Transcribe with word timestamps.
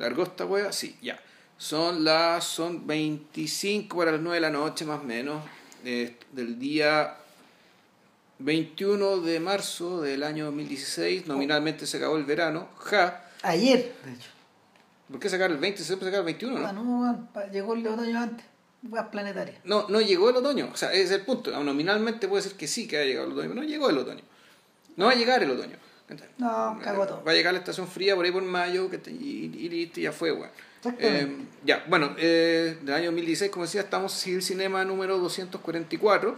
¿Largó 0.00 0.22
esta 0.22 0.46
hueá? 0.46 0.72
Sí, 0.72 0.96
ya. 1.02 1.20
Son 1.58 2.04
las 2.04 2.44
son 2.44 2.86
25 2.86 3.98
para 3.98 4.12
las 4.12 4.20
9 4.22 4.36
de 4.36 4.40
la 4.40 4.50
noche 4.50 4.86
más 4.86 5.00
o 5.00 5.04
menos 5.04 5.44
eh, 5.84 6.16
del 6.32 6.58
día 6.58 7.16
21 8.38 9.18
de 9.18 9.40
marzo 9.40 10.00
del 10.00 10.22
año 10.22 10.46
2016. 10.46 11.26
Nominalmente 11.26 11.86
se 11.86 11.98
acabó 11.98 12.16
el 12.16 12.24
verano. 12.24 12.68
Ja. 12.78 13.24
Ayer, 13.42 13.94
de 14.02 14.12
hecho. 14.12 14.30
¿Por 15.10 15.20
qué 15.20 15.28
sacar 15.28 15.50
el 15.50 15.58
20? 15.58 15.82
Se 15.84 15.98
puede 15.98 16.10
sacar 16.10 16.20
el 16.20 16.26
21, 16.26 16.58
¿no? 16.58 16.66
Ah, 16.66 16.72
no, 16.72 17.52
llegó 17.52 17.74
el 17.74 17.86
otoño 17.86 18.20
antes. 18.20 18.46
Weas 18.82 19.08
planetarias. 19.08 19.58
No, 19.64 19.86
no 19.90 20.00
llegó 20.00 20.30
el 20.30 20.36
otoño. 20.36 20.70
O 20.72 20.76
sea, 20.78 20.94
ese 20.94 21.02
es 21.02 21.10
el 21.10 21.22
punto. 21.26 21.50
Nominalmente 21.62 22.26
puede 22.26 22.42
ser 22.42 22.52
que 22.52 22.66
sí 22.66 22.88
que 22.88 22.96
haya 22.96 23.06
llegado 23.06 23.26
el 23.26 23.32
otoño, 23.34 23.50
pero 23.50 23.60
no 23.60 23.68
llegó 23.68 23.90
el 23.90 23.98
otoño. 23.98 24.22
No 24.96 25.06
va 25.06 25.12
a 25.12 25.14
llegar 25.16 25.42
el 25.42 25.50
otoño. 25.50 25.76
No, 26.38 26.78
cagó 26.82 27.06
todo. 27.06 27.24
Va 27.24 27.32
a 27.32 27.34
llegar 27.34 27.52
la 27.52 27.58
estación 27.60 27.86
fría 27.88 28.14
por 28.16 28.24
ahí 28.24 28.30
por 28.32 28.42
mayo 28.42 28.90
que 28.90 28.98
te- 28.98 29.10
y, 29.12 29.52
y 29.56 29.68
listo, 29.68 30.00
ya 30.00 30.12
fue, 30.12 30.32
weón. 30.32 30.50
Eh, 30.98 31.36
ya, 31.64 31.84
bueno, 31.88 32.14
eh, 32.18 32.78
del 32.82 32.94
año 32.94 33.06
2016, 33.06 33.50
como 33.50 33.64
decía, 33.66 33.82
estamos 33.82 34.26
en 34.26 34.36
el 34.36 34.42
cinema 34.42 34.84
número 34.84 35.18
244. 35.18 36.36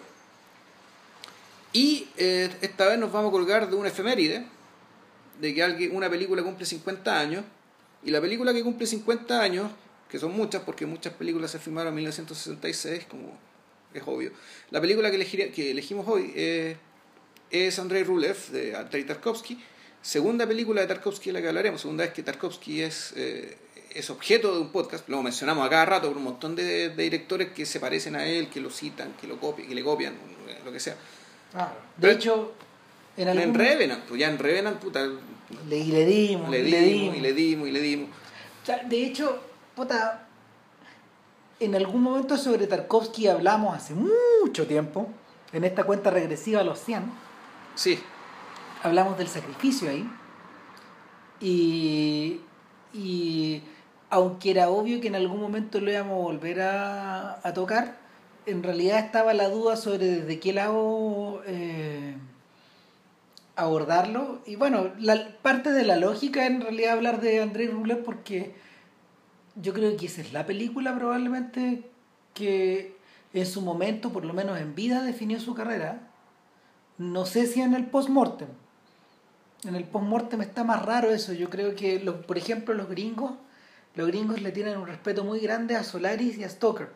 Y 1.72 2.08
eh, 2.16 2.50
esta 2.60 2.86
vez 2.88 2.98
nos 2.98 3.12
vamos 3.12 3.28
a 3.30 3.32
colgar 3.32 3.70
de 3.70 3.76
una 3.76 3.88
efeméride, 3.88 4.44
de 5.40 5.54
que 5.54 5.62
alguien, 5.62 5.96
una 5.96 6.10
película 6.10 6.42
cumple 6.42 6.66
50 6.66 7.18
años, 7.18 7.44
y 8.04 8.10
la 8.10 8.20
película 8.20 8.52
que 8.52 8.62
cumple 8.62 8.86
50 8.86 9.40
años, 9.40 9.70
que 10.10 10.18
son 10.18 10.32
muchas, 10.32 10.62
porque 10.62 10.84
muchas 10.86 11.14
películas 11.14 11.50
se 11.50 11.58
filmaron 11.58 11.90
en 11.92 11.96
1966, 11.96 13.06
como 13.08 13.38
es 13.94 14.02
obvio, 14.06 14.32
la 14.70 14.80
película 14.80 15.10
que, 15.10 15.18
elegiré- 15.18 15.52
que 15.52 15.70
elegimos 15.70 16.06
hoy 16.08 16.32
eh, 16.34 16.76
es 17.52 17.78
Andrei 17.78 18.02
Rulev, 18.02 18.36
de 18.50 18.74
Andrei 18.74 19.04
Tarkovsky, 19.04 19.62
segunda 20.00 20.46
película 20.46 20.80
de 20.80 20.86
Tarkovsky 20.88 21.30
de 21.30 21.34
la 21.34 21.42
que 21.42 21.48
hablaremos, 21.48 21.80
segunda 21.82 22.04
vez 22.04 22.12
que 22.12 22.22
Tarkovsky 22.22 22.80
es, 22.82 23.12
eh, 23.16 23.56
es 23.94 24.08
objeto 24.10 24.54
de 24.54 24.60
un 24.62 24.72
podcast, 24.72 25.08
lo 25.08 25.22
mencionamos 25.22 25.66
a 25.66 25.70
cada 25.70 25.84
rato 25.84 26.08
por 26.08 26.16
un 26.16 26.24
montón 26.24 26.56
de, 26.56 26.88
de 26.88 27.02
directores 27.02 27.50
que 27.52 27.66
se 27.66 27.78
parecen 27.78 28.16
a 28.16 28.26
él, 28.26 28.48
que 28.48 28.60
lo 28.60 28.70
citan, 28.70 29.12
que 29.20 29.26
lo 29.26 29.38
copian, 29.38 29.68
que 29.68 29.74
le 29.74 29.84
copian, 29.84 30.14
eh, 30.48 30.58
lo 30.64 30.72
que 30.72 30.80
sea. 30.80 30.96
Ah, 31.54 31.72
de 31.96 32.00
Pero- 32.08 32.12
hecho, 32.14 32.52
en 33.18 33.28
En, 33.28 33.38
algún 33.38 33.54
Revenant, 33.54 34.04
pues 34.04 34.18
ya 34.18 34.28
en 34.30 34.38
Revenant, 34.38 34.78
puta, 34.80 35.06
le, 35.68 35.76
y 35.76 35.92
le 35.92 36.06
dimos, 36.06 36.48
le 36.48 36.60
y 36.60 36.62
dimos, 36.72 37.16
y 37.16 37.20
le 37.20 37.32
dimos, 37.34 37.68
y 37.68 37.70
le 37.70 37.80
dimos. 37.80 38.08
O 38.62 38.66
sea, 38.66 38.78
de 38.84 39.04
hecho, 39.04 39.38
puta, 39.76 40.26
en 41.60 41.74
algún 41.74 42.02
momento 42.02 42.38
sobre 42.38 42.66
Tarkovsky 42.66 43.28
hablamos 43.28 43.76
hace 43.76 43.92
mucho 43.94 44.66
tiempo, 44.66 45.10
en 45.52 45.64
esta 45.64 45.84
cuenta 45.84 46.10
regresiva 46.10 46.60
a 46.60 46.64
los 46.64 46.80
100, 46.82 47.02
Sí, 47.74 47.98
hablamos 48.82 49.18
del 49.18 49.28
sacrificio 49.28 49.90
ahí. 49.90 50.08
Y, 51.40 52.40
y 52.92 53.62
aunque 54.10 54.50
era 54.50 54.68
obvio 54.68 55.00
que 55.00 55.08
en 55.08 55.14
algún 55.14 55.40
momento 55.40 55.80
lo 55.80 55.90
íbamos 55.90 56.12
a 56.12 56.22
volver 56.22 56.60
a, 56.60 57.46
a 57.46 57.52
tocar, 57.54 57.96
en 58.46 58.62
realidad 58.62 58.98
estaba 58.98 59.34
la 59.34 59.48
duda 59.48 59.76
sobre 59.76 60.06
desde 60.06 60.40
qué 60.40 60.52
lado 60.52 61.42
eh, 61.46 62.14
abordarlo. 63.56 64.40
Y 64.46 64.56
bueno, 64.56 64.92
la 64.98 65.28
parte 65.42 65.72
de 65.72 65.84
la 65.84 65.96
lógica 65.96 66.46
en 66.46 66.60
realidad 66.60 66.92
hablar 66.92 67.20
de 67.20 67.40
Andrés 67.40 67.72
Rublev 67.72 68.04
porque 68.04 68.54
yo 69.56 69.72
creo 69.72 69.96
que 69.96 70.06
esa 70.06 70.20
es 70.20 70.32
la 70.32 70.46
película 70.46 70.94
probablemente 70.94 71.88
que 72.34 72.96
en 73.34 73.46
su 73.46 73.62
momento, 73.62 74.12
por 74.12 74.24
lo 74.24 74.34
menos 74.34 74.58
en 74.60 74.74
vida, 74.74 75.02
definió 75.02 75.40
su 75.40 75.54
carrera. 75.54 76.11
No 77.02 77.26
sé 77.26 77.46
si 77.48 77.60
en 77.60 77.74
el 77.74 77.86
post-mortem. 77.86 78.48
En 79.64 79.74
el 79.74 79.84
post-mortem 79.84 80.40
está 80.42 80.62
más 80.62 80.84
raro 80.84 81.10
eso. 81.10 81.32
Yo 81.32 81.50
creo 81.50 81.74
que, 81.74 81.98
los, 82.00 82.16
por 82.24 82.38
ejemplo, 82.38 82.74
los 82.74 82.88
gringos, 82.88 83.32
los 83.96 84.06
gringos 84.06 84.40
le 84.40 84.52
tienen 84.52 84.76
un 84.78 84.86
respeto 84.86 85.24
muy 85.24 85.40
grande 85.40 85.74
a 85.74 85.82
Solaris 85.82 86.38
y 86.38 86.44
a 86.44 86.48
Stoker. 86.48 86.88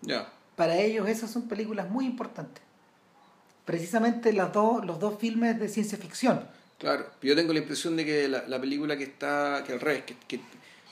ya. 0.00 0.32
Para 0.56 0.76
ellos 0.76 1.08
esas 1.08 1.30
son 1.30 1.48
películas 1.48 1.88
muy 1.90 2.04
importantes. 2.06 2.62
Precisamente 3.64 4.32
las 4.32 4.52
dos, 4.52 4.84
los 4.84 4.98
dos 5.00 5.18
filmes 5.18 5.58
de 5.58 5.68
ciencia 5.68 5.96
ficción. 5.98 6.46
Claro, 6.78 7.06
yo 7.22 7.34
tengo 7.34 7.52
la 7.52 7.60
impresión 7.60 7.96
de 7.96 8.04
que 8.04 8.28
la, 8.28 8.46
la 8.48 8.60
película 8.60 8.96
que 8.96 9.04
está, 9.04 9.62
que 9.66 9.72
al 9.72 9.80
revés, 9.80 10.04
que, 10.04 10.14
que, 10.28 10.40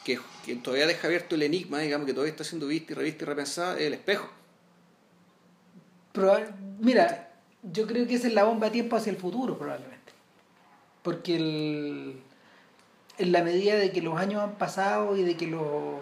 que, 0.05 0.19
que 0.45 0.57
todavía 0.57 0.87
deja 0.87 1.07
abierto 1.07 1.35
el 1.35 1.43
enigma, 1.43 1.79
digamos, 1.81 2.07
que 2.07 2.15
todavía 2.15 2.31
está 2.33 2.45
siendo 2.45 2.67
vista 2.69 2.93
y 2.93 2.97
revista 2.97 3.25
y 3.25 3.27
repensada, 3.27 3.75
es 3.79 3.83
el 3.83 3.95
espejo. 3.95 4.29
Proba- 6.15 6.51
Mira, 6.79 7.30
yo 7.63 7.87
creo 7.87 8.07
que 8.07 8.15
esa 8.15 8.27
es 8.29 8.35
la 8.35 8.45
bomba 8.45 8.67
de 8.67 8.73
tiempo 8.73 8.97
hacia 8.97 9.11
el 9.11 9.17
futuro, 9.17 9.59
probablemente. 9.59 10.13
Porque 11.03 11.37
el- 11.37 12.21
en 13.19 13.33
la 13.33 13.43
medida 13.43 13.75
de 13.75 13.93
que 13.93 14.01
los 14.03 14.19
años 14.19 14.43
han 14.43 14.53
pasado 14.57 15.17
y 15.17 15.23
de 15.25 15.37
que 15.37 15.47
los, 15.47 16.01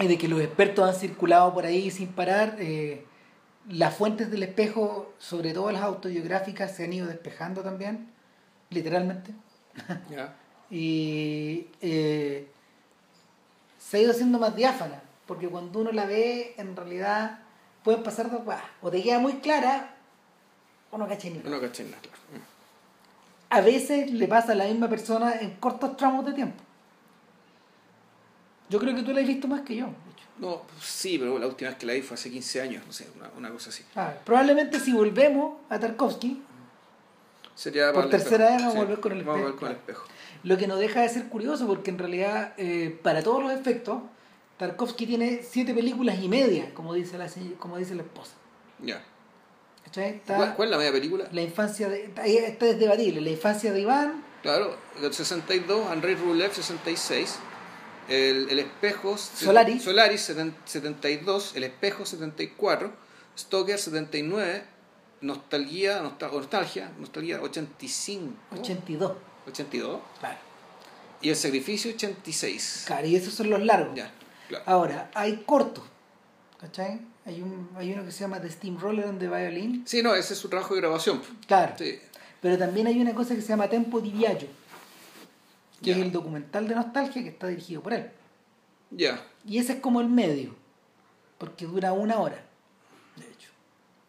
y 0.00 0.06
de 0.06 0.18
que 0.18 0.28
los 0.28 0.40
expertos 0.40 0.88
han 0.88 0.94
circulado 0.94 1.52
por 1.52 1.66
ahí 1.66 1.90
sin 1.90 2.08
parar, 2.08 2.56
eh, 2.58 3.04
las 3.68 3.94
fuentes 3.94 4.30
del 4.30 4.42
espejo, 4.42 5.12
sobre 5.18 5.52
todo 5.52 5.70
las 5.72 5.82
autobiográficas, 5.82 6.74
se 6.74 6.84
han 6.84 6.92
ido 6.92 7.06
despejando 7.06 7.62
también, 7.62 8.08
literalmente. 8.70 9.32
Y 10.70 11.68
eh, 11.82 12.48
se 13.78 13.96
ha 13.98 14.00
ido 14.00 14.10
haciendo 14.10 14.38
más 14.38 14.56
diáfana, 14.56 15.02
porque 15.26 15.48
cuando 15.48 15.80
uno 15.80 15.92
la 15.92 16.06
ve, 16.06 16.54
en 16.56 16.74
realidad 16.74 17.40
pueden 17.82 18.02
pasar 18.02 18.30
dos 18.30 18.42
cosas. 18.42 18.62
O 18.82 18.90
te 18.90 19.02
queda 19.02 19.18
muy 19.18 19.34
clara, 19.34 19.93
o 20.94 20.98
no 20.98 21.08
caché 21.08 21.30
ni 21.30 21.38
una. 21.38 21.50
No 21.50 21.60
caché 21.60 21.84
nada, 21.84 21.98
claro. 22.00 22.18
A 23.50 23.60
veces 23.60 24.10
le 24.12 24.26
pasa 24.26 24.52
a 24.52 24.54
la 24.54 24.64
misma 24.66 24.88
persona 24.88 25.34
en 25.40 25.50
cortos 25.56 25.96
tramos 25.96 26.24
de 26.24 26.32
tiempo. 26.32 26.62
Yo 28.68 28.78
creo 28.78 28.94
que 28.94 29.02
tú 29.02 29.12
la 29.12 29.20
has 29.20 29.26
visto 29.26 29.46
más 29.46 29.60
que 29.62 29.76
yo, 29.76 29.86
de 29.86 29.90
hecho. 30.12 30.24
No, 30.38 30.62
sí, 30.80 31.18
pero 31.18 31.38
la 31.38 31.46
última 31.46 31.70
vez 31.70 31.78
que 31.78 31.86
la 31.86 31.92
vi 31.92 32.02
fue 32.02 32.14
hace 32.14 32.30
15 32.30 32.60
años, 32.62 32.82
no 32.86 32.92
sé, 32.92 33.06
una, 33.16 33.30
una 33.36 33.50
cosa 33.50 33.70
así. 33.70 33.84
Ah, 33.94 34.12
probablemente 34.24 34.80
si 34.80 34.92
volvemos 34.92 35.56
a 35.68 35.78
Tarkovsky, 35.78 36.42
Sería 37.54 37.92
Por 37.92 38.10
tercera 38.10 38.46
vez 38.50 38.62
vamos 38.62 38.74
a 38.74 38.78
volver 38.80 38.98
con 39.00 39.12
el 39.12 39.22
Vamos 39.22 39.46
a 39.46 39.48
espejo, 39.50 39.60
volver 39.60 39.60
con 39.60 39.68
el 39.70 39.76
espejo. 39.76 40.04
lo 40.42 40.56
que 40.58 40.66
no 40.66 40.76
deja 40.76 41.02
de 41.02 41.08
ser 41.08 41.28
curioso, 41.28 41.68
porque 41.68 41.90
en 41.92 41.98
realidad, 41.98 42.52
eh, 42.56 42.98
para 43.02 43.22
todos 43.22 43.40
los 43.44 43.52
efectos, 43.52 44.02
Tarkovsky 44.56 45.06
tiene 45.06 45.40
siete 45.48 45.72
películas 45.72 46.18
y 46.20 46.28
media, 46.28 46.74
como 46.74 46.94
dice 46.94 47.16
la, 47.16 47.28
como 47.60 47.76
dice 47.78 47.94
la 47.94 48.02
esposa. 48.02 48.32
Ya. 48.80 49.04
¿Cachai? 49.94 50.16
Está 50.16 50.36
¿Cuál, 50.36 50.54
cuál 50.56 50.68
es 50.68 50.70
la 50.72 50.78
media 50.78 50.92
película? 50.92 51.28
la 51.32 51.42
infancia 51.42 51.88
de. 51.88 52.10
Esta 52.24 52.66
es 52.66 52.78
debatible. 52.78 53.20
La 53.20 53.30
infancia 53.30 53.72
de 53.72 53.80
Iván, 53.80 54.24
Claro, 54.42 54.76
el 55.02 55.14
62, 55.14 55.86
Andrei 55.90 56.14
Rublev 56.16 56.52
66, 56.52 57.36
el, 58.08 58.48
el 58.50 58.58
espejo 58.58 59.16
Solaris. 59.16 59.82
Solaris 59.82 60.28
seten- 60.28 60.54
72, 60.66 61.56
el 61.56 61.64
espejo 61.64 62.04
74, 62.04 62.92
Stoker 63.38 63.78
79, 63.78 64.64
Nostalgia, 65.22 66.02
nostalgia, 66.02 66.90
nostalgia 66.98 67.40
85, 67.40 68.34
82. 68.58 69.12
82 69.46 70.00
Claro. 70.20 70.38
y 71.22 71.30
el 71.30 71.36
sacrificio 71.36 71.90
86. 71.94 72.84
Claro, 72.86 73.06
y 73.06 73.16
esos 73.16 73.32
son 73.32 73.48
los 73.48 73.62
largos. 73.62 73.94
Ya, 73.94 74.12
claro. 74.48 74.64
Ahora, 74.66 75.10
hay 75.14 75.42
cortos. 75.46 75.84
¿Cachai? 76.60 77.00
Hay, 77.26 77.40
un, 77.40 77.70
hay 77.76 77.92
uno 77.92 78.04
que 78.04 78.12
se 78.12 78.20
llama 78.20 78.40
The 78.40 78.50
Steamroller 78.50 79.06
and 79.06 79.18
the 79.18 79.28
Violin. 79.28 79.82
Sí, 79.86 80.02
no, 80.02 80.14
ese 80.14 80.34
es 80.34 80.38
su 80.38 80.48
trabajo 80.48 80.74
de 80.74 80.80
grabación. 80.80 81.22
Claro. 81.46 81.74
Sí. 81.78 81.98
Pero 82.40 82.58
también 82.58 82.86
hay 82.86 83.00
una 83.00 83.14
cosa 83.14 83.34
que 83.34 83.40
se 83.40 83.48
llama 83.48 83.68
Tempo 83.68 84.00
di 84.00 84.10
Viaggio, 84.10 84.48
que 85.82 85.92
es 85.92 85.96
el 85.98 86.12
documental 86.12 86.68
de 86.68 86.74
nostalgia 86.74 87.22
que 87.22 87.30
está 87.30 87.46
dirigido 87.48 87.82
por 87.82 87.94
él. 87.94 88.10
Ya, 88.90 89.26
Y 89.46 89.58
ese 89.58 89.72
es 89.74 89.80
como 89.80 90.00
el 90.02 90.08
medio, 90.08 90.54
porque 91.38 91.64
dura 91.66 91.92
una 91.94 92.18
hora, 92.18 92.44
de 93.16 93.24
hecho. 93.24 93.50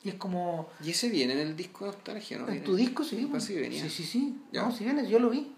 Y 0.04 0.10
es 0.10 0.16
como... 0.16 0.70
y 0.84 0.92
ese 0.92 1.10
viene 1.10 1.34
en 1.34 1.40
el 1.40 1.56
disco 1.56 1.86
de 1.86 1.92
nostalgia, 1.92 2.38
¿no? 2.38 2.50
En 2.50 2.64
tu 2.64 2.76
disco, 2.76 3.04
sí. 3.04 3.26
Pues. 3.32 3.48
que 3.48 3.60
venía. 3.62 3.82
Sí, 3.84 3.90
sí, 3.90 4.04
sí. 4.04 4.38
No, 4.52 4.72
sí 4.72 4.84
viene, 4.84 5.08
yo 5.08 5.18
lo 5.20 5.30
vi. 5.30 5.54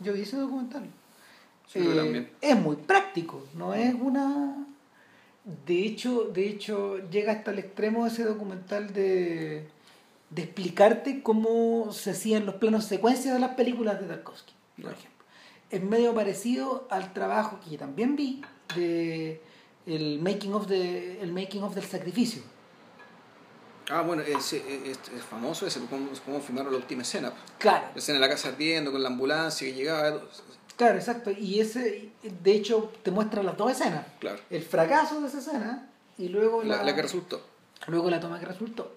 Yo 0.00 0.12
vi 0.12 0.22
ese 0.22 0.36
documental. 0.36 0.84
Sí, 1.72 1.78
Eh, 1.80 2.32
es 2.40 2.56
muy 2.56 2.76
práctico, 2.76 3.46
no 3.54 3.72
es 3.74 3.94
una... 3.94 4.66
De 5.44 5.84
hecho, 5.84 6.24
de 6.24 6.48
hecho, 6.48 6.98
llega 7.10 7.32
hasta 7.32 7.52
el 7.52 7.58
extremo 7.58 8.06
ese 8.06 8.24
documental 8.24 8.92
de, 8.92 9.66
de 10.30 10.42
explicarte 10.42 11.22
cómo 11.22 11.90
se 11.92 12.10
hacían 12.10 12.44
los 12.44 12.56
planos 12.56 12.84
secuencia 12.84 13.32
de 13.32 13.40
las 13.40 13.54
películas 13.54 14.00
de 14.00 14.06
Tarkovsky, 14.06 14.52
por 14.82 14.92
ejemplo. 14.92 15.24
Es 15.70 15.82
medio 15.82 16.14
parecido 16.14 16.86
al 16.90 17.12
trabajo 17.12 17.60
que 17.62 17.70
yo 17.70 17.78
también 17.78 18.16
vi 18.16 18.42
de 18.74 19.40
el 19.86 20.20
making 20.20 20.52
of 20.52 20.66
de, 20.66 21.20
el 21.22 21.32
making 21.32 21.62
of 21.62 21.74
del 21.74 21.84
sacrificio. 21.84 22.42
Ah, 23.90 24.02
bueno, 24.02 24.22
es, 24.22 24.52
es 24.52 24.98
famoso 25.30 25.66
ese, 25.66 25.80
cómo, 25.88 26.10
cómo 26.26 26.40
filmaron 26.40 26.72
la 26.72 26.78
última 26.78 27.02
escena. 27.02 27.30
pues. 27.30 27.42
Claro, 27.58 27.86
La 27.94 27.98
escena 27.98 28.18
de 28.18 28.20
la 28.20 28.28
casa 28.28 28.48
ardiendo 28.48 28.92
con 28.92 29.02
la 29.02 29.08
ambulancia 29.08 29.66
que 29.66 29.72
llegaba. 29.72 30.20
Claro, 30.78 30.96
exacto. 30.96 31.30
Y 31.30 31.60
ese, 31.60 32.08
de 32.22 32.52
hecho, 32.52 32.90
te 33.02 33.10
muestra 33.10 33.42
las 33.42 33.56
dos 33.58 33.70
escenas. 33.72 34.06
Claro. 34.20 34.40
El 34.48 34.62
fracaso 34.62 35.20
de 35.20 35.28
esa 35.28 35.38
escena 35.40 35.90
y 36.16 36.28
luego 36.30 36.62
la, 36.62 36.76
La, 36.78 36.82
la 36.84 36.94
que 36.94 37.02
resultó. 37.02 37.44
luego 37.88 38.08
la 38.08 38.18
toma 38.20 38.38
que 38.40 38.46
resultó. 38.46 38.94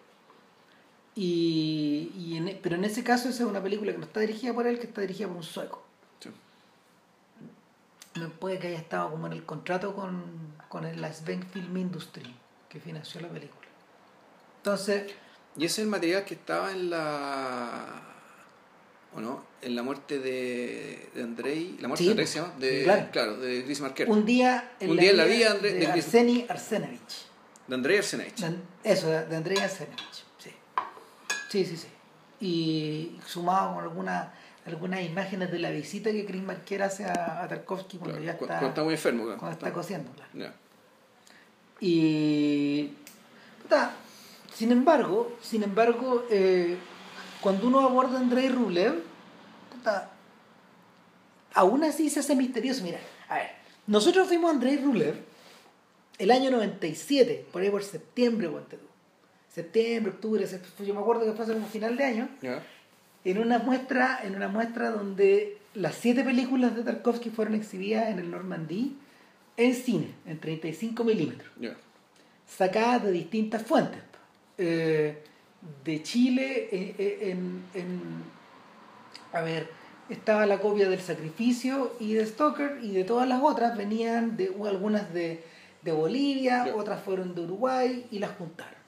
Y, 1.15 2.11
y 2.17 2.37
en- 2.37 2.59
pero 2.63 2.75
en 2.75 2.85
ese 2.85 3.03
caso 3.03 3.27
esa 3.29 3.43
es 3.43 3.49
una 3.49 3.61
película 3.61 3.91
que 3.91 3.97
no 3.97 4.05
está 4.05 4.21
dirigida 4.21 4.53
por 4.53 4.65
él, 4.67 4.79
que 4.79 4.87
está 4.87 5.01
dirigida 5.01 5.27
por 5.27 5.37
un 5.37 5.43
sueco. 5.43 5.83
Sí. 6.19 6.29
no 8.15 8.29
puede 8.29 8.59
que 8.59 8.67
haya 8.67 8.77
estado 8.77 9.09
como 9.11 9.27
en 9.27 9.33
el 9.33 9.43
contrato 9.45 9.95
con, 9.95 10.23
con 10.69 11.01
la 11.01 11.11
Sven 11.13 11.43
Film 11.43 11.75
Industry 11.77 12.33
que 12.69 12.79
financió 12.79 13.19
la 13.21 13.27
película. 13.29 13.67
Entonces... 14.57 15.11
Y 15.57 15.65
ese 15.65 15.81
es 15.81 15.85
el 15.85 15.87
material 15.87 16.23
que 16.23 16.35
estaba 16.35 16.71
en 16.71 16.89
la... 16.91 18.01
¿O 19.13 19.21
no? 19.21 19.43
En 19.61 19.75
la 19.75 19.83
muerte 19.83 20.19
de, 20.19 21.09
de 21.13 21.23
Andrei... 21.23 21.77
¿La 21.79 21.87
muerte 21.87 22.03
de 22.03 22.11
Andrei 22.11 22.27
se 22.27 22.39
llama? 22.39 22.53
De, 22.57 23.07
claro. 23.11 23.37
de 23.37 23.63
Chris 23.65 23.81
Marker. 23.81 24.09
Un 24.09 24.25
día 24.25 24.71
en, 24.79 24.91
Un 24.91 24.95
la, 24.95 25.01
día 25.01 25.11
en 25.11 25.17
la 25.17 25.25
vida 25.25 25.53
de, 25.55 25.73
de, 25.73 25.87
Arseny 25.87 26.45
Arsenovich. 26.47 27.27
De 27.67 27.75
Andrei 27.75 27.97
Arsenovich. 27.97 28.43
eso, 28.83 29.09
de 29.09 29.35
Andrei 29.35 29.57
Arsenovich. 29.57 30.25
Sí. 30.37 30.51
Sí, 31.49 31.65
sí, 31.65 31.77
sí. 31.77 31.87
Y 32.39 33.19
sumado 33.25 33.75
con 33.75 33.83
alguna 33.83 34.33
algunas 34.65 35.01
imágenes 35.03 35.51
de 35.51 35.59
la 35.59 35.71
visita 35.71 36.11
que 36.11 36.25
Chris 36.25 36.43
Marker 36.43 36.83
hace 36.83 37.05
a, 37.05 37.47
Tarkovsky 37.47 37.97
cuando 37.97 38.19
ya 38.19 38.31
está, 38.31 38.45
cuando 38.45 38.67
está 38.67 38.83
muy 38.83 38.93
enfermo 38.93 39.23
cuando 39.23 39.51
está 39.51 39.73
cosiendo 39.73 40.11
y 41.79 42.91
sin 44.53 44.71
embargo 44.71 45.35
sin 45.41 45.63
embargo 45.63 46.25
eh, 46.29 46.77
cuando 47.41 47.67
uno 47.67 47.79
aborda 47.81 48.17
a 48.17 48.21
Andrei 48.21 48.49
Rublev 48.49 49.01
aún 51.53 51.83
así 51.83 52.09
se 52.09 52.19
hace 52.19 52.35
misterioso. 52.35 52.83
Mira 52.83 52.99
a 53.27 53.35
ver 53.35 53.49
nosotros 53.87 54.27
fuimos 54.27 54.51
a 54.51 54.53
Andrei 54.53 54.77
Rublev 54.77 55.15
el 56.17 56.31
año 56.31 56.51
97 56.51 57.47
por 57.51 57.61
ahí 57.61 57.69
por 57.69 57.83
septiembre 57.83 58.49
septiembre 59.53 60.13
octubre 60.13 60.47
yo 60.85 60.93
me 60.93 61.01
acuerdo 61.01 61.25
que 61.25 61.33
fue 61.33 61.43
hace 61.43 61.53
como 61.53 61.67
final 61.67 61.97
de 61.97 62.03
año. 62.05 62.29
En 63.23 63.37
una 63.37 63.59
muestra, 63.59 64.19
en 64.23 64.35
una 64.35 64.47
muestra 64.47 64.89
donde 64.89 65.57
las 65.75 65.95
siete 65.95 66.23
películas 66.23 66.75
de 66.75 66.83
Tarkovsky 66.83 67.29
fueron 67.29 67.53
exhibidas 67.53 68.09
en 68.09 68.19
el 68.19 68.31
Normandí 68.31 68.97
en 69.57 69.75
cine, 69.75 70.15
en 70.25 70.39
35 70.39 71.03
milímetros, 71.03 71.51
sacadas 72.47 73.03
de 73.03 73.11
distintas 73.11 73.61
fuentes. 73.61 73.99
Eh, 74.57 75.23
de 75.83 76.03
Chile, 76.03 76.69
eh, 76.71 76.95
eh, 76.97 77.17
en, 77.31 77.63
en, 77.73 78.01
a 79.31 79.41
ver, 79.41 79.69
estaba 80.09 80.45
la 80.45 80.59
copia 80.59 80.89
del 80.89 80.99
Sacrificio 80.99 81.93
y 81.99 82.13
de 82.13 82.25
Stoker, 82.25 82.79
y 82.81 82.91
de 82.91 83.03
todas 83.03 83.27
las 83.27 83.41
otras 83.41 83.77
venían 83.77 84.37
de 84.37 84.53
algunas 84.67 85.13
de, 85.13 85.43
de 85.81 85.91
Bolivia, 85.91 86.73
otras 86.75 87.01
fueron 87.03 87.35
de 87.35 87.41
Uruguay 87.41 88.05
y 88.11 88.19
las 88.19 88.31
juntaron. 88.31 88.81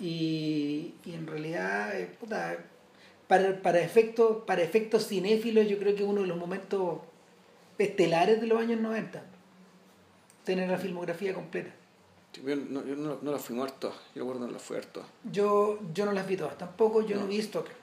Y, 0.00 0.94
y 1.04 1.14
en 1.14 1.26
realidad, 1.26 1.92
puta, 2.18 2.56
para, 3.28 3.62
para 3.62 3.80
efectos 3.80 4.44
para 4.46 4.62
efectos 4.62 5.08
cinéfilos 5.08 5.68
yo 5.68 5.78
creo 5.78 5.94
que 5.94 6.04
uno 6.04 6.22
de 6.22 6.26
los 6.26 6.36
momentos 6.36 7.00
estelares 7.78 8.40
de 8.40 8.46
los 8.46 8.60
años 8.60 8.80
90 8.80 9.22
tener 10.44 10.68
la 10.68 10.76
filmografía 10.76 11.32
completa 11.32 11.70
yo 12.32 12.56
no, 12.56 12.84
yo 12.86 12.96
no, 12.96 13.18
no 13.20 13.32
las 13.32 13.42
fui 13.42 13.54
muerto 13.54 13.94
yo 14.14 14.22
recuerdo 14.22 14.46
no 14.46 14.52
las 14.52 14.62
fui 14.62 14.76
harto 14.76 15.04
yo 15.30 15.78
yo 15.92 16.06
no 16.06 16.12
las 16.12 16.26
vi 16.26 16.36
todas 16.36 16.56
tampoco 16.56 17.02
yo 17.02 17.16
no, 17.16 17.26
vi 17.26 17.42
Stoker 17.42 17.74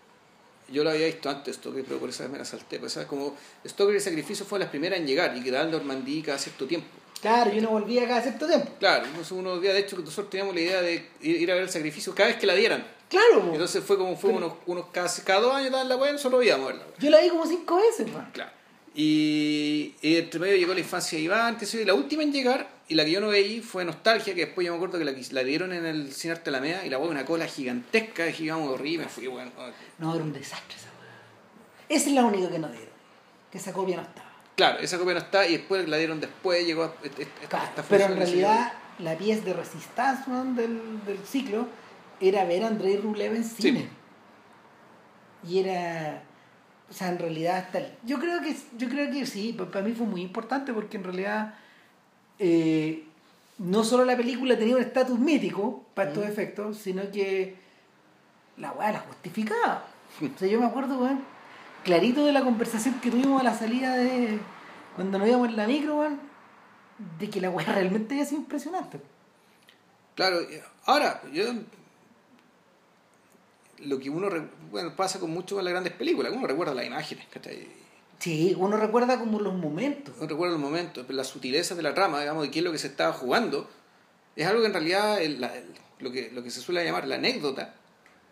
yo 0.71 0.83
lo 0.83 0.89
había 0.91 1.07
visto 1.07 1.29
antes 1.29 1.55
Stoker 1.55 1.83
pero 1.85 1.99
por 1.99 2.09
esa 2.09 2.23
vez 2.23 2.31
me 2.31 2.37
la 2.37 2.45
salté 2.45 2.79
pues, 2.79 2.93
¿sabes? 2.93 3.07
como 3.07 3.35
Stoker 3.65 3.93
y 3.93 3.97
el 3.97 4.03
sacrificio 4.03 4.45
fue 4.45 4.59
las 4.59 4.69
primeras 4.69 4.99
en 4.99 5.07
llegar 5.07 5.35
y 5.35 5.43
quedaba 5.43 5.65
en 5.65 5.71
Normandía 5.71 6.23
cada 6.25 6.37
cierto 6.37 6.65
tiempo 6.65 6.87
Claro, 7.21 7.51
yo 7.51 7.61
no 7.61 7.71
volvía 7.71 8.07
cada 8.07 8.21
cierto 8.21 8.47
tiempo. 8.47 8.71
Claro, 8.79 9.05
unos 9.31 9.61
días 9.61 9.73
de 9.73 9.81
hecho 9.81 9.97
que 9.97 10.03
nosotros 10.03 10.29
teníamos 10.29 10.55
la 10.55 10.61
idea 10.61 10.81
de 10.81 11.05
ir 11.21 11.51
a 11.51 11.53
ver 11.53 11.63
el 11.63 11.69
sacrificio 11.69 12.15
cada 12.15 12.29
vez 12.29 12.37
que 12.37 12.47
la 12.47 12.55
dieran. 12.55 12.85
Claro, 13.09 13.49
Entonces 13.51 13.83
fue 13.83 13.97
como 13.97 14.15
fue 14.15 14.31
unos, 14.31 14.53
unos 14.67 14.85
casi, 14.91 15.23
cada 15.23 15.41
dos 15.41 15.53
años 15.53 15.73
en 15.73 15.89
la 15.89 15.95
web, 15.95 16.17
solo 16.17 16.37
veíamos 16.37 16.67
verla. 16.67 16.83
Yo 16.99 17.09
la 17.09 17.19
vi 17.19 17.29
como 17.29 17.45
cinco 17.45 17.77
veces, 17.77 18.11
man. 18.13 18.29
Claro. 18.31 18.51
Y, 18.93 19.95
y, 20.01 20.17
entre 20.17 20.39
medio 20.39 20.57
llegó 20.57 20.73
la 20.73 20.79
infancia 20.79 21.17
de 21.17 21.23
Iván, 21.23 21.57
y 21.59 21.85
la 21.85 21.93
última 21.93 22.23
en 22.23 22.31
llegar, 22.31 22.69
y 22.89 22.95
la 22.95 23.05
que 23.05 23.11
yo 23.11 23.21
no 23.21 23.27
veí 23.27 23.61
fue 23.61 23.85
Nostalgia, 23.85 24.33
que 24.33 24.47
después 24.47 24.65
yo 24.65 24.73
me 24.73 24.77
acuerdo 24.77 24.97
que 24.97 25.05
la, 25.05 25.13
la 25.31 25.43
dieron 25.43 25.71
en 25.71 25.85
el 25.85 26.11
Cine 26.11 26.33
Arte 26.33 26.49
Alameda, 26.49 26.83
y 26.85 26.89
la 26.89 26.97
web 26.97 27.11
una 27.11 27.23
cola 27.23 27.45
gigantesca, 27.45 28.23
de 28.23 28.33
gigante 28.33 28.67
horrible, 28.67 29.07
fui 29.07 29.27
bueno. 29.27 29.51
No, 29.99 30.15
era 30.15 30.23
un 30.23 30.33
desastre 30.33 30.75
esa 30.75 30.87
weá. 30.99 31.97
Esa 31.97 32.09
es 32.09 32.15
la 32.15 32.23
única 32.25 32.49
que 32.49 32.57
no 32.57 32.67
dieron, 32.67 32.89
que 33.51 33.59
esa 33.59 33.71
copia 33.71 33.95
no 33.97 34.01
estaba. 34.01 34.31
Claro, 34.55 34.79
esa 34.79 34.97
copia 34.97 35.13
no 35.13 35.19
está, 35.19 35.47
y 35.47 35.57
después 35.57 35.87
la 35.87 35.97
dieron 35.97 36.19
después, 36.19 36.65
llegó 36.65 36.83
a, 36.83 36.93
esta, 37.03 37.83
Pero 37.87 38.05
en 38.05 38.17
realidad, 38.17 38.73
la 38.97 39.15
pieza 39.15 39.45
de 39.45 39.53
resistencia 39.53 40.25
del, 40.55 41.05
del 41.05 41.19
ciclo 41.25 41.67
era 42.19 42.43
ver 42.45 42.63
a 42.63 42.67
Andrei 42.67 42.97
Rublev 42.97 43.35
en 43.35 43.43
cine. 43.43 43.87
Y 45.47 45.59
era. 45.59 46.23
O 46.89 46.93
sea, 46.93 47.09
en 47.09 47.19
realidad 47.19 47.69
Yo 48.03 48.19
creo 48.19 48.41
que, 48.41 48.55
yo 48.77 48.89
creo 48.89 49.11
que 49.11 49.27
sí, 49.27 49.53
para 49.53 49.85
mí 49.85 49.93
fue 49.93 50.07
muy 50.07 50.21
importante 50.21 50.73
porque 50.73 50.97
en 50.97 51.03
realidad 51.03 51.53
eh, 52.39 53.03
no 53.57 53.83
solo 53.83 54.05
la 54.05 54.15
película 54.15 54.57
tenía 54.57 54.75
un 54.75 54.81
estatus 54.81 55.19
mítico 55.19 55.83
para 55.93 56.09
estos 56.09 56.25
efectos, 56.25 56.77
sino 56.77 57.11
que 57.11 57.55
la 58.57 58.71
weá 58.71 58.93
la 58.93 58.99
justificaba. 58.99 59.85
o 60.21 60.39
sea, 60.39 60.47
yo 60.47 60.59
me 60.59 60.65
acuerdo, 60.65 60.99
weón, 60.99 61.21
clarito 61.83 62.25
de 62.25 62.31
la 62.31 62.43
conversación 62.43 62.99
que 63.01 63.11
tuvimos 63.11 63.41
a 63.41 63.43
la 63.43 63.53
salida 63.53 63.95
de. 63.95 64.39
cuando 64.95 65.19
nos 65.19 65.27
íbamos 65.27 65.49
en 65.49 65.57
la 65.57 65.67
micro, 65.67 65.97
weón, 65.97 66.19
de 67.19 67.29
que 67.29 67.41
la 67.41 67.49
weá 67.49 67.67
realmente 67.73 68.15
había 68.15 68.25
sido 68.25 68.41
impresionante. 68.41 68.99
Claro, 70.15 70.39
ahora, 70.85 71.21
yo 71.31 71.45
lo 73.79 73.99
que 73.99 74.09
uno 74.09 74.29
bueno, 74.71 74.95
pasa 74.95 75.19
con 75.19 75.31
mucho 75.31 75.55
con 75.55 75.63
las 75.63 75.71
grandes 75.71 75.93
películas, 75.93 76.33
uno 76.33 76.47
recuerda 76.47 76.73
las 76.73 76.85
imágenes, 76.85 77.27
¿cachai? 77.29 77.67
Sí, 78.19 78.55
uno 78.57 78.77
recuerda 78.77 79.17
como 79.17 79.39
los 79.39 79.53
momentos. 79.53 80.13
Uno 80.17 80.27
recuerda 80.27 80.53
los 80.53 80.61
momentos, 80.61 81.09
la 81.09 81.23
sutileza 81.23 81.75
de 81.75 81.83
la 81.83 81.93
trama, 81.93 82.19
digamos, 82.19 82.43
de 82.43 82.51
qué 82.51 82.59
es 82.59 82.65
lo 82.65 82.71
que 82.71 82.77
se 82.77 82.87
estaba 82.87 83.13
jugando. 83.13 83.69
Es 84.35 84.45
algo 84.45 84.61
que 84.61 84.67
en 84.67 84.73
realidad 84.73 85.19
lo, 85.99 86.11
que, 86.11 86.29
lo 86.31 86.43
que 86.43 86.51
se 86.51 86.61
suele 86.61 86.83
llamar 86.83 87.07
la 87.07 87.15
anécdota 87.15 87.75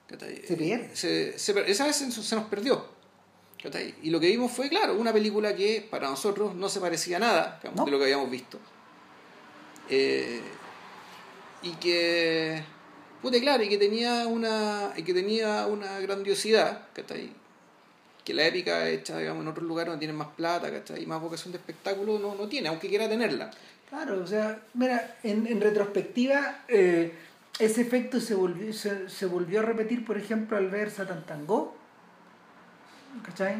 se 0.09 0.55
pierde. 0.55 0.91
esa 0.93 1.85
vez 1.85 1.95
se, 1.95 2.35
nos 2.35 2.45
perdió. 2.45 2.85
Y 4.01 4.09
lo 4.09 4.19
que 4.19 4.27
vimos 4.27 4.51
fue, 4.51 4.69
claro, 4.69 4.95
una 4.95 5.11
película 5.11 5.55
que 5.55 5.85
para 5.89 6.09
nosotros 6.09 6.55
no 6.55 6.69
se 6.69 6.79
parecía 6.79 7.17
a 7.17 7.19
nada 7.19 7.59
de 7.63 7.91
lo 7.91 7.97
que 7.97 8.03
habíamos 8.05 8.29
visto. 8.29 8.59
Eh, 9.89 10.41
y 11.61 11.71
que 11.71 12.61
Puta, 13.21 13.39
claro, 13.39 13.63
y 13.63 13.69
que 13.69 13.77
tenía 13.77 14.27
una, 14.27 14.93
y 14.95 15.03
que 15.03 15.13
tenía 15.13 15.65
una 15.65 15.99
grandiosidad, 15.99 16.87
¿cachai? 16.93 17.31
Que 18.27 18.33
la 18.33 18.45
épica 18.45 18.89
hecha, 18.89 19.17
digamos, 19.19 19.41
en 19.41 19.47
otros 19.47 19.65
lugares 19.65 19.87
donde 19.87 20.01
tienen 20.01 20.17
más 20.17 20.27
plata, 20.35 20.69
¿cachai? 20.69 21.01
Y 21.01 21.05
más 21.05 21.21
vocación 21.21 21.53
de 21.53 21.59
espectáculo 21.59 22.19
no, 22.19 22.35
no 22.35 22.49
tiene, 22.49 22.67
aunque 22.67 22.89
quiera 22.89 23.07
tenerla. 23.07 23.51
Claro, 23.87 24.21
o 24.21 24.27
sea, 24.27 24.59
mira, 24.73 25.15
en, 25.23 25.47
en 25.47 25.61
retrospectiva, 25.61 26.65
eh, 26.67 27.13
ese 27.57 27.79
efecto 27.79 28.19
se 28.19 28.35
volvió, 28.35 28.73
se, 28.73 29.09
se, 29.09 29.25
volvió 29.27 29.61
a 29.61 29.63
repetir, 29.63 30.03
por 30.03 30.17
ejemplo, 30.17 30.57
al 30.57 30.69
ver 30.69 30.91
Satan 30.91 31.25
Tango, 31.25 31.73
¿cachai? 33.23 33.55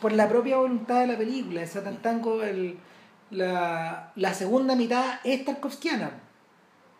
Por 0.00 0.12
la 0.12 0.28
propia 0.28 0.58
voluntad 0.58 1.00
de 1.00 1.08
la 1.08 1.18
película. 1.18 1.66
Satan 1.66 2.00
Tango, 2.00 2.44
el, 2.44 2.78
la, 3.32 4.12
la 4.14 4.34
segunda 4.34 4.76
mitad 4.76 5.18
es 5.24 5.44
tarkovskiana, 5.44 6.12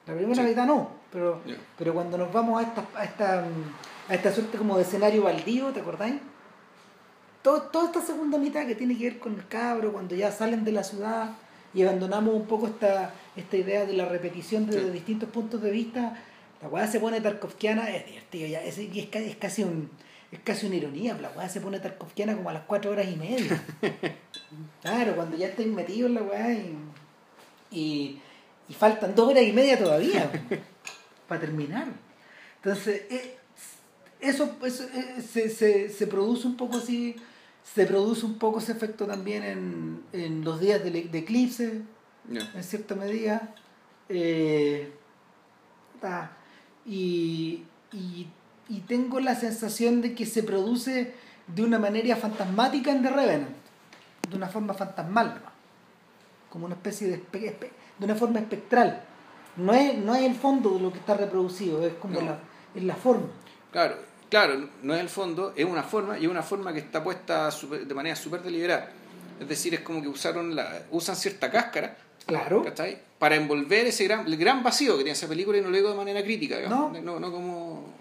la 0.09 0.15
primera 0.17 0.43
mitad 0.43 0.67
no. 0.67 0.91
Pero, 1.13 1.41
pero 1.79 1.95
cuando 1.95 2.19
nos 2.19 2.33
vamos 2.33 2.61
a 2.61 2.67
esta, 2.67 2.85
a 2.97 3.05
esta, 3.05 3.45
a 4.09 4.15
esta 4.15 4.33
suerte 4.33 4.59
como 4.59 4.77
de 4.77 4.83
escenario 4.83 5.23
baldío, 5.23 5.69
¿te 5.69 5.79
acordáis? 5.79 6.17
Todo, 7.43 7.63
toda 7.63 7.87
esta 7.87 8.03
segunda 8.03 8.39
mitad 8.39 8.67
que 8.67 8.75
tiene 8.75 8.97
que 8.97 9.05
ver 9.05 9.19
con 9.19 9.35
el 9.35 9.47
cabro, 9.49 9.93
cuando 9.93 10.15
ya 10.15 10.31
salen 10.31 10.65
de 10.65 10.73
la 10.73 10.85
ciudad 10.85 11.31
y 11.75 11.83
abandonamos 11.83 12.35
un 12.35 12.47
poco 12.47 12.67
esta, 12.69 13.13
esta 13.37 13.57
idea 13.57 13.85
de 13.85 13.95
la 13.95 14.07
repetición 14.07 14.67
desde 14.67 14.91
distintos 14.91 15.29
puntos 15.31 15.61
de 15.63 15.71
vista, 15.71 16.23
la 16.61 16.69
weá 16.69 16.87
se 16.87 17.01
pone 17.01 17.21
tarkovskiana, 17.21 17.91
es 17.91 18.07
divertido 18.07 18.47
ya, 18.47 18.63
es, 18.63 18.79
es, 18.79 18.89
es, 18.97 19.37
casi 19.37 19.65
un 19.65 19.91
es 20.31 20.41
casi 20.41 20.67
una 20.67 20.77
ironía, 20.77 21.15
la 21.21 21.31
weá 21.31 21.49
se 21.49 21.61
pone 21.61 21.79
tarkovskiana 21.79 22.35
como 22.35 22.49
a 22.49 22.55
las 22.55 22.63
cuatro 22.63 22.91
horas 22.91 23.07
y 23.07 23.17
media. 23.17 23.63
claro, 24.83 25.15
cuando 25.15 25.37
ya 25.37 25.49
estáis 25.49 25.69
metidos 25.69 26.09
en 26.09 26.15
la 26.15 26.23
weá 26.23 26.53
y, 26.55 26.75
y, 27.71 28.21
y 28.67 28.75
faltan 28.75 29.15
dos 29.15 29.29
horas 29.29 29.43
y 29.43 29.53
media 29.53 29.79
todavía 29.79 30.31
para 31.29 31.41
terminar. 31.41 31.89
Entonces, 32.57 33.03
eh, 33.11 33.37
eso, 34.21 34.57
eh, 34.65 35.21
se, 35.21 35.51
se, 35.51 35.91
se, 35.91 36.07
produce 36.07 36.47
un 36.47 36.57
poco 36.57 36.79
así, 36.79 37.15
se 37.63 37.87
produce 37.87 38.27
un 38.27 38.39
poco 38.39 38.59
ese 38.59 38.73
efecto 38.73 39.07
también 39.07 39.43
en, 39.43 40.03
en 40.13 40.45
los 40.45 40.61
días 40.61 40.83
de, 40.83 40.91
de 40.91 41.19
eclipse, 41.19 41.83
en 42.31 42.65
cierta 42.65 42.95
medida. 42.95 43.55
Eh, 44.09 44.93
y, 46.85 47.65
y, 47.93 48.27
y, 48.69 48.81
tengo 48.81 49.21
la 49.21 49.37
sensación 49.37 50.03
de 50.03 50.15
que 50.15 50.27
se 50.27 50.43
produce 50.43 51.15
de 51.47 51.63
una 51.63 51.79
manera 51.79 52.17
fantasmática 52.17 52.91
en 52.91 53.03
The 53.03 53.11
Revenant, 53.11 53.57
de 54.29 54.37
una 54.37 54.49
forma 54.49 54.75
fantasmal, 54.75 55.41
como 56.51 56.67
una 56.67 56.75
especie 56.75 57.07
de, 57.07 57.17
de 57.17 58.05
una 58.05 58.17
forma 58.17 58.41
espectral 58.41 59.05
no 59.57 59.75
es, 59.75 59.97
no 59.99 60.15
es 60.15 60.23
el 60.23 60.35
fondo 60.35 60.71
de 60.71 60.81
lo 60.81 60.93
que 60.93 60.99
está 60.99 61.15
reproducido, 61.15 61.85
es 61.87 61.95
como 61.95 62.21
la, 62.21 62.39
es 62.75 62.83
la 62.83 62.95
forma. 62.95 63.27
Claro, 63.71 63.97
claro, 64.33 64.67
no 64.83 64.95
es 64.95 65.01
el 65.03 65.11
fondo, 65.11 65.53
es 65.55 65.67
una 65.67 65.83
forma 65.83 66.19
y 66.19 66.25
es 66.25 66.31
una 66.31 66.43
forma 66.43 66.73
que 66.73 66.79
está 66.79 67.05
puesta 67.05 67.51
de 67.51 67.95
manera 67.95 68.17
súper 68.17 68.43
deliberada. 68.43 68.89
Es 69.39 69.47
decir, 69.47 69.75
es 69.75 69.81
como 69.81 70.01
que 70.01 70.09
usaron 70.09 70.57
la, 70.57 70.87
usan 70.91 71.17
cierta 71.17 71.51
cáscara 71.51 71.99
Claro. 72.25 72.63
¿cachai? 72.65 72.99
para 73.19 73.35
envolver 73.37 73.87
ese 73.87 74.05
gran, 74.05 74.27
el 74.27 74.37
gran 74.39 74.63
vacío 74.63 74.93
que 74.97 75.05
tiene 75.05 75.13
esa 75.19 75.29
película 75.29 75.59
y 75.59 75.61
no 75.61 75.69
lo 75.69 75.77
digo 75.77 75.91
de 75.91 75.97
manera 75.97 76.23
crítica, 76.23 76.57
digamos. 76.57 76.93
No. 76.95 77.01
no, 77.03 77.21
no 77.21 77.31
como... 77.31 77.93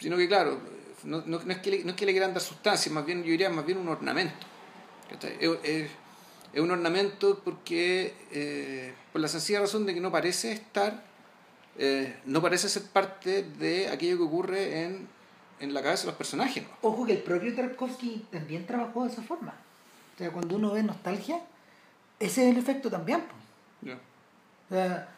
Sino 0.00 0.16
que 0.16 0.26
claro, 0.26 0.58
no, 1.04 1.22
no- 1.26 1.40
no 1.44 1.52
es 1.52 1.58
que 1.58 1.70
le, 1.70 1.84
no 1.84 1.90
es 1.90 1.96
que 1.96 2.04
le 2.06 2.12
quieran 2.12 2.32
dar 2.34 2.42
sustancia, 2.42 2.90
más 2.90 3.06
bien 3.06 3.22
yo 3.22 3.30
diría 3.30 3.50
más 3.50 3.64
bien 3.64 3.78
un 3.78 3.88
ornamento. 3.88 4.34
¿cachai? 5.10 5.36
Es, 5.40 5.50
es- 5.62 5.90
es 6.52 6.60
un 6.60 6.70
ornamento 6.70 7.40
porque 7.44 8.14
eh, 8.32 8.94
por 9.12 9.20
la 9.20 9.28
sencilla 9.28 9.60
razón 9.60 9.84
de 9.86 9.92
que 9.94 10.00
no 10.00 10.10
parece 10.10 10.50
estar, 10.52 11.04
eh, 11.78 12.16
no 12.26 12.42
parece 12.42 12.68
ser 12.68 12.82
parte 12.82 13.44
de 13.44 13.88
aquello 13.88 14.16
que 14.16 14.22
ocurre 14.24 14.84
en, 14.84 15.08
en 15.60 15.72
la 15.72 15.82
cabeza 15.82 16.02
de 16.02 16.08
los 16.08 16.16
personajes. 16.16 16.64
¿no? 16.64 16.70
Ojo 16.82 17.06
que 17.06 17.12
el 17.12 17.22
propio 17.22 17.54
Tarkovsky 17.54 18.26
también 18.32 18.66
trabajó 18.66 19.04
de 19.04 19.12
esa 19.12 19.22
forma. 19.22 19.54
O 20.14 20.18
sea, 20.18 20.32
cuando 20.32 20.56
uno 20.56 20.72
ve 20.72 20.82
nostalgia, 20.82 21.40
ese 22.18 22.44
es 22.44 22.52
el 22.52 22.58
efecto 22.60 22.90
también. 22.90 23.22
Ya. 23.80 23.94
O 23.94 24.74
sea, 24.74 25.08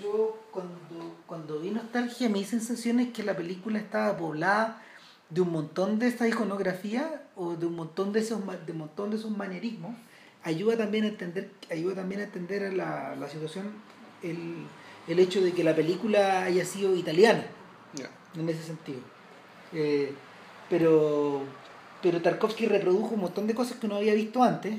yo 0.00 0.40
cuando, 0.50 1.16
cuando 1.26 1.60
vi 1.60 1.70
nostalgia, 1.70 2.30
mi 2.30 2.44
sensación 2.44 2.98
es 3.00 3.12
que 3.12 3.22
la 3.22 3.36
película 3.36 3.78
estaba 3.78 4.16
poblada 4.16 4.82
de 5.28 5.42
un 5.42 5.52
montón 5.52 5.98
de 5.98 6.08
esta 6.08 6.26
iconografía 6.26 7.22
o 7.36 7.54
de 7.54 7.66
un 7.66 7.74
montón 7.74 8.12
de 8.12 8.20
esos 8.20 8.40
de 8.66 8.72
un 8.72 8.78
montón 8.78 9.10
de 9.10 9.16
esos 9.16 9.30
manierismos. 9.30 9.94
Ayuda 10.42 10.78
también 10.78 11.04
a 11.04 11.08
entender, 11.08 11.50
ayuda 11.70 11.96
también 11.96 12.22
a 12.22 12.24
entender 12.24 12.72
la, 12.72 13.14
la 13.14 13.28
situación, 13.28 13.72
el, 14.22 14.66
el 15.08 15.18
hecho 15.18 15.40
de 15.42 15.52
que 15.52 15.64
la 15.64 15.74
película 15.74 16.42
haya 16.44 16.64
sido 16.64 16.94
italiana. 16.94 17.46
En 18.38 18.48
ese 18.48 18.62
sentido. 18.62 19.00
Eh, 19.74 20.14
pero, 20.70 21.42
pero 22.02 22.22
Tarkovsky 22.22 22.64
reprodujo 22.66 23.14
un 23.14 23.20
montón 23.20 23.46
de 23.46 23.54
cosas 23.54 23.76
que 23.76 23.86
no 23.88 23.96
había 23.96 24.14
visto 24.14 24.42
antes 24.42 24.74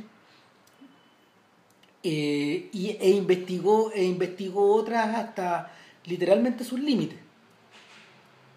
eh, 2.03 2.69
y, 2.71 2.97
e, 2.99 3.09
investigó, 3.11 3.91
e 3.93 4.03
investigó 4.03 4.73
otras 4.75 5.15
hasta 5.15 5.71
literalmente 6.05 6.63
sus 6.63 6.79
límites. 6.79 7.19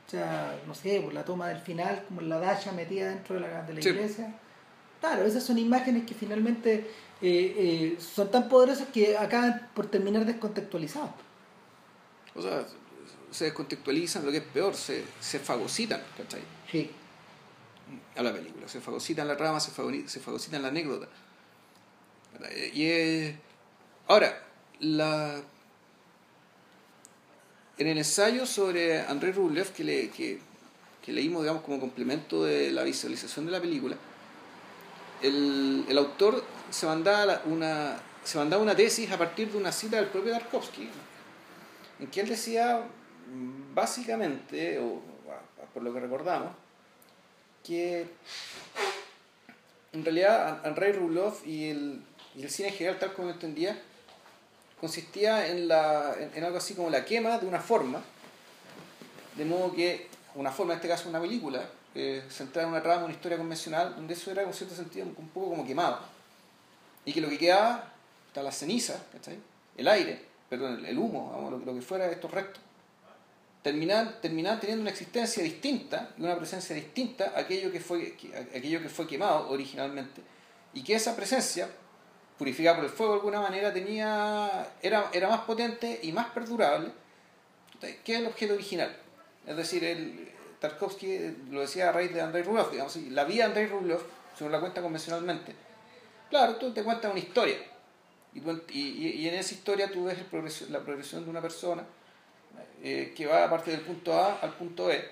O 0.06 0.10
sea, 0.10 0.58
no 0.66 0.74
sé, 0.74 1.00
por 1.00 1.12
la 1.12 1.24
toma 1.24 1.48
del 1.48 1.58
final, 1.60 2.04
como 2.08 2.20
la 2.22 2.38
dacha 2.38 2.72
metida 2.72 3.08
dentro 3.10 3.34
de 3.36 3.42
la, 3.42 3.62
de 3.62 3.74
la 3.74 3.82
Sí. 3.82 3.88
iglesia. 3.90 4.34
Claro, 5.00 5.24
esas 5.26 5.44
son 5.44 5.58
imágenes 5.58 6.04
que 6.06 6.14
finalmente 6.14 6.90
eh, 7.20 7.54
eh, 7.58 7.96
son 8.00 8.30
tan 8.30 8.48
poderosas 8.48 8.88
que 8.88 9.16
acaban 9.16 9.68
por 9.74 9.86
terminar 9.86 10.24
descontextualizadas. 10.24 11.10
O 12.36 12.42
sea, 12.42 12.66
se 13.30 13.44
descontextualizan, 13.44 14.24
lo 14.24 14.30
que 14.30 14.38
es 14.38 14.44
peor, 14.44 14.74
se, 14.74 15.04
se 15.20 15.38
fagocitan, 15.38 16.02
¿cachai? 16.16 16.42
Sí. 16.70 16.90
a 18.16 18.22
la 18.22 18.32
película. 18.32 18.68
Se 18.68 18.80
fagocitan 18.80 19.26
la 19.28 19.36
trama, 19.36 19.60
se, 19.60 19.70
fagocitan 19.70 20.62
la 20.62 20.68
anécdota. 20.68 21.08
Y 22.72 22.84
eh, 22.84 23.38
ahora, 24.08 24.42
la, 24.80 25.42
en 27.78 27.86
el 27.86 27.98
ensayo 27.98 28.46
sobre 28.46 29.00
André 29.00 29.32
Rublev 29.32 29.72
que, 29.72 29.84
le, 29.84 30.10
que, 30.10 30.40
que 31.02 31.12
leímos 31.12 31.42
digamos, 31.42 31.62
como 31.62 31.80
complemento 31.80 32.44
de 32.44 32.70
la 32.70 32.82
visualización 32.82 33.46
de 33.46 33.52
la 33.52 33.60
película, 33.60 33.96
el, 35.22 35.84
el 35.88 35.98
autor 35.98 36.44
se 36.70 36.86
mandaba, 36.86 37.42
una, 37.46 37.96
se 38.24 38.38
mandaba 38.38 38.62
una 38.62 38.74
tesis 38.74 39.10
a 39.10 39.18
partir 39.18 39.50
de 39.50 39.58
una 39.58 39.72
cita 39.72 39.96
del 39.96 40.06
propio 40.06 40.32
Tarkovsky, 40.32 40.88
en 41.98 42.06
que 42.08 42.20
él 42.20 42.28
decía, 42.28 42.82
básicamente, 43.74 44.78
o 44.78 45.00
por 45.72 45.82
lo 45.82 45.92
que 45.92 46.00
recordamos, 46.00 46.52
que 47.64 48.06
en 49.92 50.04
realidad 50.04 50.64
Andrei 50.64 50.92
Rublev 50.92 51.34
y 51.44 51.70
el, 51.70 52.02
y 52.34 52.42
el 52.42 52.50
cine 52.50 52.68
en 52.68 52.74
general, 52.74 52.98
tal 52.98 53.12
como 53.12 53.28
lo 53.28 53.34
entendía, 53.34 53.80
consistía 54.80 55.48
en, 55.48 55.68
la, 55.68 56.14
en, 56.18 56.30
en 56.34 56.44
algo 56.44 56.58
así 56.58 56.74
como 56.74 56.90
la 56.90 57.04
quema 57.04 57.38
de 57.38 57.46
una 57.46 57.60
forma, 57.60 58.02
de 59.36 59.44
modo 59.44 59.74
que 59.74 60.08
una 60.34 60.50
forma, 60.50 60.74
en 60.74 60.78
este 60.78 60.88
caso 60.88 61.08
una 61.08 61.20
película, 61.20 61.68
eh, 61.94 62.22
centrada 62.28 62.68
en 62.68 62.74
una 62.74 62.82
trama, 62.82 63.04
una 63.04 63.14
historia 63.14 63.38
convencional, 63.38 63.96
donde 63.96 64.14
eso 64.14 64.30
era 64.30 64.42
en 64.42 64.52
cierto 64.52 64.74
sentido 64.74 65.06
un 65.06 65.28
poco 65.28 65.50
como 65.50 65.66
quemado. 65.66 65.98
Y 67.04 67.12
que 67.12 67.20
lo 67.20 67.28
que 67.28 67.38
quedaba, 67.38 67.90
está 68.28 68.42
la 68.42 68.52
ceniza, 68.52 69.02
¿cachai? 69.12 69.38
el 69.76 69.88
aire, 69.88 70.22
perdón, 70.48 70.84
el, 70.84 70.98
humo, 70.98 71.48
lo, 71.50 71.58
lo 71.58 71.74
que 71.74 71.80
fuera 71.80 72.10
estos 72.10 72.30
restos, 72.30 72.62
terminaban, 73.62 74.20
terminaban 74.20 74.60
teniendo 74.60 74.82
una 74.82 74.90
existencia 74.90 75.42
distinta 75.42 76.10
y 76.16 76.22
una 76.22 76.36
presencia 76.36 76.74
distinta 76.76 77.32
a 77.34 77.40
aquello 77.40 77.72
que 77.72 77.80
fue, 77.80 78.14
aquello 78.54 78.80
que 78.80 78.88
fue 78.88 79.06
quemado 79.06 79.50
originalmente. 79.50 80.22
Y 80.72 80.84
que 80.84 80.94
esa 80.94 81.16
presencia, 81.16 81.68
purificada 82.38 82.76
por 82.76 82.84
el 82.84 82.90
fuego 82.90 83.14
de 83.14 83.18
alguna 83.18 83.40
manera, 83.40 83.72
tenía, 83.72 84.68
era, 84.82 85.10
era 85.12 85.28
más 85.28 85.40
potente 85.40 85.98
y 86.02 86.12
más 86.12 86.26
perdurable 86.28 86.92
que 88.04 88.16
el 88.16 88.26
objeto 88.26 88.54
original. 88.54 88.96
Es 89.46 89.56
decir, 89.56 89.82
el, 89.84 90.30
Tarkovsky 90.60 91.36
lo 91.50 91.60
decía 91.60 91.88
a 91.88 91.92
raíz 91.92 92.12
de 92.12 92.20
Andrei 92.20 92.42
Rublev, 92.42 92.70
digamos, 92.70 92.96
la 92.96 93.24
vida 93.24 93.42
de 93.42 93.48
Andrei 93.48 93.66
Rublev, 93.66 94.00
si 94.36 94.44
uno 94.44 94.52
la 94.52 94.60
cuenta 94.60 94.82
convencionalmente, 94.82 95.54
claro, 96.30 96.56
tú 96.56 96.72
te 96.72 96.82
cuentas 96.82 97.10
una 97.10 97.20
historia. 97.20 97.56
Y, 98.72 99.28
en 99.28 99.34
esa 99.34 99.54
historia 99.54 99.90
tú 99.90 100.04
ves 100.04 100.18
la 100.70 100.80
progresión 100.80 101.24
de 101.24 101.30
una 101.30 101.40
persona 101.40 101.84
eh, 102.82 103.12
que 103.16 103.26
va 103.26 103.44
a 103.44 103.50
partir 103.50 103.74
del 103.74 103.82
punto 103.82 104.12
A 104.12 104.34
al 104.40 104.52
punto 104.54 104.86
B. 104.86 105.02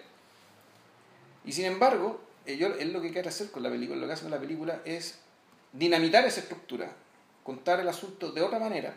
Y 1.44 1.52
sin 1.52 1.64
embargo, 1.64 2.20
eh, 2.46 2.58
él 2.78 2.92
lo 2.92 3.00
que 3.00 3.12
quiere 3.12 3.28
hacer 3.28 3.50
con 3.50 3.62
la 3.62 3.70
película, 3.70 4.00
lo 4.00 4.06
que 4.06 4.12
hace 4.12 4.22
con 4.22 4.30
la 4.30 4.40
película 4.40 4.80
es 4.84 5.18
dinamitar 5.72 6.24
esa 6.24 6.40
estructura, 6.40 6.92
contar 7.42 7.80
el 7.80 7.88
asunto 7.88 8.30
de 8.32 8.42
otra 8.42 8.58
manera, 8.58 8.94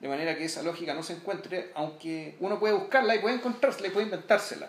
de 0.00 0.08
manera 0.08 0.36
que 0.36 0.44
esa 0.44 0.62
lógica 0.62 0.94
no 0.94 1.02
se 1.02 1.14
encuentre, 1.14 1.70
aunque 1.74 2.36
uno 2.40 2.58
puede 2.58 2.74
buscarla 2.74 3.14
y 3.14 3.20
puede 3.20 3.36
encontrársela 3.36 3.88
y 3.88 3.90
puede 3.90 4.06
inventársela. 4.06 4.68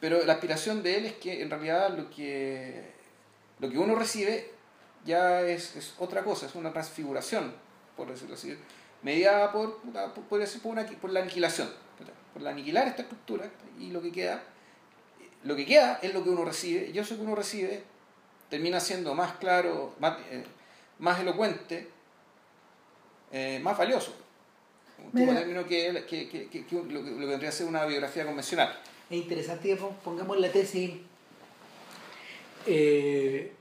Pero 0.00 0.24
la 0.24 0.34
aspiración 0.34 0.82
de 0.82 0.96
él 0.96 1.06
es 1.06 1.14
que 1.14 1.40
en 1.42 1.50
realidad 1.50 1.96
lo 1.96 2.10
que, 2.10 2.82
lo 3.58 3.70
que 3.70 3.78
uno 3.78 3.94
recibe 3.94 4.55
ya 5.06 5.40
es, 5.42 5.76
es 5.76 5.94
otra 5.98 6.22
cosa, 6.24 6.46
es 6.46 6.54
una 6.54 6.72
transfiguración, 6.72 7.54
por 7.96 8.08
decirlo 8.08 8.34
así, 8.34 8.56
mediada 9.02 9.52
por, 9.52 9.78
por, 10.28 10.46
ser 10.46 10.60
por, 10.60 10.72
una, 10.72 10.84
por 10.86 11.10
la 11.10 11.20
aniquilación, 11.20 11.70
por 12.32 12.42
la 12.42 12.50
aniquilar 12.50 12.88
esta 12.88 13.02
estructura 13.02 13.48
y 13.78 13.90
lo 13.90 14.02
que 14.02 14.12
queda, 14.12 14.42
lo 15.44 15.54
que 15.56 15.64
queda 15.64 16.00
es 16.02 16.12
lo 16.12 16.22
que 16.24 16.30
uno 16.30 16.44
recibe, 16.44 16.90
y 16.92 16.98
eso 16.98 17.16
que 17.16 17.22
uno 17.22 17.34
recibe 17.34 17.84
termina 18.50 18.80
siendo 18.80 19.14
más 19.14 19.36
claro, 19.36 19.94
más, 20.00 20.18
eh, 20.30 20.44
más 20.98 21.20
elocuente, 21.20 21.88
eh, 23.32 23.60
más 23.62 23.76
valioso. 23.78 24.14
Un 24.98 25.12
término 25.12 25.66
que, 25.66 26.04
que, 26.08 26.28
que, 26.28 26.64
lo, 26.72 27.04
que 27.04 27.10
lo 27.10 27.18
que 27.18 27.26
vendría 27.26 27.50
a 27.50 27.52
ser 27.52 27.66
una 27.66 27.84
biografía 27.84 28.24
convencional. 28.24 28.76
Es 29.10 29.16
interesante 29.18 29.68
que 29.68 29.76
pon- 29.76 29.94
pongamos 30.02 30.38
la 30.40 30.50
tesis 30.50 30.92
eh, 32.66 33.52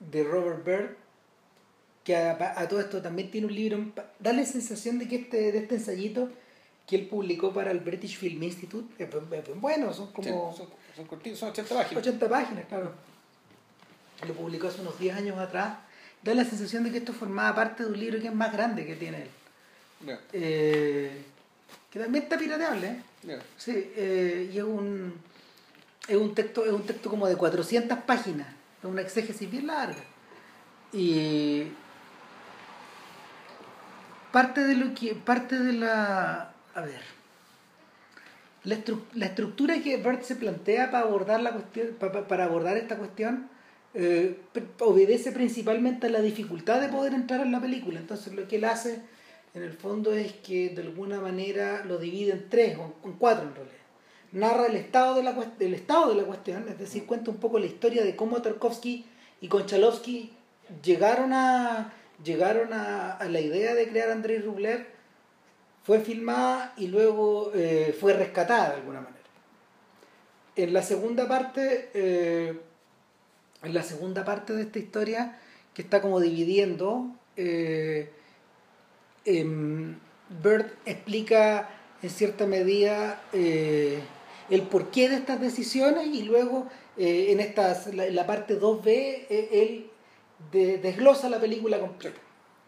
de 0.00 0.24
Robert 0.24 0.64
Bird, 0.64 0.90
que 2.04 2.16
a, 2.16 2.54
a 2.60 2.68
todo 2.68 2.80
esto 2.80 3.02
también 3.02 3.30
tiene 3.30 3.46
un 3.46 3.54
libro. 3.54 3.78
Da 4.18 4.32
la 4.32 4.44
sensación 4.44 4.98
de 4.98 5.08
que 5.08 5.16
este, 5.16 5.52
de 5.52 5.58
este 5.58 5.74
ensayito 5.76 6.30
que 6.86 6.96
él 6.96 7.06
publicó 7.06 7.52
para 7.52 7.70
el 7.70 7.80
British 7.80 8.16
Film 8.16 8.42
Institute, 8.42 9.02
es 9.02 9.10
bu- 9.10 9.32
es 9.34 9.44
bu- 9.44 9.60
bueno, 9.60 9.92
son 9.92 10.10
como 10.12 10.52
Sí, 10.52 10.58
son, 10.58 10.68
son 10.96 11.06
cortitos, 11.06 11.38
son 11.38 11.50
80 11.50 11.74
páginas. 11.74 12.06
80 12.06 12.28
páginas, 12.28 12.64
claro. 12.66 12.92
Lo 14.26 14.34
publicó 14.34 14.68
hace 14.68 14.80
unos 14.80 14.98
10 14.98 15.14
años 15.16 15.38
atrás. 15.38 15.78
Da 16.22 16.34
la 16.34 16.44
sensación 16.44 16.82
de 16.84 16.90
que 16.90 16.98
esto 16.98 17.12
formaba 17.12 17.54
parte 17.54 17.84
de 17.84 17.90
un 17.90 17.98
libro 18.00 18.18
que 18.20 18.26
es 18.28 18.34
más 18.34 18.52
grande 18.52 18.84
que 18.86 18.96
tiene 18.96 19.22
él. 19.22 19.28
Eh, 20.32 21.22
que 21.90 21.98
también 21.98 22.24
está 22.24 22.38
pirateable, 22.38 22.86
¿eh? 22.88 23.38
Sí, 23.56 23.72
eh, 23.96 24.50
y 24.52 24.58
es 24.58 24.64
un, 24.64 25.12
es 26.08 26.16
un 26.16 26.34
texto 26.34 26.64
es 26.64 26.72
un 26.72 26.84
texto 26.86 27.10
como 27.10 27.26
de 27.26 27.36
400 27.36 27.98
páginas, 28.00 28.48
es 28.82 28.84
una 28.84 29.00
exégesis 29.02 29.50
bien 29.50 29.66
larga. 29.66 30.02
Y 30.92 31.64
parte 34.32 34.62
de 34.64 34.74
lo 34.74 34.94
que 34.94 35.14
parte 35.14 35.58
de 35.58 35.72
la 35.72 36.52
a 36.74 36.80
ver 36.82 37.00
la, 38.64 38.78
la 39.14 39.26
estructura 39.26 39.80
que 39.82 39.96
Bert 39.96 40.22
se 40.22 40.36
plantea 40.36 40.90
para 40.90 41.04
abordar 41.04 41.40
la 41.40 41.52
cuestión 41.52 41.88
pa- 41.98 42.12
pa- 42.12 42.28
para 42.28 42.44
abordar 42.44 42.76
esta 42.76 42.96
cuestión 42.96 43.48
eh, 43.94 44.38
obedece 44.80 45.32
principalmente 45.32 46.08
a 46.08 46.10
la 46.10 46.20
dificultad 46.20 46.80
de 46.80 46.88
poder 46.88 47.14
entrar 47.14 47.40
en 47.40 47.52
la 47.52 47.60
película 47.60 47.98
entonces 48.00 48.34
lo 48.34 48.46
que 48.46 48.56
él 48.56 48.64
hace 48.64 49.00
en 49.54 49.62
el 49.62 49.72
fondo 49.72 50.12
es 50.12 50.32
que 50.34 50.68
de 50.70 50.82
alguna 50.82 51.20
manera 51.20 51.84
lo 51.86 51.96
divide 51.98 52.32
en 52.32 52.48
tres 52.50 52.76
o 52.78 52.94
en 53.04 53.14
cuatro 53.14 53.48
en 53.48 53.54
realidad 53.54 53.76
narra 54.32 54.66
el 54.66 54.76
estado 54.76 55.14
de 55.14 55.22
la 55.22 55.34
cuest- 55.34 55.60
el 55.60 55.74
estado 55.74 56.08
de 56.10 56.14
la 56.16 56.24
cuestión 56.24 56.66
es 56.68 56.78
decir 56.78 57.06
cuenta 57.06 57.30
un 57.30 57.38
poco 57.38 57.58
la 57.58 57.66
historia 57.66 58.02
de 58.04 58.14
cómo 58.16 58.42
Tarkovsky 58.42 59.06
y 59.40 59.48
Konchalovsky 59.48 60.32
llegaron 60.82 61.32
a 61.32 61.92
llegaron 62.24 62.72
a, 62.72 63.12
a 63.12 63.24
la 63.26 63.40
idea 63.40 63.74
de 63.74 63.88
crear 63.88 64.10
Andrei 64.10 64.38
Rublev 64.38 64.86
fue 65.84 66.00
filmada 66.00 66.74
y 66.76 66.88
luego 66.88 67.52
eh, 67.54 67.96
fue 67.98 68.12
rescatada 68.12 68.70
de 68.70 68.74
alguna 68.76 69.00
manera. 69.00 69.22
En 70.56 70.72
la 70.74 70.82
segunda 70.82 71.26
parte, 71.28 71.88
eh, 71.94 72.60
en 73.62 73.72
la 73.74 73.82
segunda 73.82 74.24
parte 74.24 74.52
de 74.52 74.62
esta 74.62 74.78
historia, 74.80 75.38
que 75.72 75.80
está 75.82 76.02
como 76.02 76.20
dividiendo. 76.20 77.06
Eh, 77.36 78.10
em, 79.24 79.96
Bird 80.42 80.66
explica 80.84 81.70
en 82.02 82.10
cierta 82.10 82.46
medida 82.46 83.22
eh, 83.32 84.00
el 84.50 84.62
porqué 84.62 85.08
de 85.08 85.16
estas 85.16 85.40
decisiones 85.40 86.06
y 86.06 86.22
luego 86.22 86.66
eh, 86.96 87.26
en 87.30 87.40
estas, 87.40 87.92
la, 87.94 88.26
parte 88.26 88.58
2B 88.58 89.26
él 89.28 89.90
desglosa 90.52 91.28
la 91.28 91.40
película 91.40 91.78
completa. 91.80 92.18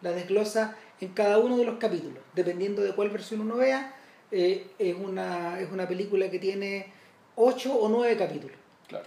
La 0.01 0.11
desglosa 0.11 0.77
en 0.99 1.09
cada 1.09 1.37
uno 1.37 1.57
de 1.57 1.65
los 1.65 1.77
capítulos, 1.77 2.19
dependiendo 2.35 2.81
de 2.81 2.93
cuál 2.93 3.09
versión 3.09 3.41
uno 3.41 3.57
vea. 3.57 3.95
es, 4.31 4.95
una, 4.95 5.59
es 5.59 5.71
una 5.71 5.87
película 5.87 6.29
que 6.29 6.39
tiene 6.39 6.87
8 7.35 7.73
o 7.73 7.89
9 7.89 8.17
capítulos. 8.17 8.57
Claro. 8.87 9.05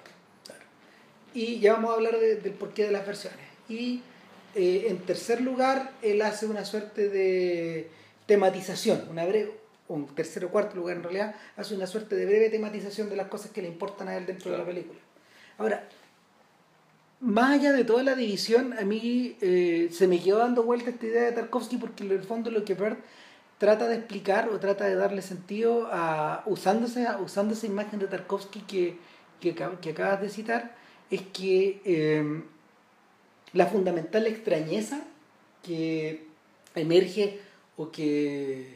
Y 1.35 1.59
ya 1.59 1.75
vamos 1.75 1.91
a 1.91 1.95
hablar 1.95 2.19
del 2.19 2.53
porqué 2.53 2.85
de 2.85 2.93
las 2.93 3.07
versiones. 3.07 3.41
Y 3.69 4.03
eh, 4.55 4.87
en 4.89 4.99
tercer 4.99 5.41
lugar, 5.41 5.93
él 6.01 6.23
hace 6.23 6.47
una 6.47 6.65
suerte 6.65 7.09
de 7.09 7.91
tematización, 8.27 9.07
una 9.11 9.25
breve, 9.27 9.53
o 9.89 9.97
en 9.97 10.07
tercer 10.07 10.45
o 10.45 10.51
cuarto 10.51 10.77
lugar 10.77 10.97
en 10.97 11.03
realidad, 11.03 11.35
hace 11.57 11.75
una 11.75 11.87
suerte 11.87 12.17
de 12.17 12.27
breve 12.27 12.51
tematización 12.51 13.11
de 13.11 13.17
las 13.17 13.29
cosas 13.29 13.51
que 13.51 13.63
le 13.63 13.69
importan 13.69 14.09
a 14.09 14.17
él 14.17 14.27
dentro 14.27 14.51
de 14.51 14.59
la 14.59 14.65
película. 14.65 14.99
Ahora, 15.59 15.89
más 17.21 17.59
allá 17.59 17.73
de 17.73 17.85
toda 17.85 18.03
la 18.03 18.15
división, 18.15 18.75
a 18.79 18.83
mí 18.83 19.37
eh, 19.41 19.89
se 19.91 20.09
me 20.09 20.21
quedó 20.21 20.39
dando 20.39 20.63
vuelta 20.63 20.91
esta 20.91 21.07
idea 21.07 21.25
de 21.25 21.33
Tarkovsky 21.33 21.77
porque 21.77 22.05
en 22.05 22.11
el 22.11 22.23
fondo 22.23 22.51
lo 22.51 22.65
que 22.65 22.75
Bert 22.75 22.99
trata 23.59 23.89
de 23.89 23.97
explicar 23.97 24.49
o 24.49 24.59
trata 24.59 24.85
de 24.85 24.95
darle 24.95 25.23
sentido 25.23 25.89
a 25.91 26.43
usándose, 26.47 27.07
usando 27.25 27.55
esa 27.55 27.67
imagen 27.67 27.99
de 27.99 28.09
Tarkovsky 28.09 28.61
que, 28.63 28.99
que, 29.41 29.55
que 29.55 29.91
acabas 29.91 30.21
de 30.21 30.29
citar, 30.29 30.77
es 31.11 31.23
que 31.23 31.81
em, 31.85 32.45
la 33.53 33.67
fundamental 33.67 34.27
extrañeza 34.27 35.03
que 35.63 36.27
emerge 36.75 37.41
o 37.77 37.91
que, 37.91 38.74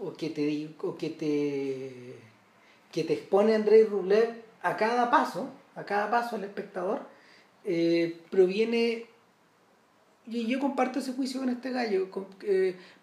o 0.00 0.14
que, 0.14 0.30
te, 0.30 0.70
o 0.80 0.96
que, 0.96 1.10
te, 1.10 2.16
que 2.90 3.04
te 3.04 3.12
expone 3.12 3.54
Andrei 3.54 3.84
Rublev 3.84 4.42
a 4.62 4.76
cada 4.76 5.10
paso, 5.10 5.50
a 5.74 5.84
cada 5.84 6.10
paso 6.10 6.36
al 6.36 6.44
espectador, 6.44 7.02
eh, 7.64 8.20
proviene, 8.30 9.06
y 10.26 10.46
yo 10.46 10.58
comparto 10.58 10.98
ese 10.98 11.12
juicio 11.12 11.40
con 11.40 11.50
este 11.50 11.70
gallo, 11.70 12.08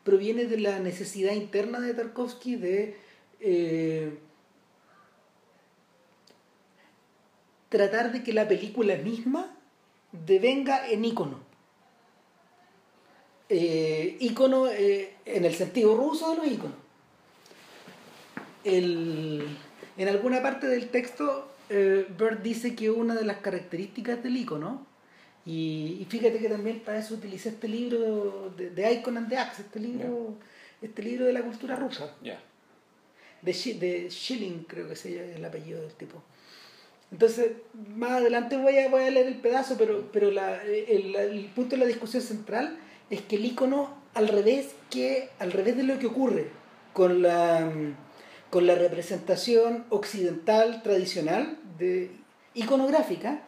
proviene 0.04 0.46
de 0.46 0.60
la 0.60 0.80
necesidad 0.80 1.34
interna 1.34 1.80
de 1.80 1.94
Tarkovsky 1.94 2.56
de 2.56 2.98
eh, 3.40 4.18
tratar 7.70 8.12
de 8.12 8.24
que 8.24 8.34
la 8.34 8.48
película 8.48 8.96
misma 8.96 9.56
devenga 10.12 10.90
en 10.90 11.06
ícono. 11.06 11.46
Eh, 13.50 14.18
ícono 14.20 14.68
en 14.68 15.46
el 15.46 15.54
sentido 15.54 15.96
ruso 15.96 16.32
de 16.32 16.38
los 16.38 16.48
íconos. 16.48 16.87
En 18.68 20.08
alguna 20.08 20.42
parte 20.42 20.68
del 20.68 20.90
texto, 20.90 21.50
eh, 21.70 22.08
Bird 22.18 22.40
dice 22.40 22.76
que 22.76 22.90
una 22.90 23.16
de 23.16 23.26
las 23.26 23.38
características 23.38 24.24
del 24.24 24.38
ícono, 24.38 24.86
y, 25.46 26.06
fíjate 26.10 26.40
que 26.40 26.50
también 26.50 26.82
para 26.82 27.00
eso 27.00 27.14
utilicé 27.14 27.50
este 27.50 27.70
libro 27.70 28.54
de, 28.58 28.70
de 28.70 28.94
Icon 28.94 29.18
and 29.18 29.30
the 29.30 29.38
Axe, 29.38 29.62
este 29.62 29.80
libro, 29.80 30.36
este 30.82 31.02
libro 31.02 31.26
de 31.26 31.34
la 31.34 31.42
cultura 31.42 31.78
rusa. 31.78 32.14
De, 33.42 33.54
de 33.54 34.12
Schilling, 34.12 34.66
creo 34.68 34.88
que 34.88 34.94
es 34.94 35.06
el 35.06 35.44
apellido 35.46 35.82
del 35.82 35.94
tipo. 35.94 36.22
Entonces, 37.12 37.52
más 37.96 38.12
adelante 38.12 38.58
voy 38.58 38.78
a, 38.78 38.90
voy 38.90 39.04
a 39.04 39.10
leer 39.10 39.28
el 39.28 39.36
pedazo, 39.36 39.76
pero, 39.78 40.10
pero 40.12 40.32
la, 40.32 40.62
el, 40.64 41.50
punto 41.56 41.76
de 41.76 41.78
la 41.78 41.86
discusión 41.86 42.22
central 42.22 42.78
es 43.10 43.22
que 43.22 43.38
el 43.38 43.46
icono, 43.46 43.98
al 44.14 44.28
revés, 44.28 44.76
que, 44.90 45.30
al 45.40 45.54
revés 45.54 45.78
de 45.78 45.84
lo 45.84 45.98
que 45.98 46.08
ocurre 46.08 46.50
con 46.92 47.22
la, 47.22 47.72
con 48.50 48.68
la 48.68 48.76
representación 48.76 49.86
occidental 49.90 50.82
tradicional, 50.84 51.58
de, 51.78 52.12
iconográfica, 52.54 53.42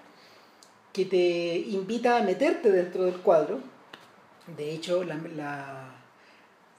que 0.94 1.06
te 1.06 1.58
invita 1.58 2.18
a 2.18 2.24
meterte 2.24 2.72
dentro 2.72 3.06
del 3.06 3.18
cuadro. 3.18 3.60
De 4.58 4.72
hecho, 4.72 5.04
la, 5.04 5.16
la, 5.36 5.96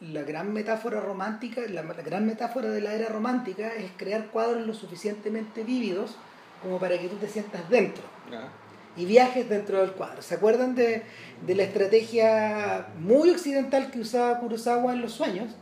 la 0.01 0.23
gran 0.23 0.53
metáfora 0.53 1.01
romántica, 1.01 1.63
la, 1.69 1.83
la 1.83 1.95
gran 1.95 2.27
metáfora 2.27 2.71
de 2.71 2.81
la 2.81 2.95
era 2.95 3.09
romántica 3.09 3.75
es 3.75 3.91
crear 3.97 4.27
cuadros 4.27 4.67
lo 4.67 4.75
suficientemente 4.75 5.63
vívidos 5.63 6.17
como 6.63 6.79
para 6.79 6.99
que 6.99 7.09
tú 7.09 7.17
te 7.17 7.29
sientas 7.29 7.69
dentro 7.71 8.03
y 8.97 9.05
viajes 9.05 9.49
dentro 9.49 9.81
del 9.81 9.93
cuadro. 9.93 10.23
¿Se 10.23 10.35
acuerdan 10.35 10.75
de, 10.75 11.03
la 11.47 11.63
estrategia 11.63 12.89
muy 12.99 13.31
occidental 13.31 13.91
que 13.91 14.01
usaba 14.01 14.39
Kurosawa 14.41 14.93
en 14.93 15.01
los 15.01 15.13
sueños? 15.13 15.53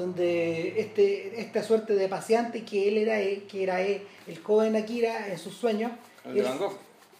Donde 0.00 0.80
este, 0.80 1.38
esta 1.42 1.62
suerte 1.62 1.94
de 1.94 2.08
paseante 2.08 2.64
que 2.64 2.88
él 2.88 2.96
era, 2.96 3.18
que 3.46 3.62
era 3.62 3.82
el 3.82 4.38
joven 4.42 4.74
Akira 4.74 5.28
en 5.28 5.38
sus 5.38 5.54
sueños. 5.54 5.92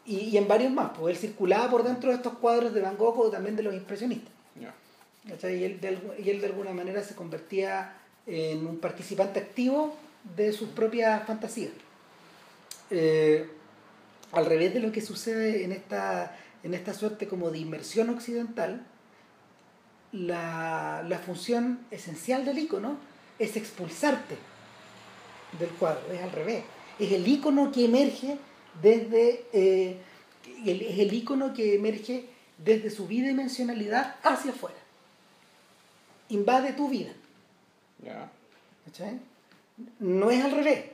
Y, 0.06 0.34
en 0.36 0.48
varios 0.48 0.72
más, 0.72 0.92
pues 0.98 1.14
él 1.14 1.20
circulaba 1.20 1.70
por 1.70 1.84
dentro 1.84 2.08
de 2.08 2.16
estos 2.16 2.38
cuadros 2.38 2.72
de 2.72 2.80
Van 2.80 2.96
Gogh 2.96 3.18
o 3.20 3.30
también 3.30 3.54
de 3.54 3.62
los 3.62 3.74
impresionistas. 3.74 4.32
Y, 5.26 5.62
él 5.62 5.78
de, 5.78 5.98
y 6.24 6.30
él 6.30 6.40
de 6.40 6.46
alguna 6.46 6.72
manera 6.72 7.02
se 7.02 7.14
convertía 7.14 7.98
en 8.26 8.66
un 8.66 8.78
participante 8.78 9.38
activo 9.38 9.94
de 10.34 10.52
sus 10.52 10.70
propias 10.70 11.26
fantasías. 11.26 11.72
Eh, 12.90 13.46
al 14.32 14.46
revés 14.46 14.72
de 14.72 14.80
lo 14.80 14.90
que 14.90 15.02
sucede 15.02 15.64
en 15.64 15.72
esta, 15.72 16.34
en 16.62 16.72
esta 16.72 16.94
suerte 16.94 17.28
como 17.28 17.50
de 17.50 17.58
inmersión 17.58 18.08
occidental, 18.08 18.86
la, 20.12 21.22
función 21.24 21.80
esencial 21.90 22.44
del 22.44 22.58
icono 22.58 22.96
es 23.38 23.56
expulsarte 23.56 24.36
del 25.58 25.68
cuadro, 25.70 26.12
es 26.12 26.20
al 26.20 26.32
revés. 26.32 26.64
Es 26.98 27.12
el 27.12 27.26
icono 27.26 27.72
que 27.72 27.84
emerge 27.84 28.38
desde 28.82 29.44
eh, 29.52 29.96
es 30.64 30.98
el 30.98 31.12
icono 31.12 31.52
que 31.54 31.74
emerge 31.74 32.26
desde 32.58 32.90
su 32.90 33.06
bidimensionalidad 33.06 34.16
hacia 34.22 34.52
afuera. 34.52 34.76
Invade 36.28 36.72
tu 36.72 36.88
vida. 36.88 37.12
No 39.98 40.30
es 40.30 40.44
al 40.44 40.52
revés. 40.52 40.84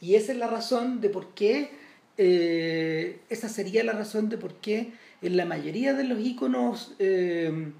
Y 0.00 0.16
esa 0.16 0.32
es 0.32 0.38
la 0.38 0.48
razón 0.48 1.00
de 1.00 1.08
por 1.08 1.28
qué, 1.34 1.70
eh, 2.18 3.20
esa 3.30 3.48
sería 3.48 3.84
la 3.84 3.92
razón 3.92 4.28
de 4.28 4.36
por 4.36 4.54
qué 4.56 4.92
en 5.22 5.36
la 5.36 5.44
mayoría 5.44 5.94
de 5.94 6.04
los 6.04 6.20
iconos 6.20 6.94
eh, 6.98 7.72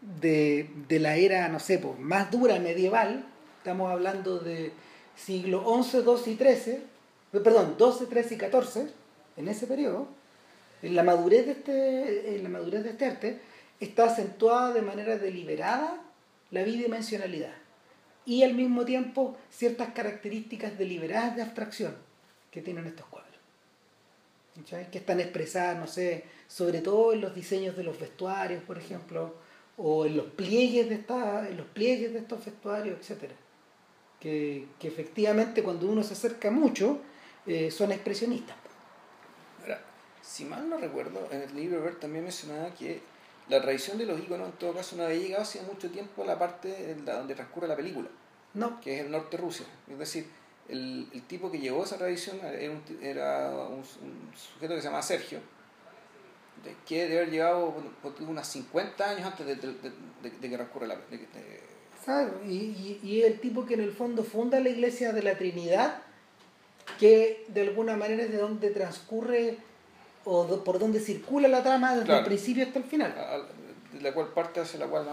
de, 0.00 0.68
la 0.88 1.16
era, 1.16 1.48
no 1.48 1.60
sé, 1.60 1.78
pues, 1.78 1.98
más 1.98 2.30
dura 2.30 2.58
medieval, 2.58 3.26
estamos 3.58 3.90
hablando 3.90 4.38
de 4.38 4.72
siglo 5.16 5.64
XI, 5.82 6.02
XII 6.02 6.32
y 6.32 6.36
XIII, 6.36 6.74
eh, 7.32 7.40
perdón, 7.44 7.76
XII, 7.78 8.06
XIII 8.06 8.36
y 8.36 8.38
XIV, 8.38 8.90
en 9.36 9.48
ese 9.48 9.66
periodo, 9.66 10.08
en 10.82 10.96
la 10.96 11.02
madurez 11.02 11.46
de 11.46 11.52
este, 11.52 12.36
en 12.36 12.42
la 12.42 12.48
madurez 12.48 12.82
de 12.84 12.90
este 12.90 13.04
arte, 13.04 13.40
está 13.78 14.04
acentuada 14.04 14.72
de 14.72 14.82
manera 14.82 15.16
deliberada 15.16 16.00
la 16.50 16.62
bidimensionalidad 16.62 17.52
y 18.24 18.42
al 18.42 18.54
mismo 18.54 18.84
tiempo 18.84 19.36
ciertas 19.50 19.90
características 19.92 20.78
deliberadas 20.78 21.36
de 21.36 21.42
abstracción 21.42 21.96
que 22.50 22.62
tienen 22.62 22.86
estos 22.86 23.06
cuadros. 23.06 23.30
Que 24.92 24.98
están 24.98 25.20
expresadas, 25.20 25.78
no 25.78 25.86
sé, 25.86 26.24
sobre 26.46 26.80
todo 26.80 27.12
en 27.12 27.22
los 27.22 27.34
diseños 27.34 27.76
de 27.76 27.82
los 27.82 27.98
vestuarios, 27.98 28.62
por 28.64 28.76
ejemplo, 28.76 29.34
o 29.82 30.04
en 30.04 30.16
los 30.16 30.26
pliegues 30.26 30.88
de, 30.88 30.96
esta, 30.96 31.48
en 31.48 31.56
los 31.56 31.66
pliegues 31.68 32.12
de 32.12 32.18
estos 32.18 32.44
vestuarios, 32.44 32.98
etc. 33.10 33.32
Que, 34.20 34.66
efectivamente 34.82 35.62
cuando 35.62 35.86
uno 35.86 36.02
se 36.02 36.12
acerca 36.12 36.50
mucho 36.50 36.98
eh, 37.46 37.70
son 37.70 37.90
expresionistas. 37.90 38.56
si 40.22 40.44
mal 40.44 40.68
no 40.68 40.76
recuerdo, 40.76 41.26
en 41.30 41.42
el 41.42 41.56
libro 41.56 41.82
Bert 41.82 42.00
también 42.00 42.24
mencionaba 42.24 42.74
que 42.74 43.00
la 43.48 43.60
tradición 43.62 43.96
de 43.96 44.06
los 44.06 44.20
iconos 44.20 44.48
en 44.48 44.58
todo 44.58 44.74
caso 44.74 44.96
no 44.96 45.04
había 45.04 45.18
llegado 45.18 45.42
hace 45.42 45.62
mucho 45.62 45.90
tiempo 45.90 46.22
a 46.22 46.26
la 46.26 46.38
parte 46.38 46.94
donde 47.04 47.34
transcurre 47.34 47.66
la 47.66 47.76
película, 47.76 48.08
no. 48.54 48.80
que 48.80 48.98
es 48.98 49.06
el 49.06 49.10
norte 49.10 49.36
de 49.36 49.42
Rusia. 49.42 49.66
Es 49.90 49.98
decir, 49.98 50.26
el, 50.68 51.08
tipo 51.26 51.50
que 51.50 51.58
llevó 51.58 51.84
esa 51.84 51.96
tradición 51.96 52.38
era 53.02 53.50
un, 53.50 53.82
sujeto 54.36 54.74
que 54.74 54.80
se 54.80 54.88
llama 54.88 55.02
Sergio, 55.02 55.40
que 56.86 57.02
debe 57.02 57.18
haber 57.18 57.30
llegado 57.30 57.74
unas 58.20 58.48
50 58.48 59.10
años 59.10 59.26
antes 59.26 59.46
de, 59.46 60.30
que 60.30 60.48
transcurra 60.48 60.86
la 60.86 60.96
película. 60.96 61.40
y, 62.46 62.98
y, 63.02 63.22
el 63.22 63.40
tipo 63.40 63.66
que 63.66 63.74
en 63.74 63.80
el 63.80 63.92
fondo 63.92 64.24
funda 64.24 64.60
la 64.60 64.68
iglesia 64.68 65.12
de 65.12 65.22
la 65.22 65.36
Trinidad, 65.36 66.02
que 66.98 67.44
de 67.48 67.62
alguna 67.62 67.96
manera 67.96 68.24
es 68.24 68.30
de 68.30 68.38
donde 68.38 68.70
transcurre 68.70 69.58
o 70.24 70.62
por 70.64 70.78
donde 70.78 71.00
circula 71.00 71.48
la 71.48 71.62
trama 71.62 71.96
desde 71.96 72.18
el 72.18 72.24
principio 72.24 72.64
hasta 72.64 72.78
el 72.78 72.84
final. 72.84 73.14
De 73.92 74.00
la 74.00 74.12
cual 74.12 74.28
parte 74.28 74.60
hacia 74.60 74.78
la 74.78 74.86
cual 74.86 75.06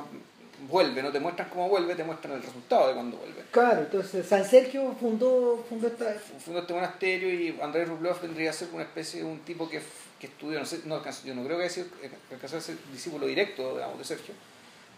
vuelve, 0.70 1.02
no 1.04 1.12
te 1.12 1.20
muestran 1.20 1.50
cómo 1.50 1.70
vuelve, 1.70 1.96
te 1.96 2.04
muestran 2.04 2.36
el 2.36 2.42
resultado 2.42 2.88
de 2.88 2.94
cuando 2.94 3.18
vuelve. 3.18 3.44
Claro, 3.52 3.82
entonces 3.82 4.26
San 4.26 4.44
Sergio 4.44 4.96
fundó, 5.00 5.64
fundó, 5.70 5.88
esta... 5.88 6.14
fundó 6.44 6.60
este 6.60 6.74
monasterio 6.74 7.30
y 7.30 7.60
Andrés 7.62 7.88
Rublev 7.88 8.20
vendría 8.22 8.50
a 8.50 8.54
ser 8.54 8.70
una 8.74 8.84
especie 8.84 9.22
de 9.22 9.28
un 9.28 9.40
tipo 9.40 9.70
que 9.70 9.82
que 10.20 10.28
estudió, 10.28 10.60
no 10.60 10.66
sé, 10.66 10.82
no, 10.86 11.02
yo 11.24 11.36
no 11.36 11.44
creo 11.44 11.58
que 11.58 11.66
haya 11.66 11.86
alcanzó 12.32 12.58
a 12.58 12.92
discípulo 12.92 13.28
directo 13.28 13.74
digamos, 13.74 13.98
de 14.00 14.04
Sergio, 14.04 14.34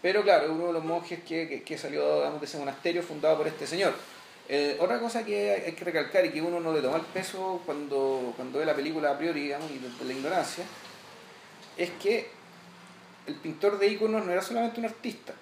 pero 0.00 0.22
claro, 0.22 0.52
uno 0.52 0.68
de 0.68 0.72
los 0.72 0.84
monjes 0.84 1.22
que, 1.24 1.62
que, 1.64 1.78
salió 1.78 2.30
de 2.38 2.44
ese 2.44 2.58
monasterio 2.58 3.02
fundado 3.02 3.36
por 3.36 3.46
este 3.46 3.66
señor. 3.66 3.92
Eh, 4.48 4.76
otra 4.80 4.98
cosa 4.98 5.24
que 5.24 5.50
hay, 5.66 5.72
que 5.72 5.84
recalcar 5.84 6.24
y 6.24 6.30
que 6.30 6.42
uno 6.42 6.58
no 6.58 6.72
le 6.72 6.80
toma 6.80 6.96
el 6.96 7.04
peso 7.04 7.62
cuando, 7.64 8.32
cuando 8.34 8.58
ve 8.58 8.64
la 8.64 8.74
película 8.74 9.10
a 9.10 9.18
priori 9.18 9.42
digamos, 9.42 9.70
y 9.70 9.78
de 9.78 10.04
la 10.04 10.12
ignorancia, 10.12 10.64
es 11.76 11.90
que 12.02 12.28
el 13.26 13.34
pintor 13.36 13.78
de 13.78 13.88
íconos 13.88 14.24
no 14.24 14.32
era 14.32 14.42
solamente 14.42 14.80
un 14.80 14.86
artista, 14.86 15.34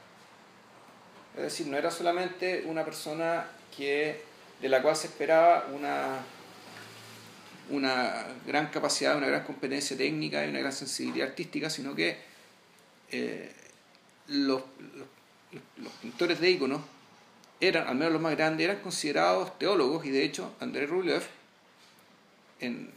es 1.37 1.43
decir, 1.43 1.69
no 1.69 1.77
era 1.77 1.91
solamente 1.91 2.65
una 2.67 2.85
persona 2.85 3.47
que, 3.75 4.23
de 4.61 4.69
la 4.69 4.83
cual 4.83 4.97
se 4.97 5.07
esperaba 5.07 5.69
una, 5.73 6.19
una 7.71 8.27
gran 8.47 8.69
capacidad, 8.69 9.17
una 9.17 9.27
gran 9.27 9.45
competencia 9.45 9.97
técnica 9.97 10.45
y 10.45 10.51
una 10.51 10.61
gran 10.61 10.73
sensibilidad 10.73 11.29
artística, 11.29 11.71
sino 11.71 11.95
que 11.95 12.19
eh, 13.11 13.53
los, 14.29 14.63
los, 15.77 15.93
pintores 16.03 16.41
de 16.41 16.51
íconos 16.51 16.83
eran, 17.61 17.89
al 17.89 17.97
menos 17.97 18.13
los 18.13 18.23
más 18.23 18.37
grandes, 18.37 18.65
eran 18.65 18.83
considerados 18.83 19.59
teólogos 19.59 20.05
y 20.05 20.11
de 20.11 20.25
hecho 20.25 20.55
André 20.61 20.87
Rublev, 20.87 21.23
en, 22.61 22.91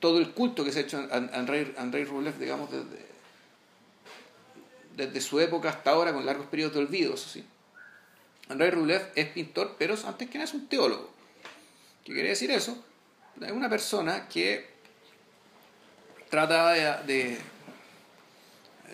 todo 0.00 0.18
el 0.18 0.30
culto 0.30 0.64
que 0.64 0.72
se 0.72 0.78
ha 0.78 0.82
hecho 0.82 0.98
a 0.98 1.16
André, 1.16 2.04
Rublev, 2.04 2.38
digamos, 2.38 2.70
desde, 2.70 3.06
desde 4.96 5.20
su 5.20 5.40
época 5.40 5.68
hasta 5.68 5.90
ahora 5.90 6.14
con 6.14 6.24
largos 6.24 6.46
periodos 6.46 6.74
de 6.74 6.80
olvido, 6.80 7.14
eso 7.14 7.28
sí. 7.28 7.44
André 8.48 8.70
Rublev 8.70 9.12
es 9.14 9.28
pintor, 9.28 9.76
pero 9.78 9.94
antes 10.06 10.28
que 10.28 10.38
nada 10.38 10.48
es 10.48 10.54
un 10.54 10.68
teólogo. 10.68 11.10
¿Qué 12.04 12.12
quiere 12.12 12.30
decir 12.30 12.50
eso? 12.50 12.82
Es 13.40 13.52
una 13.52 13.68
persona 13.68 14.28
que 14.28 14.66
trata 16.30 16.70
de, 17.04 17.38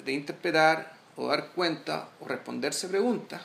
de, 0.05 0.13
interpretar 0.13 0.95
o 1.17 1.29
dar 1.29 1.49
cuenta 1.49 2.09
o 2.21 2.27
responderse 2.27 2.89
preguntas 2.89 3.43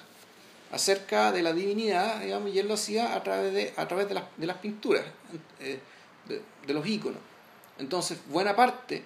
acerca 0.71 1.31
de 1.31 1.41
la 1.41 1.53
divinidad, 1.53 2.21
digamos, 2.21 2.53
y 2.53 2.59
él 2.59 2.67
lo 2.67 2.73
hacía 2.73 3.15
a 3.15 3.23
través 3.23 3.53
de, 3.53 3.73
a 3.75 3.87
través 3.87 4.07
de, 4.07 4.15
las, 4.15 4.23
de 4.37 4.47
las 4.47 4.57
pinturas, 4.57 5.05
eh, 5.59 5.79
de, 6.27 6.41
de, 6.65 6.73
los 6.73 6.85
íconos. 6.87 7.19
Entonces, 7.77 8.17
buena 8.27 8.55
parte, 8.55 9.03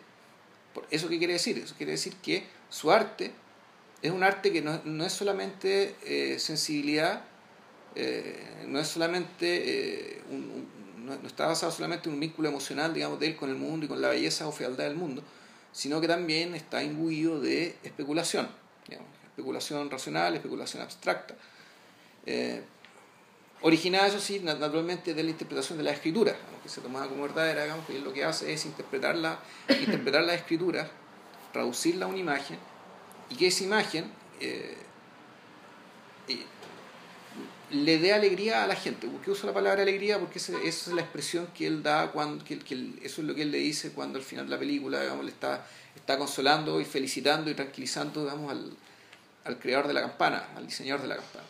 ¿eso 0.89 1.09
qué 1.09 1.17
quiere 1.17 1.33
decir? 1.33 1.57
Eso 1.57 1.75
quiere 1.75 1.93
decir 1.93 2.15
que 2.17 2.45
su 2.69 2.91
arte 2.91 3.33
es 4.01 4.11
un 4.11 4.23
arte 4.23 4.51
que 4.51 4.61
no, 4.61 4.81
no 4.85 5.05
es 5.05 5.13
solamente 5.13 5.95
eh, 6.03 6.39
sensibilidad, 6.39 7.23
eh, 7.95 8.65
no 8.67 8.79
es 8.79 8.87
solamente 8.87 10.15
eh, 10.15 10.21
no, 11.17 11.27
está 11.27 11.47
basado 11.47 11.71
solamente 11.71 12.09
en 12.09 12.15
un 12.15 12.21
vínculo 12.21 12.49
emocional, 12.49 12.93
digamos, 12.93 13.19
de 13.19 13.27
él 13.27 13.35
con 13.35 13.49
el 13.49 13.55
mundo 13.55 13.85
y 13.85 13.89
con 13.89 14.01
la 14.01 14.09
belleza 14.09 14.47
o 14.47 14.51
fealdad 14.51 14.85
del 14.85 14.95
mundo, 14.95 15.23
sino 15.71 15.99
que 16.01 16.07
también 16.07 16.55
está 16.55 16.83
imbuido 16.83 17.39
de 17.39 17.75
especulación, 17.83 18.47
especulación 19.25 19.89
racional, 19.89 20.35
especulación 20.35 20.83
abstracta. 20.83 21.35
originada, 23.61 24.07
eso 24.07 24.19
sí, 24.19 24.39
naturalmente 24.39 25.13
de 25.13 25.23
la 25.23 25.29
interpretación 25.29 25.77
de 25.77 25.83
la 25.83 25.91
escritura, 25.91 26.35
que 26.63 26.69
se 26.69 26.81
tomaba 26.81 27.07
como 27.07 27.23
verdadera, 27.23 27.63
digamos, 27.63 27.85
que 27.85 27.99
lo 27.99 28.13
que 28.13 28.23
hace 28.23 28.53
es 28.53 28.65
interpretar 28.65 29.15
la, 29.15 29.39
interpretar 29.69 30.23
la 30.23 30.33
escritura, 30.33 30.89
traducirla 31.51 32.05
a 32.05 32.09
una 32.09 32.17
imagen 32.17 32.57
y 33.29 33.35
que 33.35 33.47
esa 33.47 33.63
imagen 33.63 34.11
eh, 34.39 34.77
eh, 36.27 36.45
le 37.71 37.97
dé 37.99 38.13
alegría 38.13 38.63
a 38.63 38.67
la 38.67 38.75
gente. 38.75 39.07
¿Por 39.07 39.21
qué 39.21 39.31
uso 39.31 39.47
la 39.47 39.53
palabra 39.53 39.81
alegría? 39.81 40.19
Porque 40.19 40.39
esa, 40.39 40.53
es 40.63 40.87
la 40.87 41.01
expresión 41.01 41.47
que 41.47 41.67
él 41.67 41.83
da, 41.83 42.11
cuando, 42.11 42.43
que, 42.43 42.55
eso 43.03 43.21
es 43.21 43.27
lo 43.27 43.35
que 43.35 43.43
él 43.43 43.51
le 43.51 43.59
dice 43.59 43.91
cuando 43.91 44.17
al 44.17 44.23
final 44.23 44.45
de 44.45 44.51
la 44.51 44.59
película 44.59 45.01
digamos, 45.01 45.25
le 45.25 45.31
está, 45.31 45.65
está 45.95 46.17
consolando 46.17 46.79
y 46.81 46.85
felicitando 46.85 47.49
y 47.49 47.53
tranquilizando 47.53 48.23
digamos, 48.23 48.51
al, 48.51 48.71
al 49.45 49.59
creador 49.59 49.87
de 49.87 49.93
la 49.93 50.01
campana, 50.01 50.49
al 50.55 50.65
diseñador 50.65 51.01
de 51.01 51.07
la 51.07 51.15
campana. 51.17 51.45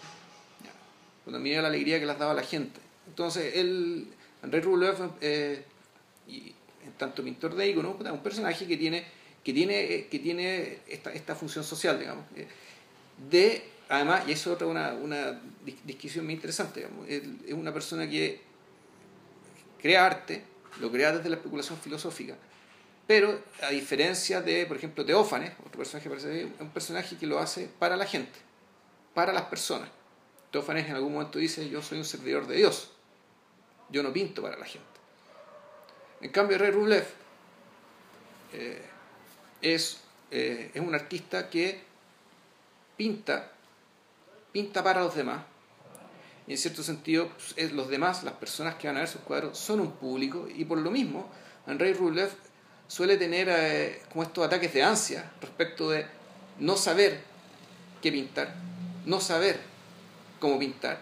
Cuando 1.23 1.39
mira 1.39 1.62
la 1.62 1.67
alegría 1.67 1.99
que 1.99 2.05
le 2.05 2.13
dado 2.13 2.32
a 2.32 2.34
la 2.34 2.43
gente. 2.43 2.79
Entonces, 3.08 3.55
él, 3.55 4.08
André 4.41 4.62
Rublev, 4.62 4.95
eh, 5.21 5.63
y, 6.27 6.53
tanto 6.97 7.23
pintor 7.23 7.55
de 7.55 7.69
icono, 7.69 7.91
un 7.91 8.23
personaje 8.23 8.65
que 8.65 8.75
tiene 8.75 9.05
que 9.43 9.53
tiene, 9.53 9.93
eh, 9.93 10.08
que 10.10 10.19
tiene 10.19 10.79
esta, 10.88 11.13
esta 11.13 11.36
función 11.36 11.63
social, 11.63 11.99
digamos. 11.99 12.25
Eh, 12.36 12.47
de, 13.29 13.63
además, 13.89 14.23
y 14.28 14.32
eso 14.32 14.52
es 14.52 14.56
otra 14.56 14.67
una, 14.67 14.93
una 14.93 15.41
discusión 15.84 16.25
muy 16.25 16.36
interesante, 16.36 16.88
es 17.08 17.54
una 17.54 17.73
persona 17.73 18.10
que 18.10 18.41
crea 19.82 20.06
arte, 20.06 20.43
lo 20.80 20.91
crea 20.91 21.12
desde 21.12 21.30
la 21.30 21.36
especulación 21.36 21.78
filosófica, 21.80 22.36
pero 23.08 23.41
a 23.63 23.69
diferencia 23.69 24.41
de, 24.41 24.67
por 24.67 24.78
ejemplo, 24.78 25.04
Teófanes, 25.04 25.54
otro 25.65 25.80
personaje 25.80 26.10
parece 26.10 26.47
un 26.60 26.69
personaje 26.69 27.17
que 27.17 27.25
lo 27.25 27.39
hace 27.39 27.67
para 27.80 27.97
la 27.97 28.06
gente, 28.06 28.38
para 29.15 29.34
las 29.34 29.45
personas. 29.45 29.89
Teófanes 30.52 30.88
en 30.88 30.95
algún 30.95 31.13
momento 31.13 31.39
dice, 31.39 31.67
yo 31.69 31.82
soy 31.82 31.97
un 31.97 32.06
servidor 32.06 32.45
de 32.45 32.58
Dios, 32.58 32.91
yo 33.89 34.04
no 34.04 34.13
pinto 34.13 34.43
para 34.43 34.58
la 34.58 34.65
gente. 34.65 34.86
En 36.21 36.32
cambio, 36.32 36.58
Rey 36.58 36.69
Rublev 36.69 37.08
eh, 38.54 38.82
es, 39.62 40.02
eh, 40.32 40.71
es 40.73 40.82
un 40.82 40.93
artista 40.93 41.49
que 41.49 41.82
pinta, 42.97 43.52
pinta 44.51 44.83
para 44.83 45.01
los 45.01 45.15
demás. 45.15 45.41
Y 46.47 46.53
en 46.53 46.57
cierto 46.57 46.81
sentido, 46.81 47.29
pues, 47.29 47.71
los 47.73 47.89
demás, 47.89 48.23
las 48.23 48.33
personas 48.33 48.75
que 48.75 48.88
van 48.88 48.97
a 48.97 49.01
ver 49.01 49.09
sus 49.09 49.21
cuadros, 49.21 49.57
son 49.57 49.79
un 49.79 49.91
público. 49.91 50.47
Y 50.47 50.65
por 50.65 50.79
lo 50.79 50.89
mismo, 50.89 51.29
Andrei 51.67 51.93
Rublev 51.93 52.31
suele 52.88 53.17
tener 53.17 53.47
eh, 53.49 54.01
como 54.12 54.23
estos 54.23 54.45
ataques 54.45 54.73
de 54.73 54.83
ansia 54.83 55.31
respecto 55.41 55.91
de 55.91 56.05
no 56.57 56.75
saber 56.75 57.21
qué 58.01 58.12
pintar, 58.12 58.55
no 59.05 59.21
saber 59.21 59.59
cómo 60.39 60.57
pintar. 60.57 60.99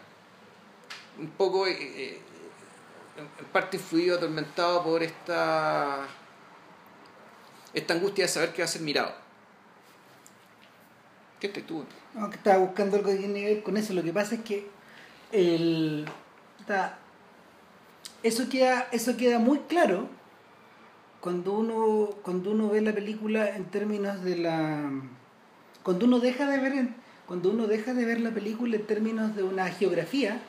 Un 1.18 1.30
poco, 1.30 1.66
eh, 1.66 2.20
en 3.16 3.46
parte 3.52 3.78
influido, 3.78 4.18
atormentado 4.18 4.84
por 4.84 5.02
esta 5.02 6.08
esta 7.74 7.94
angustia 7.94 8.26
de 8.26 8.30
saber 8.30 8.54
que 8.54 8.62
va 8.62 8.66
a 8.66 8.70
ser 8.70 8.82
mirado. 8.82 9.14
¿Qué 11.40 11.50
te 11.50 11.62
tuvo? 11.62 11.86
No, 12.18 12.30
que 12.30 12.38
estaba 12.38 12.58
buscando 12.58 12.98
algo 12.98 13.10
que 13.10 13.18
tiene 13.18 13.42
que 13.42 13.54
ver 13.56 13.64
con 13.64 13.78
eso. 13.78 13.94
Lo 13.94 14.04
que 14.04 14.14
pasa 14.14 14.36
es 14.36 14.42
que 14.42 14.68
el, 15.32 16.06
eso, 18.24 18.50
queda, 18.50 18.88
eso 18.92 19.18
queda 19.18 19.40
muy 19.40 19.60
claro 19.60 20.08
cuando 21.20 21.54
uno, 21.54 22.10
cuando 22.24 22.52
uno 22.52 22.70
ve 22.70 22.82
la 22.82 22.94
película 22.94 23.56
en 23.56 23.66
términos 23.66 24.24
de 24.24 24.38
la. 24.38 24.92
Cuando 25.84 26.06
uno 26.06 26.20
deja 26.20 26.50
de 26.50 26.60
ver 26.60 26.90
cuando 27.26 27.50
uno 27.52 27.68
deja 27.68 27.94
de 27.94 28.06
ver 28.06 28.22
la 28.22 28.32
película 28.32 28.78
en 28.78 28.88
términos 28.88 29.36
de 29.36 29.44
una 29.44 29.68
geografía, 29.68 30.40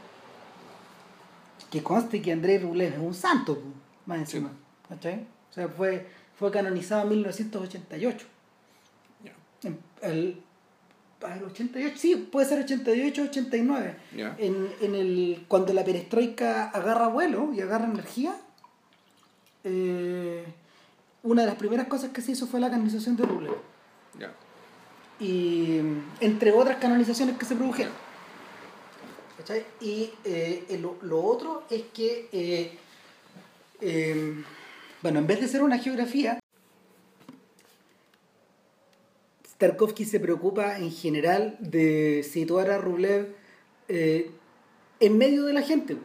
que 1.70 1.82
conste 1.82 2.22
que 2.22 2.32
Andrés 2.32 2.62
Rublev 2.62 2.94
es 2.94 3.00
un 3.00 3.14
santo, 3.14 3.60
más 4.06 4.18
encima. 4.18 4.52
O 4.88 5.52
sea, 5.52 5.68
fue 5.68 6.06
fue 6.38 6.52
canonizado 6.52 7.02
en 7.02 7.08
1988. 7.10 8.26
El, 10.02 10.40
el 11.26 11.44
88, 11.44 11.96
sí, 11.98 12.16
puede 12.30 12.46
ser 12.46 12.60
88, 12.60 13.22
89. 13.22 13.96
En, 14.38 14.68
en 14.80 14.94
el, 14.94 15.44
cuando 15.48 15.72
la 15.72 15.84
perestroika 15.84 16.68
agarra 16.68 17.08
vuelo 17.08 17.52
y 17.52 17.60
agarra 17.60 17.86
energía, 17.86 18.36
eh, 19.64 20.44
una 21.22 21.42
de 21.42 21.48
las 21.48 21.56
primeras 21.56 21.88
cosas 21.88 22.10
que 22.10 22.22
se 22.22 22.32
hizo 22.32 22.46
fue 22.46 22.60
la 22.60 22.70
canonización 22.70 23.16
de 23.16 23.24
Rublev. 23.24 23.56
Y 25.20 25.80
entre 26.20 26.52
otras 26.52 26.76
canonizaciones 26.76 27.36
que 27.36 27.44
se 27.44 27.56
produjeron. 27.56 27.92
Y 29.80 30.10
eh, 30.24 30.80
lo, 31.02 31.24
otro 31.24 31.64
es 31.70 31.82
que 31.92 32.28
eh, 33.80 34.44
bueno, 35.02 35.18
en 35.18 35.26
vez 35.26 35.40
de 35.40 35.48
ser 35.48 35.62
una 35.62 35.78
geografía, 35.78 36.38
Tarkovsky 39.58 40.04
se 40.04 40.20
preocupa 40.20 40.78
en 40.78 40.92
general 40.92 41.56
de 41.58 42.22
situar 42.22 42.70
a 42.70 42.78
Rublev 42.78 43.34
eh, 43.88 44.30
en 45.00 45.18
medio 45.18 45.44
de 45.44 45.52
la 45.52 45.62
gente. 45.62 45.96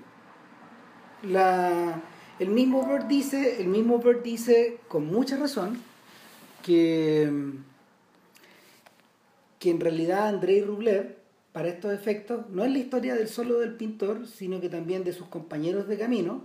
el 2.39 2.49
mismo 2.49 2.87
Bird 2.87 3.05
dice, 3.05 3.61
el 3.61 3.67
mismo 3.67 3.99
Bird 3.99 4.23
dice 4.23 4.79
con 4.87 5.05
mucha 5.05 5.37
razón 5.37 5.79
que, 6.63 7.31
que 9.59 9.69
en 9.69 9.79
realidad 9.79 10.27
Andrei 10.27 10.61
Rublev, 10.61 11.17
para 11.51 11.67
estos 11.67 11.93
efectos, 11.93 12.49
no 12.49 12.63
es 12.63 12.71
la 12.71 12.79
historia 12.79 13.13
del 13.13 13.27
solo 13.27 13.59
del 13.59 13.75
pintor, 13.75 14.25
sino 14.25 14.59
que 14.59 14.69
también 14.69 15.03
de 15.03 15.13
sus 15.13 15.27
compañeros 15.27 15.87
de 15.87 15.99
camino, 15.99 16.41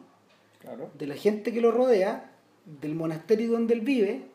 de 0.99 1.07
la 1.07 1.15
gente 1.15 1.55
que 1.55 1.63
lo 1.63 1.71
rodea 1.71 2.33
del 2.67 2.95
monasterio 2.95 3.51
donde 3.53 3.73
él 3.73 3.81
vive, 3.81 4.27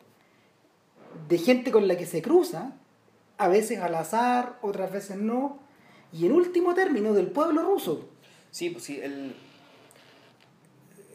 de 1.28 1.38
gente 1.38 1.70
con 1.70 1.88
la 1.88 1.96
que 1.96 2.06
se 2.06 2.22
cruza, 2.22 2.72
a 3.38 3.48
veces 3.48 3.80
al 3.80 3.94
azar, 3.94 4.58
otras 4.62 4.92
veces 4.92 5.16
no, 5.16 5.58
y 6.12 6.26
en 6.26 6.32
último 6.32 6.74
término 6.74 7.12
del 7.12 7.28
pueblo 7.28 7.62
ruso. 7.62 8.08
Sí, 8.50 8.70
pues 8.70 8.84
sí, 8.84 9.00
el, 9.00 9.34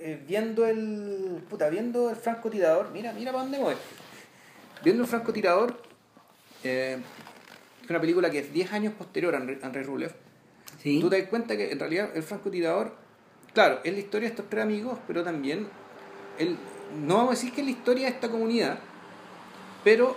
eh, 0.01 0.21
viendo 0.25 0.65
el. 0.65 1.43
Puta, 1.49 1.69
viendo 1.69 2.09
el 2.09 2.15
francotirador. 2.15 2.91
Mira, 2.91 3.11
mira 3.13 3.31
para 3.31 3.43
dónde 3.43 3.59
voy. 3.59 3.75
Viendo 4.83 5.03
el 5.03 5.09
francotirador. 5.09 5.81
Eh, 6.63 6.97
es 7.83 7.89
una 7.89 7.99
película 7.99 8.29
que 8.29 8.39
es 8.39 8.53
10 8.53 8.73
años 8.73 8.93
posterior 8.93 9.35
a 9.35 9.37
Andrés 9.37 9.85
Rublev. 9.85 10.13
Sí. 10.81 10.99
Tú 11.01 11.09
te 11.09 11.19
das 11.19 11.29
cuenta 11.29 11.57
que 11.57 11.71
en 11.71 11.79
realidad 11.79 12.11
el 12.15 12.23
francotirador. 12.23 12.95
Claro, 13.53 13.79
es 13.83 13.91
la 13.91 13.99
historia 13.99 14.29
de 14.29 14.35
estos 14.35 14.49
tres 14.49 14.63
amigos, 14.63 14.99
pero 15.07 15.23
también. 15.23 15.67
El, 16.37 16.57
no 17.05 17.15
vamos 17.15 17.31
a 17.31 17.35
decir 17.35 17.53
que 17.53 17.61
es 17.61 17.65
la 17.65 17.71
historia 17.71 18.05
de 18.05 18.13
esta 18.13 18.29
comunidad, 18.29 18.79
pero 19.83 20.15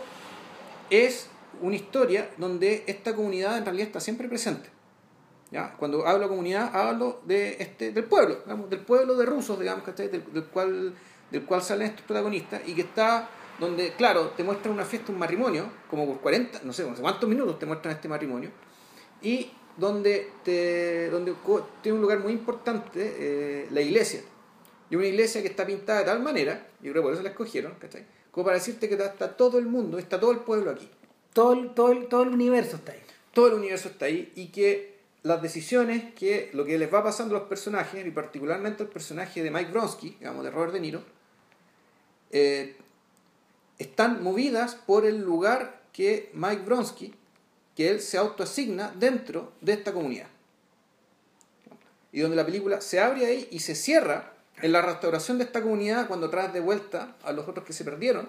es 0.91 1.29
una 1.61 1.77
historia 1.77 2.31
donde 2.37 2.85
esta 2.87 3.15
comunidad 3.15 3.59
en 3.59 3.65
realidad 3.65 3.87
está 3.87 4.01
siempre 4.01 4.29
presente. 4.29 4.69
¿Ya? 5.51 5.75
Cuando 5.77 6.07
hablo 6.07 6.23
de 6.23 6.29
comunidad, 6.29 6.75
hablo 6.75 7.21
de 7.27 7.57
este, 7.59 7.93
del 7.93 8.05
pueblo, 8.05 8.37
digamos, 8.37 8.71
del 8.71 8.81
pueblo 8.81 9.17
de 9.17 9.27
rusos, 9.27 9.61
digamos, 9.61 9.85
¿cachai? 9.85 10.09
Del, 10.09 10.23
cual, 10.47 10.95
del 11.31 11.45
cual 11.45 11.63
salen 11.63 11.89
estos 11.89 12.07
protagonistas 12.07 12.63
y 12.67 12.75
que 12.75 12.83
está 12.83 13.29
donde, 13.61 13.93
claro, 13.93 14.31
te 14.31 14.45
muestran 14.45 14.73
una 14.73 14.85
fiesta, 14.85 15.13
un 15.13 15.19
matrimonio, 15.19 15.71
como 15.91 16.07
por 16.07 16.21
40, 16.21 16.61
no 16.65 16.73
sé, 16.73 16.89
no 16.89 16.97
cuántos 16.97 17.29
minutos 17.29 17.59
te 17.59 17.67
muestran 17.67 17.95
este 17.95 18.09
matrimonio, 18.09 18.51
y 19.21 19.53
donde, 19.77 20.31
te, 20.43 21.11
donde 21.11 21.35
tiene 21.83 21.97
un 21.97 22.03
lugar 22.03 22.21
muy 22.21 22.33
importante 22.33 23.15
eh, 23.19 23.69
la 23.71 23.83
iglesia. 23.83 24.23
Y 24.91 24.97
una 24.97 25.07
iglesia 25.07 25.43
que 25.43 25.49
está 25.49 25.67
pintada 25.67 26.01
de 26.01 26.05
tal 26.07 26.23
manera, 26.23 26.69
yo 26.81 26.93
creo 26.93 27.03
que 27.03 27.07
por 27.07 27.13
eso 27.13 27.23
la 27.23 27.31
escogieron, 27.31 27.75
¿cachai? 27.79 28.07
Como 28.33 28.47
para 28.47 28.57
decirte 28.57 28.89
que 28.89 28.95
está 28.95 29.37
todo 29.37 29.59
el 29.59 29.67
mundo, 29.67 29.99
está 29.99 30.19
todo 30.19 30.33
el 30.33 30.39
pueblo 30.39 30.71
aquí. 30.71 30.89
Todo 31.33 31.53
el, 31.53 31.71
todo, 31.75 31.93
el, 31.93 32.09
todo 32.09 32.23
el 32.25 32.31
universo 32.31 32.77
está 32.77 32.93
ahí. 32.93 33.03
Todo 33.33 33.49
el 33.49 33.55
universo 33.55 33.89
está 33.89 34.07
ahí 34.07 34.33
y 34.35 34.49
que 34.49 34.93
las 35.23 35.41
decisiones, 35.41 36.13
que 36.15 36.51
lo 36.53 36.65
que 36.65 36.79
les 36.79 36.93
va 36.93 37.05
pasando 37.05 37.37
a 37.37 37.41
los 37.41 37.49
personajes, 37.49 38.05
y 38.05 38.11
particularmente 38.11 38.83
al 38.83 38.89
personaje 38.89 39.43
de 39.43 39.51
Mike 39.51 39.71
Bronsky, 39.71 40.17
digamos, 40.19 40.45
de 40.45 40.51
Robert 40.51 40.73
De 40.73 40.81
Niro, 40.81 41.03
eh, 42.31 42.77
están 43.79 44.23
movidas 44.23 44.75
por 44.75 45.05
el 45.07 45.21
lugar 45.21 45.83
que 45.93 46.31
Mike 46.33 46.63
Bronsky, 46.63 47.15
que 47.77 47.91
él 47.91 48.01
se 48.01 48.19
autoasigna 48.19 48.93
dentro 48.99 49.53
de 49.61 49.75
esta 49.75 49.93
comunidad. 49.93 50.29
Y 52.13 52.21
donde 52.21 52.37
la 52.37 52.45
película 52.45 52.81
se 52.81 53.01
abre 53.01 53.27
ahí 53.27 53.49
y 53.51 53.61
se 53.61 53.75
cierra 53.75 54.32
en 54.63 54.73
la 54.73 54.81
restauración 54.81 55.39
de 55.39 55.45
esta 55.45 55.63
comunidad 55.63 56.09
cuando 56.09 56.31
traes 56.31 56.53
de 56.53 56.61
vuelta 56.61 57.17
a 57.23 57.33
los 57.33 57.47
otros 57.49 57.67
que 57.67 57.73
se 57.73 57.85
perdieron 57.85 58.29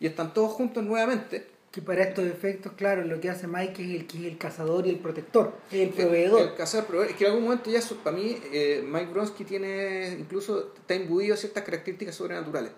y 0.00 0.06
están 0.06 0.34
todos 0.34 0.52
juntos 0.52 0.84
nuevamente 0.84 1.58
que 1.70 1.82
para 1.82 2.02
estos 2.02 2.24
efectos, 2.24 2.72
claro, 2.76 3.04
lo 3.04 3.20
que 3.20 3.28
hace 3.28 3.46
Mike 3.46 3.82
es 3.82 4.00
el 4.00 4.06
que 4.06 4.18
es 4.18 4.24
el 4.24 4.38
cazador 4.38 4.86
y 4.86 4.90
el 4.90 4.98
protector, 4.98 5.52
el 5.70 5.90
proveedor. 5.90 6.40
El, 6.40 6.48
el 6.48 6.54
cazador, 6.54 6.86
proveedor. 6.86 7.10
Es 7.10 7.16
que 7.16 7.24
en 7.24 7.30
algún 7.30 7.44
momento 7.44 7.70
ya, 7.70 7.80
para 8.02 8.16
mí, 8.16 8.38
eh, 8.52 8.82
Mike 8.86 9.12
Bronsky 9.12 9.44
tiene, 9.44 10.16
incluso, 10.18 10.72
está 10.78 10.94
imbuido 10.94 11.36
ciertas 11.36 11.62
características 11.64 12.14
sobrenaturales. 12.14 12.72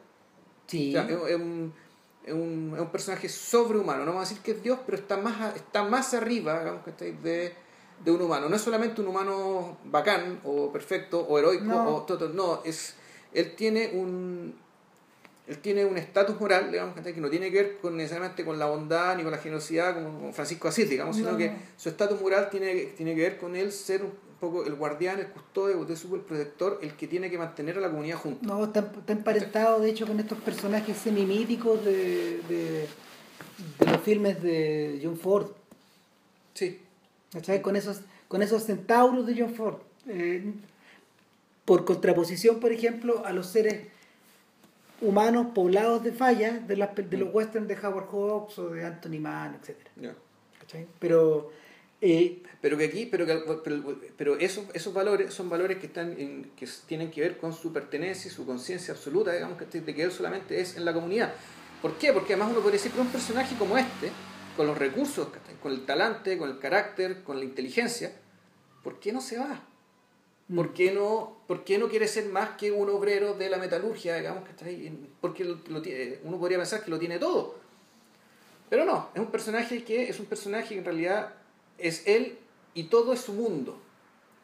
Sí. 0.66 0.90
O 0.90 0.92
sea, 0.92 1.04
es, 1.08 1.10
es, 1.10 1.36
un, 1.36 1.72
es, 2.24 2.32
un, 2.34 2.72
es, 2.74 2.80
un, 2.80 2.90
personaje 2.90 3.28
sobrehumano. 3.28 4.00
No 4.00 4.12
vamos 4.12 4.26
a 4.26 4.28
decir 4.28 4.42
que 4.42 4.52
es 4.52 4.62
Dios, 4.62 4.80
pero 4.84 4.98
está 4.98 5.16
más, 5.16 5.54
está 5.54 5.84
más 5.84 6.12
arriba, 6.12 6.58
digamos, 6.58 6.82
que 6.82 6.90
estáis 6.90 7.22
de, 7.22 7.54
de 8.04 8.10
un 8.10 8.22
humano. 8.22 8.48
No 8.48 8.56
es 8.56 8.62
solamente 8.62 9.00
un 9.00 9.08
humano 9.08 9.78
bacán, 9.84 10.40
o 10.44 10.72
perfecto, 10.72 11.20
o 11.20 11.38
heroico, 11.38 11.64
No. 11.64 11.96
o 11.96 12.02
todo. 12.02 12.28
No, 12.30 12.62
es, 12.64 12.94
él 13.32 13.54
tiene 13.54 13.90
un 13.94 14.54
él 15.46 15.58
tiene 15.58 15.84
un 15.84 15.96
estatus 15.96 16.38
moral, 16.40 16.70
digamos, 16.70 16.94
que 17.00 17.12
no 17.20 17.28
tiene 17.28 17.50
que 17.50 17.56
ver 17.62 17.76
con, 17.78 17.96
necesariamente 17.96 18.44
con 18.44 18.56
la 18.56 18.66
bondad 18.66 19.16
ni 19.16 19.24
con 19.24 19.32
la 19.32 19.38
generosidad 19.38 19.94
como 19.94 20.32
Francisco 20.32 20.68
Asís, 20.68 20.88
digamos, 20.88 21.16
sino 21.16 21.32
No, 21.32 21.38
que 21.38 21.52
su 21.76 21.88
estatus 21.88 22.20
moral 22.20 22.48
tiene, 22.50 22.72
tiene 22.96 23.16
que 23.16 23.22
ver 23.22 23.36
con 23.36 23.56
él 23.56 23.72
ser 23.72 24.04
un 24.04 24.12
poco 24.38 24.64
el 24.64 24.76
guardián, 24.76 25.18
el 25.18 25.26
custodio, 25.26 25.84
el 25.84 25.96
superprotector, 25.96 26.78
el 26.82 26.94
que 26.94 27.08
tiene 27.08 27.28
que 27.30 27.36
mantener 27.36 27.78
a 27.78 27.80
la 27.80 27.90
comunidad 27.90 28.18
junta. 28.18 28.46
No, 28.46 28.62
está, 28.62 28.92
está 28.96 29.12
emparentado 29.12 29.80
de 29.80 29.90
hecho 29.90 30.06
con 30.06 30.20
estos 30.20 30.38
personajes 30.38 30.96
semimíticos 30.96 31.84
de, 31.84 32.40
de, 32.48 32.86
de 33.80 33.86
los 33.90 34.00
filmes 34.02 34.40
de 34.40 35.00
John 35.02 35.18
Ford. 35.18 35.48
Sí. 36.54 36.80
¿Cachai? 37.32 37.62
Con 37.62 37.76
esos, 37.76 38.00
con 38.28 38.42
esos 38.42 38.64
centauros 38.64 39.26
de 39.26 39.40
John 39.40 39.54
Ford. 39.54 39.78
Eh, 40.06 40.52
por 41.64 41.84
contraposición, 41.84 42.58
por 42.58 42.72
ejemplo, 42.72 43.24
a 43.24 43.32
los 43.32 43.46
seres 43.46 43.86
humanos 45.00 45.48
poblados 45.54 46.02
de 46.02 46.12
fallas 46.12 46.66
de, 46.66 46.76
las, 46.76 46.94
de 46.94 47.16
los 47.16 47.32
westerns 47.32 47.68
de 47.68 47.74
Howard 47.74 48.08
Hawks 48.10 48.58
o 48.58 48.70
de 48.70 48.84
Anthony 48.84 49.20
Mann, 49.20 49.54
etc. 49.54 49.76
Yeah. 50.00 50.16
¿Cachai? 50.58 50.86
Pero 50.98 51.50
eh, 52.02 52.42
pero 52.62 52.78
que 52.78 52.84
aquí 52.84 53.06
pero, 53.06 53.26
que, 53.26 53.42
pero, 53.62 54.00
pero, 54.16 54.38
esos, 54.38 54.64
esos 54.72 54.94
valores 54.94 55.34
son 55.34 55.50
valores 55.50 55.76
que 55.78 55.86
están 55.86 56.18
en, 56.18 56.50
que 56.56 56.66
tienen 56.86 57.10
que 57.10 57.20
ver 57.20 57.36
con 57.36 57.52
su 57.52 57.74
pertenencia 57.74 58.28
y 58.28 58.32
su 58.32 58.46
conciencia 58.46 58.94
absoluta 58.94 59.32
digamos 59.32 59.58
que 59.58 59.80
de 59.80 59.94
que 59.94 60.02
él 60.02 60.10
solamente 60.10 60.60
es 60.60 60.78
en 60.78 60.86
la 60.86 60.94
comunidad 60.94 61.34
¿por 61.82 61.98
qué? 61.98 62.14
porque 62.14 62.32
además 62.32 62.52
uno 62.52 62.60
podría 62.60 62.78
decir 62.78 62.92
que 62.92 63.00
un 63.00 63.08
personaje 63.08 63.54
como 63.58 63.76
este 63.76 64.10
con 64.60 64.66
los 64.66 64.76
recursos 64.76 65.28
con 65.62 65.72
el 65.72 65.86
talante 65.86 66.36
con 66.36 66.50
el 66.50 66.58
carácter 66.58 67.22
con 67.22 67.38
la 67.38 67.46
inteligencia 67.46 68.12
¿por 68.82 69.00
qué 69.00 69.10
no 69.10 69.22
se 69.22 69.38
va? 69.38 69.58
¿Por 70.54 70.74
qué, 70.74 70.92
no, 70.92 71.38
¿Por 71.46 71.64
qué 71.64 71.78
no 71.78 71.88
quiere 71.88 72.06
ser 72.06 72.26
más 72.26 72.58
que 72.58 72.70
un 72.70 72.90
obrero 72.90 73.32
de 73.32 73.48
la 73.48 73.56
metalurgia, 73.56 74.16
digamos, 74.16 74.44
que 74.44 74.50
está 74.50 74.66
ahí? 74.66 75.08
Porque 75.22 75.44
lo, 75.44 75.60
lo 75.68 75.80
tiene, 75.80 76.18
uno 76.24 76.38
podría 76.38 76.58
pensar 76.58 76.84
que 76.84 76.90
lo 76.90 76.98
tiene 76.98 77.18
todo. 77.18 77.54
Pero 78.68 78.84
no, 78.84 79.08
es 79.14 79.20
un 79.20 79.30
personaje 79.30 79.82
que 79.82 80.10
es 80.10 80.20
un 80.20 80.26
personaje 80.26 80.74
que 80.74 80.78
en 80.78 80.84
realidad 80.84 81.32
es 81.78 82.06
él 82.06 82.38
y 82.74 82.84
todo 82.84 83.14
es 83.14 83.20
su 83.20 83.32
mundo. 83.32 83.80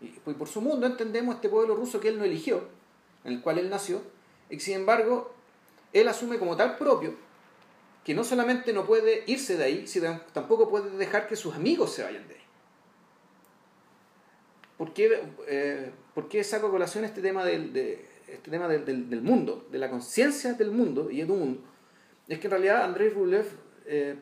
Y 0.00 0.06
por 0.32 0.48
su 0.48 0.62
mundo 0.62 0.86
entendemos 0.86 1.34
este 1.34 1.50
pueblo 1.50 1.76
ruso 1.76 2.00
que 2.00 2.08
él 2.08 2.18
no 2.18 2.24
eligió, 2.24 2.62
en 3.24 3.34
el 3.34 3.42
cual 3.42 3.58
él 3.58 3.68
nació, 3.68 4.00
y 4.48 4.58
sin 4.60 4.76
embargo, 4.76 5.34
él 5.92 6.08
asume 6.08 6.38
como 6.38 6.56
tal 6.56 6.78
propio 6.78 7.25
que 8.06 8.14
no 8.14 8.22
solamente 8.22 8.72
no 8.72 8.86
puede 8.86 9.24
irse 9.26 9.56
de 9.56 9.64
ahí, 9.64 9.86
sino 9.88 10.20
tampoco 10.32 10.70
puede 10.70 10.90
dejar 10.90 11.26
que 11.26 11.34
sus 11.34 11.56
amigos 11.56 11.92
se 11.92 12.04
vayan 12.04 12.28
de 12.28 12.34
ahí. 12.34 12.40
¿Por 14.78 14.92
qué, 14.92 15.24
eh, 15.48 15.90
¿Por 16.14 16.28
qué, 16.28 16.44
saco 16.44 16.68
a 16.68 16.70
colación 16.70 17.04
este 17.04 17.20
tema 17.20 17.44
del, 17.44 17.72
de, 17.72 18.06
este 18.28 18.48
tema 18.48 18.68
del, 18.68 18.84
del, 18.84 19.10
del 19.10 19.22
mundo, 19.22 19.66
de 19.72 19.78
la 19.78 19.90
conciencia 19.90 20.52
del 20.52 20.70
mundo 20.70 21.10
y 21.10 21.22
de 21.22 21.26
tu 21.26 21.34
mundo? 21.34 21.64
Es 22.28 22.38
que 22.38 22.46
en 22.46 22.52
realidad 22.52 22.84
Andrei 22.84 23.08
Rublev, 23.08 23.46
eh, 23.86 24.14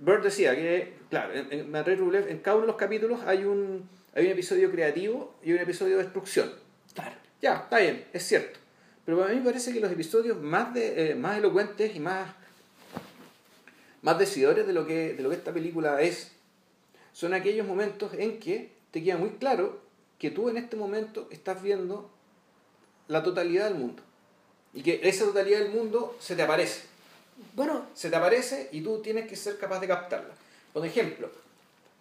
Bird 0.00 0.22
decía 0.22 0.54
que, 0.54 0.98
claro, 1.08 1.32
en, 1.32 1.50
en 1.50 1.74
Andrei 1.74 1.96
Rublev, 1.96 2.28
en 2.28 2.40
cada 2.40 2.58
uno 2.58 2.66
de 2.66 2.72
los 2.72 2.76
capítulos 2.76 3.20
hay 3.24 3.46
un, 3.46 3.88
hay 4.14 4.26
un 4.26 4.32
episodio 4.32 4.70
creativo 4.70 5.34
y 5.42 5.54
un 5.54 5.60
episodio 5.60 5.96
de 5.96 6.02
destrucción. 6.02 6.50
Claro. 6.92 7.16
Ya, 7.40 7.54
está 7.54 7.78
bien, 7.78 8.04
es 8.12 8.22
cierto. 8.22 8.60
Pero 9.06 9.24
a 9.24 9.28
mí 9.28 9.36
me 9.36 9.46
parece 9.46 9.72
que 9.72 9.80
los 9.80 9.90
episodios 9.90 10.38
más, 10.42 10.74
de, 10.74 11.12
eh, 11.12 11.14
más 11.14 11.38
elocuentes 11.38 11.96
y 11.96 12.00
más, 12.00 12.34
más 14.02 14.18
decidores 14.18 14.66
de 14.66 14.72
lo, 14.72 14.86
que, 14.86 15.14
de 15.14 15.22
lo 15.22 15.30
que 15.30 15.36
esta 15.36 15.52
película 15.52 16.00
es 16.00 16.32
son 17.12 17.34
aquellos 17.34 17.66
momentos 17.66 18.12
en 18.14 18.38
que 18.38 18.72
te 18.90 19.02
queda 19.02 19.16
muy 19.16 19.30
claro 19.30 19.80
que 20.18 20.30
tú 20.30 20.48
en 20.48 20.56
este 20.56 20.76
momento 20.76 21.28
estás 21.30 21.62
viendo 21.62 22.10
la 23.08 23.22
totalidad 23.22 23.64
del 23.64 23.74
mundo. 23.74 24.02
Y 24.72 24.82
que 24.82 25.00
esa 25.02 25.24
totalidad 25.24 25.60
del 25.60 25.72
mundo 25.72 26.16
se 26.20 26.36
te 26.36 26.42
aparece. 26.42 26.82
Bueno, 27.54 27.86
se 27.94 28.10
te 28.10 28.16
aparece 28.16 28.68
y 28.72 28.82
tú 28.82 29.00
tienes 29.00 29.28
que 29.28 29.36
ser 29.36 29.58
capaz 29.58 29.80
de 29.80 29.88
captarla. 29.88 30.34
Por 30.72 30.86
ejemplo, 30.86 31.30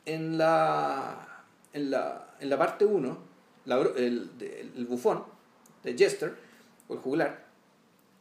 en 0.05 0.37
la, 0.37 1.43
en 1.73 1.89
la, 1.89 2.35
en 2.39 2.49
la 2.49 2.57
parte 2.57 2.85
1, 2.85 3.17
el, 3.65 3.71
el, 3.97 4.71
el, 4.75 4.85
bufón 4.85 5.23
de 5.83 5.97
Jester, 5.97 6.35
o 6.87 6.93
el 6.93 6.99
juglar, 6.99 7.45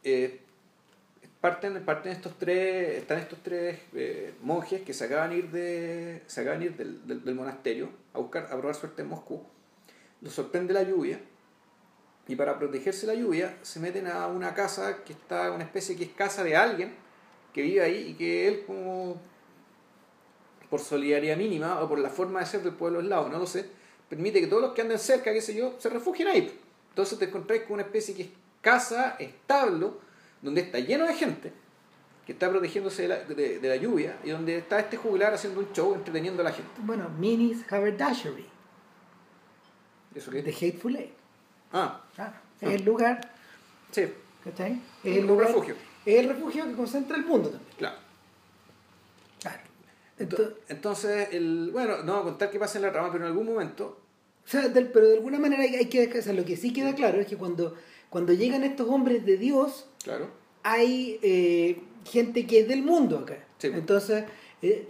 eh, 0.03 0.39
parten, 1.41 1.83
parten 1.85 2.11
estos 2.11 2.37
tres, 2.37 2.97
están 2.97 3.19
estos 3.19 3.39
tres 3.43 3.79
eh, 3.93 4.33
monjes 4.41 4.81
que 4.81 4.93
se 4.93 5.05
acaban 5.05 5.29
de 5.29 5.37
ir, 5.37 5.51
de, 5.51 6.23
se 6.27 6.41
acaban 6.41 6.59
de 6.59 6.65
ir 6.65 6.77
del, 6.77 7.23
del, 7.23 7.35
monasterio 7.35 7.89
a 8.13 8.19
buscar, 8.19 8.45
a 8.45 8.57
probar 8.57 8.75
suerte 8.75 9.01
en 9.01 9.09
Moscú 9.09 9.43
los 10.21 10.33
sorprende 10.33 10.73
la 10.73 10.83
lluvia 10.83 11.19
y 12.27 12.35
para 12.35 12.59
protegerse 12.59 13.07
la 13.07 13.13
lluvia 13.13 13.57
se 13.61 13.79
meten 13.79 14.07
a 14.07 14.27
una 14.27 14.53
casa 14.53 15.03
que 15.03 15.13
está 15.13 15.51
una 15.51 15.63
especie 15.63 15.95
que 15.95 16.03
es 16.03 16.11
casa 16.11 16.43
de 16.43 16.55
alguien 16.55 16.93
que 17.53 17.61
vive 17.61 17.81
ahí 17.81 18.07
y 18.09 18.13
que 18.15 18.47
él 18.47 18.63
como 18.65 19.19
por 20.69 20.79
solidaridad 20.79 21.37
mínima 21.37 21.81
o 21.81 21.87
por 21.87 21.99
la 21.99 22.09
forma 22.09 22.41
de 22.41 22.45
ser 22.45 22.61
del 22.61 22.73
pueblo 22.73 22.99
eslavo, 22.99 23.29
no 23.29 23.39
lo 23.39 23.47
sé, 23.47 23.65
permite 24.07 24.39
que 24.39 24.47
todos 24.47 24.61
los 24.61 24.73
que 24.73 24.81
anden 24.81 24.99
cerca, 24.99 25.33
qué 25.33 25.41
sé 25.41 25.55
yo, 25.55 25.75
se 25.79 25.89
refugien 25.89 26.27
ahí. 26.27 26.59
Entonces 26.89 27.17
te 27.17 27.25
encontráis 27.25 27.63
con 27.63 27.73
una 27.73 27.83
especie 27.83 28.13
que 28.13 28.23
es 28.23 28.29
casa, 28.61 29.15
establo, 29.17 29.99
donde 30.41 30.61
está 30.61 30.79
lleno 30.79 31.05
de 31.05 31.13
gente 31.13 31.53
que 32.25 32.33
está 32.33 32.49
protegiéndose 32.49 33.03
de 33.03 33.07
la, 33.07 33.19
de, 33.23 33.59
de 33.59 33.69
la 33.69 33.75
lluvia 33.75 34.17
y 34.23 34.29
donde 34.29 34.57
está 34.57 34.79
este 34.79 34.97
juglar 34.97 35.33
haciendo 35.33 35.61
un 35.61 35.71
show 35.73 35.95
entreteniendo 35.95 36.41
a 36.41 36.45
la 36.45 36.51
gente. 36.51 36.69
Bueno, 36.77 37.09
Minis 37.09 37.65
Haberdashery. 37.71 38.45
¿Eso 40.13 40.31
qué? 40.31 40.43
The 40.43 40.51
Hateful 40.51 40.95
Eight. 40.95 41.13
Ah. 41.73 42.01
ah 42.17 42.33
es 42.61 42.73
el 42.73 42.85
lugar. 42.85 43.19
Sí. 43.91 44.13
¿Cachai? 44.43 44.81
Es 45.03 45.17
el 45.17 45.27
lugar, 45.27 45.47
refugio. 45.47 45.75
Es 46.05 46.19
el 46.19 46.29
refugio 46.29 46.65
que 46.65 46.73
concentra 46.73 47.17
el 47.17 47.25
mundo 47.25 47.49
también. 47.49 47.73
Claro. 47.77 47.97
Claro. 49.39 49.61
Entonces, 50.17 50.55
Entonces 50.67 51.29
el, 51.31 51.69
bueno, 51.71 52.03
no 52.03 52.13
voy 52.13 52.21
a 52.21 52.23
contar 52.25 52.51
qué 52.51 52.59
pasa 52.59 52.77
en 52.77 52.83
la 52.83 52.91
rama, 52.91 53.11
pero 53.11 53.25
en 53.25 53.31
algún 53.31 53.47
momento. 53.47 54.01
O 54.45 54.47
sea, 54.47 54.67
del, 54.67 54.87
pero 54.87 55.07
de 55.07 55.15
alguna 55.15 55.39
manera 55.39 55.63
hay, 55.63 55.75
hay 55.75 55.85
que 55.85 56.19
o 56.19 56.21
sea, 56.21 56.33
lo 56.33 56.45
que 56.45 56.57
sí 56.57 56.73
queda 56.73 56.95
claro 56.95 57.19
es 57.19 57.27
que 57.27 57.37
cuando, 57.37 57.75
cuando 58.09 58.33
llegan 58.33 58.63
estos 58.63 58.87
hombres 58.89 59.25
de 59.25 59.37
Dios, 59.37 59.87
Claro. 60.03 60.27
hay 60.63 61.19
eh, 61.21 61.79
gente 62.05 62.45
que 62.47 62.61
es 62.61 62.67
del 62.67 62.81
mundo 62.83 63.19
acá. 63.19 63.37
Sí. 63.57 63.67
Entonces, 63.73 64.23
eh, 64.61 64.87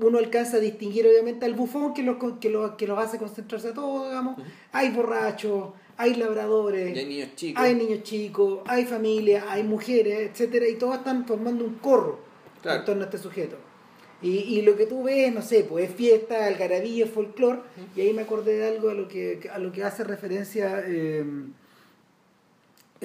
uno 0.00 0.18
alcanza 0.18 0.56
a 0.56 0.60
distinguir 0.60 1.06
obviamente 1.06 1.44
al 1.44 1.54
bufón 1.54 1.92
que 1.92 2.02
los, 2.02 2.16
que 2.40 2.48
los, 2.48 2.72
que 2.72 2.86
los 2.86 2.98
hace 2.98 3.18
concentrarse 3.18 3.68
a 3.68 3.74
todos, 3.74 4.08
digamos. 4.08 4.36
Hay 4.72 4.90
borrachos, 4.90 5.70
hay 5.98 6.14
labradores, 6.14 6.96
hay 6.96 7.04
niños 7.04 7.28
chicos. 7.36 7.62
hay 7.62 7.74
niños 7.74 8.02
chicos, 8.02 8.60
hay 8.66 8.84
familias, 8.86 9.44
hay 9.48 9.62
mujeres, 9.64 10.30
etcétera, 10.30 10.66
y 10.66 10.76
todos 10.76 10.96
están 10.96 11.26
formando 11.26 11.64
un 11.64 11.74
corro 11.74 12.20
Claro. 12.62 12.78
en 12.80 12.84
torno 12.86 13.02
a 13.02 13.04
este 13.06 13.18
sujeto. 13.18 13.56
Y, 14.22 14.30
y 14.38 14.62
lo 14.62 14.76
que 14.76 14.86
tú 14.86 15.02
ves, 15.02 15.34
no 15.34 15.42
sé, 15.42 15.64
pues 15.64 15.90
es 15.90 15.94
fiesta, 15.96 16.46
algarabía, 16.46 17.06
folclore, 17.08 17.58
y 17.96 18.00
ahí 18.02 18.12
me 18.14 18.22
acordé 18.22 18.56
de 18.56 18.68
algo 18.68 18.88
a 18.88 18.94
lo 18.94 19.08
que, 19.08 19.50
a 19.52 19.58
lo 19.58 19.72
que 19.72 19.82
hace 19.82 20.04
referencia 20.04 20.82
eh, 20.86 21.24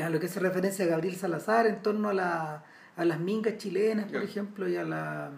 a 0.01 0.09
lo 0.09 0.19
que 0.19 0.27
hace 0.27 0.39
referencia 0.39 0.85
a 0.85 0.87
Gabriel 0.87 1.15
Salazar 1.15 1.67
en 1.67 1.81
torno 1.81 2.09
a, 2.09 2.13
la, 2.13 2.63
a 2.95 3.05
las 3.05 3.19
mingas 3.19 3.57
chilenas, 3.57 4.11
por 4.11 4.21
ejemplo, 4.21 4.67
y 4.67 4.75
a 4.75 4.83
la, 4.83 5.31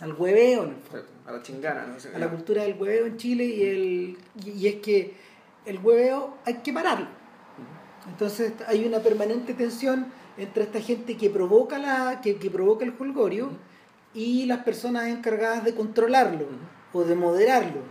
al 0.00 0.12
hueveo, 0.14 0.64
en 0.64 0.70
el 0.70 0.76
fondo 0.76 1.06
A 1.26 1.32
la 1.32 1.42
chingana, 1.42 1.86
¿no? 1.86 2.16
a 2.16 2.18
la 2.18 2.28
cultura 2.28 2.62
del 2.62 2.74
hueveo 2.80 3.06
en 3.06 3.16
Chile 3.16 3.44
y, 3.44 3.62
el, 3.62 4.18
y, 4.44 4.50
y 4.50 4.66
es 4.68 4.76
que 4.76 5.14
el 5.66 5.78
hueveo 5.78 6.38
hay 6.44 6.54
que 6.54 6.72
pararlo. 6.72 7.06
Entonces 8.08 8.52
hay 8.66 8.84
una 8.84 9.00
permanente 9.00 9.54
tensión 9.54 10.06
entre 10.38 10.64
esta 10.64 10.80
gente 10.80 11.16
que 11.16 11.28
provoca, 11.30 11.78
la, 11.78 12.20
que, 12.22 12.36
que 12.36 12.50
provoca 12.50 12.84
el 12.84 12.94
holgorio 12.98 13.50
y 14.14 14.46
las 14.46 14.64
personas 14.64 15.08
encargadas 15.08 15.64
de 15.64 15.74
controlarlo 15.74 16.46
o 16.92 17.04
de 17.04 17.14
moderarlo. 17.14 17.82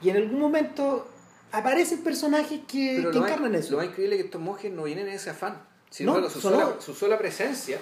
Y 0.00 0.10
en 0.10 0.16
algún 0.16 0.38
momento 0.38 1.08
aparecen 1.54 2.02
personajes 2.02 2.60
que, 2.66 2.96
Pero 2.98 3.10
que 3.10 3.14
lo 3.16 3.20
más, 3.22 3.30
encarnan 3.30 3.54
eso. 3.54 3.72
lo 3.72 3.76
más 3.78 3.86
increíble 3.86 4.16
es 4.16 4.22
que 4.22 4.26
estos 4.26 4.40
monjes 4.40 4.72
no 4.72 4.84
vienen 4.84 5.08
en 5.08 5.14
ese 5.14 5.30
afán, 5.30 5.62
sino 5.90 6.20
No, 6.20 6.28
su, 6.28 6.40
sola, 6.40 6.76
su 6.80 6.94
sola 6.94 7.16
presencia 7.16 7.78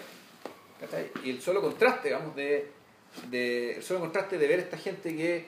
y 1.24 1.30
el 1.30 1.40
solo 1.40 1.60
contraste, 1.62 2.08
digamos, 2.08 2.34
de, 2.34 2.70
de, 3.30 3.76
el 3.76 3.82
solo 3.82 4.00
contraste 4.00 4.36
de 4.36 4.46
ver 4.48 4.58
esta 4.58 4.76
gente 4.76 5.14
que, 5.16 5.46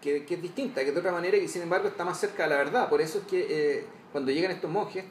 que, 0.00 0.24
que 0.24 0.34
es 0.34 0.42
distinta, 0.42 0.84
que 0.84 0.92
de 0.92 0.98
otra 0.98 1.12
manera 1.12 1.36
y 1.36 1.40
que 1.40 1.48
sin 1.48 1.62
embargo 1.62 1.88
está 1.88 2.04
más 2.04 2.18
cerca 2.18 2.44
de 2.44 2.50
la 2.50 2.56
verdad. 2.56 2.88
Por 2.88 3.00
eso 3.00 3.18
es 3.18 3.24
que 3.26 3.46
eh, 3.48 3.86
cuando 4.12 4.30
llegan 4.30 4.50
estos 4.52 4.70
monjes, 4.70 5.04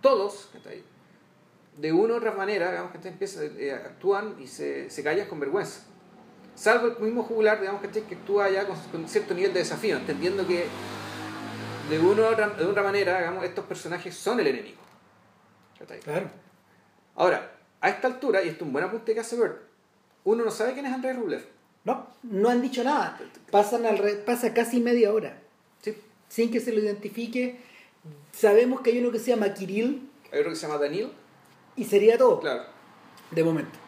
todos, 0.00 0.48
de 1.76 1.92
una 1.92 2.14
u 2.14 2.16
otra 2.16 2.32
manera, 2.32 2.70
digamos, 2.70 2.92
que 2.92 3.08
empiezan, 3.08 3.52
eh, 3.58 3.72
actúan 3.72 4.36
y 4.40 4.46
se, 4.46 4.90
se 4.90 5.02
callan 5.02 5.28
con 5.28 5.38
vergüenza. 5.38 5.82
Salvo 6.54 6.88
el 6.88 6.98
mismo 6.98 7.22
jugular, 7.22 7.60
digamos, 7.60 7.80
que 7.82 8.14
actúa 8.14 8.50
ya 8.50 8.66
con, 8.66 8.76
con 8.90 9.08
cierto 9.08 9.34
nivel 9.34 9.52
de 9.52 9.60
desafío, 9.60 9.96
entendiendo 9.96 10.46
que 10.46 10.64
de 11.90 11.98
una 11.98 12.28
otra, 12.28 12.48
de 12.50 12.64
otra 12.64 12.82
manera, 12.82 13.18
digamos, 13.18 13.44
estos 13.44 13.64
personajes 13.66 14.14
son 14.14 14.40
el 14.40 14.46
enemigo. 14.46 14.78
Claro. 16.04 16.30
Ahora, 17.16 17.52
a 17.80 17.88
esta 17.88 18.06
altura, 18.08 18.42
y 18.42 18.48
esto 18.48 18.64
es 18.64 18.66
un 18.66 18.72
buen 18.72 18.84
apunte 18.84 19.14
que 19.14 19.20
hace 19.20 19.36
Bert, 19.36 19.58
uno 20.24 20.44
no 20.44 20.50
sabe 20.50 20.74
quién 20.74 20.86
es 20.86 20.92
Andrés 20.92 21.16
Rublev. 21.16 21.44
No, 21.84 22.06
no 22.22 22.48
han 22.50 22.60
dicho 22.60 22.84
nada. 22.84 23.18
Pasan 23.50 23.84
alre- 23.84 24.22
pasa 24.24 24.52
casi 24.52 24.80
media 24.80 25.12
hora 25.12 25.38
Sí. 25.80 25.96
sin 26.28 26.50
que 26.50 26.60
se 26.60 26.72
lo 26.72 26.80
identifique. 26.80 27.58
Sabemos 28.32 28.82
que 28.82 28.90
hay 28.90 28.98
uno 28.98 29.10
que 29.10 29.18
se 29.18 29.30
llama 29.30 29.52
Kirill 29.54 30.08
Hay 30.30 30.40
otro 30.40 30.50
que 30.50 30.56
se 30.56 30.66
llama 30.66 30.78
Daniel. 30.78 31.10
y 31.76 31.84
sería 31.84 32.18
todo. 32.18 32.40
Claro. 32.40 32.64
De 33.30 33.42
momento. 33.42 33.78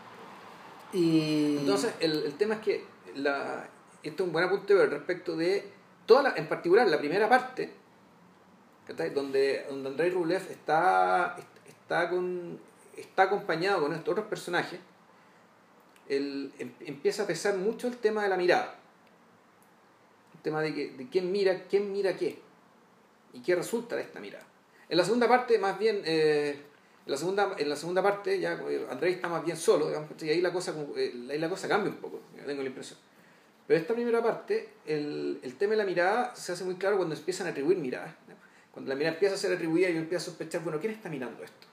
Y. 0.94 1.58
Entonces, 1.58 1.92
el, 2.00 2.24
el 2.24 2.34
tema 2.34 2.54
es 2.54 2.60
que 2.60 2.84
la, 3.16 3.68
esto 4.02 4.22
es 4.22 4.26
un 4.26 4.32
buen 4.32 4.44
apunte 4.46 4.74
respecto 4.86 5.36
de 5.36 5.70
toda 6.06 6.22
la, 6.22 6.34
en 6.36 6.48
particular 6.48 6.88
la 6.88 6.98
primera 6.98 7.28
parte. 7.28 7.72
Donde, 8.96 9.64
donde 9.68 9.88
Andrés 9.90 10.14
Rublev 10.14 10.42
está, 10.50 11.36
está, 11.66 12.08
con, 12.10 12.58
está 12.96 13.24
acompañado 13.24 13.82
con 13.82 13.92
estos 13.92 14.12
otros 14.12 14.26
personajes, 14.26 14.80
el- 16.08 16.52
em- 16.58 16.72
empieza 16.80 17.22
a 17.22 17.26
pesar 17.26 17.56
mucho 17.56 17.88
el 17.88 17.96
tema 17.96 18.22
de 18.22 18.28
la 18.28 18.36
mirada. 18.36 18.74
El 20.34 20.40
tema 20.42 20.60
de, 20.60 20.74
que, 20.74 20.90
de 20.90 21.08
quién 21.08 21.30
mira, 21.30 21.64
quién 21.68 21.92
mira 21.92 22.16
qué. 22.16 22.38
Y 23.32 23.40
qué 23.40 23.54
resulta 23.54 23.96
de 23.96 24.02
esta 24.02 24.20
mirada. 24.20 24.44
En 24.88 24.98
la 24.98 25.04
segunda 25.04 25.26
parte, 25.28 25.58
más 25.58 25.78
bien, 25.78 26.02
eh, 26.04 26.50
en, 27.06 27.10
la 27.10 27.16
segunda, 27.16 27.54
en 27.56 27.68
la 27.68 27.76
segunda 27.76 28.02
parte, 28.02 28.38
ya 28.38 28.54
eh, 28.68 28.86
Andrés 28.90 29.16
está 29.16 29.28
más 29.28 29.44
bien 29.44 29.56
solo, 29.56 29.90
y 30.20 30.28
ahí 30.28 30.40
la, 30.42 30.52
cosa, 30.52 30.74
eh, 30.96 31.26
ahí 31.30 31.38
la 31.38 31.48
cosa 31.48 31.66
cambia 31.68 31.90
un 31.90 31.96
poco, 31.96 32.20
tengo 32.44 32.62
la 32.62 32.68
impresión. 32.68 32.98
Pero 33.66 33.80
esta 33.80 33.94
primera 33.94 34.22
parte, 34.22 34.68
el, 34.84 35.40
el 35.42 35.56
tema 35.56 35.70
de 35.70 35.76
la 35.78 35.84
mirada 35.84 36.34
se 36.34 36.52
hace 36.52 36.64
muy 36.64 36.74
claro 36.74 36.96
cuando 36.98 37.14
empiezan 37.14 37.46
a 37.46 37.50
atribuir 37.50 37.78
miradas. 37.78 38.12
Cuando 38.72 38.88
la 38.88 38.94
mirada 38.96 39.14
empieza 39.14 39.34
a 39.34 39.38
ser 39.38 39.52
atribuida, 39.52 39.88
yo 39.90 39.98
empiezo 39.98 40.22
a 40.22 40.26
sospechar, 40.30 40.62
bueno, 40.62 40.80
¿quién 40.80 40.92
está 40.92 41.08
mirando 41.08 41.44
esto? 41.44 41.66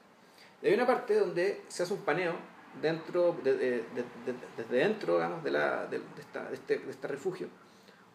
Y 0.62 0.67
hay 0.67 0.73
una 0.73 0.85
parte 0.85 1.15
donde 1.15 1.62
se 1.69 1.83
hace 1.83 1.93
un 1.93 2.01
paneo 2.01 2.33
dentro, 2.81 3.38
de- 3.43 3.53
de- 3.57 3.67
de- 3.69 4.03
de- 4.25 4.35
desde 4.57 4.77
dentro, 4.77 5.15
digamos, 5.15 5.43
de, 5.43 5.51
la, 5.51 5.89
esta, 6.19 6.49
este, 6.51 6.77
de 6.79 6.91
este 6.91 7.07
refugio. 7.07 7.47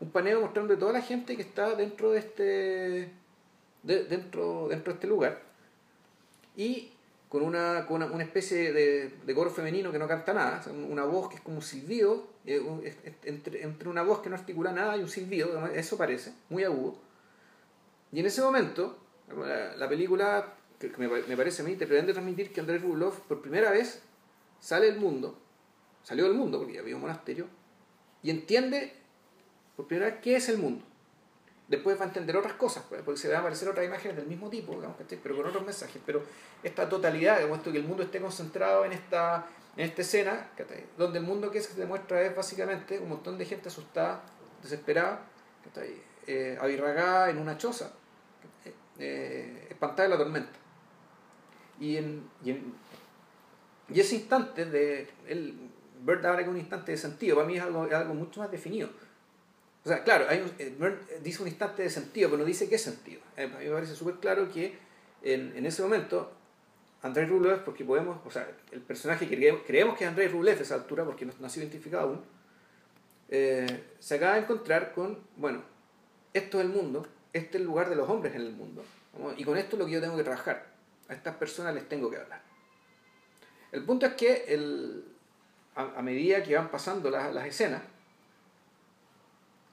Un 0.01 0.11
paneo 0.11 0.40
mostrando 0.40 0.77
toda 0.77 0.92
la 0.92 1.01
gente 1.01 1.35
que 1.37 1.42
está 1.42 1.75
dentro 1.75 2.11
de 2.11 2.18
este, 2.18 2.42
de- 3.83 4.05
dentro, 4.05 4.68
dentro 4.68 4.92
de 4.92 4.97
este 4.97 5.07
lugar. 5.07 5.40
Y 6.57 6.90
con 7.29 7.42
una, 7.42 7.87
con 7.87 8.03
una, 8.03 8.23
especie 8.23 8.73
de, 8.73 9.09
de 9.25 9.35
coro 9.35 9.51
femenino 9.51 9.90
que 9.90 9.99
no 9.99 10.07
canta 10.07 10.33
nada, 10.35 10.62
una 10.88 11.05
voz 11.05 11.31
que 11.31 11.37
es 11.37 11.40
como 11.40 11.57
un 11.57 11.62
silbido, 11.62 12.29
eh, 12.47 12.62
entre, 13.25 13.62
entre 13.62 13.88
una 13.88 14.03
voz 14.03 14.20
que 14.20 14.29
no 14.29 14.37
articula 14.37 14.70
nada 14.73 14.97
y 14.97 15.01
un 15.01 15.09
silbido, 15.09 15.66
eso 15.68 15.97
parece, 15.97 16.33
muy 16.51 16.62
agudo. 16.64 16.97
Y 18.14 18.20
en 18.20 18.27
ese 18.27 18.42
momento, 18.42 18.96
la, 19.37 19.74
la 19.77 19.88
película, 19.88 20.55
que 20.79 20.88
me, 20.98 21.09
pa- 21.09 21.27
me 21.27 21.37
parece 21.37 21.62
a 21.62 21.64
mí, 21.64 21.74
te 21.74 21.87
pretende 21.87 22.12
transmitir 22.12 22.53
que 22.53 22.61
Andrés 22.61 22.81
Rublev 22.81 23.12
por 23.29 23.42
primera 23.42 23.70
vez 23.72 24.03
sale 24.61 24.87
del 24.87 25.00
mundo, 25.00 25.37
salió 26.05 26.24
del 26.24 26.35
mundo 26.35 26.59
porque 26.59 26.74
ya 26.74 26.81
había 26.81 26.94
un 26.94 27.03
monasterio, 27.03 27.48
y 28.22 28.31
entiende 28.31 28.94
por 29.77 29.88
primera 29.88 30.11
vez 30.12 30.20
qué 30.22 30.37
es 30.37 30.48
el 30.48 30.59
mundo. 30.59 30.85
Después 31.66 31.98
va 31.98 32.05
a 32.05 32.07
entender 32.07 32.37
otras 32.37 32.53
cosas, 32.55 32.85
pues, 32.88 33.03
porque 33.03 33.18
se 33.18 33.27
van 33.29 33.38
a 33.38 33.40
aparecer 33.40 33.68
otras 33.68 33.85
imágenes 33.85 34.16
del 34.16 34.27
mismo 34.27 34.48
tipo, 34.48 34.74
digamos, 34.74 34.96
pero 35.22 35.37
con 35.37 35.46
otros 35.46 35.64
mensajes. 35.64 36.00
Pero 36.07 36.22
esta 36.62 36.88
totalidad, 36.88 37.37
digamos, 37.38 37.59
esto 37.59 37.72
que 37.72 37.79
el 37.79 37.85
mundo 37.85 38.05
esté 38.05 38.20
concentrado 38.20 38.85
en 38.85 38.92
esta, 38.92 39.46
en 39.77 39.87
esta 39.87 40.03
escena, 40.03 40.50
donde 40.96 41.18
el 41.18 41.24
mundo 41.24 41.50
que 41.50 41.61
se 41.61 41.74
demuestra 41.74 42.22
es 42.22 42.37
básicamente 42.37 42.98
un 42.98 43.09
montón 43.09 43.38
de 43.38 43.44
gente 43.46 43.68
asustada, 43.70 44.22
desesperada. 44.62 45.22
Eh, 46.27 46.59
en 46.61 47.38
una 47.38 47.59
choza. 47.59 47.92
Eh, 48.98 49.68
espantada 49.70 50.04
de 50.04 50.09
la 50.09 50.18
tormenta. 50.18 50.59
Y 51.80 51.96
en, 51.96 52.28
y 52.44 52.50
en 52.50 52.74
y 53.88 54.00
ese 54.00 54.16
instante 54.16 54.64
de 54.64 55.09
el 55.26 55.54
Bird 56.00 56.24
habla 56.24 56.42
que 56.42 56.50
un 56.50 56.57
instante 56.59 56.92
de 56.92 56.98
sentido, 56.98 57.37
para 57.37 57.46
mí 57.46 57.57
es 57.57 57.62
algo, 57.62 57.83
algo 57.83 58.14
mucho 58.14 58.40
más 58.40 58.50
definido. 58.50 58.88
O 59.85 59.88
sea, 59.88 60.02
claro, 60.02 60.26
hay 60.28 60.38
eh, 60.59 60.74
Bird 60.78 60.98
dice 61.22 61.42
un 61.42 61.48
instante 61.48 61.83
de 61.83 61.90
sentido, 61.90 62.30
pero 62.30 62.40
no 62.40 62.44
dice 62.44 62.68
qué 62.68 62.78
sentido. 62.78 63.20
Eh, 63.37 63.44
a 63.44 63.59
mí 63.59 63.64
me 63.66 63.72
parece 63.72 63.94
súper 63.94 64.16
claro 64.16 64.50
que 64.50 64.78
en, 65.22 65.57
en 65.57 65.66
ese 65.66 65.83
momento 65.83 66.33
Andrés 67.02 67.28
Rublev, 67.28 67.64
porque 67.64 67.85
podemos, 67.85 68.18
o 68.24 68.30
sea, 68.30 68.48
el 68.72 68.80
personaje 68.80 69.28
que 69.28 69.37
creemos, 69.37 69.62
creemos 69.66 69.98
que 69.98 70.04
es 70.04 70.11
Andrés 70.11 70.33
Rublev 70.33 70.59
a 70.59 70.62
esa 70.62 70.76
altura, 70.76 71.04
porque 71.04 71.26
no, 71.26 71.35
no 71.38 71.46
ha 71.46 71.50
sido 71.50 71.64
identificado 71.64 72.09
aún, 72.09 72.22
eh, 73.28 73.85
se 73.98 74.14
acaba 74.14 74.35
de 74.35 74.40
encontrar 74.40 74.92
con, 74.94 75.18
bueno, 75.37 75.62
esto 76.33 76.59
es 76.59 76.64
el 76.64 76.70
mundo, 76.72 77.07
este 77.35 77.49
es 77.59 77.61
el 77.61 77.64
lugar 77.64 77.90
de 77.90 77.97
los 77.97 78.09
hombres 78.09 78.35
en 78.35 78.40
el 78.40 78.53
mundo, 78.53 78.83
¿no? 79.18 79.35
y 79.37 79.44
con 79.44 79.59
esto 79.59 79.77
es 79.77 79.81
lo 79.81 79.87
que 79.87 79.92
yo 79.92 80.01
tengo 80.01 80.16
que 80.16 80.25
trabajar. 80.25 80.66
A 81.09 81.12
estas 81.12 81.37
personas 81.37 81.75
les 81.75 81.87
tengo 81.87 82.11
que 82.11 82.16
hablar. 82.16 82.40
El 83.73 83.85
punto 83.85 84.07
es 84.07 84.14
que 84.14 84.44
el, 84.49 85.05
a, 85.75 85.99
a 85.99 86.03
medida 86.03 86.42
que 86.42 86.57
van 86.57 86.70
pasando 86.70 87.11
las, 87.11 87.35
las 87.35 87.47
escenas, 87.47 87.83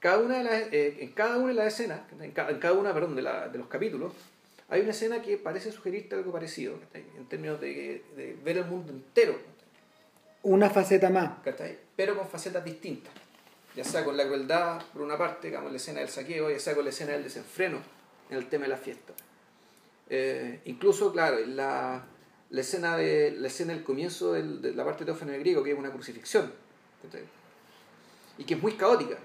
cada 0.00 0.18
una 0.18 0.38
de 0.38 0.44
las, 0.44 0.72
eh, 0.72 0.98
en 1.00 1.12
cada 1.12 1.38
una 1.38 1.48
de 1.48 1.54
las 1.54 1.66
escenas, 1.72 2.00
en 2.20 2.32
cada, 2.32 2.50
en 2.50 2.58
cada 2.58 2.74
una 2.74 2.92
perdón, 2.92 3.14
de, 3.16 3.22
la- 3.22 3.48
de 3.48 3.58
los 3.58 3.68
capítulos, 3.68 4.12
hay 4.68 4.80
una 4.80 4.90
escena 4.90 5.22
que 5.22 5.36
parece 5.36 5.70
sugerirte 5.70 6.14
algo 6.16 6.32
parecido, 6.32 6.74
en 6.94 7.26
términos 7.26 7.60
de, 7.60 8.02
de 8.16 8.36
ver 8.42 8.58
el 8.58 8.64
mundo 8.64 8.90
entero, 8.92 9.38
Una 10.42 10.68
faceta 10.70 11.08
más. 11.10 11.34
pero 11.94 12.16
con 12.16 12.26
facetas 12.28 12.64
distintas. 12.64 13.12
Ya 13.74 13.84
sea 13.84 14.04
con 14.04 14.16
la 14.16 14.24
crueldad, 14.24 14.82
por 14.92 15.02
una 15.02 15.16
parte, 15.16 15.48
digamos, 15.48 15.70
la 15.70 15.78
escena 15.78 16.00
del 16.00 16.08
saqueo, 16.08 16.50
ya 16.50 16.58
sea 16.58 16.74
con 16.74 16.84
la 16.84 16.90
escena 16.90 17.12
del 17.12 17.24
desenfreno, 17.24 17.78
en 18.28 18.36
el 18.36 18.48
tema 18.48 18.64
de 18.64 18.70
la 18.70 18.76
fiesta. 18.76 19.14
Eh, 20.10 20.60
incluso, 20.66 21.10
claro, 21.10 21.38
la, 21.46 22.04
la, 22.50 22.60
escena 22.60 22.96
de, 22.98 23.30
la 23.30 23.46
escena 23.46 23.72
del 23.72 23.82
comienzo 23.82 24.34
de 24.34 24.74
la 24.74 24.84
parte 24.84 25.00
de 25.00 25.06
Teófano 25.06 25.32
el 25.32 25.40
griego, 25.40 25.62
que 25.62 25.72
es 25.72 25.78
una 25.78 25.90
crucifixión, 25.90 26.52
y 28.36 28.44
que 28.44 28.54
es 28.54 28.62
muy 28.62 28.72
caótica. 28.72 29.16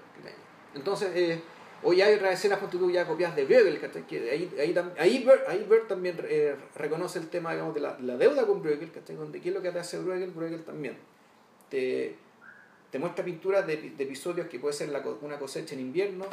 Entonces, 0.74 1.10
eh, 1.14 1.42
hoy 1.82 2.00
hay 2.00 2.14
otras 2.14 2.32
escenas, 2.32 2.58
ya 2.92 3.06
copiadas 3.06 3.36
de 3.36 3.44
Bruegel, 3.44 3.80
que 4.06 4.30
ahí, 4.30 4.50
ahí, 4.58 4.74
ahí, 4.98 5.24
Bert, 5.24 5.48
ahí 5.48 5.66
Bert 5.68 5.88
también 5.88 6.16
eh, 6.24 6.56
reconoce 6.74 7.18
el 7.18 7.28
tema 7.28 7.52
digamos, 7.52 7.74
de 7.74 7.80
la, 7.80 7.98
la 8.00 8.16
deuda 8.16 8.46
con 8.46 8.62
Bruegel, 8.62 8.90
qué 8.90 9.00
es 9.48 9.54
lo 9.54 9.60
que 9.60 9.72
te 9.72 9.78
hace 9.78 9.98
Bruegel, 9.98 10.30
Bruegel 10.30 10.64
también. 10.64 10.96
Te, 11.68 12.16
te 12.90 12.98
muestra 12.98 13.24
pinturas 13.24 13.66
de, 13.66 13.74
episodios 13.98 14.46
que 14.48 14.58
puede 14.58 14.74
ser 14.74 14.90
una 15.20 15.38
cosecha 15.38 15.74
en 15.74 15.80
invierno, 15.80 16.26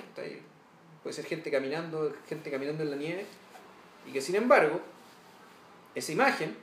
puede 1.03 1.14
ser 1.14 1.26
gente 1.26 1.51
caminando, 1.51 2.16
gente 2.28 2.49
caminando 2.49 2.84
en 2.84 2.91
la 2.91 2.95
nieve, 2.95 3.26
y 4.08 4.12
que 4.12 4.22
sin 4.22 4.36
embargo, 4.36 4.80
esa 5.93 6.12
imagen 6.12 6.56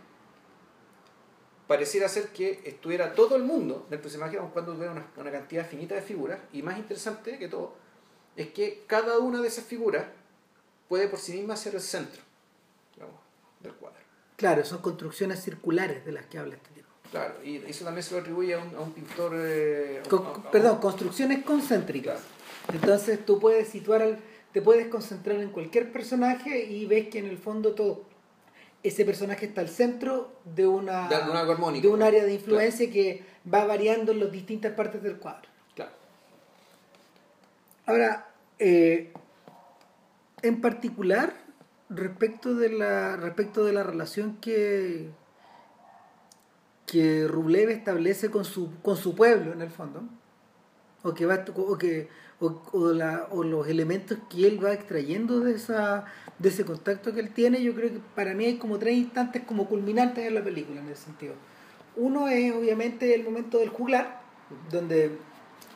pareciera 1.66 2.09
ser 2.09 2.28
que 2.28 2.61
estuviera 2.64 3.14
todo 3.14 3.36
el 3.36 3.45
mundo 3.45 3.86
dentro 3.90 4.11
de 4.11 4.16
esa 4.16 4.18
imagen, 4.18 4.49
cuando 4.51 4.72
tuviera 4.72 4.93
una, 4.93 5.30
cantidad 5.30 5.66
finita 5.66 5.95
de 5.95 6.03
figuras, 6.03 6.40
y 6.53 6.62
más 6.62 6.78
interesante 6.78 7.38
que 7.38 7.49
todo, 7.49 7.74
es 8.36 8.49
que 8.51 8.84
cada 8.86 9.18
una 9.18 9.40
de 9.40 9.49
esas 9.49 9.64
figuras 9.64 10.07
puede 10.88 11.09
por 11.09 11.18
sí 11.18 11.32
misma 11.34 11.57
ser 11.57 11.74
el 11.74 11.80
centro 11.80 12.22
del 13.61 13.72
cuadro. 13.74 14.01
Claro, 14.36 14.64
son 14.64 14.82
construcciones 14.82 15.40
circulares 15.40 16.05
de 16.05 16.12
las 16.12 16.26
que 16.26 16.38
habla 16.38 16.57
este. 16.57 16.72
Claro, 17.12 17.34
y 17.44 17.58
eso 17.68 17.84
también 17.84 18.02
se 18.02 18.14
lo 18.14 18.20
atribuye 18.20 18.54
a 18.54 18.58
un, 18.58 18.74
a 18.74 18.80
un 18.80 18.92
pintor... 18.92 19.32
eh, 19.36 20.00
a 20.00 20.02
un- 20.04 20.08
Con- 20.10 20.26
a- 20.26 20.30
a 20.30 20.32
un- 20.38 20.42
perdón, 20.50 20.78
construcciones 20.80 21.44
concéntricas. 21.44 22.20
Claro. 22.66 22.80
Entonces 22.80 23.24
tú 23.24 23.38
puedes 23.38 23.68
situar, 23.68 24.02
al, 24.02 24.18
te 24.52 24.60
puedes 24.62 24.88
concentrar 24.88 25.38
en 25.38 25.50
cualquier 25.50 25.92
personaje 25.92 26.64
y 26.64 26.86
ves 26.86 27.08
que 27.08 27.18
en 27.20 27.26
el 27.26 27.38
fondo 27.38 27.72
todo 27.74 28.04
ese 28.82 29.04
personaje 29.04 29.46
está 29.46 29.60
al 29.60 29.68
centro 29.68 30.32
de 30.44 30.66
una 30.66 31.08
De- 31.08 31.16
de 31.22 31.30
un 31.30 31.36
algo 31.36 31.52
armónico. 31.52 31.86
de 31.86 31.92
un 31.92 32.02
área 32.02 32.24
de 32.24 32.34
influencia 32.34 32.90
que 32.90 33.22
va 33.52 33.64
variando 33.64 34.10
en 34.12 34.18
las 34.20 34.32
distintas 34.32 34.72
partes 34.72 35.02
del 35.02 35.18
cuadro. 35.18 35.48
Claro. 35.76 35.92
Ahora, 37.86 38.28
eh, 38.58 39.12
en 40.42 40.60
particular, 40.60 41.34
respecto 41.90 42.54
de 42.54 42.70
la, 42.70 43.16
respecto 43.16 43.64
de 43.64 43.72
la 43.72 43.82
relación 43.82 44.36
que, 44.40 45.10
que 46.93 47.26
Rublev 47.26 47.70
establece 47.70 48.30
con 48.30 48.45
su, 48.45 48.70
con 48.82 48.97
su 48.97 49.14
pueblo, 49.14 49.53
en 49.53 49.62
el 49.62 49.70
fondo, 49.70 50.03
o 51.03 51.14
que 51.14 51.24
va 51.26 51.43
o 51.57 51.78
que 51.78 52.09
o, 52.40 52.93
la- 52.93 53.28
o 53.30 53.43
los 53.45 53.66
elementos 53.68 54.18
que 54.28 54.47
él 54.47 54.62
va 54.62 54.72
extrayendo 54.72 55.40
de 55.40 55.55
esa 55.55 56.05
de 56.38 56.49
ese 56.49 56.64
contacto 56.64 57.14
que 57.14 57.20
él 57.20 57.30
tiene 57.32 57.62
yo 57.62 57.72
creo 57.74 57.90
que 57.93 58.01
para 58.16 58.34
mí 58.34 58.45
hay 58.47 58.57
como 58.59 58.78
tres 58.78 58.97
instantes 58.97 59.43
como 59.45 59.66
culminantes 59.68 60.26
en 60.26 60.34
la 60.34 60.43
película 60.43 60.80
en 60.80 60.88
ese 60.88 61.05
sentido 61.05 61.34
uno 61.97 62.26
es 62.28 62.53
obviamente 62.53 63.14
el 63.14 63.22
momento 63.22 63.59
del 63.59 63.68
juglar 63.68 64.20
donde 64.72 65.12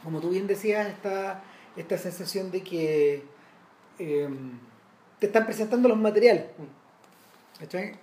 como 0.03 0.21
tú 0.21 0.31
bien 0.31 0.49
decías 0.49 0.89
está 0.89 1.45
esta 1.77 1.99
sensación 1.99 2.51
de 2.51 2.63
que 2.65 3.23
eh, 4.01 4.29
te 5.21 5.27
están 5.27 5.47
presentando 5.47 5.89
los 5.89 5.99
materiales 5.99 6.47
¿cachai? 7.61 7.95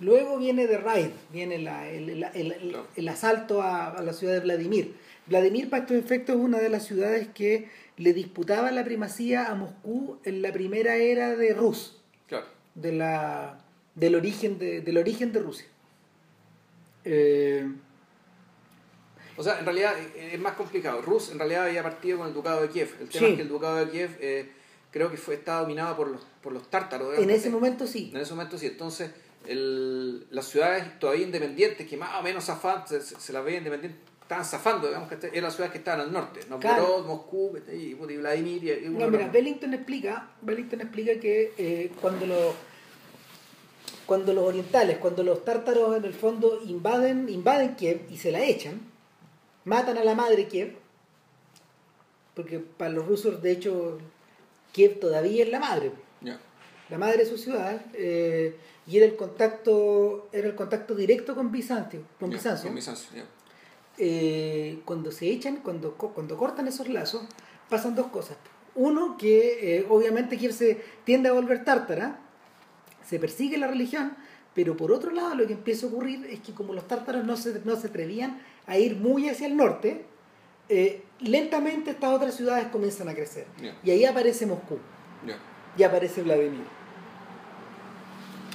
Luego 0.00 0.38
viene 0.38 0.66
The 0.68 0.78
Raid, 0.78 1.10
viene 1.32 1.58
la- 1.58 1.88
el, 1.88 2.08
el- 2.10 2.22
el- 2.34 2.76
el- 2.94 3.08
asalto 3.08 3.62
a, 3.62 3.88
a 3.88 4.02
la 4.02 4.12
ciudad 4.12 4.34
de 4.34 4.40
Vladimir. 4.40 4.94
Vladimir, 5.26 5.68
para 5.68 5.82
estos 5.82 5.96
efectos, 5.96 6.36
es 6.36 6.40
una 6.42 6.58
de 6.58 6.68
las 6.68 6.86
ciudades 6.86 7.28
que 7.34 7.68
le 7.96 8.12
disputaba 8.12 8.70
la 8.70 8.84
primacía 8.84 9.46
a 9.50 9.54
Moscú 9.56 10.18
en 10.24 10.40
la 10.40 10.52
primera 10.52 10.96
era 10.96 11.34
de 11.36 11.52
Rus, 11.52 12.00
Claro. 12.28 12.46
de 12.76 12.92
la, 12.92 13.58
del, 13.96 14.14
origen 14.14 14.58
de, 14.58 14.80
del 14.82 14.98
origen 14.98 15.32
de 15.32 15.40
Rusia. 15.40 15.66
Eh, 17.04 17.66
O 19.36 19.42
sea, 19.42 19.58
en 19.58 19.64
realidad 19.64 19.94
eh, 20.16 20.30
es 20.34 20.40
más 20.40 20.54
complicado. 20.54 21.00
Rus 21.02 21.30
en 21.30 21.38
realidad 21.38 21.64
había 21.66 21.82
partido 21.82 22.18
con 22.18 22.28
el 22.28 22.34
Ducado 22.34 22.60
de 22.62 22.68
Kiev. 22.70 22.88
El 23.00 23.08
tema 23.08 23.26
Sí. 23.26 23.32
es 23.32 23.36
que 23.36 23.42
el 23.42 23.48
Ducado 23.48 23.76
de 23.76 23.88
Kiev 23.90 24.16
eh, 24.20 24.50
creo 24.90 25.10
que 25.10 25.16
fue 25.16 25.34
estaba 25.34 25.60
dominado 25.62 25.96
por 25.96 26.08
los, 26.08 26.22
por 26.42 26.52
los 26.52 26.68
tártaros. 26.70 27.18
en 27.18 27.30
ese 27.30 27.48
momento 27.50 27.86
sí. 27.86 28.10
En 28.14 28.20
ese 28.20 28.32
momento 28.34 28.58
sí. 28.58 28.66
Entonces, 28.66 29.10
el- 29.46 30.26
las 30.30 30.46
ciudades 30.46 30.98
todavía 30.98 31.24
independientes, 31.24 31.86
que 31.88 31.96
más 31.96 32.18
o 32.18 32.22
menos 32.22 32.44
zafan, 32.44 32.84
se, 32.86 33.32
las 33.32 33.44
veía 33.44 33.58
independientes, 33.58 34.00
estaban 34.22 34.44
zafando, 34.44 34.88
digamos 34.88 35.08
que 35.08 35.14
eran 35.28 35.44
las 35.44 35.54
ciudades 35.54 35.72
que 35.72 35.78
estaban 35.78 36.00
al 36.00 36.12
norte. 36.12 36.40
Novgorod. 36.50 37.06
Moscú, 37.06 37.58
y, 37.72 37.94
Vladimir. 37.94 38.64
Y, 38.64 38.86
y 38.86 38.88
No, 38.90 39.08
mira. 39.08 39.28
Bellington 39.28 39.72
explica, 39.74 40.30
Bellington 40.42 40.80
explica 40.82 41.18
que 41.18 41.54
eh, 41.56 41.90
cuando 42.00 42.26
los 42.26 42.54
cuando 44.04 44.32
los 44.32 44.44
orientales, 44.44 44.96
cuando 44.98 45.22
los 45.22 45.44
tártaros 45.44 45.94
en 45.96 46.04
el 46.06 46.14
fondo 46.14 46.62
invaden, 46.64 47.28
invaden 47.28 47.74
Kiev 47.76 48.06
y 48.10 48.16
se 48.16 48.32
la 48.32 48.42
echan, 48.42 48.80
matan 49.66 49.98
a 49.98 50.04
la 50.04 50.14
madre 50.14 50.46
Kiev, 50.48 50.76
porque 52.34 52.58
para 52.58 52.90
los 52.90 53.06
rusos 53.06 53.42
de 53.42 53.50
hecho 53.52 53.98
Kiev 54.72 54.98
todavía 54.98 55.44
es 55.44 55.50
la 55.50 55.60
madre, 55.60 55.92
la 56.88 56.96
madre 56.96 57.18
de 57.18 57.26
su 57.26 57.36
ciudad, 57.36 57.82
eh, 57.92 58.56
y 58.88 58.96
era 58.96 59.06
el 59.06 59.16
contacto, 59.16 60.28
era 60.32 60.48
el 60.48 60.54
contacto 60.54 60.94
directo 60.94 61.34
con 61.34 61.52
Bizancio, 61.52 62.00
con 62.18 62.30
Bizancio. 62.30 62.68
con 62.68 62.74
Bizancio, 62.74 63.10
ya. 63.14 63.24
Eh, 63.98 64.80
cuando 64.84 65.12
se 65.12 65.28
echan, 65.28 65.56
cuando, 65.56 65.92
cuando 65.92 66.38
cortan 66.38 66.68
esos 66.68 66.88
lazos, 66.88 67.22
pasan 67.68 67.94
dos 67.94 68.06
cosas. 68.06 68.38
Uno, 68.74 69.18
que 69.18 69.76
eh, 69.76 69.86
obviamente 69.90 70.38
Kiev 70.38 70.52
se 70.52 70.80
tiende 71.04 71.28
a 71.28 71.32
volver 71.32 71.64
tártara, 71.64 72.20
se 73.04 73.18
persigue 73.18 73.58
la 73.58 73.66
religión, 73.66 74.16
pero 74.54 74.76
por 74.76 74.90
otro 74.90 75.10
lado 75.10 75.34
lo 75.34 75.46
que 75.46 75.52
empieza 75.52 75.84
a 75.84 75.90
ocurrir 75.90 76.24
es 76.26 76.40
que 76.40 76.54
como 76.54 76.72
los 76.72 76.88
tártaros 76.88 77.24
no 77.24 77.36
se, 77.36 77.60
no 77.64 77.76
se 77.76 77.88
atrevían 77.88 78.40
a 78.66 78.78
ir 78.78 78.96
muy 78.96 79.28
hacia 79.28 79.48
el 79.48 79.56
norte, 79.56 80.06
eh, 80.70 81.02
lentamente 81.20 81.90
estas 81.90 82.14
otras 82.14 82.34
ciudades 82.34 82.68
comienzan 82.68 83.08
a 83.08 83.14
crecer. 83.14 83.46
Y 83.84 83.90
ahí 83.90 84.06
aparece 84.06 84.46
Moscú 84.46 84.78
y 85.76 85.82
aparece 85.82 86.22
Vladimir. 86.22 86.77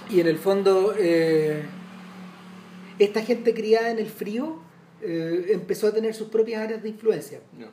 Y 0.09 0.19
en 0.19 0.27
el 0.27 0.37
fondo, 0.37 0.93
eh, 0.97 1.63
esta 2.99 3.23
gente 3.23 3.53
criada 3.53 3.89
en 3.89 3.99
el 3.99 4.09
frío 4.09 4.61
eh, 5.01 5.47
empezó 5.49 5.87
a 5.87 5.93
tener 5.93 6.13
sus 6.13 6.29
propias 6.29 6.61
áreas 6.61 6.83
de 6.83 6.89
influencia. 6.89 7.39
Ya. 7.57 7.69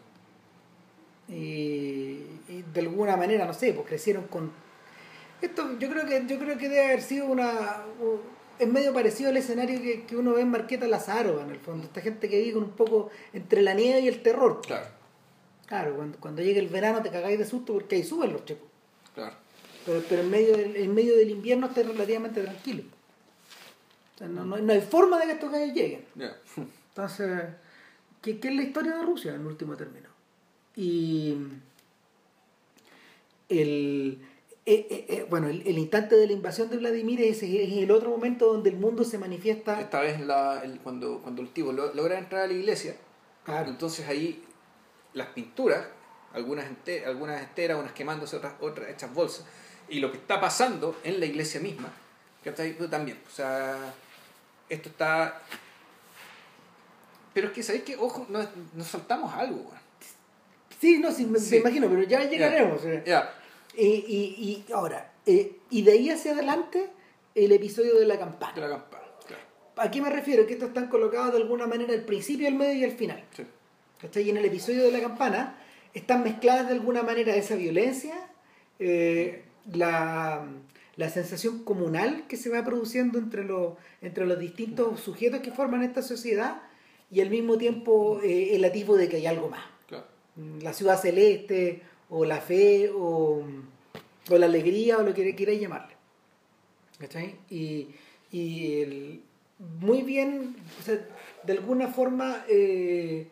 Y, 1.34 2.24
y 2.48 2.64
de 2.72 2.80
alguna 2.80 3.16
manera, 3.16 3.46
no 3.46 3.54
sé, 3.54 3.72
pues 3.72 3.86
crecieron 3.86 4.24
con... 4.24 4.50
Esto 5.40 5.78
yo 5.78 5.88
creo 5.88 6.06
que 6.06 6.24
yo 6.26 6.38
creo 6.38 6.58
que 6.58 6.68
debe 6.68 6.84
haber 6.84 7.02
sido 7.02 7.26
una... 7.26 7.84
Es 8.58 8.68
medio 8.68 8.92
parecido 8.92 9.30
al 9.30 9.38
escenario 9.38 9.80
que, 9.80 10.04
que 10.04 10.16
uno 10.16 10.34
ve 10.34 10.42
en 10.42 10.50
Marqueta 10.50 10.86
Lazaro, 10.86 11.40
en 11.40 11.50
el 11.50 11.58
fondo. 11.58 11.84
Esta 11.86 12.02
gente 12.02 12.28
que 12.28 12.38
vive 12.40 12.54
con 12.54 12.64
un 12.64 12.72
poco 12.72 13.10
entre 13.32 13.62
la 13.62 13.72
nieve 13.72 14.00
y 14.00 14.08
el 14.08 14.22
terror. 14.22 14.60
Claro, 14.66 14.86
Claro, 15.66 15.94
cuando, 15.94 16.18
cuando 16.18 16.42
llega 16.42 16.58
el 16.58 16.68
verano 16.68 17.00
te 17.00 17.10
cagáis 17.10 17.38
de 17.38 17.46
susto 17.46 17.72
porque 17.74 17.94
ahí 17.94 18.02
suben 18.02 18.32
los 18.32 18.44
chicos. 18.44 18.68
claro. 19.14 19.36
Pero, 19.86 20.02
pero 20.08 20.22
en, 20.22 20.30
medio 20.30 20.56
del, 20.56 20.76
en 20.76 20.94
medio 20.94 21.16
del 21.16 21.30
invierno 21.30 21.66
está 21.68 21.82
relativamente 21.82 22.42
tranquilo. 22.42 22.82
O 24.14 24.18
sea, 24.18 24.28
no, 24.28 24.44
no, 24.44 24.56
no 24.58 24.72
hay 24.72 24.80
forma 24.80 25.18
de 25.18 25.26
que 25.26 25.32
estos 25.32 25.50
gallos 25.50 25.74
lleguen. 25.74 26.04
Entonces, 26.90 27.42
¿qué, 28.20 28.38
qué 28.38 28.48
es 28.48 28.54
la 28.54 28.62
historia 28.62 28.96
de 28.96 29.02
Rusia 29.04 29.34
en 29.34 29.46
último 29.46 29.76
término? 29.76 30.08
Y 30.76 31.34
el, 33.48 34.18
eh, 34.66 34.86
eh, 34.90 35.06
eh, 35.08 35.26
bueno, 35.28 35.48
el, 35.48 35.66
el 35.66 35.78
instante 35.78 36.16
de 36.16 36.26
la 36.26 36.32
invasión 36.32 36.70
de 36.70 36.76
Vladimir 36.76 37.20
es, 37.22 37.42
es 37.42 37.72
el 37.72 37.90
otro 37.90 38.10
momento 38.10 38.46
donde 38.52 38.70
el 38.70 38.76
mundo 38.76 39.04
se 39.04 39.18
manifiesta. 39.18 39.80
Esta 39.80 40.00
vez 40.00 40.20
la, 40.20 40.60
el- 40.62 40.78
cuando, 40.80 41.20
cuando 41.22 41.42
el 41.42 41.48
tipo 41.48 41.72
lo- 41.72 41.92
logra 41.94 42.18
entrar 42.18 42.42
a 42.42 42.46
la 42.46 42.52
iglesia, 42.52 42.96
Claro. 43.44 43.70
entonces 43.70 44.06
ahí 44.06 44.44
las 45.14 45.28
pinturas, 45.28 45.86
algunas, 46.32 46.66
ente- 46.70 47.04
algunas 47.04 47.40
enteras, 47.42 47.78
unas 47.80 47.92
quemándose, 47.92 48.36
otras, 48.36 48.54
otras 48.60 48.90
hechas 48.90 49.12
bolsas, 49.12 49.44
y 49.91 50.01
lo 50.01 50.11
que 50.11 50.18
está 50.18 50.41
pasando 50.41 50.99
en 51.05 51.20
la 51.20 51.26
iglesia 51.26 51.61
misma, 51.61 51.93
que 52.43 52.51
está 52.51 52.62
ahí 52.62 52.72
pues, 52.72 52.88
también. 52.91 53.18
O 53.26 53.30
sea, 53.30 53.76
esto 54.68 54.88
está... 54.88 55.41
Pero 57.34 57.49
es 57.49 57.53
que, 57.53 57.62
¿sabéis 57.62 57.84
qué? 57.84 57.97
Ojo, 57.97 58.26
nos, 58.28 58.49
nos 58.74 58.86
saltamos 58.86 59.32
algo, 59.34 59.57
weón. 59.57 59.80
Sí, 60.80 60.99
no, 60.99 61.12
sí, 61.12 61.26
me, 61.26 61.38
Sí. 61.38 61.57
imagino, 61.57 61.88
pero 61.88 62.03
ya 62.03 62.24
llegaremos. 62.24 62.80
Ya, 63.05 63.32
Y, 63.76 63.84
y, 63.86 64.64
y 64.68 64.72
ahora, 64.72 65.12
eh, 65.26 65.59
y 65.70 65.82
de 65.82 65.93
ahí 65.93 66.11
hacia 66.11 66.32
adelante, 66.32 66.88
el 67.34 67.53
episodio 67.53 67.99
de 67.99 68.07
la 68.07 68.18
campana. 68.18 68.55
de 68.55 68.61
la 68.62 68.68
campana. 68.70 69.05
Claro. 69.26 69.43
¿A 69.76 69.91
qué 69.91 70.01
me 70.03 70.11
refiero? 70.11 70.47
Que 70.47 70.55
estos 70.55 70.68
están 70.68 70.88
colocados 70.88 71.32
de 71.32 71.36
alguna 71.38 71.66
manera 71.66 71.93
al 71.93 72.05
principio, 72.05 72.49
al 72.49 72.55
medio 72.55 72.74
y 72.74 72.84
al 72.84 72.93
final. 72.93 73.22
Sí. 73.36 73.45
¿Cachai? 74.01 74.22
Y 74.24 74.30
en 74.30 74.38
el 74.38 74.45
episodio 74.47 74.82
de 74.84 74.91
la 74.91 75.01
campana 75.01 75.59
están 75.93 76.24
mezcladas 76.24 76.66
de 76.68 76.72
alguna 76.74 77.03
manera 77.03 77.34
esa 77.36 77.55
violencia, 77.57 78.14
eh, 78.78 79.45
la, 79.72 80.46
la 80.96 81.08
sensación 81.11 81.64
comunal 81.64 82.24
que 82.28 82.36
se 82.36 82.50
va 82.50 82.64
produciendo 82.64 83.18
entre 83.18 83.44
los, 83.44 83.74
entre 84.02 84.26
los 84.26 84.38
distintos 84.38 85.00
sujetos 85.00 85.40
que 85.40 85.50
forman 85.52 85.82
esta 85.82 86.02
sociedad 86.02 86.62
y 87.11 87.20
al 87.20 87.30
mismo 87.30 87.58
tiempo 87.58 88.20
eh, 88.22 88.54
el 88.54 88.64
atisbo 88.64 88.96
de 88.96 89.08
que 89.08 89.16
hay 89.16 89.26
algo 89.26 89.48
más. 89.48 89.64
Claro. 89.88 90.04
La 90.62 90.72
ciudad 90.72 91.00
celeste, 91.00 91.82
o 92.08 92.24
la 92.24 92.40
fe, 92.40 92.90
o, 92.94 93.42
o 94.30 94.38
la 94.38 94.46
alegría, 94.46 94.98
o 94.98 95.02
lo 95.02 95.12
que 95.14 95.34
quieras 95.34 95.58
llamarle. 95.61 95.94
¿Cachai? 96.98 97.36
Y, 97.50 97.88
y 98.30 98.80
el- 98.82 99.22
muy 99.80 100.02
bien, 100.02 100.56
o 100.80 100.82
sea, 100.82 100.98
de 101.44 101.52
alguna 101.52 101.88
forma, 101.88 102.44
eh, 102.48 103.28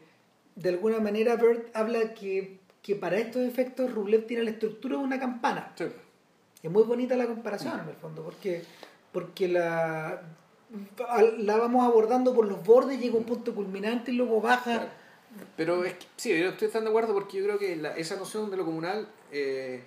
de 0.57 0.69
alguna 0.69 1.01
manera, 1.01 1.37
Bert 1.37 1.75
habla 1.75 2.13
que, 2.15 2.59
que 2.83 2.95
para 2.97 3.19
estos 3.19 3.43
efectos 3.43 3.93
Rublev 3.95 4.27
tiene 4.27 4.43
la 4.45 4.51
estructura 4.51 4.97
de 4.99 5.05
una 5.05 5.19
campana. 5.19 5.73
Sí. 5.77 5.85
Es 6.63 6.71
muy 6.71 6.83
bonita 6.83 7.17
la 7.17 7.27
comparación, 7.27 7.81
en 7.81 7.89
el 7.89 7.95
fondo, 7.97 8.23
porque, 8.23 8.65
porque 9.13 9.49
la, 9.49 10.23
la 11.39 11.57
vamos 11.57 11.87
abordando 11.87 12.35
por 12.35 12.47
los 12.47 12.65
bordes, 12.65 12.99
llega 12.99 13.15
a 13.15 13.19
un 13.19 13.25
punto 13.25 13.55
culminante 13.55 14.11
y 14.11 14.17
luego 14.17 14.41
baja. 14.41 14.73
Claro. 14.73 14.89
Pero 15.57 15.85
es 15.85 15.95
que, 15.95 16.07
sí, 16.17 16.39
yo 16.39 16.49
estoy 16.49 16.69
tan 16.69 16.85
de 16.85 16.91
acuerdo 16.91 17.15
porque 17.15 17.39
yo 17.39 17.45
creo 17.45 17.59
que 17.59 17.77
la- 17.77 17.97
esa 17.97 18.17
noción 18.17 18.51
de 18.51 18.57
lo 18.57 18.65
comunal 18.65 19.09
eh, 19.31 19.83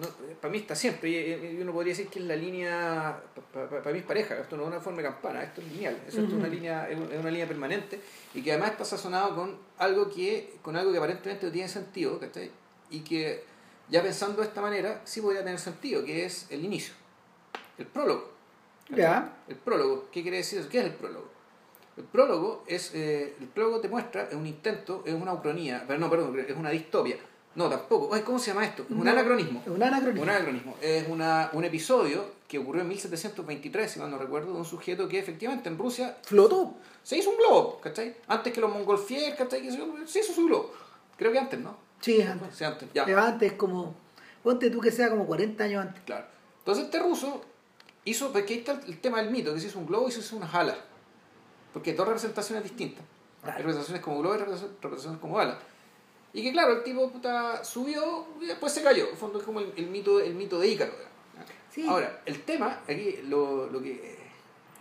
no, 0.00 0.06
para 0.40 0.50
mí 0.50 0.58
está 0.58 0.74
siempre, 0.74 1.10
y, 1.10 1.60
uno 1.60 1.72
podría 1.72 1.92
decir 1.92 2.08
que 2.08 2.18
es 2.18 2.24
la 2.24 2.36
línea, 2.36 3.20
para, 3.52 3.92
mí 3.92 3.98
es 3.98 4.04
pareja, 4.04 4.38
esto 4.38 4.56
no 4.56 4.62
es 4.62 4.68
una 4.68 4.80
forma 4.80 5.02
de 5.02 5.08
campana, 5.08 5.42
esto 5.42 5.60
es 5.60 5.70
lineal, 5.70 5.98
esto 6.06 6.22
es, 6.22 6.32
una 6.32 6.48
línea, 6.48 6.88
es 6.88 6.96
una 6.96 7.30
línea 7.30 7.46
permanente 7.46 8.00
y 8.32 8.42
que 8.42 8.52
además 8.52 8.72
está 8.72 8.84
sazonado 8.84 9.34
con 9.34 9.58
algo 9.78 10.08
que, 10.08 10.54
con 10.62 10.76
algo 10.76 10.92
que 10.92 10.98
aparentemente 10.98 11.44
no 11.46 11.52
tiene 11.52 11.68
sentido, 11.68 12.18
¿cachai? 12.18 12.50
Y 12.90 13.00
que 13.00 13.44
ya 13.92 14.02
pensando 14.02 14.42
de 14.42 14.48
esta 14.48 14.60
manera, 14.60 15.00
sí 15.04 15.20
podría 15.20 15.44
tener 15.44 15.60
sentido, 15.60 16.04
que 16.04 16.24
es 16.24 16.46
el 16.50 16.64
inicio, 16.64 16.94
el 17.78 17.86
prólogo. 17.86 18.32
¿Ya? 18.88 19.36
El 19.46 19.56
prólogo, 19.56 20.08
¿qué 20.10 20.22
quiere 20.22 20.38
decir 20.38 20.58
eso? 20.58 20.68
¿Qué 20.68 20.78
es 20.78 20.84
el 20.86 20.94
prólogo? 20.94 21.30
El 21.96 22.04
prólogo 22.04 22.64
es, 22.66 22.94
eh, 22.94 23.36
el 23.38 23.46
prólogo 23.48 23.80
te 23.80 23.88
muestra, 23.88 24.24
es 24.24 24.34
un 24.34 24.46
intento, 24.46 25.04
es 25.06 25.14
una 25.14 25.32
ucronía, 25.32 25.84
pero 25.86 26.00
no, 26.00 26.10
perdón, 26.10 26.36
es 26.40 26.56
una 26.56 26.70
distopia 26.70 27.16
no, 27.54 27.68
tampoco. 27.68 28.10
¿Cómo 28.24 28.38
se 28.38 28.50
llama 28.50 28.64
esto? 28.64 28.82
Es 28.82 28.90
un 28.90 29.06
anacronismo. 29.06 29.62
Un 29.66 29.82
anacronismo. 29.82 30.22
Un 30.22 30.28
anacronismo. 30.28 30.76
Es 30.80 31.06
una, 31.08 31.50
un 31.52 31.64
episodio 31.64 32.24
que 32.48 32.58
ocurrió 32.58 32.82
en 32.82 32.88
1723, 32.88 33.90
si 33.90 34.00
mal 34.00 34.10
no 34.10 34.18
recuerdo, 34.18 34.52
de 34.52 34.58
un 34.58 34.64
sujeto 34.64 35.08
que 35.08 35.18
efectivamente 35.18 35.68
en 35.68 35.76
Rusia... 35.76 36.18
Flotó. 36.22 36.74
Se 37.02 37.18
hizo 37.18 37.30
un 37.30 37.36
globo, 37.36 37.80
¿cachai? 37.80 38.16
Antes 38.28 38.52
que 38.52 38.60
los 38.60 38.72
mongolfier, 38.72 39.36
¿cachai? 39.36 39.68
Se 40.06 40.20
hizo 40.20 40.32
su 40.32 40.46
globo. 40.46 40.72
Creo 41.16 41.32
que 41.32 41.38
antes, 41.38 41.60
¿no? 41.60 41.76
Sí, 42.02 42.20
antes. 42.20 42.54
Sí, 42.54 42.64
antes, 42.64 42.88
ya. 42.92 43.04
Pero 43.06 43.20
antes 43.20 43.52
como... 43.54 43.94
Ponte 44.42 44.70
tú 44.70 44.80
que 44.80 44.90
sea 44.90 45.08
como 45.08 45.24
40 45.24 45.64
años 45.64 45.86
antes. 45.86 46.02
Claro. 46.04 46.26
Entonces 46.58 46.84
este 46.84 46.98
ruso 46.98 47.42
hizo... 48.04 48.32
Porque 48.32 48.52
ahí 48.52 48.58
está 48.58 48.80
el 48.86 49.00
tema 49.00 49.22
del 49.22 49.30
mito, 49.30 49.54
que 49.54 49.60
se 49.60 49.68
hizo 49.68 49.78
un 49.78 49.86
globo 49.86 50.08
y 50.08 50.12
se 50.12 50.20
hizo 50.20 50.36
unas 50.36 50.52
alas. 50.52 50.76
Porque 51.72 51.94
dos 51.94 52.06
representaciones 52.06 52.64
distintas. 52.64 53.04
Hay 53.44 53.58
representaciones 53.58 54.02
como 54.02 54.20
globo 54.20 54.34
y 54.34 54.38
representaciones 54.38 55.20
como 55.20 55.38
alas. 55.38 55.56
Y 56.32 56.42
que 56.42 56.52
claro, 56.52 56.72
el 56.72 56.82
tipo 56.82 57.10
puta, 57.10 57.64
subió 57.64 58.26
y 58.40 58.46
después 58.46 58.72
se 58.72 58.82
cayó. 58.82 59.08
En 59.08 59.16
fondo 59.16 59.38
es 59.38 59.44
como 59.44 59.60
el, 59.60 59.86
mito, 59.86 60.20
el 60.20 60.34
mito 60.34 60.58
de 60.58 60.68
Ícaro. 60.68 60.92
Ahora, 61.88 62.20
el 62.26 62.42
tema, 62.42 62.80
aquí 62.86 63.20
lo, 63.24 63.68
lo, 63.70 63.82
que, 63.82 64.18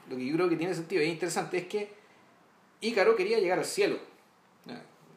lo 0.10 0.18
que 0.18 0.26
yo 0.26 0.36
creo 0.36 0.50
que 0.50 0.58
tiene 0.58 0.74
sentido 0.74 1.02
y 1.02 1.06
es 1.06 1.12
interesante 1.12 1.58
es 1.60 1.68
que 1.68 1.94
Ícaro 2.82 3.16
quería 3.16 3.40
llegar 3.40 3.60
al 3.60 3.66
cielo. 3.66 3.98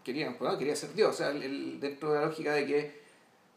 Quería, 0.05 0.37
quería 0.59 0.77
ser 0.77 0.93
Dios. 0.95 1.11
O 1.11 1.17
sea, 1.17 1.31
el, 1.31 1.81
dentro 1.81 2.13
de 2.13 2.21
la 2.21 2.27
lógica 2.27 2.53
de 2.53 2.67
que 2.67 3.05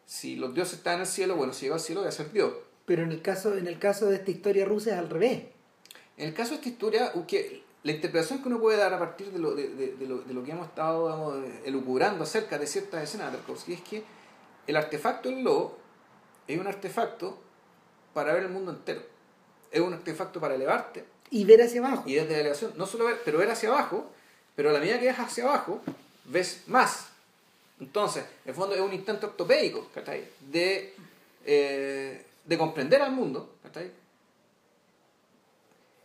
si 0.06 0.38
los 0.38 0.54
dioses 0.54 0.78
están 0.78 0.96
en 0.96 1.02
el 1.02 1.08
cielo, 1.08 1.36
bueno, 1.36 1.54
si 1.54 1.66
llegó 1.66 1.76
al 1.76 1.82
cielo, 1.82 2.02
voy 2.02 2.08
a 2.08 2.12
ser 2.12 2.32
Dios. 2.32 2.54
Pero 2.86 3.04
en 3.04 3.12
el 3.12 3.22
caso, 3.22 3.56
en 3.58 3.68
el 3.68 3.78
caso 3.80 4.08
de 4.08 4.16
esta 4.16 4.32
historia 4.32 4.66
rusa 4.66 4.92
es 4.92 4.98
al 4.98 5.10
revés. 5.10 5.44
En 6.16 6.30
el 6.30 6.34
caso 6.34 6.52
de 6.52 6.56
esta 6.56 6.70
historia, 6.70 7.12
que 7.28 7.64
la 7.84 7.92
interpretación 7.92 8.42
que 8.42 8.48
uno 8.48 8.60
puede 8.60 8.78
dar 8.78 8.94
a 8.94 9.00
partir 9.00 9.32
de 9.32 9.40
lo, 9.40 9.54
de, 9.54 9.68
de, 9.70 10.08
lo, 10.08 10.20
de 10.20 10.34
lo, 10.34 10.44
que 10.44 10.52
hemos 10.52 10.68
estado 10.68 11.06
digamos, 11.06 11.36
elucubrando 11.66 12.24
acerca 12.24 12.58
de 12.58 12.66
ciertas 12.66 13.04
escenas 13.04 13.32
de 13.32 13.38
Tarkovsky 13.38 13.74
es 13.74 13.82
que 13.82 14.04
el 14.66 14.76
artefacto 14.76 15.30
del 15.30 15.44
lobo 15.44 15.78
es 16.48 16.60
un 16.60 16.68
artefacto 16.68 17.38
para 18.14 18.34
ver 18.34 18.44
el 18.44 18.50
mundo 18.50 18.72
entero. 18.72 19.02
Es 19.72 19.82
un 19.82 19.94
artefacto 19.94 20.40
para 20.40 20.56
elevarte. 20.56 21.06
Y 21.30 21.44
ver 21.46 21.62
hacia 21.62 21.86
abajo. 21.86 22.04
Y 22.06 22.16
desde 22.16 22.32
la 22.32 22.40
elevación, 22.40 22.74
no 22.78 22.86
solo 22.86 23.06
ver, 23.06 23.22
pero 23.24 23.38
ver 23.38 23.52
hacia 23.52 23.70
abajo, 23.70 24.10
pero 24.56 24.70
a 24.70 24.74
la 24.74 24.80
medida 24.80 25.00
que 25.00 25.08
ves 25.08 25.20
hacia 25.20 25.44
abajo, 25.44 25.82
ves 26.28 26.64
más. 26.68 27.10
Entonces, 27.80 28.24
en 28.46 28.50
el 28.50 28.56
fondo 28.56 28.76
es 28.76 28.82
un 28.82 28.94
intento 28.94 29.28
ortopédico, 29.28 29.90
De, 30.52 30.94
eh, 31.46 32.26
de 32.46 32.58
comprender 32.58 33.02
al 33.02 33.12
mundo, 33.12 33.56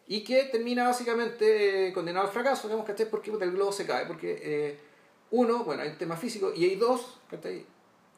y 0.07 0.23
que 0.25 0.45
termina 0.45 0.85
básicamente 0.85 1.89
eh, 1.89 1.93
condenado 1.93 2.27
al 2.27 2.33
fracaso, 2.33 2.69
digamos, 2.69 2.87
¿cachai? 2.87 3.09
Porque 3.09 3.31
el 3.31 3.53
globo 3.53 3.73
se 3.73 3.87
cae, 3.87 4.05
porque 4.07 4.39
eh, 4.43 4.79
uno, 5.31 5.65
bueno, 5.65 5.83
hay 5.83 5.91
un 5.91 5.97
tema 5.97 6.17
físico, 6.17 6.53
y 6.55 6.65
hay 6.65 6.77
dos, 6.77 7.19
¿cachai? 7.31 7.65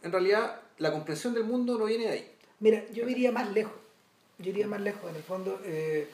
En 0.02 0.10
realidad, 0.10 0.60
la 0.78 0.90
comprensión 0.90 1.34
del 1.34 1.44
mundo 1.44 1.78
no 1.78 1.84
viene 1.84 2.04
de 2.04 2.10
ahí. 2.10 2.32
Mira, 2.58 2.84
yo 2.90 3.08
iría 3.08 3.30
más 3.30 3.52
lejos, 3.52 3.74
yo 4.38 4.50
iría 4.50 4.66
más 4.66 4.80
lejos, 4.80 5.08
en 5.08 5.16
el 5.16 5.22
fondo. 5.22 5.60
Eh, 5.64 6.08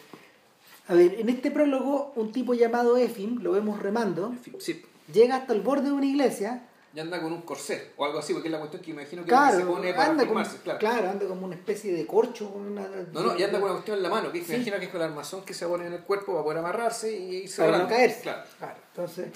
a 0.89 0.95
ver, 0.95 1.15
en 1.19 1.29
este 1.31 1.51
prólogo, 1.51 2.13
un 2.17 2.33
tipo 2.33 2.53
llamado 2.53 2.99
Efim, 2.99 3.41
lo 3.41 3.53
vemos 3.53 3.81
remando, 3.81 4.35
sí. 4.59 4.85
Llega 5.13 5.37
hasta 5.37 5.53
el 5.53 5.61
borde 5.61 5.87
de 5.87 5.93
una 5.93 6.07
iglesia, 6.07 6.67
y 6.93 6.99
anda 6.99 7.23
con 7.23 7.33
un 7.33 7.43
corsé 7.43 7.93
o 7.97 8.05
algo 8.05 8.19
así, 8.19 8.33
porque 8.33 8.49
es 8.49 8.53
la 8.53 8.59
cuestión 8.59 8.83
que 8.83 8.91
imagino 8.91 9.23
que 9.23 9.29
claro, 9.29 9.59
se 9.59 9.65
pone 9.65 9.95
para 9.95 10.11
anda 10.11 10.25
firmarse, 10.25 10.57
claro. 10.59 10.79
claro. 10.81 11.11
anda 11.11 11.27
como 11.27 11.47
una 11.47 11.55
especie 11.55 11.93
de 11.93 12.05
corcho. 12.05 12.51
Con 12.51 12.63
una, 12.63 12.89
no, 13.13 13.23
no, 13.23 13.39
y 13.39 13.43
anda 13.45 13.61
con 13.61 13.65
una 13.65 13.73
cuestión 13.75 13.99
en 13.99 14.03
la 14.03 14.09
mano, 14.09 14.33
que 14.33 14.43
sí. 14.43 14.55
imagino 14.55 14.79
que 14.79 14.87
es 14.87 14.91
con 14.91 15.01
el 15.01 15.09
armazón 15.09 15.45
que 15.45 15.55
se 15.55 15.67
pone 15.67 15.87
en 15.87 15.93
el 15.93 16.01
cuerpo 16.01 16.33
para 16.33 16.43
poder 16.43 16.59
amarrarse 16.59 17.17
y 17.17 17.37
irse 17.45 17.63
Para 17.63 17.79
no 17.79 17.89
caerse. 17.89 18.23
Claro. 18.23 18.43
claro. 18.59 18.77
Entonces, 18.89 19.29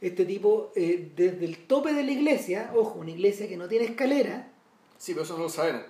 este 0.00 0.24
tipo, 0.24 0.70
eh, 0.76 1.10
desde 1.16 1.44
el 1.44 1.66
tope 1.66 1.92
de 1.92 2.04
la 2.04 2.12
iglesia, 2.12 2.70
ojo, 2.76 3.00
una 3.00 3.10
iglesia 3.10 3.48
que 3.48 3.56
no 3.56 3.66
tiene 3.66 3.86
escalera. 3.86 4.48
Sí, 4.96 5.12
pero 5.12 5.24
eso 5.24 5.36
no 5.36 5.42
lo 5.42 5.48
sabemos. 5.48 5.82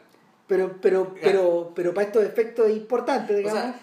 Pero, 0.46 0.80
pero, 0.80 1.14
pero, 1.20 1.72
pero 1.74 1.92
para 1.92 2.06
estos 2.06 2.24
efectos 2.24 2.66
es 2.68 2.76
importante, 2.76 3.36
digamos. 3.36 3.58
O 3.58 3.62
sea, 3.62 3.80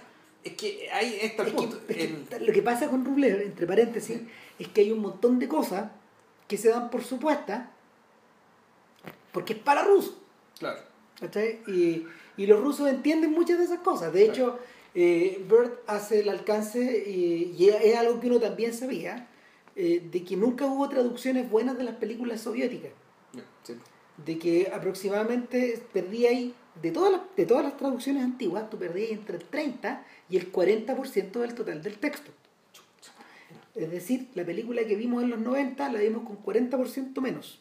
es 0.48 0.54
que 0.54 0.90
hay 0.92 1.20
esta 1.22 1.44
es 1.44 1.54
que, 1.54 2.40
Lo 2.40 2.54
que 2.54 2.62
pasa 2.62 2.90
con 2.90 3.06
Rublev, 3.06 3.42
entre 3.42 3.68
paréntesis, 3.68 4.20
es 4.60 4.68
que 4.70 4.82
hay 4.82 4.92
un 4.92 5.00
montón 5.00 5.40
de 5.40 5.48
cosas 5.48 5.92
que 6.48 6.58
se 6.58 6.70
dan 6.70 6.90
por 6.90 7.04
supuestas 7.04 7.70
porque 9.32 9.54
es 9.54 9.60
para 9.60 9.84
rusos. 9.84 10.18
Claro. 10.58 10.80
Y, 11.68 12.06
y, 12.38 12.46
los 12.46 12.62
rusos 12.62 12.90
entienden 12.90 13.32
muchas 13.32 13.58
de 13.58 13.66
esas 13.66 13.80
cosas. 13.80 14.14
De 14.14 14.26
hecho, 14.26 14.60
eh, 15.00 15.46
Bird 15.48 15.74
hace 15.86 16.22
el 16.22 16.30
alcance, 16.30 17.04
y, 17.08 17.70
es 17.70 17.96
algo 17.96 18.20
que 18.20 18.28
uno 18.28 18.40
también 18.40 18.74
sabía, 18.74 19.28
eh, 19.76 20.02
de 20.12 20.24
que 20.24 20.36
nunca 20.36 20.66
hubo 20.66 20.90
traducciones 20.90 21.50
buenas 21.50 21.78
de 21.78 21.84
las 21.84 21.96
películas 21.98 22.42
soviéticas. 22.42 22.92
De 24.26 24.40
que 24.40 24.72
aproximadamente 24.74 25.80
perdía 25.94 26.30
ahí, 26.30 26.56
de 26.82 26.92
todas, 26.92 27.12
las, 27.12 27.22
de 27.36 27.46
todas 27.46 27.64
las 27.64 27.78
traducciones 27.78 28.24
antiguas, 28.24 28.70
tú 28.70 28.78
perdías 28.78 29.12
entre 29.12 29.38
el 29.38 29.44
30 29.44 30.04
y 30.30 30.38
el 30.38 30.52
40% 30.52 31.32
del 31.40 31.54
total 31.54 31.82
del 31.82 31.98
texto. 31.98 32.32
Es 33.76 33.92
decir, 33.92 34.28
la 34.34 34.44
película 34.44 34.84
que 34.86 34.96
vimos 34.96 35.24
en 35.24 35.30
los 35.30 35.40
90 35.40 35.92
la 35.92 36.00
vimos 36.00 36.24
con 36.24 36.44
40% 36.44 37.22
menos 37.22 37.60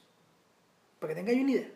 para 0.99 1.13
que 1.13 1.21
tengáis 1.21 1.43
una 1.43 1.53
idea. 1.53 1.69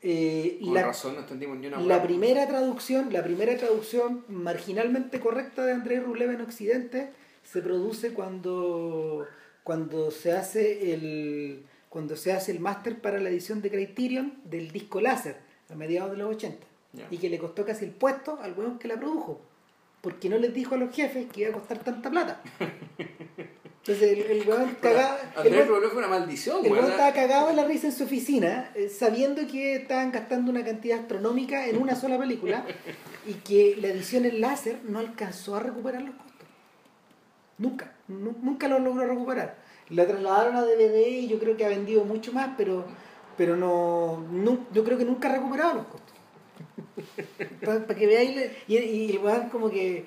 Eh, 0.00 0.58
la, 0.62 0.86
razón 0.86 1.14
no 1.14 1.20
entendimos 1.20 1.58
ni 1.58 1.66
una 1.66 1.80
la 1.80 2.02
primera 2.02 2.46
traducción, 2.46 3.12
la 3.12 3.24
primera 3.24 3.56
traducción 3.56 4.24
marginalmente 4.28 5.18
correcta 5.18 5.66
de 5.66 5.72
Andrés 5.72 6.04
Rublev 6.04 6.30
en 6.30 6.40
Occidente 6.40 7.10
se 7.42 7.60
produce 7.62 8.12
cuando, 8.12 9.26
cuando 9.64 10.12
se 10.12 10.32
hace 10.32 10.94
el 10.94 11.64
cuando 11.88 12.16
se 12.16 12.32
hace 12.32 12.52
el 12.52 12.60
máster 12.60 13.00
para 13.00 13.18
la 13.18 13.30
edición 13.30 13.60
de 13.60 13.70
Criterion 13.70 14.34
del 14.44 14.70
disco 14.70 15.00
láser 15.00 15.47
a 15.70 15.74
mediados 15.74 16.10
de 16.12 16.16
los 16.18 16.34
80 16.34 16.66
y 17.10 17.18
que 17.18 17.28
le 17.28 17.38
costó 17.38 17.64
casi 17.64 17.84
el 17.84 17.90
puesto 17.92 18.38
al 18.40 18.58
hueón 18.58 18.78
que 18.78 18.88
la 18.88 18.96
produjo 18.96 19.40
porque 20.00 20.28
no 20.28 20.38
les 20.38 20.54
dijo 20.54 20.74
a 20.74 20.78
los 20.78 20.94
jefes 20.94 21.26
que 21.32 21.42
iba 21.42 21.50
a 21.50 21.52
costar 21.52 21.78
tanta 21.78 22.10
plata 22.10 22.40
Entonces 23.88 24.18
el, 24.18 24.38
el 24.38 24.46
weón 24.46 24.76
cagaba. 24.82 25.18
Andrés 25.34 25.66
fue 25.66 25.98
una 25.98 26.08
maldición, 26.08 26.64
El 26.64 26.72
weón 26.72 26.90
estaba 26.90 27.10
cagado 27.14 27.48
en 27.48 27.56
la 27.56 27.64
risa 27.64 27.86
en 27.86 27.94
su 27.94 28.04
oficina, 28.04 28.70
eh, 28.74 28.90
sabiendo 28.90 29.46
que 29.46 29.76
estaban 29.76 30.12
gastando 30.12 30.50
una 30.50 30.62
cantidad 30.62 30.98
astronómica 30.98 31.66
en 31.66 31.80
una 31.80 31.96
sola 31.96 32.18
película 32.18 32.66
y 33.26 33.32
que 33.34 33.76
la 33.80 33.88
edición 33.88 34.26
en 34.26 34.42
láser 34.42 34.80
no 34.84 34.98
alcanzó 34.98 35.56
a 35.56 35.60
recuperar 35.60 36.02
los 36.02 36.14
costos. 36.16 36.46
Nunca, 37.56 37.94
nunca 38.08 38.68
lo 38.68 38.78
logró 38.78 39.06
recuperar. 39.06 39.56
La 39.88 40.06
trasladaron 40.06 40.56
a 40.56 40.62
DVD 40.64 41.08
y 41.08 41.28
yo 41.28 41.38
creo 41.38 41.56
que 41.56 41.64
ha 41.64 41.68
vendido 41.68 42.04
mucho 42.04 42.30
más, 42.34 42.50
pero, 42.58 42.84
pero 43.38 43.56
no, 43.56 44.26
yo 44.74 44.84
creo 44.84 44.98
que 44.98 45.04
nunca 45.06 45.30
ha 45.30 45.36
recuperado 45.36 45.74
los 45.76 45.86
costos. 45.86 46.14
para, 47.64 47.98
que 47.98 48.06
veáis, 48.06 48.50
y, 48.66 48.76
y 48.76 49.10
el 49.12 49.18
weón 49.18 49.48
como 49.48 49.70
que 49.70 50.04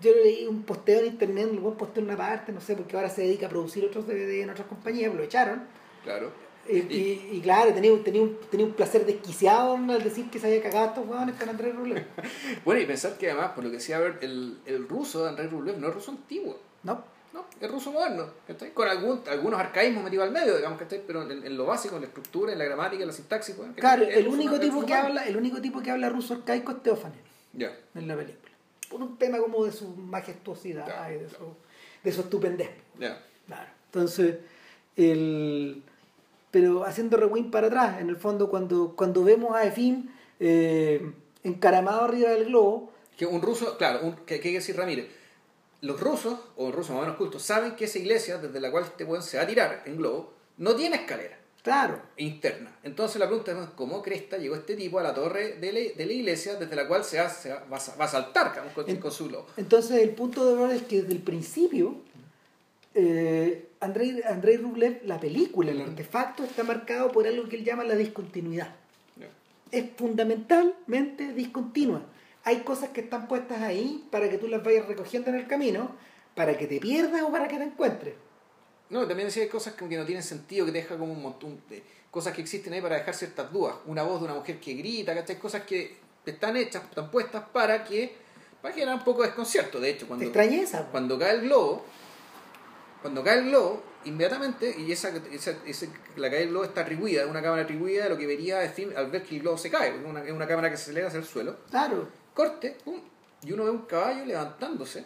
yo 0.00 0.12
leí 0.14 0.46
un 0.46 0.62
posteo 0.62 1.00
en 1.00 1.06
internet, 1.06 1.48
un 1.50 1.74
posteo 1.76 2.02
en 2.02 2.08
una 2.08 2.16
parte, 2.16 2.52
no 2.52 2.60
sé, 2.60 2.76
porque 2.76 2.96
ahora 2.96 3.10
se 3.10 3.22
dedica 3.22 3.46
a 3.46 3.50
producir 3.50 3.84
otros 3.84 4.06
DVD 4.06 4.42
en 4.42 4.50
otras 4.50 4.66
compañías, 4.66 5.14
lo 5.14 5.22
echaron. 5.22 5.64
Claro. 6.04 6.32
Y, 6.68 7.40
claro, 7.40 7.72
tenía, 7.74 7.90
tenía, 8.04 8.22
un, 8.22 8.38
tenía 8.48 8.66
un 8.66 8.72
placer 8.72 9.04
desquiciado 9.04 9.74
al 9.74 10.04
decir 10.04 10.30
que 10.30 10.38
se 10.38 10.46
había 10.46 10.62
cagado 10.62 10.84
a 10.84 10.88
estos 10.88 11.06
huevones 11.08 11.34
con 11.34 11.48
Andrés 11.48 11.74
Rublev. 11.74 12.06
bueno, 12.64 12.80
y 12.80 12.86
pensar 12.86 13.18
que 13.18 13.30
además, 13.30 13.52
por 13.52 13.64
lo 13.64 13.70
que 13.70 13.78
decía 13.78 13.98
ver, 13.98 14.18
el, 14.20 14.58
el 14.66 14.88
ruso 14.88 15.24
de 15.24 15.30
Andrés 15.30 15.50
Rublev 15.50 15.78
no 15.78 15.88
es 15.88 15.94
ruso 15.94 16.12
antiguo. 16.12 16.58
No. 16.84 17.02
No, 17.32 17.44
es 17.60 17.70
ruso 17.70 17.92
moderno, 17.92 18.26
Con 18.74 18.88
algún, 18.88 19.22
algunos 19.28 19.60
arcaísmos 19.60 20.02
metidos 20.02 20.26
al 20.26 20.32
medio, 20.32 20.56
digamos, 20.56 20.78
que 20.80 20.96
Pero 20.96 21.30
en, 21.30 21.56
lo 21.56 21.64
básico, 21.66 21.94
en 21.94 22.02
la 22.02 22.08
estructura, 22.08 22.52
en 22.52 22.58
la 22.58 22.64
gramática, 22.64 23.02
en 23.02 23.08
la 23.08 23.14
sintaxis, 23.14 23.56
Claro, 23.76 24.02
el 24.02 24.26
único, 24.26 24.58
tipo 24.58 24.84
que 24.84 24.94
habla, 24.94 25.24
el 25.26 25.36
único 25.36 25.60
tipo 25.60 25.80
que 25.80 25.90
habla 25.90 26.08
ruso 26.08 26.34
arcaico 26.34 26.72
es 26.72 26.82
Teófanes. 26.82 27.20
Ya. 27.52 27.72
En 27.94 28.08
la 28.08 28.16
película 28.16 28.50
por 28.90 29.00
un 29.00 29.16
tema 29.16 29.38
como 29.38 29.64
de 29.64 29.72
su 29.72 29.88
majestuosidad 29.88 31.10
y 31.10 31.14
de, 31.14 31.30
Su, 31.30 31.54
de 32.02 32.12
su 32.12 32.20
estupendez. 32.22 32.70
Claro. 32.98 33.16
Entonces, 33.86 34.36
el, 34.96 35.82
pero 36.50 36.84
haciendo 36.84 37.16
rewind 37.16 37.50
para 37.50 37.68
atrás, 37.68 38.00
en 38.00 38.08
el 38.08 38.16
fondo, 38.16 38.50
cuando, 38.50 38.94
cuando 38.96 39.22
vemos 39.22 39.54
a 39.54 39.64
Efim 39.64 40.08
eh, 40.40 41.12
encaramado 41.44 42.02
arriba 42.02 42.30
del 42.30 42.46
globo. 42.46 42.92
Que 43.16 43.26
un 43.26 43.40
ruso, 43.40 43.78
claro, 43.78 44.00
un, 44.02 44.16
que, 44.26 44.34
hay 44.34 44.40
que 44.40 44.52
decir 44.52 44.76
Ramírez, 44.76 45.06
los 45.82 45.98
rusos, 46.00 46.38
o 46.56 46.70
rusos 46.70 46.90
más 46.90 46.98
o 46.98 47.02
menos 47.02 47.16
cultos, 47.16 47.42
saben 47.42 47.74
que 47.76 47.84
esa 47.86 47.98
iglesia 47.98 48.38
desde 48.38 48.60
la 48.60 48.70
cual 48.70 48.84
este 48.84 49.04
buen 49.04 49.22
se 49.22 49.36
va 49.38 49.44
a 49.44 49.46
tirar 49.46 49.82
en 49.86 49.96
globo, 49.96 50.32
no 50.58 50.74
tiene 50.76 50.96
escalera. 50.96 51.36
Claro. 51.62 52.00
interna. 52.16 52.74
Entonces 52.84 53.18
la 53.20 53.26
pregunta 53.26 53.52
es, 53.52 53.58
¿cómo 53.76 54.00
cresta 54.02 54.38
llegó 54.38 54.54
este 54.56 54.76
tipo 54.76 54.98
a 54.98 55.02
la 55.02 55.12
torre 55.12 55.56
de 55.58 55.72
la, 55.74 55.80
de 55.94 56.06
la 56.06 56.12
iglesia 56.14 56.54
desde 56.54 56.74
la 56.74 56.88
cual 56.88 57.04
se 57.04 57.18
va, 57.20 57.28
se 57.28 57.50
va, 57.50 57.64
va 57.70 57.76
a- 57.76 57.96
va 57.96 58.04
a 58.06 58.08
saltar 58.08 58.50
digamos, 58.52 58.72
con, 58.72 58.88
En- 58.88 58.96
con 58.96 59.10
su 59.12 59.28
globo? 59.28 59.46
Entonces 59.58 60.00
el 60.02 60.08
punto 60.10 60.46
de 60.46 60.54
verdad 60.54 60.72
es 60.74 60.82
que 60.84 61.02
desde 61.02 61.12
el 61.12 61.20
principio 61.20 61.96
eh, 62.94 63.68
Andrei, 63.80 64.22
Andrei 64.26 64.56
Rublev, 64.56 65.02
la 65.04 65.20
película, 65.20 65.70
el 65.70 65.80
artefacto, 65.82 66.44
está 66.44 66.64
marcado 66.64 67.12
por 67.12 67.26
algo 67.26 67.48
que 67.48 67.56
él 67.56 67.64
llama 67.64 67.84
la 67.84 67.94
discontinuidad. 67.94 68.74
Es 69.70 69.84
fundamentalmente 69.96 71.32
discontinua. 71.32 72.02
Hay 72.44 72.60
cosas 72.60 72.90
que 72.90 73.02
están 73.02 73.28
puestas 73.28 73.60
ahí 73.62 74.06
para 74.10 74.28
que 74.30 74.38
tú 74.38 74.48
las 74.48 74.62
vayas 74.62 74.86
recogiendo 74.86 75.28
en 75.30 75.36
el 75.36 75.46
camino, 75.46 75.94
para 76.34 76.56
que 76.56 76.66
te 76.66 76.80
pierdas 76.80 77.22
o 77.22 77.30
para 77.30 77.48
que 77.48 77.56
te 77.58 77.64
encuentres. 77.64 78.14
No, 78.88 79.06
también 79.06 79.28
decía 79.28 79.42
hay 79.42 79.48
cosas 79.48 79.74
que 79.74 79.84
no 79.96 80.04
tienen 80.04 80.22
sentido, 80.22 80.66
que 80.66 80.72
te 80.72 80.78
deja 80.78 80.96
como 80.96 81.12
un 81.12 81.22
montón 81.22 81.60
de 81.68 81.82
cosas 82.10 82.34
que 82.34 82.40
existen 82.40 82.72
ahí 82.72 82.80
para 82.80 82.96
dejar 82.96 83.14
ciertas 83.14 83.52
dudas. 83.52 83.76
Una 83.86 84.02
voz 84.02 84.20
de 84.20 84.24
una 84.26 84.34
mujer 84.34 84.58
que 84.58 84.74
grita, 84.74 85.14
¿cachai? 85.14 85.38
Cosas 85.38 85.62
que 85.62 85.96
están 86.26 86.56
hechas, 86.56 86.82
están 86.84 87.10
puestas 87.10 87.44
para 87.52 87.84
que, 87.84 88.14
para 88.60 88.74
generar 88.74 88.96
un 88.96 89.04
poco 89.04 89.22
de 89.22 89.28
desconcierto. 89.28 89.78
De 89.78 89.90
hecho, 89.90 90.08
cuando, 90.08 90.24
Extrañeza. 90.24 90.88
cuando 90.90 91.18
cae 91.18 91.34
el 91.34 91.42
globo, 91.42 91.84
cuando 93.02 93.22
cae 93.22 93.38
el 93.38 93.46
globo, 93.46 93.82
inmediatamente, 94.04 94.74
y 94.78 94.90
esa, 94.92 95.10
esa, 95.32 95.52
esa- 95.66 95.86
la 96.16 96.28
caída 96.28 96.40
del 96.40 96.48
globo 96.50 96.64
está 96.64 96.82
atribuida, 96.82 97.22
es 97.22 97.28
una 97.28 97.42
cámara 97.42 97.62
atribuida 97.62 98.04
de 98.04 98.10
lo 98.10 98.18
que 98.18 98.26
vería 98.26 98.60
al 98.60 99.10
ver 99.10 99.22
que 99.22 99.36
el 99.36 99.42
globo 99.42 99.56
se 99.56 99.70
cae, 99.70 99.90
es 99.90 100.04
una, 100.04 100.46
cámara 100.46 100.70
que 100.70 100.76
se 100.76 100.90
eleva 100.90 101.08
hacia 101.08 101.18
el 101.20 101.26
suelo. 101.26 101.56
Claro, 101.70 102.08
Corte, 102.34 102.76
pum, 102.84 103.00
y 103.42 103.52
uno 103.52 103.64
ve 103.64 103.70
un 103.70 103.82
caballo 103.86 104.24
levantándose. 104.24 105.04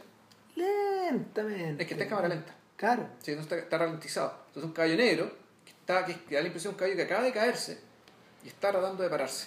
lentamente. 0.56 1.82
Es 1.82 1.88
que 1.88 1.94
está 1.94 2.04
en 2.04 2.10
cámara 2.10 2.28
lenta. 2.28 2.54
Claro. 2.76 3.08
Sí, 3.22 3.34
no 3.34 3.40
está, 3.42 3.56
está 3.56 3.78
ralentizado. 3.78 4.34
Entonces 4.48 4.64
un 4.64 4.72
caballo 4.72 4.96
negro 4.96 5.30
que, 5.64 5.70
está, 5.70 6.04
que, 6.04 6.14
que 6.24 6.34
da 6.34 6.40
la 6.40 6.46
impresión 6.48 6.72
de 6.72 6.74
un 6.74 6.78
caballo 6.78 6.96
que 6.96 7.02
acaba 7.02 7.22
de 7.22 7.32
caerse 7.32 7.78
y 8.44 8.48
está 8.48 8.70
tratando 8.70 9.02
de 9.02 9.08
pararse. 9.08 9.46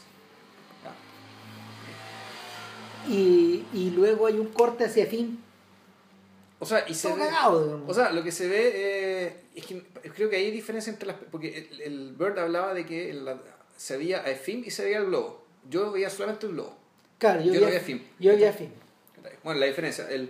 Y, 3.08 3.66
y 3.74 3.92
luego 3.92 4.28
hay 4.28 4.38
un 4.38 4.48
corte 4.50 4.84
hacia 4.86 5.06
fin. 5.06 5.42
O 6.60 6.66
sea, 6.66 6.84
y 6.90 6.94
se 6.94 7.14
ve- 7.14 7.20
cagado, 7.20 7.84
o 7.88 7.94
sea, 7.94 8.12
lo 8.12 8.24
que 8.24 8.32
se 8.32 8.48
ve 8.48 8.72
eh, 8.74 9.42
es 9.56 9.66
que 9.66 9.82
creo 10.16 10.30
que 10.30 10.36
hay 10.38 10.50
diferencia 10.52 10.92
entre 10.92 11.08
las 11.08 11.16
porque 11.32 11.70
el, 11.72 11.82
el 11.82 12.16
Bird 12.16 12.38
hablaba 12.40 12.74
de 12.74 12.86
que 12.86 13.14
la- 13.14 13.40
se 13.78 13.96
veía 13.98 14.22
a 14.22 14.36
film 14.36 14.64
y 14.66 14.72
se 14.72 14.84
veía 14.84 14.98
el 14.98 15.06
globo. 15.06 15.46
Yo 15.70 15.92
veía 15.92 16.10
solamente 16.10 16.48
el 16.48 16.54
globo. 16.54 16.76
Claro, 17.18 17.42
yo, 17.42 17.54
yo 17.54 17.60
vi 17.60 17.66
no 17.66 17.68
vi 17.68 17.76
a. 17.76 17.82
Yo 18.20 18.36
vi 18.36 18.44
a. 18.46 18.54
Bueno, 19.44 19.60
la 19.60 19.66
diferencia, 19.66 20.10
el, 20.10 20.30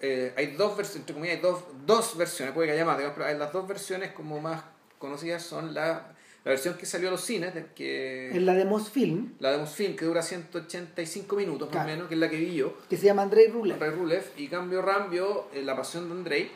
eh, 0.00 0.32
hay 0.36 0.48
dos 0.48 0.76
versiones, 0.76 1.00
entre 1.00 1.14
comillas, 1.14 1.36
hay 1.36 1.42
dos, 1.42 1.64
dos 1.84 2.16
versiones, 2.16 2.54
puede 2.54 2.68
que 2.68 2.74
haya 2.74 2.84
más, 2.84 2.96
digamos, 2.96 3.16
pero 3.16 3.28
hay 3.28 3.36
las 3.36 3.52
dos 3.52 3.66
versiones 3.66 4.12
como 4.12 4.40
más 4.40 4.62
conocidas 4.98 5.42
son 5.42 5.74
la, 5.74 6.14
la 6.44 6.50
versión 6.52 6.74
que 6.76 6.86
salió 6.86 7.08
a 7.08 7.10
los 7.12 7.20
cines, 7.20 7.52
que 7.74 8.30
En 8.30 8.46
la 8.46 8.54
de 8.54 8.64
Mosfilm, 8.64 9.34
la 9.40 9.52
de 9.52 9.58
Mosfilm, 9.58 9.96
que 9.96 10.04
dura 10.04 10.22
185 10.22 11.36
minutos 11.36 11.72
más 11.72 11.84
o 11.84 11.88
menos, 11.88 12.08
que 12.08 12.14
es 12.14 12.20
la 12.20 12.28
que 12.28 12.36
vi 12.36 12.54
yo, 12.54 12.74
que 12.88 12.96
se 12.96 13.06
llama 13.06 13.22
Andrei 13.22 13.48
Rublev. 13.48 13.78
Rulev, 13.78 14.24
y 14.36 14.48
cambio 14.48 14.82
Rambio, 14.82 15.46
eh, 15.52 15.62
La 15.62 15.76
Pasión 15.76 16.08
de 16.08 16.14
Andrei, 16.14 16.50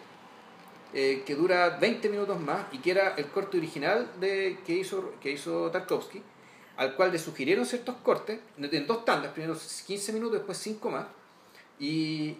eh, 0.95 1.23
que 1.25 1.35
dura 1.35 1.79
20 1.81 2.09
minutos 2.11 2.39
más 2.41 2.67
y 2.71 2.79
que 2.79 2.91
era 2.91 3.15
el 3.17 3.27
corte 3.27 3.57
original 3.57 4.09
de, 4.21 4.59
que, 4.65 4.75
hizo, 4.75 5.15
que 5.21 5.33
hizo 5.33 5.71
Tarkovsky, 5.71 6.23
al 6.77 6.95
cual 6.97 7.13
le 7.13 7.19
sugirieron 7.19 7.67
ciertos 7.67 7.97
cortes, 8.03 8.41
en 8.59 8.87
dos 8.87 9.05
tandas, 9.05 9.33
primero 9.33 9.55
15 9.87 10.13
minutos, 10.13 10.39
después 10.39 10.59
5 10.59 10.91
más, 10.91 11.07
y, 11.79 12.37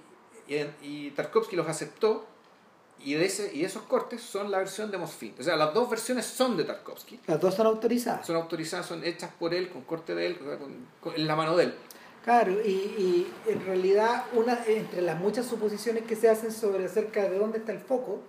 y, 0.49 0.57
y 0.83 1.11
Tarkovsky 1.15 1.57
los 1.57 1.69
aceptó, 1.69 2.27
y 3.05 3.15
de, 3.15 3.25
ese, 3.27 3.55
y 3.55 3.65
esos 3.65 3.83
cortes 3.83 4.23
son 4.23 4.51
la 4.53 4.59
versión 4.59 4.91
de 4.93 4.97
Mosfilm. 4.99 5.35
O 5.39 5.43
sea, 5.43 5.57
las 5.57 5.75
dos 5.75 5.91
versiones 5.91 6.25
son 6.25 6.57
de 6.57 6.63
Tarkovsky, 6.65 7.19
Las 7.27 7.41
dos 7.41 7.55
son 7.55 7.67
autorizadas. 7.67 8.25
son 8.27 8.37
autorizadas, 8.37 8.87
son 8.87 9.03
hechas 9.05 9.31
por 9.39 9.55
él, 9.55 9.71
con 9.71 9.83
corte 9.83 10.15
de 10.15 10.27
él, 10.27 10.39
con- 10.39 10.87
con- 11.01 11.15
en 11.17 11.27
la 11.27 11.35
mano 11.35 11.57
de 11.57 11.65
él. 11.65 11.75
Claro, 12.25 12.53
y, 12.65 12.69
y 12.71 13.33
en 13.49 13.65
realidad 13.67 14.27
una 14.35 14.65
entre 14.69 15.03
las 15.03 15.19
muchas 15.19 15.47
suposiciones 15.47 16.05
que 16.05 16.15
se 16.15 16.29
hacen 16.29 16.53
sobre 16.53 16.85
acerca 16.85 17.29
de 17.29 17.37
dónde 17.37 17.59
está 17.59 17.73
el 17.73 17.81
foco, 17.81 18.21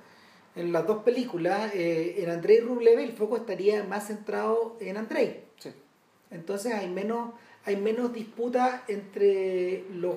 en 0.55 0.71
las 0.71 0.87
dos 0.87 1.03
películas, 1.03 1.71
eh, 1.75 2.15
en 2.23 2.31
Andrei 2.31 2.59
Rublev 2.59 2.97
el 2.99 3.13
foco 3.13 3.37
estaría 3.37 3.83
más 3.83 4.07
centrado 4.07 4.77
en 4.79 4.97
Andrei. 4.97 5.43
Sí. 5.59 5.71
Entonces 6.33 6.73
hay 6.73 6.89
menos, 6.89 7.33
hay 7.65 7.77
menos 7.77 8.11
disputa 8.13 8.83
entre 8.87 9.85
los 9.91 10.15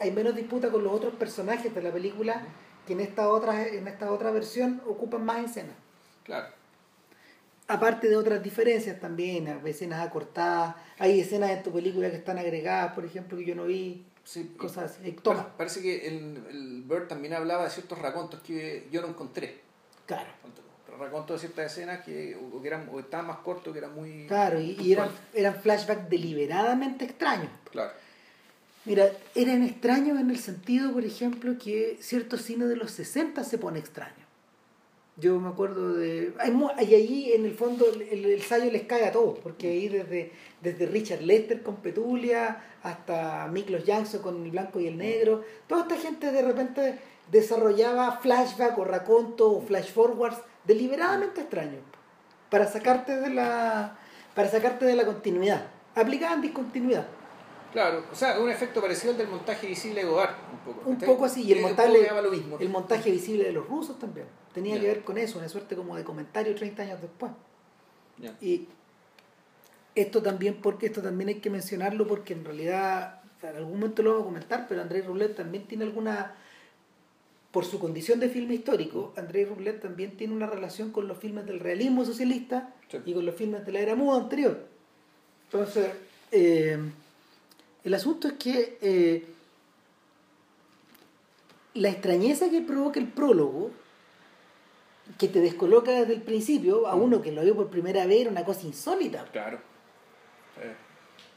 hay 0.00 0.12
menos 0.12 0.34
disputa 0.36 0.70
con 0.70 0.84
los 0.84 0.92
otros 0.92 1.14
personajes 1.14 1.74
de 1.74 1.82
la 1.82 1.92
película 1.92 2.46
que 2.86 2.92
en 2.92 3.00
esta 3.00 3.28
otra, 3.28 3.66
en 3.66 3.88
esta 3.88 4.12
otra 4.12 4.30
versión 4.30 4.80
ocupan 4.86 5.24
más 5.24 5.44
escenas. 5.44 5.74
Claro. 6.22 6.54
Aparte 7.66 8.08
de 8.08 8.16
otras 8.16 8.42
diferencias 8.42 9.00
también, 9.00 9.48
hay 9.48 9.70
escenas 9.70 10.06
acortadas, 10.06 10.76
hay 10.98 11.20
escenas 11.20 11.50
en 11.50 11.62
tu 11.64 11.72
película 11.72 12.08
que 12.10 12.16
están 12.16 12.38
agregadas, 12.38 12.92
por 12.94 13.04
ejemplo, 13.04 13.36
que 13.36 13.44
yo 13.44 13.54
no 13.54 13.64
vi, 13.64 14.06
Sí, 14.28 14.54
cosas 14.58 14.98
así. 15.00 15.12
Toma, 15.12 15.56
Parece 15.56 15.80
que 15.80 16.06
el, 16.06 16.44
el 16.50 16.82
Bird 16.82 17.08
también 17.08 17.32
hablaba 17.32 17.64
de 17.64 17.70
ciertos 17.70 17.98
racontos 17.98 18.40
que 18.40 18.86
yo 18.90 19.00
no 19.00 19.08
encontré. 19.08 19.62
claro. 20.06 20.28
Racontos 20.98 21.40
de 21.40 21.48
ciertas 21.48 21.72
escenas 21.72 22.04
que, 22.04 22.36
o 22.36 22.60
que 22.60 22.68
eran, 22.68 22.88
o 22.92 23.00
estaban 23.00 23.26
más 23.26 23.38
cortos, 23.38 23.72
que 23.72 23.78
eran 23.78 23.94
muy. 23.94 24.26
Claro, 24.26 24.60
y, 24.60 24.76
y 24.80 24.92
eran, 24.92 25.10
eran 25.32 25.54
flashbacks 25.54 26.10
deliberadamente 26.10 27.04
extraños. 27.04 27.50
Claro. 27.70 27.92
Mira, 28.84 29.12
eran 29.34 29.64
extraños 29.64 30.18
en 30.18 30.30
el 30.30 30.38
sentido, 30.38 30.92
por 30.92 31.04
ejemplo, 31.04 31.56
que 31.62 31.98
cierto 32.00 32.38
cine 32.38 32.64
de 32.66 32.76
los 32.76 32.90
60 32.92 33.44
se 33.44 33.58
pone 33.58 33.78
extraño. 33.78 34.14
Yo 35.18 35.38
me 35.40 35.48
acuerdo 35.48 35.94
de... 35.94 36.32
Y 36.80 36.94
ahí 36.94 37.32
en 37.34 37.44
el 37.44 37.54
fondo 37.54 37.86
el, 37.92 38.02
el 38.02 38.32
ensayo 38.32 38.70
les 38.70 38.84
cae 38.84 39.04
a 39.04 39.12
todos, 39.12 39.40
porque 39.40 39.68
ahí 39.68 39.88
desde, 39.88 40.32
desde 40.62 40.86
Richard 40.86 41.22
Lester 41.22 41.62
con 41.62 41.76
Petulia 41.76 42.62
hasta 42.82 43.48
Miklos 43.48 43.84
Jackson 43.84 44.22
con 44.22 44.44
el 44.44 44.52
blanco 44.52 44.78
y 44.80 44.86
el 44.86 44.96
negro, 44.96 45.44
toda 45.66 45.82
esta 45.82 45.96
gente 45.96 46.30
de 46.30 46.42
repente 46.42 46.98
desarrollaba 47.30 48.18
flashback 48.22 48.78
o 48.78 48.84
raconto 48.84 49.50
o 49.50 49.60
flash 49.60 49.92
forwards 49.92 50.38
deliberadamente 50.68 51.40
extraños 51.40 51.82
para 52.48 52.68
sacarte 52.68 53.16
de 53.16 53.30
la 53.30 53.98
para 54.36 54.48
sacarte 54.48 54.84
de 54.84 54.94
la 54.94 55.04
continuidad 55.04 55.66
aplicaban 55.96 56.40
discontinuidad 56.40 57.06
Claro, 57.72 58.04
o 58.10 58.14
sea, 58.14 58.40
un 58.40 58.50
efecto 58.50 58.80
parecido 58.80 59.12
al 59.12 59.18
del 59.18 59.28
montaje 59.28 59.66
visible 59.66 60.00
de 60.02 60.08
Godard, 60.08 60.34
un 60.52 60.58
poco. 60.58 60.90
Un 60.90 60.98
poco 60.98 61.24
así, 61.26 61.42
y 61.42 61.52
el 61.52 61.58
un 61.58 61.64
montaje, 61.64 62.22
lo 62.22 62.30
mismo. 62.30 62.56
el 62.58 62.68
montaje 62.70 63.10
visible 63.10 63.44
de 63.44 63.52
los 63.52 63.68
rusos 63.68 63.98
también. 63.98 64.26
Tenía 64.54 64.80
que 64.80 64.86
ver 64.86 65.04
con 65.04 65.18
eso, 65.18 65.38
una 65.38 65.48
suerte 65.48 65.76
como 65.76 65.94
de 65.94 66.02
comentario 66.02 66.54
30 66.54 66.82
años 66.82 67.00
después. 67.02 67.30
Y 68.40 68.66
esto 69.94 70.22
también, 70.22 70.60
porque 70.62 70.86
esto 70.86 71.02
también 71.02 71.28
hay 71.28 71.34
que 71.36 71.50
mencionarlo, 71.50 72.06
porque 72.06 72.32
en 72.32 72.44
realidad, 72.44 73.20
o 73.36 73.40
sea, 73.40 73.50
en 73.50 73.56
algún 73.56 73.74
momento 73.78 74.02
lo 74.02 74.10
vamos 74.10 74.24
a 74.24 74.28
comentar, 74.28 74.66
pero 74.66 74.80
Andrés 74.80 75.04
Rublev 75.04 75.34
también 75.34 75.66
tiene 75.66 75.84
alguna, 75.84 76.34
por 77.50 77.64
su 77.64 77.78
condición 77.78 78.20
de 78.20 78.28
filme 78.28 78.54
histórico, 78.54 79.12
Andrés 79.16 79.48
Rublev 79.48 79.80
también 79.80 80.16
tiene 80.16 80.34
una 80.34 80.46
relación 80.46 80.90
con 80.92 81.08
los 81.08 81.18
filmes 81.18 81.46
del 81.46 81.60
realismo 81.60 82.04
socialista 82.04 82.74
Sí. 82.90 82.98
y 83.04 83.14
con 83.14 83.24
los 83.26 83.34
filmes 83.34 83.64
de 83.64 83.72
la 83.72 83.80
era 83.80 83.94
muda 83.94 84.18
anterior. 84.18 84.66
Entonces, 85.44 85.88
eh, 86.30 86.78
el 87.84 87.94
asunto 87.94 88.28
es 88.28 88.34
que 88.34 88.78
eh, 88.82 89.26
la 91.74 91.88
extrañeza 91.90 92.50
que 92.50 92.60
provoca 92.60 93.00
el 93.00 93.08
prólogo, 93.08 93.70
que 95.18 95.28
te 95.28 95.40
descoloca 95.40 95.90
desde 95.92 96.14
el 96.14 96.22
principio, 96.22 96.86
a 96.86 96.94
uno 96.94 97.22
que 97.22 97.32
lo 97.32 97.42
vio 97.42 97.56
por 97.56 97.70
primera 97.70 98.04
vez, 98.06 98.22
era 98.22 98.30
una 98.30 98.44
cosa 98.44 98.66
insólita. 98.66 99.24
Claro. 99.32 99.58
Eh, 100.60 100.74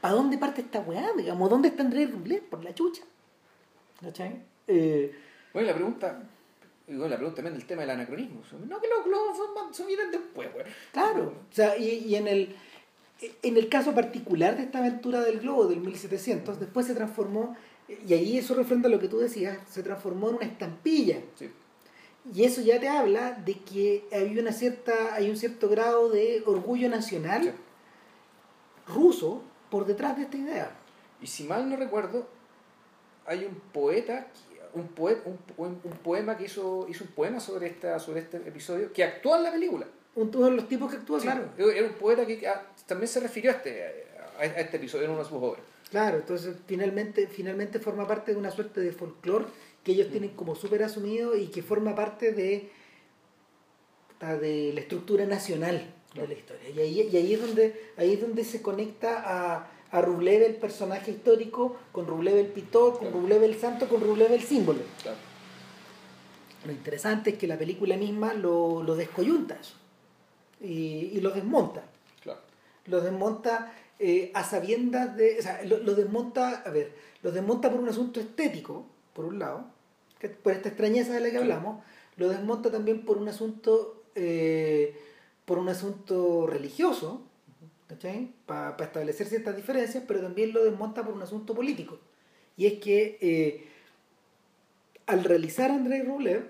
¿Para 0.01 0.16
dónde 0.16 0.38
parte 0.38 0.62
esta 0.62 0.80
weá? 0.82 1.12
Digamos, 1.16 1.49
¿dónde 1.49 1.70
está 1.70 1.84
Andrés 1.84 2.12
Rublev? 2.12 2.43
Por 2.49 2.64
la 2.64 2.74
chucha. 2.74 3.03
¿Cachai? 4.01 4.41
Eh, 4.68 5.16
Bueno, 5.54 5.68
la 5.68 5.76
pregunta. 5.76 6.24
bueno, 6.88 7.08
la 7.08 7.16
pregunta 7.18 7.36
también 7.38 7.58
del 7.58 7.68
tema 7.68 7.82
del 7.82 7.91
anacronismo. 7.91 8.41
No, 8.68 8.80
que 8.82 8.88
los 8.88 9.06
globos 9.06 9.38
son, 9.76 9.88
vienen 9.88 10.12
después, 10.12 10.52
güey. 10.54 10.66
Claro, 10.91 11.34
o 11.49 11.54
sea, 11.54 11.78
y, 11.78 11.89
y 12.06 12.16
en, 12.16 12.28
el, 12.28 12.56
en 13.43 13.58
el 13.58 13.70
caso 13.70 13.93
particular 13.93 14.58
de 14.58 14.64
esta 14.64 14.80
aventura 14.80 15.22
del 15.22 15.39
globo 15.39 15.68
del 15.68 15.82
1700, 15.82 16.60
después 16.60 16.86
se 16.88 16.95
transformó, 16.95 17.56
y 18.08 18.14
ahí 18.14 18.38
eso 18.38 18.56
refrenda 18.56 18.88
lo 18.89 18.99
que 18.99 19.08
tú 19.10 19.20
decías, 19.20 19.58
se 19.70 19.84
transformó 19.84 20.30
en 20.30 20.36
una 20.36 20.45
estampilla. 20.45 21.20
Sí. 21.36 21.49
Y 22.34 22.43
eso 22.43 22.62
ya 22.62 22.80
te 22.80 22.88
habla 22.88 23.32
de 23.32 23.56
que 23.56 24.06
hay, 24.12 24.38
una 24.38 24.52
cierta, 24.54 25.16
hay 25.16 25.30
un 25.30 25.36
cierto 25.38 25.68
grado 25.70 26.10
de 26.10 26.43
orgullo 26.45 26.88
nacional 26.88 27.43
Sí. 27.43 27.52
ruso 28.88 29.41
por 29.70 29.86
detrás 29.86 30.18
de 30.18 30.24
esta 30.24 30.38
idea. 30.38 30.72
Y 31.22 31.28
si 31.28 31.43
mal 31.45 31.68
no 31.70 31.76
recuerdo, 31.78 32.28
hay 33.26 33.45
un 33.45 33.56
poeta, 33.74 34.28
un, 34.74 34.88
poe- 34.89 35.22
un, 35.26 35.38
un- 35.57 35.97
poema 36.03 36.38
que 36.38 36.45
hizo, 36.45 36.86
hizo 36.89 37.03
un 37.03 37.11
poema 37.11 37.39
sobre, 37.39 37.67
esta, 37.67 37.99
sobre 37.99 38.22
este 38.22 38.38
episodio 38.38 38.91
que 38.93 39.03
actúa 39.03 39.38
en 39.38 39.43
la 39.43 39.51
película. 39.51 39.88
Un, 40.15 40.30
uno 40.36 40.45
de 40.47 40.51
los 40.51 40.67
tipos 40.67 40.91
que 40.91 40.97
actúa, 40.97 41.19
Sí, 41.19 41.26
claro. 41.28 41.45
Era 41.57 41.88
un 41.88 41.93
poeta 41.93 42.26
que 42.26 42.47
ah, 42.47 42.65
también 42.86 43.07
se 43.07 43.19
refirió 43.19 43.51
a 43.51 43.55
este, 43.55 44.05
a 44.39 44.45
este 44.45 44.78
episodio 44.78 45.05
en 45.05 45.11
una 45.11 45.19
de 45.24 45.26
sus 45.30 45.38
obras. 45.38 45.63
Claro, 45.89 46.17
entonces 46.17 46.55
finalmente, 46.67 47.28
finalmente 47.28 47.80
forma 47.80 48.07
parte 48.07 48.32
de 48.34 48.38
una 48.38 48.51
suerte 48.51 48.80
de 48.82 48.91
folclore 48.91 49.45
que 49.84 49.91
ellos 49.93 50.09
tienen 50.09 50.30
como 50.32 50.55
súper 50.55 50.84
asumido 50.84 51.36
y 51.36 51.47
que 51.47 51.63
forma 51.63 51.95
parte 51.95 52.32
de, 52.34 52.69
de 54.19 54.72
la 54.74 54.80
estructura 54.82 55.26
nacional. 55.26 55.93
de 56.13 56.28
la 56.28 56.34
historia. 56.34 56.69
Y 56.69 56.80
ahí, 56.80 57.09
y 57.11 57.17
ahí, 57.17 57.34
es, 57.34 57.41
donde, 57.41 57.89
ahí 57.97 58.13
es 58.13 58.22
donde 58.22 58.43
se 58.43 58.61
conecta 58.61 59.24
a, 59.26 59.70
a 59.91 60.01
Rublev 60.01 60.43
el 60.43 60.55
personaje 60.55 61.11
histórico, 61.11 61.77
con 61.91 62.07
Rublev 62.07 62.37
el 62.37 62.47
pintor, 62.47 62.97
con 62.97 63.11
Rublev 63.11 63.43
el 63.43 63.59
santo, 63.59 63.87
con 63.87 64.01
Rublev 64.01 64.31
el 64.31 64.41
símbolo. 64.41 64.79
Lo 66.65 66.71
interesante 66.71 67.31
es 67.31 67.37
que 67.37 67.47
la 67.47 67.57
película 67.57 67.97
misma 67.97 68.33
lo, 68.33 68.83
lo 68.83 68.95
descoyunta 68.95 69.57
eso 69.59 69.75
y, 70.61 71.11
y 71.13 71.21
lo 71.21 71.31
desmonta. 71.31 71.83
Lo 72.85 72.99
desmonta 72.99 73.73
eh, 73.99 74.31
a 74.33 74.43
sabiendas 74.43 75.15
de. 75.15 75.37
O 75.39 75.41
sea, 75.43 75.63
lo, 75.63 75.77
lo, 75.77 75.93
desmonta, 75.93 76.63
a 76.65 76.69
ver, 76.71 76.93
lo 77.21 77.31
desmonta 77.31 77.69
por 77.69 77.79
un 77.79 77.87
asunto 77.87 78.19
estético, 78.19 78.87
por 79.13 79.25
un 79.25 79.37
lado, 79.37 79.65
que, 80.17 80.29
por 80.29 80.53
esta 80.53 80.69
extrañeza 80.69 81.13
de 81.13 81.19
la 81.19 81.29
que 81.29 81.37
hablamos, 81.37 81.83
lo 82.17 82.29
desmonta 82.29 82.71
también 82.71 83.05
por 83.05 83.17
un 83.17 83.27
asunto. 83.27 84.03
Eh, 84.15 84.95
por 85.45 85.57
un 85.57 85.67
asunto 85.67 86.47
religioso, 86.47 87.23
Para 88.45 88.75
establecer 88.79 89.27
ciertas 89.27 89.55
diferencias, 89.55 90.03
pero 90.07 90.21
también 90.21 90.53
lo 90.53 90.63
desmonta 90.63 91.03
por 91.03 91.13
un 91.13 91.21
asunto 91.21 91.53
político. 91.53 91.99
Y 92.57 92.67
es 92.67 92.73
que 92.79 93.17
eh, 93.21 93.67
al 95.07 95.23
realizar 95.23 95.71
Andrei 95.71 96.03
Rublev, 96.03 96.49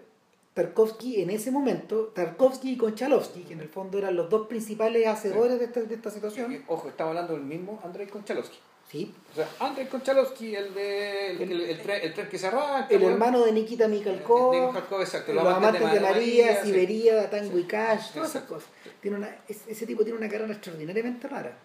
Tarkovsky 0.53 1.21
en 1.21 1.29
ese 1.29 1.51
momento, 1.51 2.11
Tarkovsky 2.13 2.71
y 2.71 2.77
Konchalovsky, 2.77 3.43
que 3.43 3.53
en 3.53 3.61
el 3.61 3.69
fondo 3.69 3.97
eran 3.97 4.15
los 4.15 4.29
dos 4.29 4.47
principales 4.47 5.07
hacedores 5.07 5.59
de, 5.59 5.65
esta, 5.65 5.81
de 5.81 5.95
esta 5.95 6.11
situación. 6.11 6.63
Ojo, 6.67 6.89
estamos 6.89 7.11
hablando 7.11 7.33
del 7.33 7.43
mismo 7.43 7.79
Andrei 7.83 8.07
Konchalovsky. 8.07 8.57
Sí. 8.91 9.13
O 9.31 9.35
sea, 9.35 9.47
Andrei 9.59 9.87
Konchalovsky, 9.87 10.53
el 10.53 10.73
de 10.73 11.31
el, 11.31 11.41
el, 11.43 11.61
el, 11.61 11.81
tren, 11.81 12.01
el 12.03 12.13
tren 12.13 12.27
que 12.27 12.37
se 12.37 12.47
arranca. 12.47 12.87
El 12.89 13.01
hermano 13.03 13.45
de 13.45 13.53
Nikita 13.53 13.87
Mikhalkov. 13.87 14.51
De, 14.51 15.03
exacto. 15.03 15.31
Los, 15.31 15.45
amantes 15.45 15.81
de, 15.81 15.87
de 15.87 15.99
María, 16.01 16.45
María 16.45 16.63
Siberia, 16.63 17.23
sí. 17.23 17.27
Tango 17.31 17.57
y 17.57 17.63
Cash, 17.63 18.11
todas 18.13 18.31
esas 18.31 18.43
cosas. 18.43 18.69
Tiene 18.99 19.17
una, 19.17 19.33
ese 19.47 19.85
tipo 19.85 20.03
tiene 20.03 20.17
una 20.17 20.27
carrera 20.27 20.51
extraordinariamente 20.51 21.25
rara. 21.29 21.57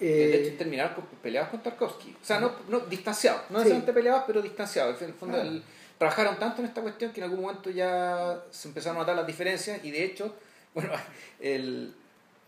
Eh, 0.00 0.06
de 0.06 0.48
hecho, 0.48 0.58
terminaron 0.58 0.94
con, 0.94 1.04
peleados 1.22 1.50
con 1.50 1.62
Tarkovsky. 1.62 2.16
O 2.20 2.24
sea, 2.24 2.40
no, 2.40 2.52
no 2.68 2.80
distanciados. 2.80 3.42
No 3.50 3.58
necesariamente 3.58 3.92
sí. 3.92 3.94
peleados, 3.94 4.24
pero 4.26 4.42
distanciados. 4.42 5.00
En 5.02 5.08
el 5.08 5.14
fondo, 5.14 5.38
trabajaron 5.98 6.38
tanto 6.38 6.62
en 6.62 6.68
esta 6.68 6.80
cuestión 6.80 7.12
que 7.12 7.20
en 7.20 7.24
algún 7.24 7.42
momento 7.42 7.70
ya 7.70 8.42
se 8.50 8.66
empezaron 8.66 8.96
a 8.96 9.00
notar 9.00 9.14
las 9.14 9.26
diferencias 9.26 9.84
y 9.84 9.90
de 9.92 10.04
hecho, 10.04 10.34
bueno, 10.74 10.90
el, 11.38 11.94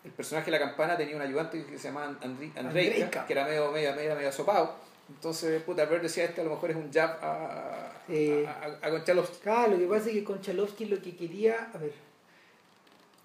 el 0.05 0.11
personaje 0.11 0.51
de 0.51 0.59
la 0.59 0.67
campana 0.67 0.97
tenía 0.97 1.17
un 1.17 1.23
ayudante 1.23 1.65
que 1.65 1.79
se 1.79 1.89
llamaba 1.89 2.17
Andrei, 2.23 2.53
Andreika, 2.57 3.27
que 3.27 3.33
era 3.33 3.45
medio, 3.45 3.71
medio, 3.71 3.95
medio, 3.95 4.15
medio 4.15 4.33
sopado. 4.33 4.75
Entonces, 5.09 5.63
puta, 5.63 5.83
Albert 5.83 6.03
decía 6.03 6.25
este 6.25 6.41
a 6.41 6.45
lo 6.45 6.51
mejor 6.51 6.71
es 6.71 6.77
un 6.77 6.93
jab 6.93 7.19
a, 7.23 7.93
eh, 8.09 8.47
a, 8.47 8.85
a, 8.85 8.89
a 8.89 8.91
Konchalovsky. 8.91 9.39
Claro, 9.43 9.73
lo 9.73 9.79
que 9.79 9.87
pasa 9.87 10.07
es 10.09 10.13
que 10.15 10.25
Konchalovsky 10.25 10.85
lo 10.87 11.01
que 11.03 11.15
quería, 11.17 11.71
a 11.75 11.79
ver. 11.79 11.93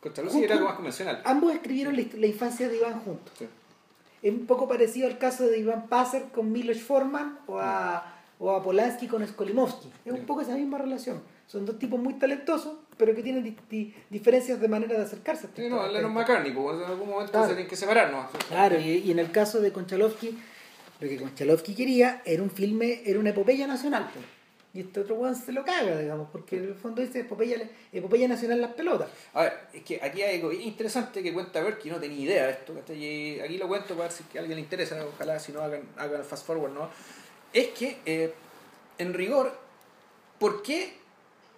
Konchalovsky 0.02 0.44
era 0.44 0.56
algo 0.56 0.68
más 0.68 0.76
convencional. 0.76 1.22
Ambos 1.26 1.54
escribieron 1.54 1.96
la, 1.96 2.04
la 2.16 2.28
infancia 2.28 2.68
de 2.68 2.78
Iván 2.78 3.00
juntos. 3.00 3.34
Sí. 3.38 3.48
Es 4.22 4.34
un 4.34 4.46
poco 4.46 4.68
parecido 4.68 5.08
al 5.08 5.18
caso 5.18 5.48
de 5.48 5.60
Iván 5.60 5.88
Passer 5.88 6.26
con 6.34 6.52
Milos 6.52 6.82
Forman 6.82 7.40
o 7.48 7.60
a 7.60 8.14
o 8.40 8.52
a 8.52 8.62
Polanski 8.62 9.08
con 9.08 9.26
Skolimovsky. 9.28 9.92
Es 10.06 10.14
un 10.14 10.26
poco 10.26 10.42
esa 10.42 10.54
misma 10.56 10.78
relación. 10.78 11.22
Son 11.48 11.66
dos 11.66 11.80
tipos 11.80 12.00
muy 12.00 12.16
talentosos, 12.16 12.78
pero 12.98 13.16
que 13.16 13.24
tienen 13.24 13.44
di 13.44 13.56
di 13.70 13.94
diferencias 14.10 14.60
de 14.60 14.68
manera 14.68 14.98
de 14.98 15.04
acercarse. 15.04 15.48
Sí, 15.56 15.70
no, 15.70 15.88
Lennon 15.88 16.14
McCartney, 16.14 16.52
porque 16.52 16.84
en 16.84 16.90
algún 16.92 17.10
momento 17.10 17.32
claro. 17.32 17.48
se 17.48 17.54
tienen 17.54 17.70
que 17.70 17.76
separarnos. 17.76 18.28
Claro, 18.48 18.80
y, 18.80 19.04
y, 19.06 19.12
en 19.12 19.20
el 19.20 19.32
caso 19.32 19.62
de 19.62 19.72
Konchalovsky, 19.72 20.38
lo 21.00 21.08
que 21.08 21.18
Konchalovsky 21.18 21.76
quería 21.76 22.22
era 22.26 22.42
un 22.42 22.50
filme, 22.50 23.02
era 23.06 23.20
una 23.20 23.30
epopeya 23.30 23.68
nacional. 23.68 24.10
Pues. 24.14 24.26
Y 24.74 24.82
este 24.82 25.00
otro 25.00 25.16
weón 25.16 25.36
se 25.36 25.52
lo 25.54 25.64
caga, 25.64 25.98
digamos, 25.98 26.28
porque 26.32 26.58
en 26.58 26.66
el 26.66 26.76
fondo 26.76 27.02
dice 27.02 27.22
epopeya, 27.22 27.58
epopeya 27.92 28.28
nacional 28.28 28.62
las 28.62 28.74
pelotas. 28.74 29.10
A 29.34 29.44
ver, 29.44 29.54
es 29.74 29.82
que 29.84 30.00
aquí 30.04 30.22
hay 30.22 30.36
algo 30.36 30.52
interesante 30.52 31.24
que 31.24 31.34
cuenta 31.34 31.64
que 31.78 31.90
no 31.90 31.98
tenía 31.98 32.20
idea 32.20 32.46
de 32.46 32.52
esto. 32.52 32.94
Y 32.94 33.40
aquí 33.40 33.58
lo 33.58 33.68
cuento 33.68 33.96
para 33.96 34.10
ver 34.10 34.12
si 34.12 34.38
a 34.38 34.42
alguien 34.42 34.58
le 34.58 34.62
interesa, 34.62 35.04
ojalá 35.04 35.40
si 35.40 35.52
no 35.52 35.62
hagan, 35.62 35.82
hagan 35.98 36.24
fast 36.24 36.46
forward, 36.46 36.74
¿no? 36.74 36.90
es 37.54 37.68
que, 37.70 37.98
eh, 38.06 38.34
en 38.98 39.14
rigor, 39.14 39.58
¿por 40.40 40.62
qué 40.62 40.94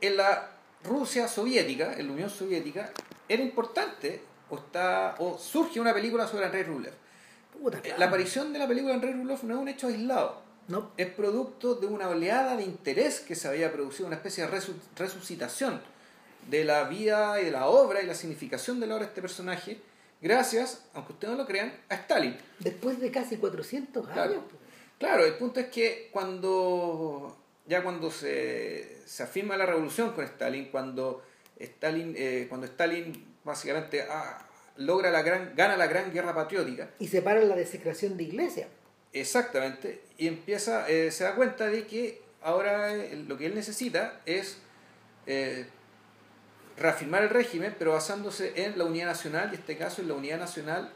en 0.02 0.18
la 0.18 0.52
Rusia 0.84 1.27
soviética, 1.27 1.93
en 1.93 2.07
la 2.07 2.13
Unión 2.13 2.30
Soviética, 2.30 2.91
era 3.27 3.43
importante 3.43 4.21
o, 4.49 4.57
está, 4.57 5.15
o 5.19 5.38
surge 5.38 5.80
una 5.80 5.93
película 5.93 6.27
sobre 6.27 6.45
Andrei 6.45 6.63
Rublev? 6.63 6.93
Puta, 7.59 7.82
claro. 7.82 7.99
La 7.99 8.05
aparición 8.05 8.53
de 8.53 8.59
la 8.59 8.67
película 8.67 8.93
de 8.93 8.95
Andrei 8.95 9.13
Rublev 9.13 9.43
no 9.43 9.55
es 9.55 9.61
un 9.61 9.67
hecho 9.67 9.88
aislado. 9.88 10.41
No. 10.67 10.91
Es 10.97 11.07
producto 11.07 11.75
de 11.75 11.88
una 11.88 12.09
oleada 12.09 12.55
de 12.55 12.63
interés 12.63 13.19
que 13.19 13.36
se 13.36 13.47
había 13.47 13.71
producido, 13.71 14.07
una 14.07 14.17
especie 14.17 14.43
de 14.43 14.51
resu 14.51 14.73
resucitación 14.95 15.82
de 16.47 16.63
la 16.63 16.84
vida 16.86 17.41
y 17.41 17.45
de 17.45 17.51
la 17.51 17.67
obra 17.67 18.01
y 18.01 18.05
la 18.05 18.15
significación 18.15 18.80
de 18.80 18.88
la 18.88 18.95
obra 18.95 19.05
de 19.05 19.09
este 19.09 19.21
personaje, 19.21 19.82
gracias, 20.21 20.84
aunque 20.93 21.13
ustedes 21.13 21.32
no 21.34 21.39
lo 21.39 21.47
crean, 21.47 21.73
a 21.89 21.95
Stalin. 21.95 22.38
Después 22.59 22.99
de 22.99 23.11
casi 23.11 23.38
400 23.38 24.07
años. 24.07 24.13
Claro. 24.13 24.43
Claro, 24.99 25.25
el 25.25 25.36
punto 25.36 25.59
es 25.59 25.67
que 25.67 26.09
cuando 26.11 27.38
ya 27.70 27.84
cuando 27.84 28.11
se, 28.11 28.97
se 29.05 29.24
afirma 29.24 29.55
la 29.55 29.65
revolución 29.65 30.11
con 30.13 30.26
Stalin, 30.26 30.65
cuando 30.65 31.24
Stalin, 31.57 32.15
eh, 32.17 32.47
cuando 32.49 32.65
Stalin 32.65 33.38
básicamente 33.43 34.01
ah, 34.09 34.45
logra 34.78 35.11
la 35.11 35.22
gran, 35.22 35.53
gana 35.55 35.78
la 35.78 35.88
gran 35.88 36.11
guerra 36.11 36.34
patriótica. 36.34 36.89
Y 36.99 37.07
separa 37.07 37.41
la 37.41 37.55
desecración 37.55 38.17
de 38.17 38.24
iglesia. 38.24 38.67
Exactamente, 39.13 40.01
y 40.17 40.28
empieza, 40.28 40.89
eh, 40.89 41.11
se 41.11 41.24
da 41.24 41.36
cuenta 41.36 41.67
de 41.67 41.86
que 41.86 42.22
ahora 42.41 42.93
eh, 42.93 43.24
lo 43.28 43.38
que 43.38 43.47
él 43.47 43.55
necesita 43.55 44.22
es 44.26 44.57
eh, 45.28 45.65
reafirmar 46.78 47.24
el 47.24 47.30
régimen, 47.30 47.76
pero 47.78 47.93
basándose 47.93 48.63
en 48.63 48.78
la 48.78 48.86
unidad 48.86 49.07
nacional, 49.07 49.49
y 49.51 49.55
en 49.55 49.61
este 49.61 49.78
caso 49.78 50.01
en 50.01 50.07
la 50.07 50.15
unidad 50.15 50.39
nacional 50.39 50.91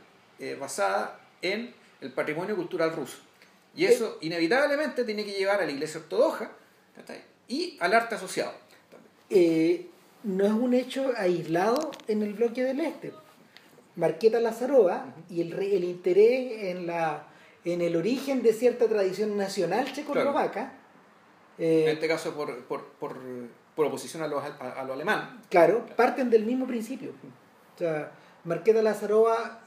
basada 0.59 1.21
en 1.41 1.73
el 2.01 2.11
patrimonio 2.11 2.57
cultural 2.57 2.93
ruso. 2.93 3.15
Y 3.75 3.85
eso 3.85 4.17
inevitablemente 4.19 5.05
tiene 5.05 5.23
que 5.23 5.31
llevar 5.31 5.61
a 5.61 5.65
la 5.65 5.71
iglesia 5.71 6.01
ortodoxa 6.01 6.51
y 7.47 7.77
al 7.79 7.93
arte 7.93 8.15
asociado. 8.15 8.51
Eh, 9.29 9.87
no 10.23 10.45
es 10.45 10.51
un 10.51 10.73
hecho 10.73 11.11
aislado 11.17 11.91
en 12.07 12.23
el 12.23 12.33
bloque 12.33 12.63
del 12.63 12.79
este. 12.79 13.13
Marqueta 13.95 14.39
Lazarova 14.39 15.05
uh 15.05 15.19
-huh. 15.19 15.35
y 15.35 15.41
el, 15.41 15.53
el 15.53 15.83
interés 15.83 16.63
en, 16.63 16.87
la, 16.87 17.27
en 17.65 17.81
el 17.81 17.95
origen 17.95 18.41
de 18.41 18.53
cierta 18.53 18.87
tradición 18.87 19.37
nacional 19.37 19.91
checoslovaca. 19.91 20.51
Claro. 20.51 20.71
Eh, 21.59 21.83
en 21.83 21.89
este 21.89 22.07
caso 22.07 22.33
por, 22.33 22.63
por, 22.65 22.85
por, 22.99 23.17
por 23.75 23.85
oposición 23.85 24.23
a 24.23 24.27
lo, 24.27 24.39
a, 24.39 24.45
a 24.47 24.83
lo 24.83 24.93
alemán. 24.93 25.41
Claro, 25.49 25.81
claro, 25.81 25.95
parten 25.95 26.29
del 26.29 26.45
mismo 26.45 26.65
principio. 26.65 27.11
O 27.75 27.77
sea, 27.77 28.11
Marqueta 28.45 28.81
Lazarova, 28.81 29.59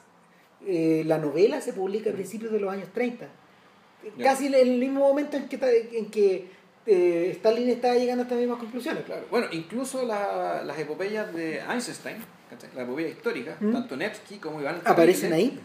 eh, 0.66 1.02
la 1.06 1.18
novela 1.18 1.60
se 1.60 1.72
publica 1.72 2.10
a 2.10 2.12
principios 2.12 2.50
de 2.52 2.60
los 2.60 2.72
años 2.72 2.88
30 2.92 3.28
casi 4.22 4.46
en 4.46 4.54
el 4.54 4.78
mismo 4.78 5.00
momento 5.00 5.36
en 5.36 5.48
que, 5.48 5.88
en 5.92 6.10
que 6.10 6.48
eh, 6.86 7.30
Stalin 7.32 7.68
estaba 7.68 7.94
llegando 7.94 8.22
a 8.22 8.24
estas 8.24 8.38
mismas 8.38 8.58
conclusiones. 8.58 9.04
Claro. 9.04 9.26
Bueno, 9.30 9.48
incluso 9.50 10.04
la, 10.04 10.62
las 10.64 10.78
epopeyas 10.78 11.32
de 11.34 11.60
Einstein, 11.60 12.18
la 12.74 12.82
epopeya 12.82 13.08
histórica, 13.08 13.56
¿Mm? 13.58 13.72
tanto 13.72 13.96
Nevsky 13.96 14.38
como 14.38 14.60
Iván 14.60 14.80
aparecen 14.84 15.32
ahí. 15.32 15.60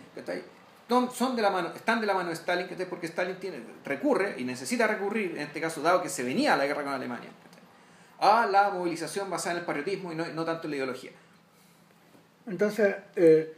Son 1.13 1.37
de 1.37 1.41
la 1.41 1.49
mano, 1.49 1.71
están 1.73 2.01
de 2.01 2.07
la 2.07 2.13
mano 2.13 2.29
de 2.29 2.35
Stalin, 2.35 2.67
porque 2.89 3.05
Stalin 3.05 3.37
tiene, 3.37 3.59
recurre 3.85 4.35
y 4.37 4.43
necesita 4.43 4.87
recurrir, 4.87 5.31
en 5.31 5.43
este 5.43 5.61
caso, 5.61 5.81
dado 5.81 6.01
que 6.01 6.09
se 6.09 6.21
venía 6.21 6.53
a 6.53 6.57
la 6.57 6.65
guerra 6.65 6.83
con 6.83 6.91
Alemania, 6.91 7.29
a 8.19 8.45
la 8.45 8.71
movilización 8.71 9.29
basada 9.29 9.53
en 9.53 9.59
el 9.59 9.65
patriotismo 9.65 10.11
y 10.11 10.15
no, 10.15 10.25
no 10.27 10.43
tanto 10.43 10.67
en 10.67 10.71
la 10.71 10.75
ideología. 10.77 11.11
Entonces, 12.45 12.95
eh, 13.15 13.53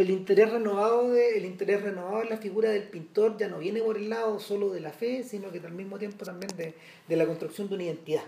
el 0.00 0.10
interés 0.10 0.50
renovado 0.50 1.10
de 1.10 1.38
el 1.38 1.44
interés 1.44 1.82
renovado 1.82 2.22
en 2.22 2.30
la 2.30 2.36
figura 2.36 2.70
del 2.70 2.84
pintor 2.84 3.36
ya 3.36 3.48
no 3.48 3.58
viene 3.58 3.80
por 3.80 3.96
el 3.96 4.08
lado 4.08 4.40
solo 4.40 4.70
de 4.70 4.80
la 4.80 4.92
fe 4.92 5.22
sino 5.22 5.50
que 5.50 5.58
al 5.58 5.72
mismo 5.72 5.98
tiempo 5.98 6.24
también 6.24 6.54
de, 6.56 6.74
de 7.08 7.16
la 7.16 7.26
construcción 7.26 7.68
de 7.68 7.74
una 7.74 7.84
identidad. 7.84 8.24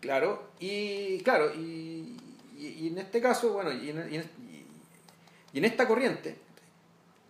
Claro 0.00 0.50
y 0.60 1.18
claro 1.20 1.54
y, 1.54 2.16
y, 2.58 2.88
en 2.88 2.98
este 2.98 3.20
caso 3.20 3.52
bueno 3.52 3.72
y 3.72 3.90
en, 3.90 5.64
esta 5.64 5.88
corriente 5.88 6.36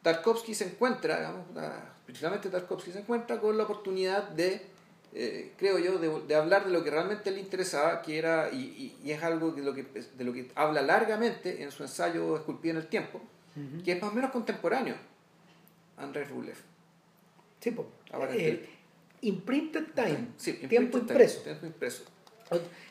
Tarkovsky 0.03 0.55
se 0.55 0.65
encuentra 0.65 1.19
digamos, 1.19 1.47
principalmente 2.05 2.49
Tarkovsky 2.49 2.93
se 2.93 3.01
encuentra 3.01 3.41
con 3.41 3.57
la 3.57 3.65
oportunidad 3.65 4.29
de 4.31 4.76
eh, 5.19 5.53
creo 5.57 5.79
yo, 5.79 5.99
de, 5.99 6.27
de, 6.27 6.35
hablar 6.35 6.67
de 6.67 6.73
lo 6.73 6.85
que 6.85 6.91
realmente 6.91 7.31
le 7.31 7.41
interesaba, 7.41 8.03
que 8.03 8.19
era, 8.19 8.51
y, 8.53 8.57
y, 8.57 8.99
y, 9.03 9.13
es 9.13 9.23
algo 9.23 9.51
de 9.51 9.63
lo, 9.63 9.73
que, 9.73 9.85
de 9.85 10.25
lo 10.25 10.31
que 10.31 10.51
habla 10.55 10.83
largamente 10.83 11.63
en 11.63 11.71
su 11.71 11.85
ensayo 11.85 12.37
Esculpido 12.37 12.73
en 12.73 12.83
el 12.83 12.87
Tiempo, 12.89 13.23
uh 13.57 13.59
-huh. 13.59 13.83
que 13.83 13.93
es 13.93 14.03
más 14.03 14.13
o 14.13 14.15
menos 14.15 14.31
contemporáneo, 14.31 14.95
Andrés 15.97 16.29
Rublev. 16.29 16.59
Sí, 17.61 17.71
pues. 17.71 17.89
Eh, 18.35 18.69
imprinted 19.23 19.87
Time, 19.95 20.29
sí, 20.37 20.53
tiempo 20.69 20.99
impreso. 20.99 21.41
Tiempo 21.41 21.65
impreso. 21.65 22.05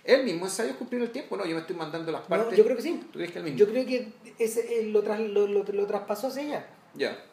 El 0.03 0.23
mismo 0.23 0.45
ensayo 0.45 0.71
Esculpido 0.71 1.03
en 1.03 1.07
el 1.07 1.11
Tiempo, 1.11 1.37
¿no? 1.37 1.45
Yo 1.45 1.53
me 1.53 1.61
estoy 1.61 1.75
mandando 1.75 2.11
las 2.11 2.21
partes. 2.21 2.49
No, 2.49 2.57
yo 2.57 2.63
creo 2.63 2.75
que 2.75 2.81
sí. 2.81 3.01
¿Tú 3.11 3.19
crees 3.19 3.31
que 3.33 3.37
el 3.37 3.43
mismo? 3.43 3.59
Yo 3.59 3.67
creo 3.67 3.85
que 3.85 4.11
ese, 4.39 4.81
lo, 4.87 5.03
tras, 5.03 5.19
lo, 5.19 5.45
lo, 5.45 5.63
lo, 5.63 5.85
traspasó 5.85 6.29
hacia 6.29 6.41
allá. 6.41 6.67
Ya. 6.95 7.23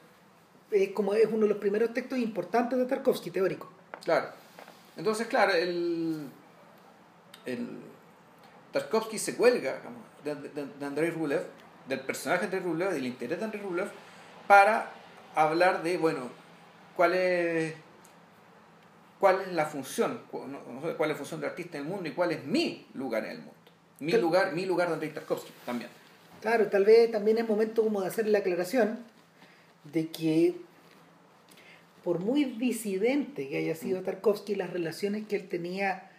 Es 0.70 0.90
como 0.90 1.14
es 1.14 1.24
uno 1.26 1.46
de 1.46 1.48
los 1.48 1.58
primeros 1.58 1.94
textos 1.94 2.18
importantes 2.18 2.78
de 2.78 2.84
Tarkovsky, 2.84 3.30
teórico. 3.30 3.72
Claro. 4.04 4.41
Entonces, 4.96 5.26
claro, 5.26 5.52
el, 5.54 6.28
el, 7.46 7.68
Tarkovsky 8.72 9.18
se 9.18 9.36
cuelga 9.36 9.80
de, 10.24 10.34
de, 10.34 10.86
Andrei 10.86 11.10
Rublev, 11.10 11.44
del 11.88 12.00
personaje 12.00 12.46
de 12.46 12.56
Andrei 12.56 12.62
Rublev, 12.62 12.92
del 12.92 13.06
interés 13.06 13.38
de 13.38 13.44
Andrei 13.44 13.62
Rublev, 13.62 13.90
para 14.46 14.90
hablar 15.34 15.82
de, 15.82 15.96
bueno, 15.96 16.30
cuál 16.96 17.14
es, 17.14 17.74
cuál 19.18 19.40
es 19.42 19.52
la 19.52 19.66
función, 19.66 20.20
cuál 20.30 20.52
es 20.98 21.08
la 21.08 21.14
función 21.14 21.40
del 21.40 21.50
artista 21.50 21.78
en 21.78 21.84
el 21.84 21.90
mundo 21.90 22.08
y 22.08 22.12
cuál 22.12 22.32
es 22.32 22.44
mi 22.44 22.86
lugar 22.94 23.24
en 23.24 23.30
el 23.30 23.38
mundo. 23.38 23.52
Mi 24.00 24.12
lugar, 24.12 24.52
mi 24.52 24.66
lugar 24.66 24.88
de 24.88 24.94
Andrei 24.94 25.12
Tarkovsky 25.12 25.52
también. 25.64 25.90
Claro, 26.40 26.66
tal 26.66 26.84
vez 26.84 27.10
también 27.12 27.38
es 27.38 27.48
momento 27.48 27.82
como 27.82 28.00
de 28.00 28.08
hacer 28.08 28.26
la 28.26 28.38
aclaración 28.38 28.98
de 29.84 30.08
que 30.08 30.56
por 32.02 32.20
muy 32.20 32.44
disidente 32.44 33.48
que 33.48 33.58
haya 33.58 33.74
sido 33.74 34.00
mm. 34.00 34.04
Tarkovsky, 34.04 34.54
las 34.54 34.70
relaciones 34.70 35.26
que 35.26 35.36
él 35.36 35.48
tenía, 35.48 36.10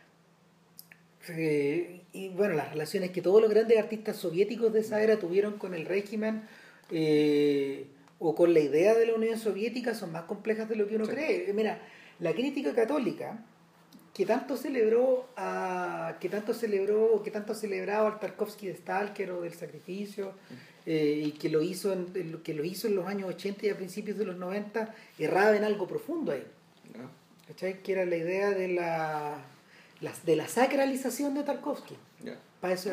eh, 1.29 2.01
y 2.11 2.29
bueno, 2.29 2.53
las 2.55 2.69
relaciones 2.71 3.11
que 3.11 3.21
todos 3.21 3.41
los 3.41 3.49
grandes 3.49 3.77
artistas 3.77 4.17
soviéticos 4.17 4.71
de 4.73 4.81
esa 4.81 5.01
era 5.01 5.19
tuvieron 5.19 5.57
con 5.57 5.73
el 5.73 5.85
régimen 5.85 6.43
eh, 6.91 7.87
o 8.19 8.35
con 8.35 8.53
la 8.53 8.59
idea 8.59 8.93
de 8.93 9.07
la 9.07 9.15
Unión 9.15 9.37
Soviética 9.37 9.95
son 9.95 10.11
más 10.11 10.23
complejas 10.23 10.69
de 10.69 10.75
lo 10.75 10.87
que 10.87 10.95
uno 10.95 11.07
cree. 11.07 11.51
Mira, 11.53 11.81
la 12.19 12.33
crítica 12.33 12.73
católica 12.73 13.43
que 14.13 14.25
tanto 14.25 14.55
celebró 14.55 15.27
a 15.35 16.17
que 16.19 16.29
tanto 16.29 16.53
celebró 16.53 17.21
que 17.23 17.31
tanto 17.31 17.55
celebraba 17.55 18.07
al 18.07 18.19
Tarkovsky 18.19 18.67
de 18.67 18.75
Stalker 18.75 19.31
o 19.31 19.41
del 19.41 19.53
sacrificio 19.53 20.33
eh, 20.85 21.23
y 21.25 21.31
que 21.31 21.49
lo 21.49 21.61
hizo 21.61 21.93
en, 21.93 22.41
que 22.43 22.53
lo 22.53 22.63
hizo 22.63 22.87
en 22.87 22.95
los 22.95 23.07
años 23.07 23.29
80 23.29 23.65
y 23.65 23.69
a 23.69 23.77
principios 23.77 24.17
de 24.17 24.25
los 24.25 24.37
90 24.37 24.93
erraba 25.17 25.55
en 25.55 25.63
algo 25.63 25.87
profundo 25.87 26.31
ahí 26.31 26.45
¿cachai? 27.47 27.81
que 27.81 27.93
era 27.93 28.05
la 28.05 28.17
idea 28.17 28.49
de 28.51 28.67
la, 28.67 29.37
de 30.25 30.35
la 30.35 30.47
sacralización 30.47 31.33
de 31.35 31.43
Tarkovsky. 31.43 31.95
Para, 32.59 32.73
eso, 32.73 32.89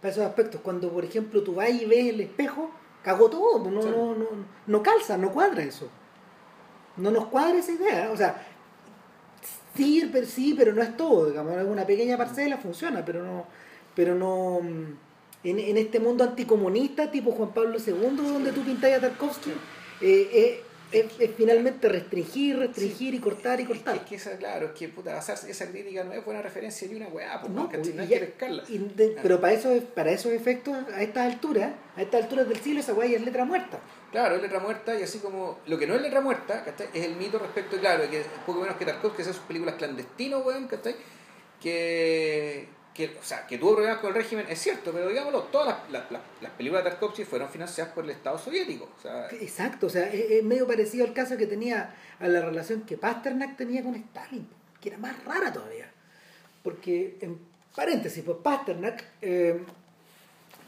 para 0.00 0.12
esos 0.12 0.24
aspectos. 0.24 0.60
Cuando 0.60 0.90
por 0.90 1.04
ejemplo 1.04 1.42
tú 1.42 1.54
vas 1.54 1.70
y 1.70 1.84
ves 1.84 2.08
el 2.08 2.20
espejo 2.20 2.70
cagó 3.02 3.30
todo 3.30 3.70
no, 3.70 3.82
no, 3.82 4.14
no, 4.14 4.26
no 4.66 4.82
calza 4.82 5.16
no 5.16 5.32
cuadra 5.32 5.62
eso. 5.62 5.88
No 6.96 7.10
nos 7.12 7.26
cuadra 7.26 7.58
esa 7.58 7.72
idea 7.72 8.10
o 8.10 8.16
sea 8.16 8.44
Sí, 9.78 10.08
pero, 10.12 10.26
sí, 10.26 10.54
pero 10.58 10.72
no 10.72 10.82
es 10.82 10.96
todo, 10.96 11.26
digamos, 11.26 11.54
una 11.64 11.86
pequeña 11.86 12.16
parcela 12.16 12.56
funciona, 12.56 13.04
pero 13.04 13.22
no, 13.22 13.46
pero 13.94 14.16
no 14.16 14.60
en, 15.44 15.58
en 15.58 15.76
este 15.76 16.00
mundo 16.00 16.24
anticomunista 16.24 17.10
tipo 17.10 17.32
Juan 17.32 17.52
Pablo 17.52 17.78
II, 17.78 18.16
donde 18.16 18.52
tú 18.52 18.62
pintas 18.62 18.92
a 18.92 19.00
Tarkovsky, 19.00 19.50
eh, 20.00 20.30
eh, 20.32 20.62
es, 20.90 21.06
finalmente 21.36 21.88
restringir, 21.88 22.58
restringir 22.58 23.14
y 23.14 23.18
cortar 23.18 23.60
y 23.60 23.66
cortar. 23.66 23.96
Es 23.96 24.02
que, 24.02 24.14
esa, 24.16 24.36
claro, 24.36 24.66
es 24.66 24.72
que 24.72 24.88
puta, 24.88 25.18
esa 25.18 25.70
crítica 25.70 26.02
no 26.04 26.12
es 26.12 26.24
buena 26.24 26.40
referencia 26.40 26.88
ni 26.88 26.94
una 26.94 27.08
weá, 27.08 27.40
pues, 27.40 27.52
no, 27.52 27.68
pues, 27.68 27.94
no 27.94 28.02
hay 28.02 28.08
que 28.08 28.34
Pero 29.22 29.40
para, 29.40 29.52
eso, 29.52 29.78
para 29.94 30.10
esos 30.10 30.32
efectos, 30.32 30.76
a 30.94 31.02
estas 31.02 31.32
alturas, 31.32 31.72
a 31.96 32.02
estas 32.02 32.22
alturas 32.22 32.48
del 32.48 32.58
siglo, 32.58 32.80
esa 32.80 32.94
weá 32.94 33.08
ya 33.08 33.18
es 33.18 33.24
letra 33.24 33.44
muerta. 33.44 33.78
Claro, 34.10 34.36
es 34.36 34.42
letra 34.42 34.60
muerta 34.60 34.98
y 34.98 35.02
así 35.02 35.18
como 35.18 35.58
lo 35.66 35.78
que 35.78 35.86
no 35.86 35.94
es 35.94 36.00
letra 36.00 36.22
muerta, 36.22 36.64
Es 36.94 37.04
el 37.04 37.16
mito 37.16 37.38
respecto, 37.38 37.78
claro, 37.78 38.08
que 38.10 38.22
poco 38.46 38.60
menos 38.60 38.76
que 38.76 38.86
Tarkovsky, 38.86 39.16
que 39.16 39.22
hace 39.22 39.34
sus 39.34 39.42
películas 39.42 39.74
clandestinos, 39.74 40.44
weón, 40.44 40.68
¿cachai? 40.68 40.96
Que, 41.60 42.68
que, 42.98 43.16
o 43.16 43.22
sea, 43.22 43.46
que 43.46 43.58
tuvo 43.58 43.76
problemas 43.76 44.00
con 44.00 44.08
el 44.08 44.16
régimen, 44.16 44.46
es 44.48 44.58
cierto, 44.58 44.90
pero 44.90 45.08
digámoslo, 45.08 45.44
todas 45.44 45.88
las, 45.88 46.10
las, 46.10 46.50
películas 46.56 46.82
de 46.82 46.90
Tarkovsky 46.90 47.24
fueron 47.24 47.48
financiadas 47.48 47.94
por 47.94 48.02
el 48.02 48.10
Estado 48.10 48.36
soviético. 48.36 48.88
Exacto, 49.40 49.86
o 49.86 49.88
sea, 49.88 50.12
es, 50.12 50.42
medio 50.42 50.66
parecido 50.66 51.06
al 51.06 51.12
caso 51.12 51.36
que 51.36 51.46
tenía, 51.46 51.94
a 52.18 52.26
la 52.26 52.40
relación 52.40 52.80
que 52.82 52.96
Pasternak 52.96 53.56
tenía 53.56 53.84
con 53.84 53.94
Stalin, 53.94 54.48
que 54.80 54.88
era 54.88 54.98
más 54.98 55.14
rara 55.24 55.52
todavía. 55.52 55.88
Porque, 56.64 57.18
en 57.20 57.38
paréntesis, 57.72 58.24
pues 58.24 58.38
Pasternak 58.42 59.04
eh, 59.22 59.62